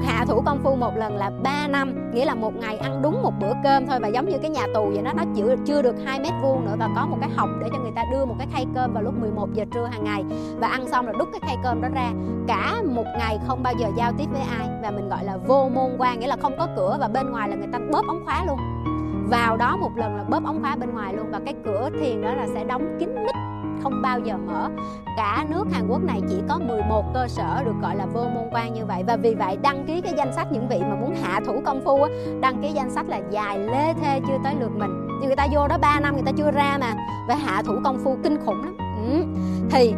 Hạ 0.05 0.25
thủ 0.27 0.41
công 0.45 0.59
phu 0.63 0.75
một 0.75 0.91
lần 0.95 1.15
là 1.15 1.31
3 1.43 1.67
năm, 1.67 2.11
nghĩa 2.13 2.25
là 2.25 2.35
một 2.35 2.53
ngày 2.55 2.77
ăn 2.77 3.01
đúng 3.01 3.21
một 3.21 3.33
bữa 3.39 3.53
cơm 3.63 3.87
thôi. 3.87 3.99
Và 4.01 4.07
giống 4.07 4.29
như 4.29 4.37
cái 4.41 4.51
nhà 4.51 4.65
tù 4.73 4.85
vậy 4.93 5.01
đó, 5.03 5.13
nó 5.13 5.23
chưa 5.35 5.55
chưa 5.65 5.81
được 5.81 5.95
2 6.05 6.19
mét 6.19 6.33
vuông 6.41 6.65
nữa 6.65 6.75
và 6.79 6.89
có 6.95 7.05
một 7.05 7.17
cái 7.21 7.29
hộc 7.35 7.49
để 7.61 7.67
cho 7.71 7.79
người 7.79 7.91
ta 7.95 8.03
đưa 8.11 8.25
một 8.25 8.35
cái 8.39 8.47
khay 8.51 8.65
cơm 8.75 8.93
vào 8.93 9.03
lúc 9.03 9.13
11 9.19 9.53
giờ 9.53 9.65
trưa 9.73 9.85
hàng 9.85 10.03
ngày. 10.03 10.23
Và 10.59 10.67
ăn 10.67 10.87
xong 10.87 11.05
rồi 11.05 11.15
đút 11.19 11.27
cái 11.31 11.39
khay 11.43 11.57
cơm 11.63 11.81
đó 11.81 11.87
ra. 11.93 12.11
Cả 12.47 12.75
một 12.85 13.05
ngày 13.17 13.39
không 13.47 13.63
bao 13.63 13.73
giờ 13.79 13.87
giao 13.97 14.11
tiếp 14.17 14.25
với 14.31 14.41
ai. 14.41 14.67
Và 14.81 14.91
mình 14.91 15.09
gọi 15.09 15.23
là 15.23 15.37
vô 15.37 15.69
môn 15.69 15.91
quan, 15.97 16.19
nghĩa 16.19 16.27
là 16.27 16.35
không 16.41 16.53
có 16.57 16.67
cửa 16.75 16.97
và 16.99 17.07
bên 17.07 17.31
ngoài 17.31 17.49
là 17.49 17.55
người 17.55 17.69
ta 17.71 17.79
bóp 17.91 18.03
ống 18.07 18.25
khóa 18.25 18.45
luôn. 18.47 18.57
Vào 19.29 19.57
đó 19.57 19.77
một 19.77 19.91
lần 19.95 20.15
là 20.15 20.23
bóp 20.23 20.45
ống 20.45 20.61
khóa 20.61 20.75
bên 20.75 20.93
ngoài 20.93 21.13
luôn. 21.13 21.25
Và 21.31 21.39
cái 21.45 21.55
cửa 21.65 21.89
thiền 21.99 22.21
đó 22.21 22.33
là 22.33 22.47
sẽ 22.53 22.63
đóng 22.63 22.97
kín 22.99 23.15
mít 23.25 23.35
không 23.83 24.01
bao 24.01 24.19
giờ 24.19 24.37
mở. 24.37 24.69
Cả 25.17 25.45
nước 25.49 25.65
Hàn 25.71 25.87
Quốc 25.87 26.03
này 26.03 26.21
chỉ 26.29 26.35
có 26.49 26.59
11 26.59 27.05
cơ 27.13 27.27
sở 27.27 27.63
được 27.65 27.75
gọi 27.81 27.95
là 27.95 28.05
vô 28.05 28.21
môn 28.21 28.43
quan 28.51 28.73
như 28.73 28.85
vậy. 28.85 29.03
Và 29.07 29.15
vì 29.15 29.35
vậy 29.35 29.57
đăng 29.61 29.85
ký 29.85 30.01
cái 30.01 30.13
danh 30.17 30.33
sách 30.35 30.47
những 30.51 30.67
vị 30.67 30.79
mà 30.81 30.95
muốn 30.95 31.15
hạ 31.21 31.39
thủ 31.45 31.61
công 31.65 31.81
phu 31.85 32.03
á, 32.03 32.09
đăng 32.41 32.61
ký 32.61 32.69
danh 32.69 32.91
sách 32.91 33.05
là 33.09 33.19
dài 33.31 33.59
lê 33.59 33.93
thê 33.93 34.21
chưa 34.27 34.37
tới 34.43 34.55
lượt 34.59 34.71
mình. 34.77 35.07
Nhưng 35.07 35.27
người 35.27 35.35
ta 35.35 35.47
vô 35.53 35.67
đó 35.67 35.77
3 35.77 35.99
năm 35.99 36.13
người 36.13 36.23
ta 36.25 36.31
chưa 36.31 36.51
ra 36.51 36.77
mà 36.81 36.95
và 37.27 37.35
hạ 37.35 37.61
thủ 37.65 37.73
công 37.83 37.99
phu 38.03 38.17
kinh 38.23 38.37
khủng 38.45 38.63
lắm. 38.63 38.77
Ừ. 39.11 39.23
thì 39.69 39.93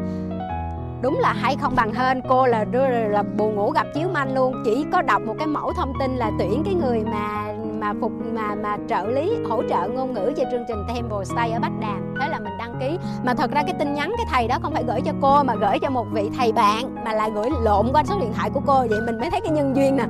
đúng 1.01 1.19
là 1.19 1.33
hay 1.33 1.57
không 1.61 1.75
bằng 1.75 1.93
hơn 1.93 2.21
cô 2.29 2.47
là 2.47 2.65
là 3.09 3.23
buồn 3.23 3.55
ngủ 3.55 3.71
gặp 3.71 3.87
chiếu 3.93 4.07
manh 4.13 4.35
luôn. 4.35 4.61
Chỉ 4.65 4.85
có 4.91 5.01
đọc 5.01 5.21
một 5.21 5.35
cái 5.37 5.47
mẫu 5.47 5.73
thông 5.73 5.93
tin 5.99 6.15
là 6.15 6.31
tuyển 6.39 6.63
cái 6.65 6.73
người 6.73 7.03
mà 7.03 7.53
mà 7.79 7.93
phục 8.01 8.11
mà 8.33 8.55
mà 8.55 8.77
trợ 8.89 9.07
lý 9.07 9.31
hỗ 9.49 9.63
trợ 9.69 9.87
ngôn 9.87 10.13
ngữ 10.13 10.33
cho 10.37 10.43
chương 10.51 10.65
trình 10.67 10.83
Temple 10.87 11.25
Stay 11.25 11.51
ở 11.51 11.59
Bách 11.59 11.79
Đàm. 11.81 12.15
Thế 12.21 12.29
là 12.29 12.39
mình 12.39 12.50
ký. 12.81 12.97
Mà 13.23 13.33
thật 13.33 13.51
ra 13.51 13.63
cái 13.63 13.75
tin 13.79 13.93
nhắn 13.93 14.13
cái 14.17 14.25
thầy 14.29 14.47
đó 14.47 14.57
không 14.61 14.73
phải 14.73 14.83
gửi 14.87 15.01
cho 15.01 15.11
cô, 15.21 15.43
mà 15.43 15.55
gửi 15.55 15.79
cho 15.79 15.89
một 15.89 16.05
vị 16.11 16.29
thầy 16.37 16.51
bạn, 16.51 16.95
mà 17.05 17.13
lại 17.13 17.29
gửi 17.35 17.49
lộn 17.63 17.91
qua 17.93 18.03
số 18.03 18.19
điện 18.19 18.33
thoại 18.37 18.49
của 18.53 18.61
cô. 18.65 18.85
Vậy 18.89 18.99
mình 19.05 19.19
mới 19.19 19.29
thấy 19.29 19.41
cái 19.41 19.51
nhân 19.51 19.75
duyên 19.75 19.95
nè. 19.95 20.05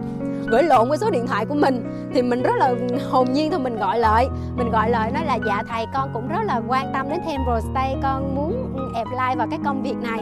Gửi 0.48 0.64
lộn 0.64 0.90
qua 0.90 0.98
số 0.98 1.10
điện 1.10 1.28
thoại 1.28 1.46
của 1.46 1.56
mình, 1.56 1.84
thì 2.14 2.22
mình 2.22 2.42
rất 2.42 2.56
là 2.56 2.74
hồn 3.10 3.34
nhiên 3.34 3.52
thôi, 3.52 3.60
mình 3.60 3.78
gọi 3.78 4.00
lại. 4.00 4.28
Mình 4.56 4.72
gọi 4.72 4.90
lại 4.90 5.12
nói 5.12 5.26
là 5.26 5.38
dạ 5.48 5.64
thầy, 5.70 5.86
con 5.94 6.10
cũng 6.14 6.28
rất 6.28 6.42
là 6.46 6.62
quan 6.68 6.92
tâm 6.94 7.10
đến 7.10 7.20
Temple 7.28 7.62
Stay 7.72 7.98
con 8.04 8.36
muốn 8.36 8.74
apply 8.96 9.38
vào 9.38 9.48
cái 9.50 9.60
công 9.66 9.84
việc 9.84 9.96
này. 10.02 10.20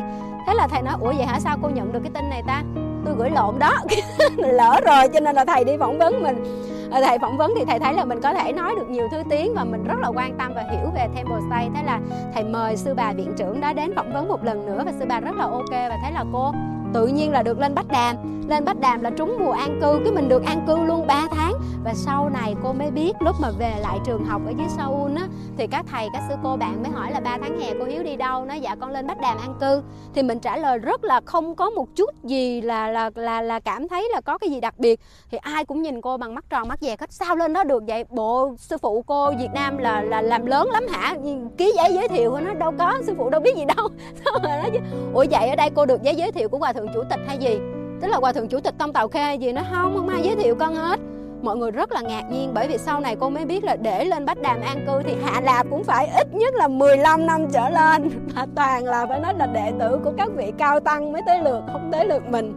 Thế 0.48 0.54
là 0.54 0.68
thầy 0.68 0.82
nói, 0.82 0.94
ủa 1.00 1.14
vậy 1.18 1.26
hả? 1.26 1.40
Sao 1.40 1.58
cô 1.62 1.70
nhận 1.70 1.94
được 1.94 2.00
cái 2.04 2.12
tin 2.14 2.30
này 2.30 2.44
ta? 2.48 2.64
Tôi 3.06 3.16
gửi 3.18 3.30
lộn 3.30 3.60
đó. 3.60 3.74
Lỡ 4.38 4.80
rồi, 4.86 5.08
cho 5.14 5.20
nên 5.20 5.36
là 5.36 5.46
thầy 5.46 5.64
đi 5.64 5.78
phỏng 5.78 5.98
vấn 5.98 6.24
mình. 6.24 6.44
Ờ, 6.92 7.02
thầy 7.02 7.20
phỏng 7.20 7.38
vấn 7.38 7.54
thì 7.58 7.66
thầy 7.66 7.80
thấy 7.80 7.94
là 7.94 8.06
mình 8.06 8.22
có 8.22 8.34
thể 8.34 8.54
nói 8.54 8.76
được 8.76 8.90
nhiều 8.90 9.08
thứ 9.12 9.24
tiếng 9.30 9.54
và 9.56 9.64
mình 9.64 9.84
rất 9.84 10.00
là 10.02 10.08
quan 10.08 10.38
tâm 10.38 10.52
và 10.56 10.64
hiểu 10.72 10.90
về 10.96 11.08
Temple 11.16 11.40
Stay 11.50 11.70
thế 11.76 11.84
là 11.84 12.00
thầy 12.34 12.44
mời 12.44 12.78
sư 12.78 12.94
bà 12.94 13.14
viện 13.14 13.34
trưởng 13.38 13.62
đó 13.62 13.74
đến 13.74 13.96
phỏng 13.96 14.14
vấn 14.14 14.28
một 14.28 14.44
lần 14.44 14.66
nữa 14.66 14.84
và 14.86 14.92
sư 15.00 15.06
bà 15.10 15.20
rất 15.20 15.36
là 15.36 15.44
ok 15.44 15.72
và 15.72 15.98
thấy 16.04 16.12
là 16.12 16.26
cô 16.34 16.52
tự 16.94 17.08
nhiên 17.08 17.32
là 17.32 17.44
được 17.44 17.60
lên 17.60 17.76
Bách 17.76 17.88
Đàm. 17.88 18.16
Lên 18.50 18.66
Bách 18.66 18.80
Đàm 18.80 19.02
là 19.02 19.10
trúng 19.10 19.38
mùa 19.40 19.52
an 19.52 19.80
cư, 19.82 20.00
cái 20.04 20.14
mình 20.14 20.30
được 20.30 20.44
an 20.46 20.64
cư 20.68 20.78
luôn 20.78 21.08
3 21.08 21.28
tháng. 21.32 21.54
Và 21.84 21.94
sau 21.94 22.30
này 22.30 22.56
cô 22.64 22.74
mới 22.74 22.92
biết, 22.92 23.14
lúc 23.20 23.36
mà 23.42 23.52
về 23.60 23.74
lại 23.82 24.00
trường 24.06 24.26
học 24.26 24.42
ở 24.46 24.54
dưới 24.58 24.68
Seoul 24.78 25.18
á, 25.18 25.28
thì 25.58 25.68
các 25.68 25.86
thầy, 25.92 26.08
các 26.14 26.24
sư 26.30 26.36
cô 26.44 26.58
bạn 26.58 26.84
mới 26.84 26.92
hỏi 26.92 27.12
là 27.12 27.20
3 27.20 27.38
tháng 27.42 27.60
hè 27.60 27.74
cô 27.80 27.86
Hiếu 27.86 28.04
đi 28.04 28.16
đâu? 28.16 28.46
Nói 28.46 28.60
dạ 28.60 28.76
con 28.76 28.92
lên 28.92 29.08
Bách 29.08 29.22
Đàm 29.22 29.38
an 29.38 29.56
cư. 29.60 29.82
Thì 30.14 30.24
mình 30.24 30.40
trả 30.40 30.58
lời 30.58 30.78
rất 30.78 31.04
là 31.04 31.22
không 31.26 31.56
có 31.56 31.70
một 31.70 31.96
chút 31.96 32.24
gì 32.24 32.62
là 32.62 32.88
là 32.88 33.10
là 33.16 33.42
là 33.42 33.60
cảm 33.60 33.88
thấy 33.88 34.10
là 34.14 34.22
có 34.22 34.38
cái 34.38 34.50
gì 34.50 34.60
đặc 34.60 34.80
biệt. 34.80 35.00
Thì 35.32 35.38
ai 35.38 35.66
cũng 35.66 35.82
nhìn 35.82 36.02
cô 36.02 36.18
bằng 36.18 36.36
mắt 36.36 36.46
tròn, 36.50 36.68
mắt 36.68 36.80
dẹt 36.82 37.00
hết. 37.00 37.12
Sao 37.12 37.36
lên 37.36 37.54
đó 37.54 37.64
được 37.64 37.84
vậy? 37.88 38.04
Bộ 38.10 38.56
sư 38.58 38.78
phụ 38.78 39.04
cô 39.08 39.32
Việt 39.32 39.50
Nam 39.54 39.78
là 39.78 40.02
là 40.02 40.22
làm 40.22 40.46
lớn 40.46 40.70
lắm 40.72 40.84
hả? 40.90 41.16
Ký 41.58 41.74
giấy 41.76 41.94
giới 41.94 42.08
thiệu 42.08 42.38
nó 42.38 42.54
đâu 42.54 42.74
có, 42.80 42.94
sư 43.04 43.14
phụ 43.18 43.30
đâu 43.30 43.42
biết 43.42 43.56
gì 43.56 43.66
đâu. 43.66 43.90
Ủa 45.14 45.26
vậy 45.32 45.50
ở 45.50 45.56
đây 45.56 45.70
cô 45.76 45.86
được 45.86 46.02
giấy 46.02 46.16
giới 46.16 46.32
thiệu 46.32 46.50
của 46.50 46.58
hòa 46.58 46.74
thượng 46.74 46.79
thượng 46.80 46.94
chủ 46.94 47.04
tịch 47.10 47.20
hay 47.28 47.38
gì? 47.38 47.60
Tức 48.02 48.08
là 48.08 48.18
hòa 48.18 48.34
thượng 48.34 48.48
chủ 48.48 48.60
tịch 48.60 48.74
tông 48.78 48.94
tàu 48.94 49.08
khê 49.08 49.36
gì 49.36 49.52
nó 49.52 49.62
không? 49.72 49.98
Không 49.98 50.08
ai 50.08 50.22
giới 50.24 50.36
thiệu 50.36 50.56
con 50.56 50.76
hết. 50.76 51.00
Mọi 51.42 51.58
người 51.58 51.72
rất 51.72 51.92
là 51.92 52.02
ngạc 52.02 52.24
nhiên 52.32 52.52
bởi 52.54 52.68
vì 52.68 52.78
sau 52.78 53.00
này 53.00 53.16
cô 53.20 53.30
mới 53.30 53.46
biết 53.46 53.64
là 53.64 53.76
để 53.76 54.06
lên 54.06 54.26
Bách 54.26 54.42
Đàm 54.42 54.62
an 54.62 54.86
cư 54.88 55.02
thì 55.04 55.16
Hạ 55.24 55.42
Lạp 55.42 55.68
cũng 55.70 55.84
phải 55.84 56.08
ít 56.08 56.28
nhất 56.34 56.54
là 56.54 56.68
15 56.68 57.26
năm 57.26 57.46
trở 57.52 57.70
lên. 57.70 58.10
Và 58.36 58.48
toàn 58.56 58.84
là 58.84 59.06
phải 59.06 59.20
nói 59.20 59.34
là 59.34 59.48
đệ 59.48 59.72
tử 59.80 60.00
của 60.04 60.12
các 60.18 60.30
vị 60.36 60.54
cao 60.58 60.80
tăng 60.80 61.12
mới 61.12 61.22
tới 61.26 61.44
lượt, 61.44 61.62
không 61.72 61.90
tới 61.92 62.06
lượt 62.06 62.24
mình. 62.30 62.54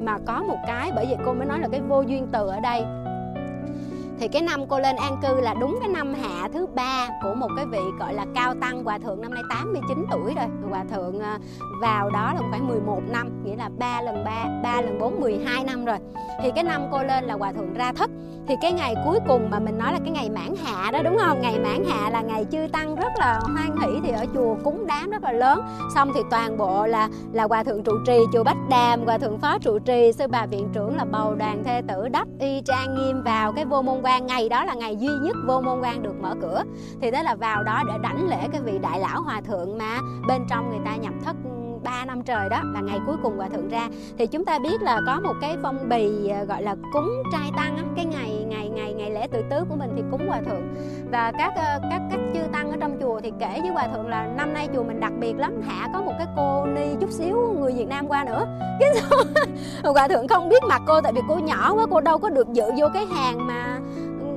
Mà 0.00 0.18
có 0.26 0.42
một 0.48 0.58
cái, 0.66 0.90
bởi 0.94 1.06
vì 1.06 1.16
cô 1.26 1.32
mới 1.32 1.46
nói 1.46 1.60
là 1.60 1.68
cái 1.68 1.80
vô 1.80 2.00
duyên 2.00 2.28
từ 2.32 2.48
ở 2.48 2.60
đây 2.60 2.84
thì 4.18 4.28
cái 4.28 4.42
năm 4.42 4.66
cô 4.68 4.78
lên 4.78 4.96
an 4.96 5.16
cư 5.22 5.40
là 5.40 5.54
đúng 5.54 5.78
cái 5.80 5.88
năm 5.88 6.14
hạ 6.14 6.48
thứ 6.52 6.66
ba 6.66 7.08
của 7.22 7.34
một 7.34 7.48
cái 7.56 7.66
vị 7.66 7.78
gọi 7.98 8.14
là 8.14 8.26
cao 8.34 8.54
tăng 8.60 8.84
hòa 8.84 8.98
thượng, 8.98 9.20
năm 9.20 9.34
nay 9.34 9.42
89 9.50 10.04
tuổi 10.10 10.34
rồi. 10.34 10.46
Hòa 10.70 10.84
thượng 10.90 11.20
ờ, 11.20 11.38
vào 11.80 12.10
đó 12.10 12.32
là 12.34 12.40
khoảng 12.50 12.68
11 12.68 13.00
năm, 13.08 13.44
nghĩa 13.44 13.56
là 13.56 13.70
3 13.78 14.02
lần 14.02 14.24
3 14.24 14.60
3 14.62 14.80
lần 14.80 14.98
4 14.98 15.20
12 15.20 15.64
năm 15.64 15.84
rồi. 15.84 15.98
Thì 16.42 16.50
cái 16.54 16.64
năm 16.64 16.82
cô 16.92 17.02
lên 17.02 17.24
là 17.24 17.34
hòa 17.34 17.52
thượng 17.52 17.74
ra 17.74 17.92
thất 17.92 18.10
thì 18.48 18.54
cái 18.60 18.72
ngày 18.72 18.94
cuối 19.04 19.18
cùng 19.28 19.50
mà 19.50 19.58
mình 19.58 19.78
nói 19.78 19.92
là 19.92 19.98
cái 19.98 20.10
ngày 20.10 20.30
mãn 20.30 20.54
hạ 20.64 20.90
đó, 20.90 21.02
đúng 21.02 21.16
không? 21.18 21.40
Ngày 21.40 21.58
mãn 21.58 21.84
hạ 21.84 22.10
là 22.10 22.22
ngày 22.22 22.46
chư 22.52 22.66
tăng 22.72 22.96
rất 22.96 23.12
là 23.18 23.40
hoan 23.42 23.76
hỷ, 23.80 24.00
thì 24.04 24.12
ở 24.12 24.26
chùa 24.34 24.54
cúng 24.64 24.86
đám 24.86 25.10
rất 25.10 25.22
là 25.22 25.32
lớn. 25.32 25.62
Xong 25.94 26.10
thì 26.14 26.20
toàn 26.30 26.58
bộ 26.58 26.86
là 26.86 27.08
là 27.32 27.44
hòa 27.44 27.64
thượng 27.64 27.82
trụ 27.82 27.92
trì, 28.06 28.18
chùa 28.32 28.44
bách 28.44 28.56
đàm, 28.70 29.04
hòa 29.04 29.18
thượng 29.18 29.38
phó 29.38 29.58
trụ 29.58 29.78
trì, 29.78 30.12
sư 30.12 30.26
bà 30.28 30.46
viện 30.46 30.68
trưởng 30.72 30.96
là 30.96 31.04
bầu 31.04 31.34
đoàn 31.34 31.64
thê 31.64 31.82
tử 31.88 32.08
đắp 32.08 32.28
y 32.40 32.60
trang 32.60 32.94
nghiêm 32.94 33.22
vào 33.22 33.52
cái 33.52 33.64
vô 33.64 33.82
môn 33.82 34.00
quan. 34.02 34.26
Ngày 34.26 34.48
đó 34.48 34.64
là 34.64 34.74
ngày 34.74 34.96
duy 34.96 35.12
nhất 35.22 35.36
vô 35.46 35.60
môn 35.60 35.80
quan 35.80 36.02
được 36.02 36.14
mở 36.20 36.34
cửa. 36.42 36.62
Thì 37.00 37.10
thế 37.10 37.22
là 37.22 37.34
vào 37.34 37.62
đó 37.62 37.82
để 37.88 37.94
đảnh 38.02 38.28
lễ 38.28 38.48
cái 38.52 38.60
vị 38.60 38.78
đại 38.78 39.00
lão 39.00 39.22
hòa 39.22 39.40
thượng 39.40 39.78
mà 39.78 39.98
bên 40.28 40.46
trong 40.50 40.70
người 40.70 40.80
ta 40.84 40.96
nhập 40.96 41.12
thất 41.24 41.36
3 41.84 42.04
năm 42.04 42.22
trời 42.22 42.48
đó 42.48 42.62
là 42.74 42.80
ngày 42.80 42.98
cuối 43.06 43.16
cùng 43.22 43.36
hòa 43.36 43.48
thượng 43.48 43.68
ra. 43.68 43.88
Thì 44.18 44.26
chúng 44.26 44.44
ta 44.44 44.58
biết 44.58 44.82
là 44.82 45.00
có 45.06 45.20
một 45.20 45.34
cái 45.40 45.56
phong 45.62 45.88
bì 45.88 46.28
ờ, 46.28 46.44
gọi 46.44 46.62
là 46.62 46.76
cúng 46.92 47.22
trai 47.32 47.50
tăng 47.56 47.76
á, 47.76 47.82
cái 47.96 48.04
ngày 48.04 48.44
ngày 48.48 48.68
ngày 48.68 48.92
ngày 48.92 49.10
lễ 49.10 49.26
tự 49.32 49.42
tứ 49.50 49.64
của 49.68 49.76
mình 49.76 49.90
thì 49.96 50.02
cúng 50.10 50.28
hòa 50.28 50.40
thượng. 50.46 50.74
Và 51.10 51.32
các 51.38 51.52
ờ, 51.56 51.80
các 51.90 52.02
các 52.10 52.20
chư 52.34 52.40
tăng 52.52 52.70
ở 52.70 52.76
trong 52.80 52.98
chùa 53.00 53.20
thì 53.20 53.32
kể 53.38 53.60
với 53.60 53.70
hòa 53.70 53.88
thượng 53.88 54.08
là 54.08 54.26
năm 54.26 54.52
nay 54.52 54.68
chùa 54.74 54.82
mình 54.82 55.00
đặc 55.00 55.12
biệt 55.20 55.34
lắm 55.38 55.62
hạ 55.62 55.88
có 55.92 56.02
một 56.02 56.12
cái 56.18 56.26
cô 56.36 56.66
ni 56.66 56.86
chút 57.00 57.10
xíu 57.10 57.54
người 57.60 57.72
Việt 57.72 57.88
Nam 57.88 58.08
qua 58.08 58.24
nữa. 58.24 58.46
Cái 58.80 59.92
hòa 59.92 60.08
thượng 60.08 60.28
không 60.28 60.48
biết 60.48 60.62
mặt 60.68 60.82
cô 60.86 61.00
tại 61.00 61.12
vì 61.12 61.20
cô 61.28 61.38
nhỏ 61.38 61.74
quá 61.74 61.86
cô 61.90 62.00
đâu 62.00 62.18
có 62.18 62.28
được 62.28 62.52
dự 62.52 62.64
vô 62.78 62.86
cái 62.94 63.06
hàng 63.06 63.46
mà 63.46 63.80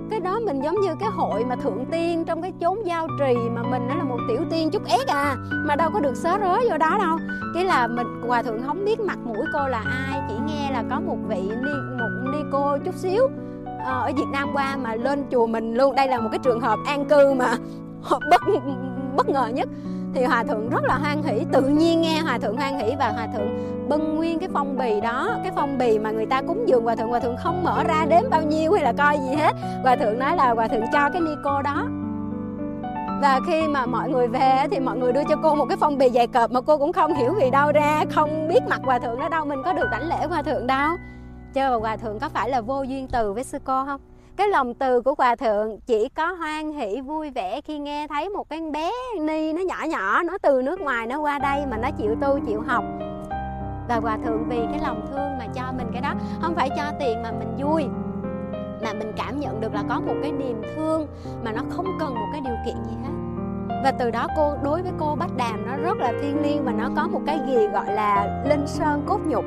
cái 0.10 0.20
đó 0.20 0.40
mình 0.40 0.62
giống 0.62 0.82
như 0.82 0.96
cái 1.00 1.10
hội 1.10 1.46
mà 1.46 1.56
thượng 1.56 1.86
tiên 1.92 2.26
trong 2.26 2.42
cái 2.42 2.54
chốn 2.62 2.78
giao 2.86 3.08
trì 3.20 3.36
mà 3.56 3.64
mình 3.64 3.88
nó 3.88 3.96
là 3.96 4.04
một 4.04 4.18
tiểu 4.28 4.42
tiên 4.52 4.70
chút 4.72 4.86
ép 4.86 5.08
à 5.08 5.36
mà 5.52 5.76
đâu 5.76 5.90
có 5.94 6.00
được 6.00 6.16
sớ 6.16 6.38
rớ 6.40 6.56
vô 6.70 6.78
đó 6.78 6.98
đâu. 7.00 7.18
Cái 7.54 7.66
là 7.66 7.88
mình, 7.88 8.08
hòa 8.28 8.42
thượng 8.42 8.64
không 8.64 8.86
biết 8.86 9.00
mặt 9.00 9.18
mũi 9.26 9.46
cô 9.54 9.68
là 9.68 9.84
ai, 10.10 10.22
chỉ 10.30 10.36
nghe 10.48 10.72
là 10.72 10.84
có 10.90 11.00
một 11.00 11.18
vị 11.28 11.42
ni, 11.42 11.72
một 12.00 12.32
ni 12.34 12.40
cô 12.52 12.78
chút 12.78 12.96
xíu 12.96 13.28
ờ, 13.86 14.02
ở 14.02 14.12
Việt 14.18 14.28
Nam 14.32 14.50
qua 14.54 14.78
mà 14.78 14.96
lên 14.96 15.26
chùa 15.32 15.48
mình 15.48 15.74
luôn. 15.74 15.96
Đây 15.96 16.08
là 16.08 16.20
một 16.20 16.30
cái 16.32 16.40
trường 16.44 16.62
hợp 16.62 16.80
an 16.86 17.06
cư 17.06 17.34
mà 17.34 17.56
bất 18.32 18.42
bất 19.18 19.30
ngờ 19.30 19.48
nhất. 19.54 19.70
Thì 20.14 20.24
hòa 20.24 20.44
thượng 20.44 20.70
rất 20.70 20.84
là 20.84 20.98
hoan 20.98 21.24
hỷ, 21.24 21.46
tự 21.52 21.62
nhiên 21.62 22.02
nghe 22.02 22.20
hòa 22.20 22.38
thượng 22.38 22.58
hoan 22.58 22.80
hỷ 22.80 22.94
và 23.00 23.10
hòa 23.10 23.28
thượng 23.34 23.77
bưng 23.90 24.16
nguyên 24.16 24.40
cái 24.40 24.50
phong 24.54 24.78
bì 24.78 25.02
đó, 25.02 25.30
cái 25.44 25.52
phong 25.56 25.78
bì 25.78 26.00
mà 26.00 26.12
người 26.12 26.26
ta 26.26 26.42
cúng 26.42 26.64
dường 26.68 26.84
hòa 26.84 26.96
thượng 26.96 27.10
hòa 27.10 27.20
thượng 27.20 27.36
không 27.38 27.64
mở 27.64 27.84
ra 27.84 28.06
đếm 28.10 28.30
bao 28.30 28.42
nhiêu 28.42 28.74
hay 28.74 28.84
là 28.84 28.94
coi 28.98 29.18
gì 29.18 29.36
hết. 29.36 29.52
Hòa 29.84 29.96
thượng 29.96 30.20
nói 30.20 30.36
là 30.36 30.54
hòa 30.54 30.68
thượng 30.68 30.86
cho 30.94 31.10
cái 31.10 31.22
ni 31.22 31.32
cô 31.44 31.62
đó. 31.62 31.88
Và 33.22 33.40
khi 33.48 33.68
mà 33.68 33.86
mọi 33.86 34.10
người 34.10 34.28
về 34.28 34.68
thì 34.72 34.80
mọi 34.80 34.98
người 34.98 35.14
đưa 35.14 35.24
cho 35.30 35.36
cô 35.44 35.56
một 35.56 35.66
cái 35.70 35.78
phong 35.78 35.98
bì 35.98 36.10
dày 36.10 36.28
cộp 36.28 36.52
mà 36.52 36.62
cô 36.62 36.78
cũng 36.78 36.94
không 36.94 37.14
hiểu 37.14 37.34
vì 37.42 37.50
đâu 37.50 37.72
ra, 37.72 38.04
không 38.10 38.48
biết 38.48 38.60
mặt 38.70 38.82
hòa 38.84 39.00
thượng 39.00 39.20
đó 39.20 39.30
đâu, 39.30 39.46
mình 39.46 39.62
có 39.66 39.74
được 39.74 39.88
đảnh 39.92 40.10
lễ 40.10 40.28
hòa 40.30 40.42
thượng 40.42 40.68
đâu. 40.68 40.92
Chứ 41.54 41.62
hòa 41.80 41.98
thượng 41.98 42.20
có 42.20 42.30
phải 42.30 42.50
là 42.50 42.62
vô 42.62 42.84
duyên 42.84 43.08
từ 43.12 43.34
với 43.34 43.44
sư 43.44 43.58
cô 43.64 43.86
không? 43.86 44.02
Cái 44.36 44.48
lòng 44.48 44.74
từ 44.74 45.02
của 45.02 45.16
hòa 45.18 45.36
thượng 45.36 45.80
chỉ 45.80 46.10
có 46.10 46.32
hoan 46.32 46.74
hỷ 46.74 47.02
vui 47.02 47.30
vẻ 47.30 47.62
khi 47.62 47.80
nghe 47.80 48.08
thấy 48.08 48.30
một 48.30 48.50
cái 48.50 48.62
bé 48.74 48.92
ni 49.22 49.54
nó 49.54 49.62
nhỏ 49.62 49.86
nhỏ, 49.90 50.24
nó 50.24 50.38
từ 50.42 50.62
nước 50.62 50.82
ngoài 50.82 51.08
nó 51.08 51.20
qua 51.20 51.40
đây 51.40 51.66
mà 51.72 51.78
nó 51.78 51.92
chịu 51.92 52.16
tu, 52.22 52.40
chịu 52.48 52.62
học 52.68 52.84
và 53.88 53.96
hòa 53.96 54.18
thượng 54.26 54.50
vì 54.50 54.66
cái 54.72 54.80
lòng 54.84 55.06
thương 55.12 55.38
mà 55.38 55.46
cho 55.54 55.72
mình 55.78 55.88
cái 55.94 56.02
đó. 56.02 56.14
Không 56.42 56.56
phải 56.56 56.70
cho 56.78 56.92
tiền 57.00 57.24
mà 57.24 57.32
mình 57.32 57.56
vui, 57.58 57.86
mà 58.84 58.94
mình 58.94 59.12
cảm 59.18 59.40
nhận 59.40 59.62
được 59.62 59.74
là 59.74 59.84
có 59.90 60.00
một 60.00 60.16
cái 60.22 60.32
niềm 60.32 60.62
thương 60.76 61.08
mà 61.44 61.52
nó 61.52 61.62
không 61.70 61.86
cần 62.00 62.16
một 62.16 62.28
cái 62.32 62.42
điều 62.42 62.56
kiện 62.66 62.76
gì 62.84 62.98
hết. 63.04 63.14
Và 63.84 63.92
từ 63.92 64.12
đó 64.12 64.28
cô, 64.36 64.54
đối 64.64 64.82
với 64.82 64.92
cô 64.98 65.16
bách 65.16 65.38
đàm 65.38 65.66
nó 65.66 65.78
rất 65.78 65.98
là 65.98 66.14
thiêng 66.22 66.42
liêng 66.42 66.64
và 66.64 66.72
nó 66.72 66.90
có 66.96 67.08
một 67.08 67.22
cái 67.26 67.40
gì 67.48 67.68
gọi 67.68 67.94
là 67.94 68.44
linh 68.50 68.68
sơn 68.68 69.04
cốt 69.06 69.20
nhục. 69.26 69.46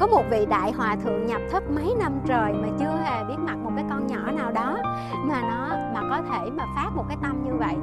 Có 0.00 0.06
một 0.06 0.22
vị 0.30 0.46
đại 0.46 0.72
hòa 0.72 0.96
thượng 1.04 1.26
nhập 1.26 1.40
thất 1.50 1.70
mấy 1.70 1.94
năm 1.98 2.12
trời 2.26 2.52
mà 2.52 2.68
chưa 2.78 3.00
hề 3.04 3.24
biết 3.24 3.38
mặt 3.38 3.56
một 3.56 3.70
cái 3.76 3.84
con 3.90 4.06
nhỏ 4.06 4.30
nào 4.30 4.52
đó 4.52 4.78
mà 5.24 5.40
nó, 5.42 5.76
mà 5.94 6.00
có 6.10 6.22
thể 6.22 6.50
mà 6.50 6.64
phát 6.76 6.90
một 6.94 7.04
cái 7.08 7.16
tâm 7.22 7.44
như 7.44 7.54
vậy. 7.54 7.74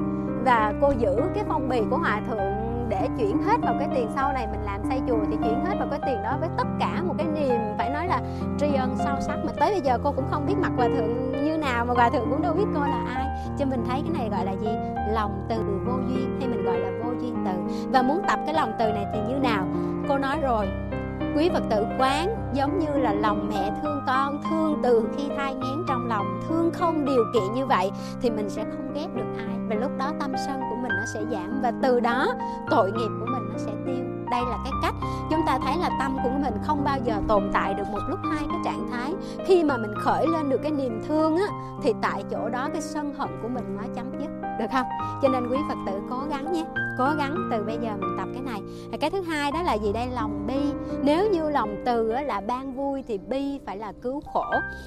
Và 0.44 0.72
cô 0.80 0.90
giữ 0.98 1.16
cái 1.34 1.44
phong 1.48 1.68
bì 1.68 1.82
của 1.90 1.98
hòa 1.98 2.20
thượng 2.28 2.59
để 2.90 3.08
chuyển 3.18 3.42
hết 3.42 3.56
vào 3.62 3.74
cái 3.78 3.88
tiền 3.94 4.08
sau 4.14 4.32
này 4.32 4.46
mình 4.46 4.60
làm 4.64 4.80
xây 4.88 5.00
chùa 5.08 5.18
thì 5.30 5.36
chuyển 5.44 5.64
hết 5.64 5.74
vào 5.78 5.88
cái 5.90 6.00
tiền 6.06 6.22
đó 6.22 6.36
với 6.40 6.48
tất 6.56 6.66
cả 6.80 7.02
một 7.02 7.14
cái 7.18 7.26
niềm, 7.26 7.60
phải 7.78 7.90
nói 7.90 8.06
là 8.06 8.20
tri 8.58 8.74
ân 8.74 8.96
sâu 8.98 9.16
sắc. 9.20 9.36
Mà 9.44 9.52
tới 9.60 9.70
bây 9.70 9.80
giờ 9.80 9.98
cô 10.04 10.12
cũng 10.12 10.24
không 10.30 10.46
biết 10.46 10.54
mặt 10.58 10.72
hòa 10.76 10.88
thượng 10.96 11.44
như 11.44 11.56
nào, 11.56 11.84
mà 11.84 11.94
hòa 11.94 12.10
thượng 12.10 12.30
cũng 12.30 12.42
đâu 12.42 12.54
biết 12.54 12.66
cô 12.74 12.80
là 12.80 13.04
ai. 13.14 13.26
Cho 13.58 13.66
mình 13.66 13.84
thấy 13.88 14.02
cái 14.02 14.12
này 14.18 14.28
gọi 14.30 14.44
là 14.44 14.52
gì? 14.52 14.70
Lòng 15.12 15.46
từ 15.48 15.56
vô 15.86 15.92
duyên, 16.08 16.36
hay 16.40 16.48
mình 16.48 16.64
gọi 16.64 16.78
là 16.78 16.90
vô 17.04 17.12
duyên 17.20 17.44
từ. 17.46 17.52
Và 17.92 18.02
muốn 18.02 18.22
tập 18.28 18.38
cái 18.46 18.54
lòng 18.54 18.72
từ 18.78 18.92
này 18.92 19.06
thì 19.12 19.20
như 19.28 19.34
nào? 19.34 19.66
Cô 20.08 20.18
nói 20.18 20.40
rồi, 20.40 20.66
quý 21.36 21.50
phật 21.52 21.62
tử 21.70 21.86
quán 21.98 22.36
giống 22.52 22.78
như 22.78 22.88
là 22.94 23.12
lòng 23.12 23.50
mẹ 23.50 23.72
thương 23.82 24.02
con, 24.06 24.42
thương 24.50 24.80
từ 24.82 25.08
khi 25.16 25.28
thai 25.36 25.54
nghén 25.54 25.84
trong 25.88 26.08
lòng, 26.08 26.40
thương 26.48 26.70
không 26.72 27.04
điều 27.04 27.24
kiện 27.34 27.54
như 27.54 27.66
vậy 27.66 27.90
thì 28.22 28.30
mình 28.30 28.50
sẽ 28.50 28.64
không 28.64 28.92
ghét 28.94 29.06
được 29.14 29.36
ai. 29.36 29.56
Và 29.68 29.74
lúc 29.74 29.90
đó 29.98 30.12
tâm 30.20 30.32
sân 30.46 30.60
nó 31.00 31.06
sẽ 31.06 31.20
giảm 31.30 31.60
và 31.62 31.72
từ 31.82 32.00
đó 32.00 32.34
tội 32.70 32.92
nghiệp 32.92 33.08
của 33.20 33.26
mình 33.26 33.48
nó 33.52 33.58
sẽ 33.58 33.72
tiêu. 33.86 34.04
Đây 34.30 34.42
là 34.50 34.58
cái 34.64 34.72
cách. 34.82 34.94
Chúng 35.30 35.40
ta 35.46 35.58
thấy 35.64 35.76
là 35.80 35.90
tâm 35.98 36.16
của 36.24 36.30
mình 36.30 36.54
không 36.66 36.84
bao 36.84 36.98
giờ 37.04 37.14
tồn 37.28 37.50
tại 37.52 37.74
được 37.74 37.84
một 37.92 38.00
lúc 38.08 38.18
hai 38.30 38.42
cái 38.48 38.58
trạng 38.64 38.88
thái. 38.90 39.14
Khi 39.46 39.64
mà 39.64 39.76
mình 39.76 39.94
khởi 40.04 40.26
lên 40.26 40.50
được 40.50 40.60
cái 40.62 40.72
niềm 40.72 41.02
thương 41.08 41.36
á, 41.36 41.46
thì 41.82 41.92
tại 42.02 42.24
chỗ 42.30 42.48
đó 42.48 42.68
cái 42.72 42.82
sân 42.82 43.14
hận 43.14 43.28
của 43.42 43.48
mình 43.48 43.76
nó 43.76 43.82
chấm 43.94 44.12
dứt. 44.20 44.30
Được 44.58 44.66
không? 44.72 44.86
Cho 45.22 45.28
nên 45.28 45.48
quý 45.48 45.56
phật 45.68 45.74
tử 45.86 46.00
cố 46.10 46.22
gắng 46.30 46.52
nhé. 46.52 46.64
Cố 46.98 47.08
gắng 47.18 47.48
từ 47.50 47.64
bây 47.64 47.78
giờ 47.82 47.90
mình 48.00 48.16
tập 48.18 48.28
cái 48.32 48.42
này. 48.42 48.60
Và 48.90 48.98
cái 49.00 49.10
thứ 49.10 49.22
hai 49.22 49.52
đó 49.52 49.62
là 49.62 49.74
gì 49.74 49.92
đây? 49.92 50.06
Lòng 50.14 50.46
bi. 50.46 50.72
Nếu 51.02 51.30
như 51.30 51.50
lòng 51.50 51.76
từ 51.84 52.12
là 52.12 52.40
ban 52.40 52.74
vui 52.74 53.04
thì 53.08 53.18
bi 53.18 53.58
phải 53.66 53.76
là 53.76 53.92
cứu 54.02 54.22
khổ. 54.32 54.44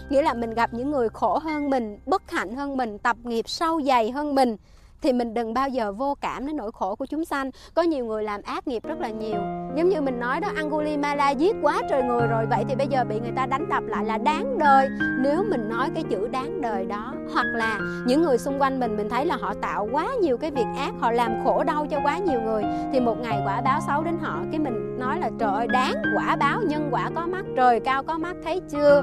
Nghĩa 0.09 0.21
là 0.21 0.33
mình 0.33 0.53
gặp 0.53 0.73
những 0.73 0.91
người 0.91 1.09
khổ 1.09 1.39
hơn 1.43 1.69
mình, 1.69 1.99
bất 2.05 2.31
hạnh 2.31 2.55
hơn 2.55 2.77
mình, 2.77 2.97
tập 2.97 3.17
nghiệp 3.23 3.43
sâu 3.47 3.81
dày 3.81 4.11
hơn 4.11 4.35
mình 4.35 4.57
thì 5.03 5.13
mình 5.13 5.33
đừng 5.33 5.53
bao 5.53 5.69
giờ 5.69 5.91
vô 5.91 6.15
cảm 6.21 6.47
đến 6.47 6.55
nỗi 6.55 6.71
khổ 6.73 6.95
của 6.95 7.05
chúng 7.05 7.25
sanh. 7.25 7.51
Có 7.73 7.81
nhiều 7.81 8.05
người 8.05 8.23
làm 8.23 8.41
ác 8.41 8.67
nghiệp 8.67 8.83
rất 8.83 8.99
là 8.99 9.09
nhiều. 9.09 9.39
Giống 9.75 9.89
như 9.89 10.01
mình 10.01 10.19
nói 10.19 10.39
đó, 10.39 10.47
Angulimala 10.55 11.29
giết 11.29 11.55
quá 11.61 11.81
trời 11.89 12.03
người 12.03 12.27
rồi, 12.27 12.45
vậy 12.49 12.65
thì 12.69 12.75
bây 12.75 12.87
giờ 12.87 13.03
bị 13.09 13.19
người 13.19 13.31
ta 13.35 13.45
đánh 13.45 13.69
đập 13.69 13.83
lại 13.87 14.05
là 14.05 14.17
đáng 14.17 14.57
đời. 14.57 14.89
Nếu 15.19 15.43
mình 15.49 15.69
nói 15.69 15.89
cái 15.95 16.03
chữ 16.03 16.27
đáng 16.27 16.61
đời 16.61 16.85
đó, 16.85 17.13
hoặc 17.33 17.45
là 17.55 17.79
những 18.05 18.21
người 18.21 18.37
xung 18.37 18.61
quanh 18.61 18.79
mình 18.79 18.97
mình 18.97 19.09
thấy 19.09 19.25
là 19.25 19.37
họ 19.41 19.53
tạo 19.61 19.89
quá 19.91 20.07
nhiều 20.21 20.37
cái 20.37 20.51
việc 20.51 20.65
ác, 20.77 20.91
họ 20.99 21.11
làm 21.11 21.31
khổ 21.43 21.63
đau 21.63 21.87
cho 21.91 21.99
quá 22.03 22.17
nhiều 22.17 22.41
người, 22.41 22.63
thì 22.93 22.99
một 22.99 23.15
ngày 23.21 23.41
quả 23.45 23.61
báo 23.61 23.79
xấu 23.87 24.03
đến 24.03 24.17
họ, 24.21 24.39
cái 24.51 24.59
mình 24.59 24.99
nói 24.99 25.19
là, 25.19 25.29
trời 25.39 25.53
ơi, 25.53 25.67
đáng 25.67 25.93
quả 26.15 26.35
báo, 26.35 26.61
nhân 26.61 26.89
quả 26.91 27.09
có 27.15 27.27
mắt, 27.27 27.45
trời 27.55 27.79
cao 27.79 28.03
có 28.03 28.17
mắt, 28.17 28.35
thấy 28.43 28.61
chưa? 28.71 29.01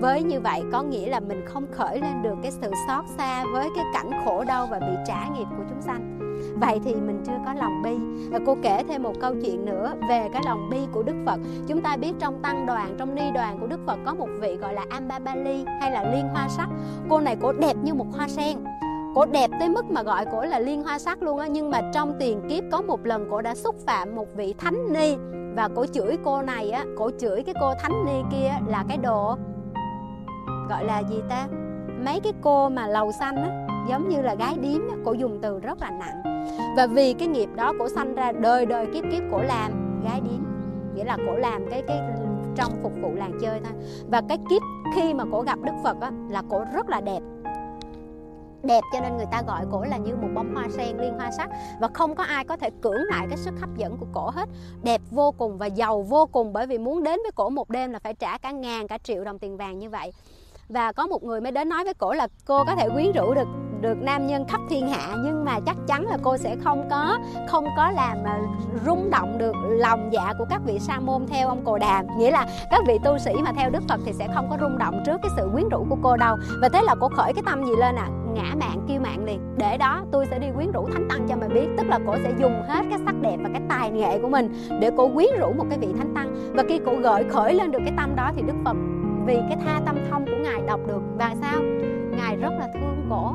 Với 0.00 0.22
như 0.22 0.40
vậy 0.40 0.62
có 0.72 0.82
nghĩa 0.82 1.08
là 1.08 1.20
mình 1.20 1.42
không 1.46 1.66
khởi 1.72 2.00
lên 2.00 2.22
được 2.22 2.34
cái 2.42 2.52
sự 2.52 2.70
xót 2.88 3.04
xa 3.16 3.44
với 3.52 3.68
cái 3.76 3.84
cảnh 3.94 4.10
khổ 4.24 4.44
đau 4.44 4.66
và 4.70 4.78
bị 4.78 4.96
trả 5.06 5.28
nghiệp 5.28 5.46
của 5.56 5.64
chúng 5.68 5.80
sanh. 5.80 6.18
Vậy 6.60 6.80
thì 6.84 6.94
mình 6.94 7.22
chưa 7.26 7.38
có 7.46 7.54
lòng 7.54 7.82
bi. 7.82 7.96
Và 8.30 8.38
cô 8.46 8.56
kể 8.62 8.82
thêm 8.88 9.02
một 9.02 9.12
câu 9.20 9.34
chuyện 9.42 9.64
nữa 9.64 9.94
về 10.08 10.28
cái 10.32 10.42
lòng 10.46 10.70
bi 10.70 10.78
của 10.92 11.02
đức 11.02 11.14
phật. 11.26 11.40
Chúng 11.68 11.80
ta 11.80 11.96
biết 11.96 12.12
trong 12.18 12.42
tăng 12.42 12.66
đoàn, 12.66 12.94
trong 12.98 13.14
ni 13.14 13.30
đoàn 13.34 13.58
của 13.60 13.66
đức 13.66 13.80
phật 13.86 13.98
có 14.06 14.14
một 14.14 14.28
vị 14.40 14.56
gọi 14.56 14.74
là 14.74 14.84
ambabali 14.90 15.64
hay 15.80 15.90
là 15.90 16.02
liên 16.14 16.28
hoa 16.28 16.48
sắc. 16.48 16.68
Cô 17.08 17.20
này 17.20 17.36
cổ 17.42 17.52
đẹp 17.52 17.76
như 17.82 17.94
một 17.94 18.06
hoa 18.16 18.28
sen. 18.28 18.58
Cổ 19.14 19.26
đẹp 19.26 19.50
tới 19.60 19.68
mức 19.68 19.90
mà 19.90 20.02
gọi 20.02 20.26
cổ 20.32 20.44
là 20.44 20.58
liên 20.58 20.82
hoa 20.82 20.98
sắc 20.98 21.22
luôn 21.22 21.38
á. 21.38 21.46
Nhưng 21.46 21.70
mà 21.70 21.80
trong 21.94 22.14
tiền 22.18 22.40
kiếp 22.48 22.64
có 22.72 22.82
một 22.82 23.06
lần 23.06 23.26
cổ 23.30 23.42
đã 23.42 23.54
xúc 23.54 23.76
phạm 23.86 24.14
một 24.14 24.26
vị 24.36 24.54
thánh 24.58 24.92
ni. 24.92 25.16
Và 25.56 25.68
cổ 25.76 25.86
chửi 25.86 26.16
cô 26.24 26.42
này 26.42 26.70
á 26.70 26.84
cổ 26.98 27.10
chửi 27.20 27.42
cái 27.42 27.54
cô 27.60 27.72
thánh 27.80 28.04
ni 28.06 28.22
kia 28.30 28.50
là 28.66 28.84
cái 28.88 28.96
đồ 28.96 29.36
gọi 30.72 30.84
là 30.84 30.98
gì 30.98 31.22
ta? 31.28 31.48
Mấy 32.04 32.20
cái 32.20 32.32
cô 32.40 32.68
mà 32.68 32.86
lầu 32.86 33.12
xanh 33.12 33.36
á, 33.36 33.66
giống 33.88 34.08
như 34.08 34.22
là 34.22 34.34
gái 34.34 34.56
điếm 34.60 34.88
á 34.90 34.96
cổ 35.04 35.12
dùng 35.12 35.38
từ 35.42 35.60
rất 35.60 35.78
là 35.80 35.90
nặng. 35.90 36.46
Và 36.76 36.86
vì 36.86 37.12
cái 37.12 37.28
nghiệp 37.28 37.48
đó 37.56 37.72
cổ 37.78 37.88
sanh 37.88 38.14
ra 38.14 38.32
đời 38.32 38.66
đời 38.66 38.86
kiếp 38.94 39.04
kiếp 39.12 39.22
cổ 39.32 39.42
làm 39.42 40.02
gái 40.04 40.20
điếm, 40.20 40.40
nghĩa 40.94 41.04
là 41.04 41.16
cổ 41.26 41.36
làm 41.36 41.70
cái 41.70 41.82
cái 41.88 41.98
trong 42.56 42.72
phục 42.82 42.92
vụ 43.02 43.14
làng 43.14 43.38
chơi 43.40 43.60
thôi. 43.64 43.72
Và 44.10 44.22
cái 44.28 44.38
kiếp 44.50 44.62
khi 44.94 45.14
mà 45.14 45.24
cổ 45.32 45.42
gặp 45.42 45.58
đức 45.62 45.72
phật 45.84 45.96
á, 46.00 46.10
là 46.30 46.42
cổ 46.50 46.64
rất 46.74 46.88
là 46.88 47.00
đẹp. 47.00 47.20
Đẹp 48.62 48.80
cho 48.92 49.00
nên 49.00 49.16
người 49.16 49.26
ta 49.30 49.42
gọi 49.46 49.64
cổ 49.72 49.84
là 49.84 49.96
như 49.96 50.16
một 50.16 50.28
bông 50.34 50.54
hoa 50.54 50.68
sen, 50.70 50.98
liên 50.98 51.18
hoa 51.18 51.30
sắc. 51.30 51.50
Và 51.80 51.88
không 51.94 52.14
có 52.14 52.24
ai 52.24 52.44
có 52.44 52.56
thể 52.56 52.70
cưỡng 52.82 53.02
lại 53.10 53.26
cái 53.28 53.38
sức 53.38 53.54
hấp 53.60 53.76
dẫn 53.76 53.96
của 53.96 54.06
cổ 54.12 54.30
hết. 54.30 54.48
Đẹp 54.82 55.00
vô 55.10 55.32
cùng 55.38 55.58
và 55.58 55.66
giàu 55.66 56.02
vô 56.02 56.26
cùng 56.32 56.52
bởi 56.52 56.66
vì 56.66 56.78
muốn 56.78 57.02
đến 57.02 57.20
với 57.22 57.32
cổ 57.34 57.48
một 57.48 57.70
đêm 57.70 57.92
là 57.92 57.98
phải 57.98 58.14
trả 58.14 58.38
cả 58.38 58.50
ngàn, 58.50 58.88
cả 58.88 58.98
triệu 58.98 59.24
đồng 59.24 59.38
tiền 59.38 59.56
vàng 59.56 59.78
như 59.78 59.90
vậy 59.90 60.12
và 60.68 60.92
có 60.92 61.06
một 61.06 61.22
người 61.22 61.40
mới 61.40 61.52
đến 61.52 61.68
nói 61.68 61.84
với 61.84 61.94
cổ 61.94 62.12
là 62.12 62.28
cô 62.46 62.64
có 62.64 62.74
thể 62.74 62.88
quyến 62.88 63.12
rũ 63.12 63.34
được 63.34 63.48
được 63.82 64.02
nam 64.02 64.26
nhân 64.26 64.44
khắp 64.48 64.60
thiên 64.70 64.88
hạ, 64.88 65.14
nhưng 65.24 65.44
mà 65.44 65.60
chắc 65.66 65.76
chắn 65.86 66.06
là 66.06 66.18
cô 66.22 66.36
sẽ 66.36 66.56
không 66.64 66.88
có 66.90 67.18
không 67.48 67.64
có 67.76 67.90
làm 67.90 68.22
mà 68.24 68.38
rung 68.86 69.10
động 69.10 69.38
được 69.38 69.54
lòng 69.68 70.08
dạ 70.12 70.32
của 70.38 70.44
các 70.50 70.60
vị 70.66 70.78
sa 70.78 71.00
môn 71.00 71.26
theo 71.26 71.48
ông 71.48 71.64
cồ 71.64 71.78
đàm. 71.78 72.06
Nghĩa 72.18 72.30
là 72.30 72.46
các 72.70 72.80
vị 72.86 72.98
tu 73.04 73.18
sĩ 73.18 73.32
mà 73.44 73.52
theo 73.52 73.70
đức 73.70 73.82
phật 73.88 74.00
thì 74.06 74.12
sẽ 74.12 74.28
không 74.34 74.50
có 74.50 74.56
rung 74.60 74.78
động 74.78 75.02
trước 75.06 75.18
cái 75.22 75.30
sự 75.36 75.48
quyến 75.52 75.68
rũ 75.68 75.86
của 75.88 75.96
cô 76.02 76.16
đâu. 76.16 76.36
Và 76.60 76.68
thế 76.68 76.82
là 76.82 76.94
cô 77.00 77.08
khởi 77.08 77.32
cái 77.32 77.42
tâm 77.46 77.64
gì 77.64 77.72
lên 77.78 77.94
à? 77.96 78.08
Ngã 78.34 78.54
mạng, 78.60 78.84
kêu 78.88 79.00
mạng 79.00 79.24
liền. 79.24 79.40
Để 79.56 79.78
đó, 79.78 80.02
tôi 80.12 80.26
sẽ 80.30 80.38
đi 80.38 80.46
quyến 80.54 80.72
rũ 80.72 80.88
thánh 80.92 81.08
tăng 81.08 81.28
cho 81.28 81.36
mày 81.36 81.48
biết. 81.48 81.68
Tức 81.78 81.86
là 81.86 81.98
cổ 82.06 82.16
sẽ 82.24 82.32
dùng 82.40 82.62
hết 82.68 82.84
cái 82.90 82.98
sắc 83.06 83.14
đẹp 83.20 83.36
và 83.42 83.50
cái 83.52 83.62
tài 83.68 83.90
nghệ 83.90 84.18
của 84.18 84.28
mình 84.28 84.52
để 84.80 84.90
cổ 84.96 85.10
quyến 85.14 85.28
rũ 85.40 85.52
một 85.52 85.64
cái 85.70 85.78
vị 85.78 85.88
thánh 85.98 86.14
tăng. 86.14 86.34
Và 86.54 86.62
khi 86.68 86.80
cổ 86.86 86.92
gợi 87.02 87.24
khởi 87.30 87.54
lên 87.54 87.70
được 87.70 87.80
cái 87.84 87.94
tâm 87.96 88.16
đó 88.16 88.30
thì 88.36 88.42
đức 88.42 88.54
phật 88.64 88.76
vì 89.26 89.38
cái 89.48 89.58
tha 89.64 89.80
tâm 89.86 89.96
thông 90.10 90.26
của 90.26 90.36
ngài 90.42 90.62
đọc 90.66 90.80
được. 90.86 91.02
Và 91.18 91.34
sao? 91.40 91.62
Ngài 92.16 92.36
rất 92.36 92.52
là 92.58 92.68
thương 92.74 93.06
cổ. 93.10 93.32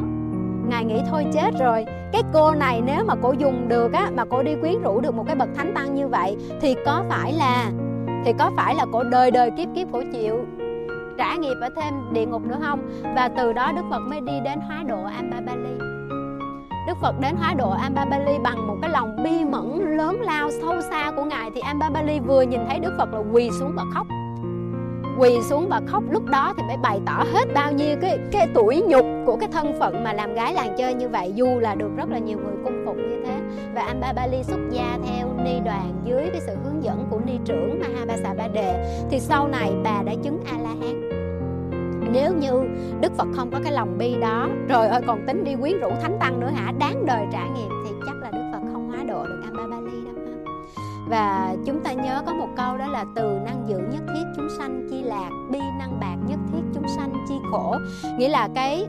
Ngài 0.70 0.86
nghĩ 0.86 1.02
thôi 1.10 1.26
chết 1.34 1.52
rồi. 1.60 1.86
Cái 2.12 2.24
cô 2.34 2.52
này 2.52 2.82
nếu 2.86 3.04
mà 3.06 3.16
cô 3.22 3.32
dùng 3.32 3.68
được 3.68 3.94
á, 3.94 4.12
mà 4.16 4.26
cô 4.26 4.44
đi 4.44 4.56
quyến 4.62 4.82
rũ 4.82 5.02
được 5.02 5.16
một 5.16 5.24
cái 5.28 5.36
bậc 5.36 5.50
thánh 5.56 5.74
tăng 5.76 5.96
như 5.96 6.08
vậy, 6.08 6.38
thì 6.62 6.76
có 6.86 7.04
phải 7.10 7.34
là, 7.34 7.72
thì 8.26 8.34
có 8.40 8.52
phải 8.58 8.76
là 8.76 8.86
cổ 8.94 9.04
đời 9.04 9.32
đời 9.32 9.52
kiếp 9.52 9.68
kiếp 9.76 9.88
cổ 9.92 10.04
chịu, 10.14 10.46
trả 11.18 11.36
nghiệp 11.36 11.56
ở 11.62 11.70
thêm 11.76 11.94
địa 12.12 12.26
ngục 12.26 12.42
nữa 12.46 12.58
không? 12.62 12.90
Và 13.16 13.30
từ 13.38 13.54
đó 13.54 13.72
đức 13.76 13.84
phật 13.90 14.00
mới 14.00 14.22
đi 14.22 14.34
đến 14.44 14.60
hóa 14.60 14.84
độ 14.88 15.04
ambabali. 15.18 15.78
Đức 16.88 16.98
Phật 17.02 17.20
đến 17.20 17.36
hóa 17.36 17.54
độ 17.54 17.70
Ambabali 17.70 18.38
bằng 18.44 18.68
một 18.68 18.76
cái 18.82 18.90
lòng 18.90 19.24
bi 19.24 19.46
mẫn 19.46 19.98
lớn 19.98 20.22
lao 20.22 20.50
sâu 20.62 20.82
xa 20.82 21.12
của 21.16 21.24
ngài. 21.24 21.52
Thì 21.56 21.62
Ambabali 21.62 22.20
vừa 22.20 22.42
nhìn 22.42 22.62
thấy 22.70 22.80
Đức 22.80 22.94
Phật 22.98 23.14
là 23.14 23.20
quỳ 23.32 23.50
xuống 23.60 23.72
và 23.76 23.84
khóc 23.94 24.08
quỳ 25.18 25.41
xuống 25.41 25.70
và 25.70 25.82
khóc. 25.88 26.03
Lúc 26.11 26.26
đó 26.26 26.53
thì 26.57 26.63
mới 26.68 26.78
bày 26.78 26.99
tỏ 27.05 27.24
hết 27.34 27.45
bao 27.53 27.72
nhiêu 27.72 27.95
cái 28.01 28.20
cái 28.32 28.47
tuổi 28.53 28.82
nhục 28.88 29.05
của 29.26 29.36
cái 29.36 29.49
thân 29.51 29.80
phận 29.80 30.03
mà 30.03 30.13
làm 30.13 30.34
gái 30.34 30.53
làng 30.53 30.76
chơi 30.78 30.93
như 30.93 31.09
vậy, 31.09 31.32
dù 31.36 31.59
là 31.59 31.76
được 31.76 31.89
rất 31.97 32.09
là 32.09 32.18
nhiều 32.18 32.38
người 32.38 32.55
cung 32.63 32.84
phục 32.86 32.95
như 32.97 33.24
thế. 33.26 33.36
Và 33.76 33.82
anh 33.82 34.01
Ba 34.01 34.13
Bali 34.13 34.43
xuất 34.43 34.59
gia 34.72 34.97
theo 35.07 35.28
ni 35.43 35.59
đoàn 35.65 36.01
dưới 36.05 36.30
cái 36.32 36.41
sự 36.45 36.55
hướng 36.63 36.84
dẫn 36.84 37.07
của 37.09 37.20
ni 37.26 37.34
trưởng 37.45 37.80
Mahabasa 37.80 38.34
Ba 38.34 38.47
Đề 38.47 39.03
thì 39.09 39.20
sau 39.20 39.47
này 39.47 39.72
bà 39.84 40.03
đã 40.05 40.13
chứng 40.24 40.39
A 40.51 40.57
La 40.57 40.70
Hán 40.70 41.07
nếu 42.11 42.34
như 42.34 42.51
Đức 43.01 43.11
Phật 43.18 43.28
không 43.36 43.51
có 43.51 43.59
cái 43.63 43.74
lòng 43.74 43.97
bi 43.97 44.15
đó 44.22 44.49
rồi 44.70 44.88
ơi, 44.88 45.01
còn 45.07 45.26
tính 45.28 45.43
đi 45.43 45.55
quyến 45.61 45.80
rũ 45.80 45.89
thánh 46.01 46.18
tăng 46.20 46.39
nữa 46.39 46.51
hả? 46.55 46.74
Đáng 46.80 47.05
đời 47.05 47.26
trả 47.32 47.47
nghiệp 47.47 47.70
thì 47.86 47.91
chắc 48.05 48.15
là 48.22 48.32
Đức 48.32 48.49
Phật 48.53 48.59
không 48.74 48.88
hóa 48.88 49.03
độ 49.03 49.26
được 49.26 49.41
Ambabali 49.43 49.77
và 51.10 51.55
chúng 51.66 51.84
ta 51.84 51.93
nhớ 51.93 52.22
có 52.26 52.34
một 52.34 52.47
câu 52.58 52.78
đó 52.78 52.88
là 52.88 53.05
từ 53.16 53.39
năng 53.45 53.66
dưỡng 53.68 53.89
nhất 53.89 54.03
thiết 54.08 54.24
chúng 54.36 54.47
sanh, 54.58 54.88
chi 54.89 55.03
lạc 55.03 55.30
bi 55.49 55.60
năng 55.80 55.99
bạc 55.99 56.16
nhất 56.28 56.39
thiết 56.51 56.62
chúng 56.74 56.88
sanh, 56.97 57.14
chi 57.30 57.36
khổ. 57.51 57.76
Nghĩa 58.18 58.30
là 58.30 58.49
cái 58.55 58.88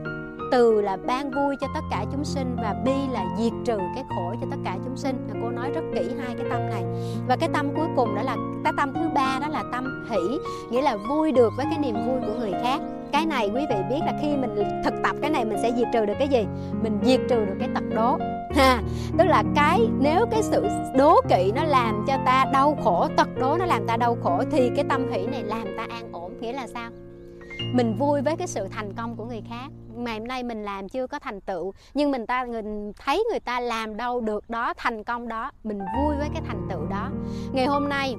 từ 0.53 0.81
là 0.81 0.97
ban 1.07 1.31
vui 1.31 1.57
cho 1.61 1.67
tất 1.75 1.81
cả 1.91 2.05
chúng 2.13 2.25
sinh 2.25 2.57
và 2.57 2.75
bi 2.85 2.93
là 3.13 3.25
diệt 3.39 3.53
trừ 3.65 3.79
cái 3.95 4.05
khổ 4.09 4.35
cho 4.41 4.47
tất 4.51 4.57
cả 4.65 4.77
chúng 4.85 4.97
sinh. 4.97 5.29
Cô 5.43 5.51
nói 5.51 5.71
rất 5.71 5.81
kỹ 5.95 6.11
hai 6.21 6.35
cái 6.39 6.47
tâm 6.51 6.61
này. 6.71 6.85
Và 7.29 7.37
cái 7.37 7.49
tâm 7.53 7.69
cuối 7.77 7.87
cùng 7.97 8.15
đó 8.15 8.23
là, 8.23 8.37
cái 8.65 8.73
tâm 8.77 8.93
thứ 8.95 9.09
ba 9.15 9.39
đó 9.41 9.49
là 9.49 9.65
tâm 9.73 10.07
hỷ, 10.11 10.39
nghĩa 10.71 10.83
là 10.83 10.97
vui 11.09 11.33
được 11.33 11.53
với 11.57 11.67
cái 11.71 11.79
niềm 11.79 11.95
vui 12.07 12.21
của 12.21 12.41
người 12.41 12.53
khác. 12.63 12.81
Cái 13.13 13.27
này 13.27 13.51
quý 13.55 13.61
vị 13.71 13.77
biết 13.91 14.01
là 14.07 14.13
khi 14.23 14.37
mình 14.37 14.55
thực 14.85 14.95
tập 15.05 15.17
cái 15.21 15.31
này 15.31 15.45
mình 15.45 15.59
sẽ 15.63 15.73
diệt 15.77 15.89
trừ 15.93 16.07
được 16.07 16.15
cái 16.19 16.29
gì? 16.29 16.47
Mình 16.83 16.99
diệt 17.03 17.21
trừ 17.29 17.45
được 17.45 17.57
cái 17.59 17.69
tật 17.75 17.85
đố 17.95 18.19
ha, 18.51 18.83
tức 19.19 19.25
là 19.25 19.45
cái, 19.55 19.89
nếu 20.01 20.27
cái 20.31 20.43
sự 20.43 20.67
đố 20.99 21.21
kỵ 21.29 21.53
nó 21.55 21.65
làm 21.65 22.05
cho 22.07 22.15
ta 22.27 22.45
đau 22.53 22.79
khổ, 22.85 23.09
tật 23.17 23.29
đố 23.41 23.57
nó 23.59 23.65
làm 23.65 23.87
ta 23.87 23.97
đau 23.97 24.17
khổ, 24.23 24.43
thì 24.51 24.71
cái 24.77 24.85
tâm 24.89 25.13
hỷ 25.13 25.27
này 25.27 25.43
làm 25.43 25.67
ta 25.77 25.87
an 25.91 26.13
ổn, 26.13 26.33
nghĩa 26.41 26.53
là 26.53 26.67
sao? 26.67 26.91
Mình 27.75 27.97
vui 27.99 28.23
với 28.23 28.37
cái 28.37 28.47
sự 28.47 28.69
thành 28.71 28.93
công 28.95 29.17
của 29.17 29.25
người 29.25 29.43
khác. 29.49 29.69
Ngày 29.95 30.19
hôm 30.19 30.29
nay 30.29 30.43
mình 30.43 30.65
làm 30.65 30.89
chưa 30.89 31.07
có 31.07 31.19
thành 31.19 31.41
tựu, 31.41 31.73
nhưng 31.95 32.11
mình 32.11 32.27
ta 32.27 32.45
mình 32.45 32.93
thấy 32.99 33.25
người 33.31 33.41
ta 33.41 33.61
làm 33.61 33.97
đâu 33.97 34.21
được 34.21 34.51
đó, 34.51 34.75
thành 34.77 35.05
công 35.05 35.29
đó, 35.29 35.51
mình 35.65 35.79
vui 35.79 36.17
với 36.19 36.29
cái 36.33 36.43
thành 36.47 36.67
tựu 36.71 36.87
đó. 36.91 37.09
Ngày 37.53 37.67
hôm 37.67 37.89
nay, 37.89 38.15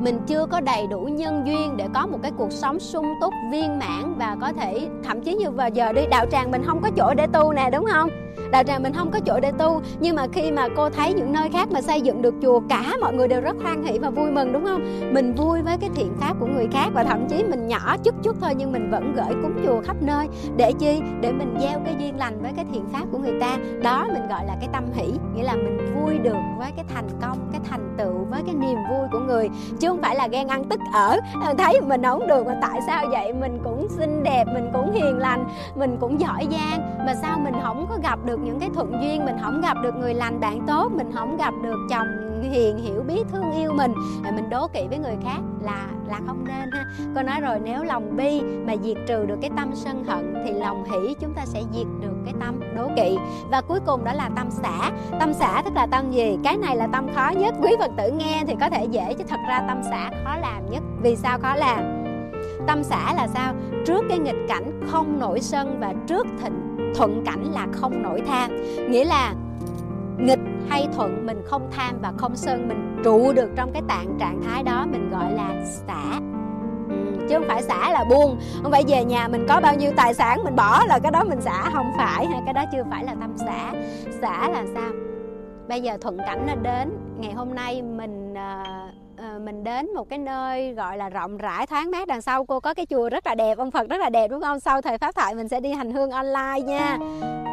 mình 0.00 0.20
chưa 0.26 0.46
có 0.46 0.60
đầy 0.60 0.86
đủ 0.86 1.00
nhân 1.00 1.42
duyên 1.46 1.76
để 1.76 1.86
có 1.94 2.06
một 2.06 2.18
cái 2.22 2.32
cuộc 2.38 2.52
sống 2.52 2.80
sung 2.80 3.06
túc, 3.20 3.34
viên 3.52 3.78
mãn 3.78 4.14
và 4.18 4.36
có 4.40 4.52
thể, 4.52 4.88
thậm 5.04 5.20
chí 5.20 5.34
như 5.34 5.50
vào 5.50 5.68
giờ 5.68 5.92
đi, 5.92 6.02
đạo 6.10 6.26
tràng 6.30 6.50
mình 6.50 6.62
không 6.66 6.82
có 6.82 6.90
chỗ 6.96 7.14
để 7.14 7.26
tu 7.32 7.52
nè, 7.52 7.70
đúng 7.72 7.84
không? 7.92 8.10
Đạo 8.52 8.64
tràng, 8.64 8.82
mình 8.82 8.92
không 8.94 9.10
có 9.10 9.20
chỗ 9.20 9.40
để 9.40 9.52
tu, 9.58 9.80
nhưng 10.00 10.16
mà 10.16 10.26
khi 10.32 10.52
mà 10.52 10.68
cô 10.76 10.90
thấy 10.90 11.14
những 11.14 11.32
nơi 11.32 11.48
khác 11.52 11.68
mà 11.70 11.82
xây 11.82 12.00
dựng 12.00 12.22
được 12.22 12.34
chùa, 12.42 12.60
cả 12.68 12.82
mọi 13.00 13.14
người 13.14 13.28
đều 13.28 13.40
rất 13.40 13.56
hoan 13.62 13.82
hỷ 13.84 13.98
và 13.98 14.10
vui 14.10 14.30
mừng, 14.30 14.52
đúng 14.52 14.64
không? 14.64 15.12
Mình 15.12 15.34
vui 15.34 15.62
với 15.62 15.76
cái 15.80 15.90
thiện 15.94 16.12
pháp 16.20 16.34
của 16.40 16.46
người 16.46 16.68
khác 16.72 16.88
và 16.94 17.04
thậm 17.04 17.28
chí 17.28 17.44
mình 17.44 17.68
nhỏ 17.68 17.96
chút 18.04 18.14
chút 18.22 18.36
thôi 18.40 18.54
nhưng 18.56 18.72
mình 18.72 18.90
vẫn 18.90 19.14
gửi 19.14 19.34
cúng 19.42 19.56
chùa 19.66 19.80
khắp 19.84 19.96
nơi 20.00 20.28
để 20.56 20.72
chi? 20.72 21.00
Để 21.20 21.32
mình 21.32 21.56
gieo 21.60 21.80
cái 21.84 21.94
duyên 21.98 22.18
lành 22.18 22.42
với 22.42 22.52
cái 22.56 22.64
thiện 22.72 22.86
pháp 22.92 23.02
của 23.12 23.18
người 23.18 23.40
ta. 23.40 23.56
Đó, 23.82 24.06
mình 24.12 24.28
gọi 24.28 24.46
là 24.46 24.56
cái 24.60 24.68
tâm 24.72 24.84
hỷ, 24.94 25.12
nghĩa 25.34 25.42
là 25.42 25.54
mình 25.54 25.94
vui 25.94 26.18
được 26.18 26.36
với 26.58 26.70
cái 26.76 26.84
thành 26.94 27.08
công, 27.22 27.38
cái 27.52 27.60
thành 27.70 27.94
tựu 27.98 28.24
với 28.30 28.42
cái 28.46 28.54
niềm 28.54 28.78
vui 28.90 29.08
của 29.12 29.18
người. 29.18 29.48
Chứ 29.80 29.88
không 29.88 30.02
phải 30.02 30.16
là 30.16 30.26
ghen 30.26 30.48
ăn 30.48 30.64
tức 30.64 30.80
ở 30.94 31.18
à, 31.42 31.54
thấy 31.58 31.80
mình 31.80 32.02
không 32.02 32.26
được 32.26 32.46
mà 32.46 32.54
tại 32.62 32.80
sao 32.86 33.04
vậy? 33.10 33.32
Mình 33.32 33.58
cũng 33.64 33.88
xinh 33.88 34.22
đẹp, 34.22 34.44
mình 34.54 34.70
cũng 34.72 34.92
hiền 34.92 35.18
lành, 35.18 35.44
mình 35.74 35.96
cũng 36.00 36.20
giỏi 36.20 36.46
giang. 36.50 37.06
Mà 37.06 37.14
sao 37.14 37.38
mình 37.38 37.54
không 37.62 37.86
có 37.88 37.98
gặp 38.02 38.18
được 38.24 38.40
những 38.44 38.60
cái 38.60 38.70
thuận 38.74 38.92
duyên, 39.02 39.24
mình 39.24 39.36
không 39.42 39.60
gặp 39.60 39.76
được 39.82 39.94
người 39.94 40.14
lành 40.14 40.40
bạn 40.40 40.60
tốt, 40.66 40.92
mình 40.92 41.10
không 41.14 41.36
gặp 41.36 41.54
được 41.62 41.86
chồng 41.90 42.06
hiền, 42.50 42.78
hiểu 42.78 43.02
biết, 43.02 43.22
thương 43.32 43.52
yêu 43.52 43.72
mình 43.72 43.92
mình 44.34 44.50
đố 44.50 44.68
kỵ 44.68 44.86
với 44.88 44.98
người 44.98 45.16
khác 45.24 45.38
là 45.60 45.86
là 46.08 46.20
không 46.26 46.44
nên 46.44 46.70
ha. 46.72 46.84
Cô 47.14 47.22
nói 47.22 47.40
rồi, 47.40 47.60
nếu 47.64 47.84
lòng 47.84 48.16
bi 48.16 48.42
mà 48.66 48.74
diệt 48.82 48.96
trừ 49.08 49.26
được 49.26 49.36
cái 49.40 49.50
tâm 49.56 49.70
sân 49.74 50.04
hận 50.04 50.34
thì 50.44 50.52
lòng 50.52 50.84
hỷ 50.84 51.14
chúng 51.20 51.34
ta 51.34 51.46
sẽ 51.46 51.62
diệt 51.72 51.86
được 52.00 52.16
cái 52.24 52.34
tâm 52.40 52.60
đố 52.76 52.88
kỵ. 52.96 53.18
Và 53.50 53.60
cuối 53.60 53.80
cùng 53.86 54.04
đó 54.04 54.12
là 54.12 54.30
tâm 54.36 54.50
xả. 54.50 54.90
Tâm 55.20 55.32
xả 55.34 55.62
tức 55.64 55.74
là 55.74 55.86
tâm 55.86 56.10
gì? 56.10 56.38
Cái 56.44 56.56
này 56.56 56.76
là 56.76 56.86
tâm 56.86 57.06
khó 57.14 57.30
nhất. 57.36 57.54
Quý 57.62 57.70
phật 57.78 57.90
tử 57.96 58.10
nghe 58.10 58.42
thì 58.46 58.54
có 58.60 58.70
thể 58.70 58.84
dễ 58.84 59.14
chứ 59.14 59.24
thật 59.28 59.40
ra 59.48 59.64
tâm 59.68 59.82
xả 59.90 60.10
khó 60.24 60.36
làm 60.36 60.70
nhất. 60.70 60.82
Vì 61.02 61.16
sao 61.16 61.38
khó 61.38 61.56
làm? 61.56 62.01
Tâm 62.66 62.82
xả 62.82 63.14
là 63.14 63.26
sao? 63.26 63.54
Trước 63.86 64.04
cái 64.08 64.18
nghịch 64.18 64.48
cảnh 64.48 64.80
không 64.90 65.18
nổi 65.18 65.40
sân 65.40 65.80
và 65.80 65.94
trước 66.06 66.26
thịnh 66.42 66.76
thuận 66.94 67.24
cảnh 67.24 67.44
là 67.52 67.66
không 67.72 68.02
nổi 68.02 68.22
tham 68.26 68.50
nghĩa 68.90 69.04
là 69.04 69.34
nghịch 70.18 70.38
hay 70.68 70.88
thuận 70.96 71.26
mình 71.26 71.42
không 71.46 71.70
tham 71.70 71.98
và 72.02 72.12
không 72.16 72.36
sân 72.36 72.68
mình 72.68 73.00
trụ 73.04 73.32
được 73.32 73.50
trong 73.56 73.72
cái 73.72 73.82
tạng 73.88 74.16
trạng 74.20 74.42
thái 74.42 74.62
đó 74.62 74.86
mình 74.90 75.10
gọi 75.10 75.32
là 75.32 75.64
xả. 75.64 76.20
Ừ, 76.88 77.26
chứ 77.28 77.38
không 77.38 77.48
phải 77.48 77.62
xả 77.62 77.90
là 77.90 78.04
buông. 78.10 78.38
Không 78.62 78.72
phải 78.72 78.84
về 78.88 79.04
nhà 79.04 79.28
mình 79.28 79.46
có 79.48 79.60
bao 79.60 79.74
nhiêu 79.74 79.92
tài 79.96 80.14
sản 80.14 80.44
mình 80.44 80.56
bỏ 80.56 80.84
là 80.86 80.98
cái 80.98 81.12
đó 81.12 81.24
mình 81.24 81.40
xả. 81.40 81.70
Không 81.72 81.92
phải 81.98 82.26
cái 82.44 82.54
đó 82.54 82.64
chưa 82.72 82.84
phải 82.90 83.04
là 83.04 83.14
tâm 83.20 83.38
xả. 83.38 83.72
Xả 84.20 84.48
là 84.48 84.64
sao? 84.74 84.90
Bây 85.68 85.80
giờ 85.80 85.98
thuận 86.00 86.18
cảnh 86.18 86.46
nó 86.46 86.54
đến 86.54 86.90
ngày 87.18 87.32
hôm 87.32 87.54
nay 87.54 87.82
mình 87.82 88.32
uh, 88.32 88.81
mình 89.40 89.64
đến 89.64 89.94
một 89.94 90.08
cái 90.08 90.18
nơi 90.18 90.74
gọi 90.74 90.96
là 90.96 91.08
rộng 91.08 91.36
rãi, 91.36 91.66
thoáng 91.66 91.90
mát 91.90 92.08
đằng 92.08 92.22
sau 92.22 92.44
cô 92.44 92.60
có 92.60 92.74
cái 92.74 92.86
chùa 92.86 93.08
rất 93.08 93.26
là 93.26 93.34
đẹp, 93.34 93.58
ông 93.58 93.70
Phật 93.70 93.88
rất 93.90 93.96
là 94.00 94.10
đẹp, 94.10 94.28
đúng 94.28 94.40
không? 94.40 94.60
Sau 94.60 94.82
thời 94.82 94.98
pháp 94.98 95.14
thoại 95.14 95.34
mình 95.34 95.48
sẽ 95.48 95.60
đi 95.60 95.72
hành 95.72 95.92
hương 95.92 96.10
online 96.10 96.60
nha. 96.64 96.98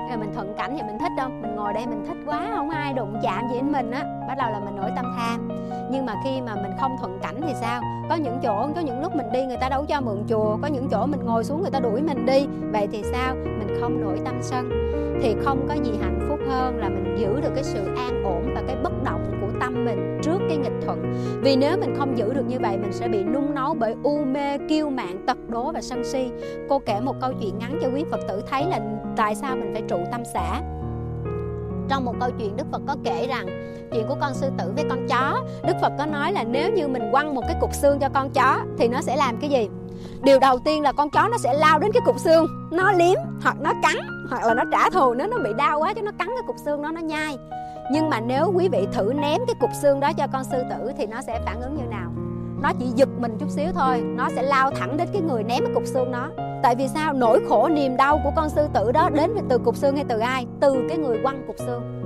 Rồi 0.10 0.18
mình 0.20 0.32
thuận 0.36 0.54
cảnh 0.58 0.74
thì 0.78 0.84
mình 0.84 1.00
thích 1.00 1.12
không 1.18 1.42
mình 1.42 1.56
ngồi 1.56 1.74
đây 1.74 1.86
mình 1.88 2.04
thích 2.08 2.18
quá, 2.26 2.48
không 2.56 2.70
ai 2.70 2.94
đụng 2.94 3.20
chạm 3.24 3.50
gì 3.50 3.56
đến 3.56 3.72
mình 3.72 3.92
á, 3.92 4.04
bắt 4.28 4.36
đầu 4.38 4.52
là 4.52 4.60
mình 4.60 4.76
nổi 4.76 4.92
tâm 4.96 5.06
tham. 5.18 5.50
Nhưng 5.92 6.06
mà 6.06 6.16
khi 6.24 6.42
mà 6.42 6.56
mình 6.56 6.72
không 6.80 6.96
thuận 7.00 7.20
cảnh 7.22 7.42
thì 7.48 7.54
sao? 7.62 7.82
Có 8.10 8.16
những 8.16 8.40
chỗ, 8.44 8.68
có 8.76 8.82
những 8.82 9.02
lúc 9.02 9.16
mình 9.16 9.32
đi 9.34 9.46
người 9.46 9.58
ta 9.62 9.70
đâu 9.70 9.86
cho 9.86 10.02
mượn 10.02 10.24
chùa, 10.30 10.58
có 10.62 10.68
những 10.68 10.88
chỗ 10.92 11.06
mình 11.06 11.20
ngồi 11.26 11.44
xuống 11.44 11.62
người 11.62 11.72
ta 11.72 11.80
đuổi 11.80 12.02
mình 12.02 12.26
đi, 12.26 12.48
vậy 12.72 12.88
thì 12.92 13.04
sao? 13.12 13.36
Mình 13.36 13.78
không 13.82 14.02
nổi 14.02 14.20
tâm 14.26 14.40
sân. 14.42 14.70
Thì 15.22 15.36
không 15.44 15.66
có 15.68 15.74
gì 15.74 15.92
hạnh 16.02 16.26
phúc 16.30 16.40
hơn 16.50 16.78
là 16.78 16.90
mình 16.90 17.16
giữ 17.20 17.42
được 17.42 17.52
cái 17.56 17.64
sự 17.64 17.86
an 17.98 18.24
ổn 18.24 18.54
và 18.56 18.62
cái 18.68 18.76
bất 18.84 19.04
động 19.04 19.19
tâm 19.70 19.86
mình 19.86 20.20
trước 20.24 20.40
cái 20.48 20.58
nghịch 20.58 20.86
thuận. 20.86 21.14
Vì 21.42 21.56
nếu 21.56 21.78
mình 21.78 21.96
không 21.98 22.18
giữ 22.18 22.34
được 22.34 22.46
như 22.48 22.60
vậy, 22.60 22.78
mình 22.78 22.94
sẽ 22.94 23.08
bị 23.08 23.24
nung 23.24 23.56
nấu 23.56 23.74
bởi 23.74 23.96
u 24.04 24.18
mê, 24.26 24.58
kiêu 24.58 24.90
mạn, 24.90 25.24
tật 25.28 25.38
đố 25.48 25.72
và 25.72 25.82
sân 25.82 26.04
si. 26.04 26.32
Cô 26.70 26.80
kể 26.80 27.00
một 27.00 27.16
câu 27.22 27.34
chuyện 27.42 27.60
ngắn 27.60 27.80
cho 27.82 27.88
quý 27.96 28.04
phật 28.12 28.20
tử 28.28 28.42
thấy 28.50 28.66
là 28.66 28.80
tại 29.18 29.36
sao 29.36 29.56
mình 29.56 29.74
phải 29.74 29.84
trụ 29.88 29.98
tâm 30.12 30.22
xã 30.34 30.62
trong 31.90 32.06
một 32.06 32.14
câu 32.20 32.30
chuyện 32.40 32.58
Đức 32.58 32.64
Phật 32.72 32.82
có 32.88 32.96
kể 33.04 33.28
rằng, 33.28 33.46
chuyện 33.92 34.08
của 34.08 34.16
con 34.22 34.34
sư 34.34 34.52
tử 34.58 34.72
với 34.76 34.86
con 34.90 35.08
chó, 35.08 35.44
Đức 35.68 35.74
Phật 35.82 35.92
có 35.98 36.06
nói 36.06 36.34
là 36.34 36.44
nếu 36.44 36.72
như 36.72 36.88
mình 36.88 37.12
quăng 37.12 37.36
một 37.36 37.42
cái 37.48 37.56
cục 37.62 37.74
xương 37.74 38.00
cho 38.00 38.10
con 38.14 38.30
chó 38.30 38.60
thì 38.78 38.88
nó 38.88 39.02
sẽ 39.02 39.16
làm 39.16 39.38
cái 39.38 39.50
gì? 39.50 39.70
Điều 40.24 40.40
đầu 40.40 40.60
tiên 40.60 40.84
là 40.84 40.92
con 40.92 41.10
chó 41.10 41.28
nó 41.32 41.38
sẽ 41.38 41.54
lao 41.54 41.80
đến 41.80 41.92
cái 41.94 42.02
cục 42.06 42.20
xương. 42.20 42.46
Nó 42.72 42.92
liếm, 42.92 43.16
hoặc 43.44 43.56
nó 43.62 43.74
cắn, 43.84 43.96
hoặc 44.30 44.46
là 44.46 44.54
nó 44.54 44.64
trả 44.72 44.90
thù. 44.90 45.14
Nếu 45.14 45.28
nó 45.28 45.38
bị 45.38 45.50
đau 45.58 45.80
quá, 45.80 45.94
chứ 45.94 46.02
nó 46.02 46.12
cắn 46.20 46.28
cái 46.28 46.44
cục 46.48 46.56
xương 46.66 46.82
nó 46.82 46.92
nó 46.92 47.02
nhai 47.02 47.38
nhưng 47.92 48.10
mà 48.10 48.20
nếu 48.20 48.52
quý 48.56 48.70
vị 48.70 48.88
thử 48.94 49.14
ném 49.16 49.42
cái 49.48 49.56
cục 49.60 49.70
xương 49.82 50.00
đó 50.00 50.14
cho 50.14 50.28
con 50.34 50.44
sư 50.44 50.64
tử 50.70 50.92
thì 50.98 51.06
nó 51.06 51.22
sẽ 51.22 51.40
phản 51.46 51.62
ứng 51.62 51.76
như 51.78 51.84
nào? 51.84 52.12
Nó 52.62 52.72
chỉ 52.80 52.86
giật 52.96 53.10
mình 53.18 53.38
chút 53.40 53.50
xíu 53.50 53.72
thôi, 53.76 54.02
nó 54.02 54.30
sẽ 54.36 54.42
lao 54.42 54.72
thẳng 54.72 54.98
đến 54.98 55.08
cái 55.14 55.22
người 55.22 55.44
ném 55.44 55.64
cái 55.66 55.74
cục 55.74 55.86
xương 55.86 56.12
nó. 56.12 56.30
tại 56.64 56.76
vì 56.76 56.88
sao? 56.88 57.14
Nỗi 57.14 57.40
khổ 57.50 57.70
niềm 57.70 57.98
đau 57.98 58.20
của 58.24 58.32
con 58.36 58.50
sư 58.50 58.68
tử 58.74 58.92
đó 58.92 59.10
đến 59.10 59.32
từ 59.50 59.58
cục 59.58 59.76
xương 59.76 59.96
hay 59.96 60.06
từ 60.10 60.20
ai? 60.20 60.48
Từ 60.60 60.86
cái 60.90 60.98
người 60.98 61.20
quăng 61.24 61.44
cục 61.48 61.56
xương 61.60 61.99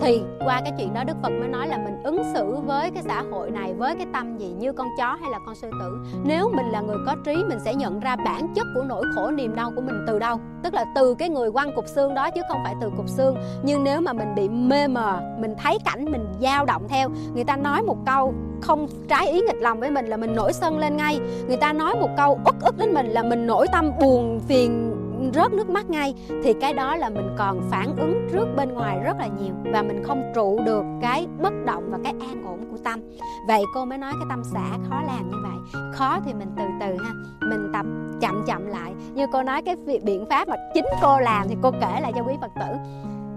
thì 0.00 0.22
qua 0.44 0.60
cái 0.60 0.72
chuyện 0.78 0.94
đó 0.94 1.04
đức 1.04 1.16
phật 1.22 1.28
mới 1.28 1.48
nói 1.48 1.68
là 1.68 1.78
mình 1.78 2.02
ứng 2.04 2.22
xử 2.34 2.56
với 2.66 2.90
cái 2.90 3.02
xã 3.02 3.22
hội 3.30 3.50
này 3.50 3.74
với 3.74 3.94
cái 3.96 4.06
tâm 4.12 4.36
gì, 4.38 4.54
như 4.58 4.72
con 4.72 4.88
chó 4.98 5.16
hay 5.20 5.30
là 5.30 5.38
con 5.46 5.54
sư 5.54 5.70
tử. 5.80 5.98
Nếu 6.24 6.50
mình 6.54 6.66
là 6.66 6.80
người 6.80 6.96
có 7.06 7.16
trí, 7.24 7.44
mình 7.48 7.58
sẽ 7.64 7.74
nhận 7.74 8.00
ra 8.00 8.16
bản 8.16 8.54
chất 8.54 8.66
của 8.74 8.82
nỗi 8.82 9.04
khổ 9.14 9.30
niềm 9.30 9.54
đau 9.54 9.72
của 9.76 9.80
mình 9.80 10.04
từ 10.06 10.18
đâu. 10.18 10.40
Tức 10.62 10.74
là 10.74 10.84
từ 10.94 11.14
cái 11.14 11.28
người 11.28 11.52
quăng 11.52 11.74
cục 11.76 11.84
xương 11.88 12.14
đó 12.14 12.30
chứ 12.30 12.40
không 12.48 12.60
phải 12.64 12.74
từ 12.80 12.90
cục 12.96 13.08
xương. 13.08 13.36
Nhưng 13.62 13.84
nếu 13.84 14.00
mà 14.00 14.12
mình 14.12 14.34
bị 14.34 14.48
mê 14.48 14.88
mờ, 14.88 15.20
mình 15.38 15.54
thấy 15.58 15.78
cảnh, 15.84 16.04
mình 16.12 16.26
dao 16.40 16.64
động 16.64 16.88
theo, 16.88 17.08
người 17.34 17.44
ta 17.44 17.56
nói 17.56 17.82
một 17.82 17.96
câu 18.06 18.34
không 18.60 18.86
trái 19.08 19.28
ý 19.28 19.40
nghịch 19.40 19.62
lòng 19.62 19.80
với 19.80 19.90
mình 19.90 20.06
là 20.06 20.16
mình 20.16 20.34
nổi 20.34 20.52
sân 20.52 20.78
lên 20.78 20.96
ngay. 20.96 21.20
Người 21.48 21.56
ta 21.56 21.72
nói 21.72 21.94
một 21.94 22.08
câu 22.16 22.40
ức 22.44 22.56
ức 22.62 22.78
đến 22.78 22.94
mình 22.94 23.06
là 23.06 23.22
mình 23.22 23.46
nổi 23.46 23.66
tâm 23.72 23.92
buồn 24.00 24.40
phiền 24.48 24.96
rớt 25.34 25.52
nước 25.52 25.70
mắt 25.70 25.90
ngay, 25.90 26.14
thì 26.44 26.52
cái 26.60 26.74
đó 26.74 26.96
là 26.96 27.08
mình 27.08 27.34
còn 27.38 27.60
phản 27.70 27.96
ứng 27.96 28.28
trước 28.32 28.46
bên 28.56 28.72
ngoài 28.72 28.98
rất 29.04 29.16
là 29.18 29.26
nhiều 29.26 29.54
và 29.72 29.82
mình 29.82 30.02
không 30.04 30.32
trụ 30.34 30.60
được 30.64 30.84
cái 31.02 31.26
bất 31.42 31.52
động 31.64 31.84
và 31.90 31.98
cái 32.04 32.14
an 32.20 32.44
ổn 32.46 32.68
của 32.70 32.78
tâm. 32.84 33.00
Vậy 33.48 33.64
cô 33.74 33.84
mới 33.84 33.98
nói 33.98 34.12
cái 34.12 34.26
tâm 34.28 34.44
xả 34.44 34.78
khó 34.88 35.02
làm 35.02 35.30
như 35.30 35.36
vậy. 35.42 35.82
Khó 35.92 36.18
thì 36.24 36.34
mình 36.34 36.48
từ 36.56 36.64
từ 36.80 37.04
ha, 37.04 37.10
mình 37.40 37.70
tập 37.72 37.86
chậm 38.20 38.44
chậm 38.46 38.66
lại. 38.66 38.92
Như 39.14 39.26
cô 39.32 39.42
nói 39.42 39.62
cái 39.62 39.76
biện 40.02 40.26
pháp 40.30 40.48
mà 40.48 40.56
chính 40.74 40.84
cô 41.02 41.20
làm 41.20 41.48
thì 41.48 41.56
cô 41.62 41.70
kể 41.70 42.00
lại 42.00 42.12
cho 42.16 42.22
quý 42.22 42.34
phật 42.40 42.50
tử. 42.60 42.76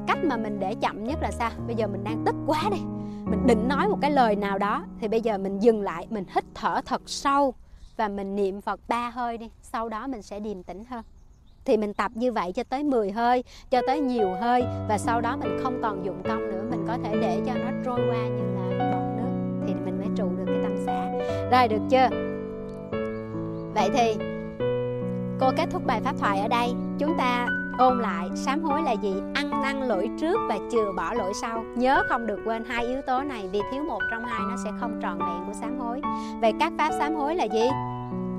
Cách 0.07 0.17
mà 0.23 0.37
mình 0.37 0.59
để 0.59 0.75
chậm 0.75 1.03
nhất 1.03 1.17
là 1.21 1.31
sao? 1.31 1.51
Bây 1.67 1.75
giờ 1.75 1.87
mình 1.87 2.03
đang 2.03 2.23
tức 2.25 2.35
quá 2.47 2.63
đi. 2.71 2.77
Mình 3.25 3.47
định 3.47 3.67
nói 3.67 3.87
một 3.87 3.97
cái 4.01 4.11
lời 4.11 4.35
nào 4.35 4.57
đó, 4.57 4.83
thì 4.99 5.07
bây 5.07 5.21
giờ 5.21 5.37
mình 5.37 5.59
dừng 5.59 5.81
lại, 5.81 6.07
mình 6.09 6.23
hít 6.35 6.43
thở 6.55 6.81
thật 6.85 7.01
sâu 7.05 7.53
và 7.97 8.07
mình 8.07 8.35
niệm 8.35 8.61
phật 8.61 8.79
ba 8.87 9.09
hơi 9.09 9.37
đi. 9.37 9.49
Sau 9.61 9.89
đó 9.89 10.07
mình 10.07 10.21
sẽ 10.21 10.39
điềm 10.39 10.63
tĩnh 10.63 10.83
hơn 10.89 11.03
thì 11.65 11.77
mình 11.77 11.93
tập 11.93 12.11
như 12.15 12.31
vậy 12.31 12.51
cho 12.51 12.63
tới 12.69 12.83
10 12.83 13.11
hơi, 13.11 13.43
cho 13.69 13.81
tới 13.87 13.99
nhiều 13.99 14.29
hơi 14.41 14.63
và 14.89 14.97
sau 14.97 15.21
đó 15.21 15.37
mình 15.37 15.59
không 15.63 15.79
còn 15.81 16.05
dụng 16.05 16.23
công 16.23 16.51
nữa. 16.51 16.63
Mình 16.69 16.85
có 16.87 16.97
thể 17.03 17.17
để 17.21 17.41
cho 17.45 17.53
nó 17.53 17.71
trôi 17.85 17.99
qua 18.09 18.27
như 18.27 18.43
là 18.55 18.91
bọt 18.91 19.17
nước. 19.17 19.63
Thì 19.67 19.73
mình 19.85 19.97
mới 19.97 20.07
trụ 20.15 20.29
được 20.37 20.45
cái 20.47 20.63
tâm 20.63 20.75
xả 20.85 21.05
rồi, 21.51 21.67
được 21.67 21.81
chưa? 21.89 22.09
Vậy 23.75 23.89
thì 23.93 24.15
cô 25.39 25.51
kết 25.57 25.65
thúc 25.71 25.85
bài 25.85 26.01
pháp 26.03 26.15
thoại 26.19 26.39
ở 26.39 26.47
đây. 26.47 26.73
Chúng 26.99 27.17
ta 27.17 27.47
ôn 27.79 27.99
lại, 27.99 28.29
sám 28.35 28.63
hối 28.63 28.81
là 28.81 28.91
gì? 28.91 29.13
Ăn 29.33 29.61
năn 29.61 29.81
lỗi 29.81 30.09
trước 30.21 30.39
và 30.49 30.57
chừa 30.71 30.91
bỏ 30.97 31.13
lỗi 31.13 31.33
sau. 31.41 31.63
Nhớ 31.75 32.03
không 32.09 32.27
được 32.27 32.39
quên 32.45 32.63
hai 32.65 32.85
yếu 32.85 33.01
tố 33.01 33.21
này 33.21 33.49
vì 33.51 33.59
thiếu 33.71 33.83
một 33.83 33.99
trong 34.11 34.25
hai 34.25 34.41
nó 34.49 34.55
sẽ 34.63 34.69
không 34.79 34.99
tròn 35.01 35.19
vẹn 35.19 35.43
của 35.47 35.53
sám 35.61 35.79
hối. 35.79 36.01
Vậy 36.41 36.53
các 36.59 36.73
pháp 36.77 36.91
sám 36.99 37.15
hối 37.15 37.35
là 37.35 37.43
gì? 37.43 37.69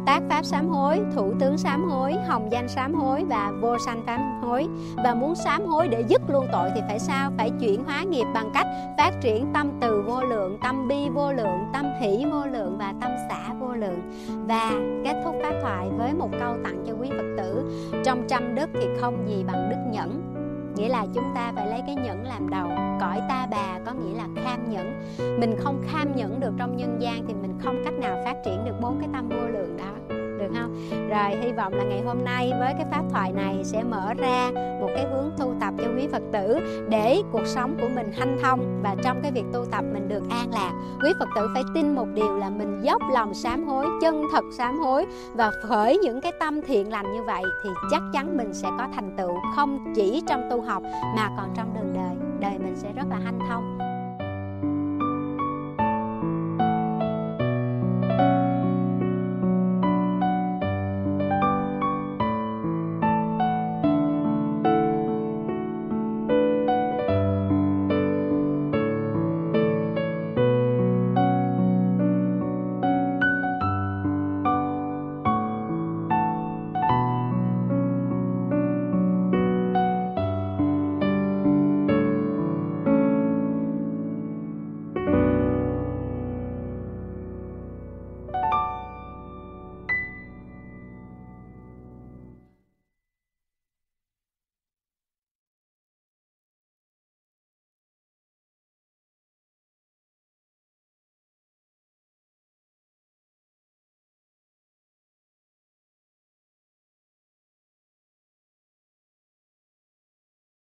Tác 0.07 0.23
pháp 0.29 0.45
sám 0.45 0.69
hối, 0.69 1.01
thủ 1.15 1.33
tướng 1.41 1.59
sám 1.59 1.85
hối, 1.91 2.15
hồng 2.29 2.49
danh 2.53 2.69
sám 2.69 2.95
hối 2.95 3.25
và 3.25 3.53
vô 3.61 3.77
sanh 3.87 4.03
sám 4.07 4.21
hối. 4.43 4.67
Và 5.05 5.15
muốn 5.15 5.35
sám 5.35 5.67
hối 5.67 5.89
để 5.89 6.05
dứt 6.09 6.23
luôn 6.29 6.47
tội 6.53 6.71
thì 6.75 6.81
phải 6.89 6.99
sao? 6.99 7.31
Phải 7.39 7.51
chuyển 7.61 7.85
hóa 7.85 8.03
nghiệp 8.03 8.27
bằng 8.35 8.51
cách 8.55 8.67
phát 8.99 9.11
triển 9.21 9.47
tâm 9.55 9.71
từ 9.81 10.03
vô 10.07 10.23
lượng, 10.23 10.59
tâm 10.63 10.89
bi 10.89 11.09
vô 11.09 11.33
lượng, 11.33 11.65
tâm 11.73 11.85
hỷ 12.01 12.25
vô 12.31 12.47
lượng 12.47 12.79
và 12.79 12.95
tâm 13.01 13.11
xả 13.29 13.55
vô 13.61 13.75
lượng. 13.75 14.01
Và 14.49 14.73
kết 15.05 15.23
thúc 15.25 15.35
pháp 15.43 15.53
thoại 15.63 15.89
với 15.99 16.15
một 16.15 16.31
câu 16.41 16.55
tặng 16.65 16.85
cho 16.87 16.93
quý 17.01 17.09
Phật 17.11 17.35
tử. 17.37 17.65
Trong 18.05 18.23
trăm 18.29 18.55
đức 18.55 18.71
thì 18.75 18.87
không 19.01 19.29
gì 19.29 19.45
bằng 19.47 19.71
đức 19.71 19.77
nhẫn 19.91 20.30
nghĩa 20.81 20.89
là 20.89 21.07
chúng 21.15 21.33
ta 21.35 21.53
phải 21.57 21.67
lấy 21.67 21.83
cái 21.87 21.95
nhẫn 21.95 22.27
làm 22.27 22.51
đầu. 22.51 22.69
Cõi 23.01 23.21
ta 23.29 23.47
bà 23.51 23.79
có 23.87 23.93
nghĩa 23.93 24.15
là 24.15 24.29
kham 24.45 24.71
nhẫn. 24.71 25.03
Mình 25.41 25.57
không 25.59 25.83
kham 25.87 26.17
nhẫn 26.17 26.41
được 26.41 26.53
trong 26.59 26.77
nhân 26.77 26.99
gian 27.01 27.25
thì 27.27 27.35
mình 27.35 27.59
không 27.63 27.83
cách 27.85 27.95
nào 27.95 28.23
phát 28.25 28.37
triển 28.45 28.65
được 28.65 28.75
bốn 28.81 28.99
cái 29.01 29.09
tâm 29.13 29.29
vô 29.29 29.49
lượng 29.53 29.77
đó 29.77 30.17
được 30.41 30.51
không? 30.55 30.75
Rồi, 30.91 31.37
hy 31.43 31.53
vọng 31.53 31.73
là 31.73 31.85
ngày 31.85 32.03
hôm 32.07 32.25
nay 32.25 32.53
với 32.59 32.75
cái 32.75 32.87
pháp 32.91 33.03
thoại 33.11 33.33
này 33.33 33.61
sẽ 33.65 33.83
mở 33.83 34.15
ra 34.15 34.51
một 34.55 34.89
cái 34.95 35.07
hướng 35.13 35.31
tu 35.39 35.55
tập 35.61 35.75
cho 35.79 35.85
quý 35.97 36.09
phật 36.13 36.23
tử 36.33 36.59
để 36.89 37.23
cuộc 37.33 37.47
sống 37.47 37.77
của 37.81 37.89
mình 37.95 38.13
hanh 38.13 38.39
thông 38.43 38.81
và 38.83 38.97
trong 39.05 39.21
cái 39.23 39.33
việc 39.33 39.45
tu 39.53 39.65
tập 39.71 39.85
mình 39.93 40.09
được 40.09 40.23
an 40.31 40.51
lạc. 40.53 40.73
Quý 41.05 41.13
phật 41.19 41.29
tử 41.37 41.49
phải 41.55 41.63
tin 41.75 41.95
một 41.95 42.07
điều 42.15 42.37
là 42.39 42.51
mình 42.51 42.81
dốc 42.83 43.03
lòng 43.13 43.35
sám 43.35 43.65
hối, 43.65 43.87
chân 44.03 44.25
thật 44.33 44.45
sám 44.59 44.79
hối 44.79 45.07
và 45.35 45.51
khởi 45.63 45.99
những 45.99 46.21
cái 46.21 46.33
tâm 46.41 46.63
thiện 46.63 46.91
lành 46.91 47.13
như 47.13 47.23
vậy 47.23 47.43
thì 47.65 47.71
chắc 47.91 48.03
chắn 48.13 48.37
mình 48.37 48.55
sẽ 48.55 48.69
có 48.79 48.89
thành 48.95 49.15
tựu 49.19 49.33
không 49.57 49.93
chỉ 49.97 50.23
trong 50.29 50.49
tu 50.51 50.61
học 50.61 50.83
mà 51.17 51.31
còn 51.37 51.49
trong 51.57 51.75
đường 51.75 51.93
đời. 51.95 52.29
Đời 52.41 52.59
mình 52.59 52.77
sẽ 52.77 52.93
rất 52.93 53.05
là 53.11 53.17
hanh 53.25 53.39
thông. 53.49 53.90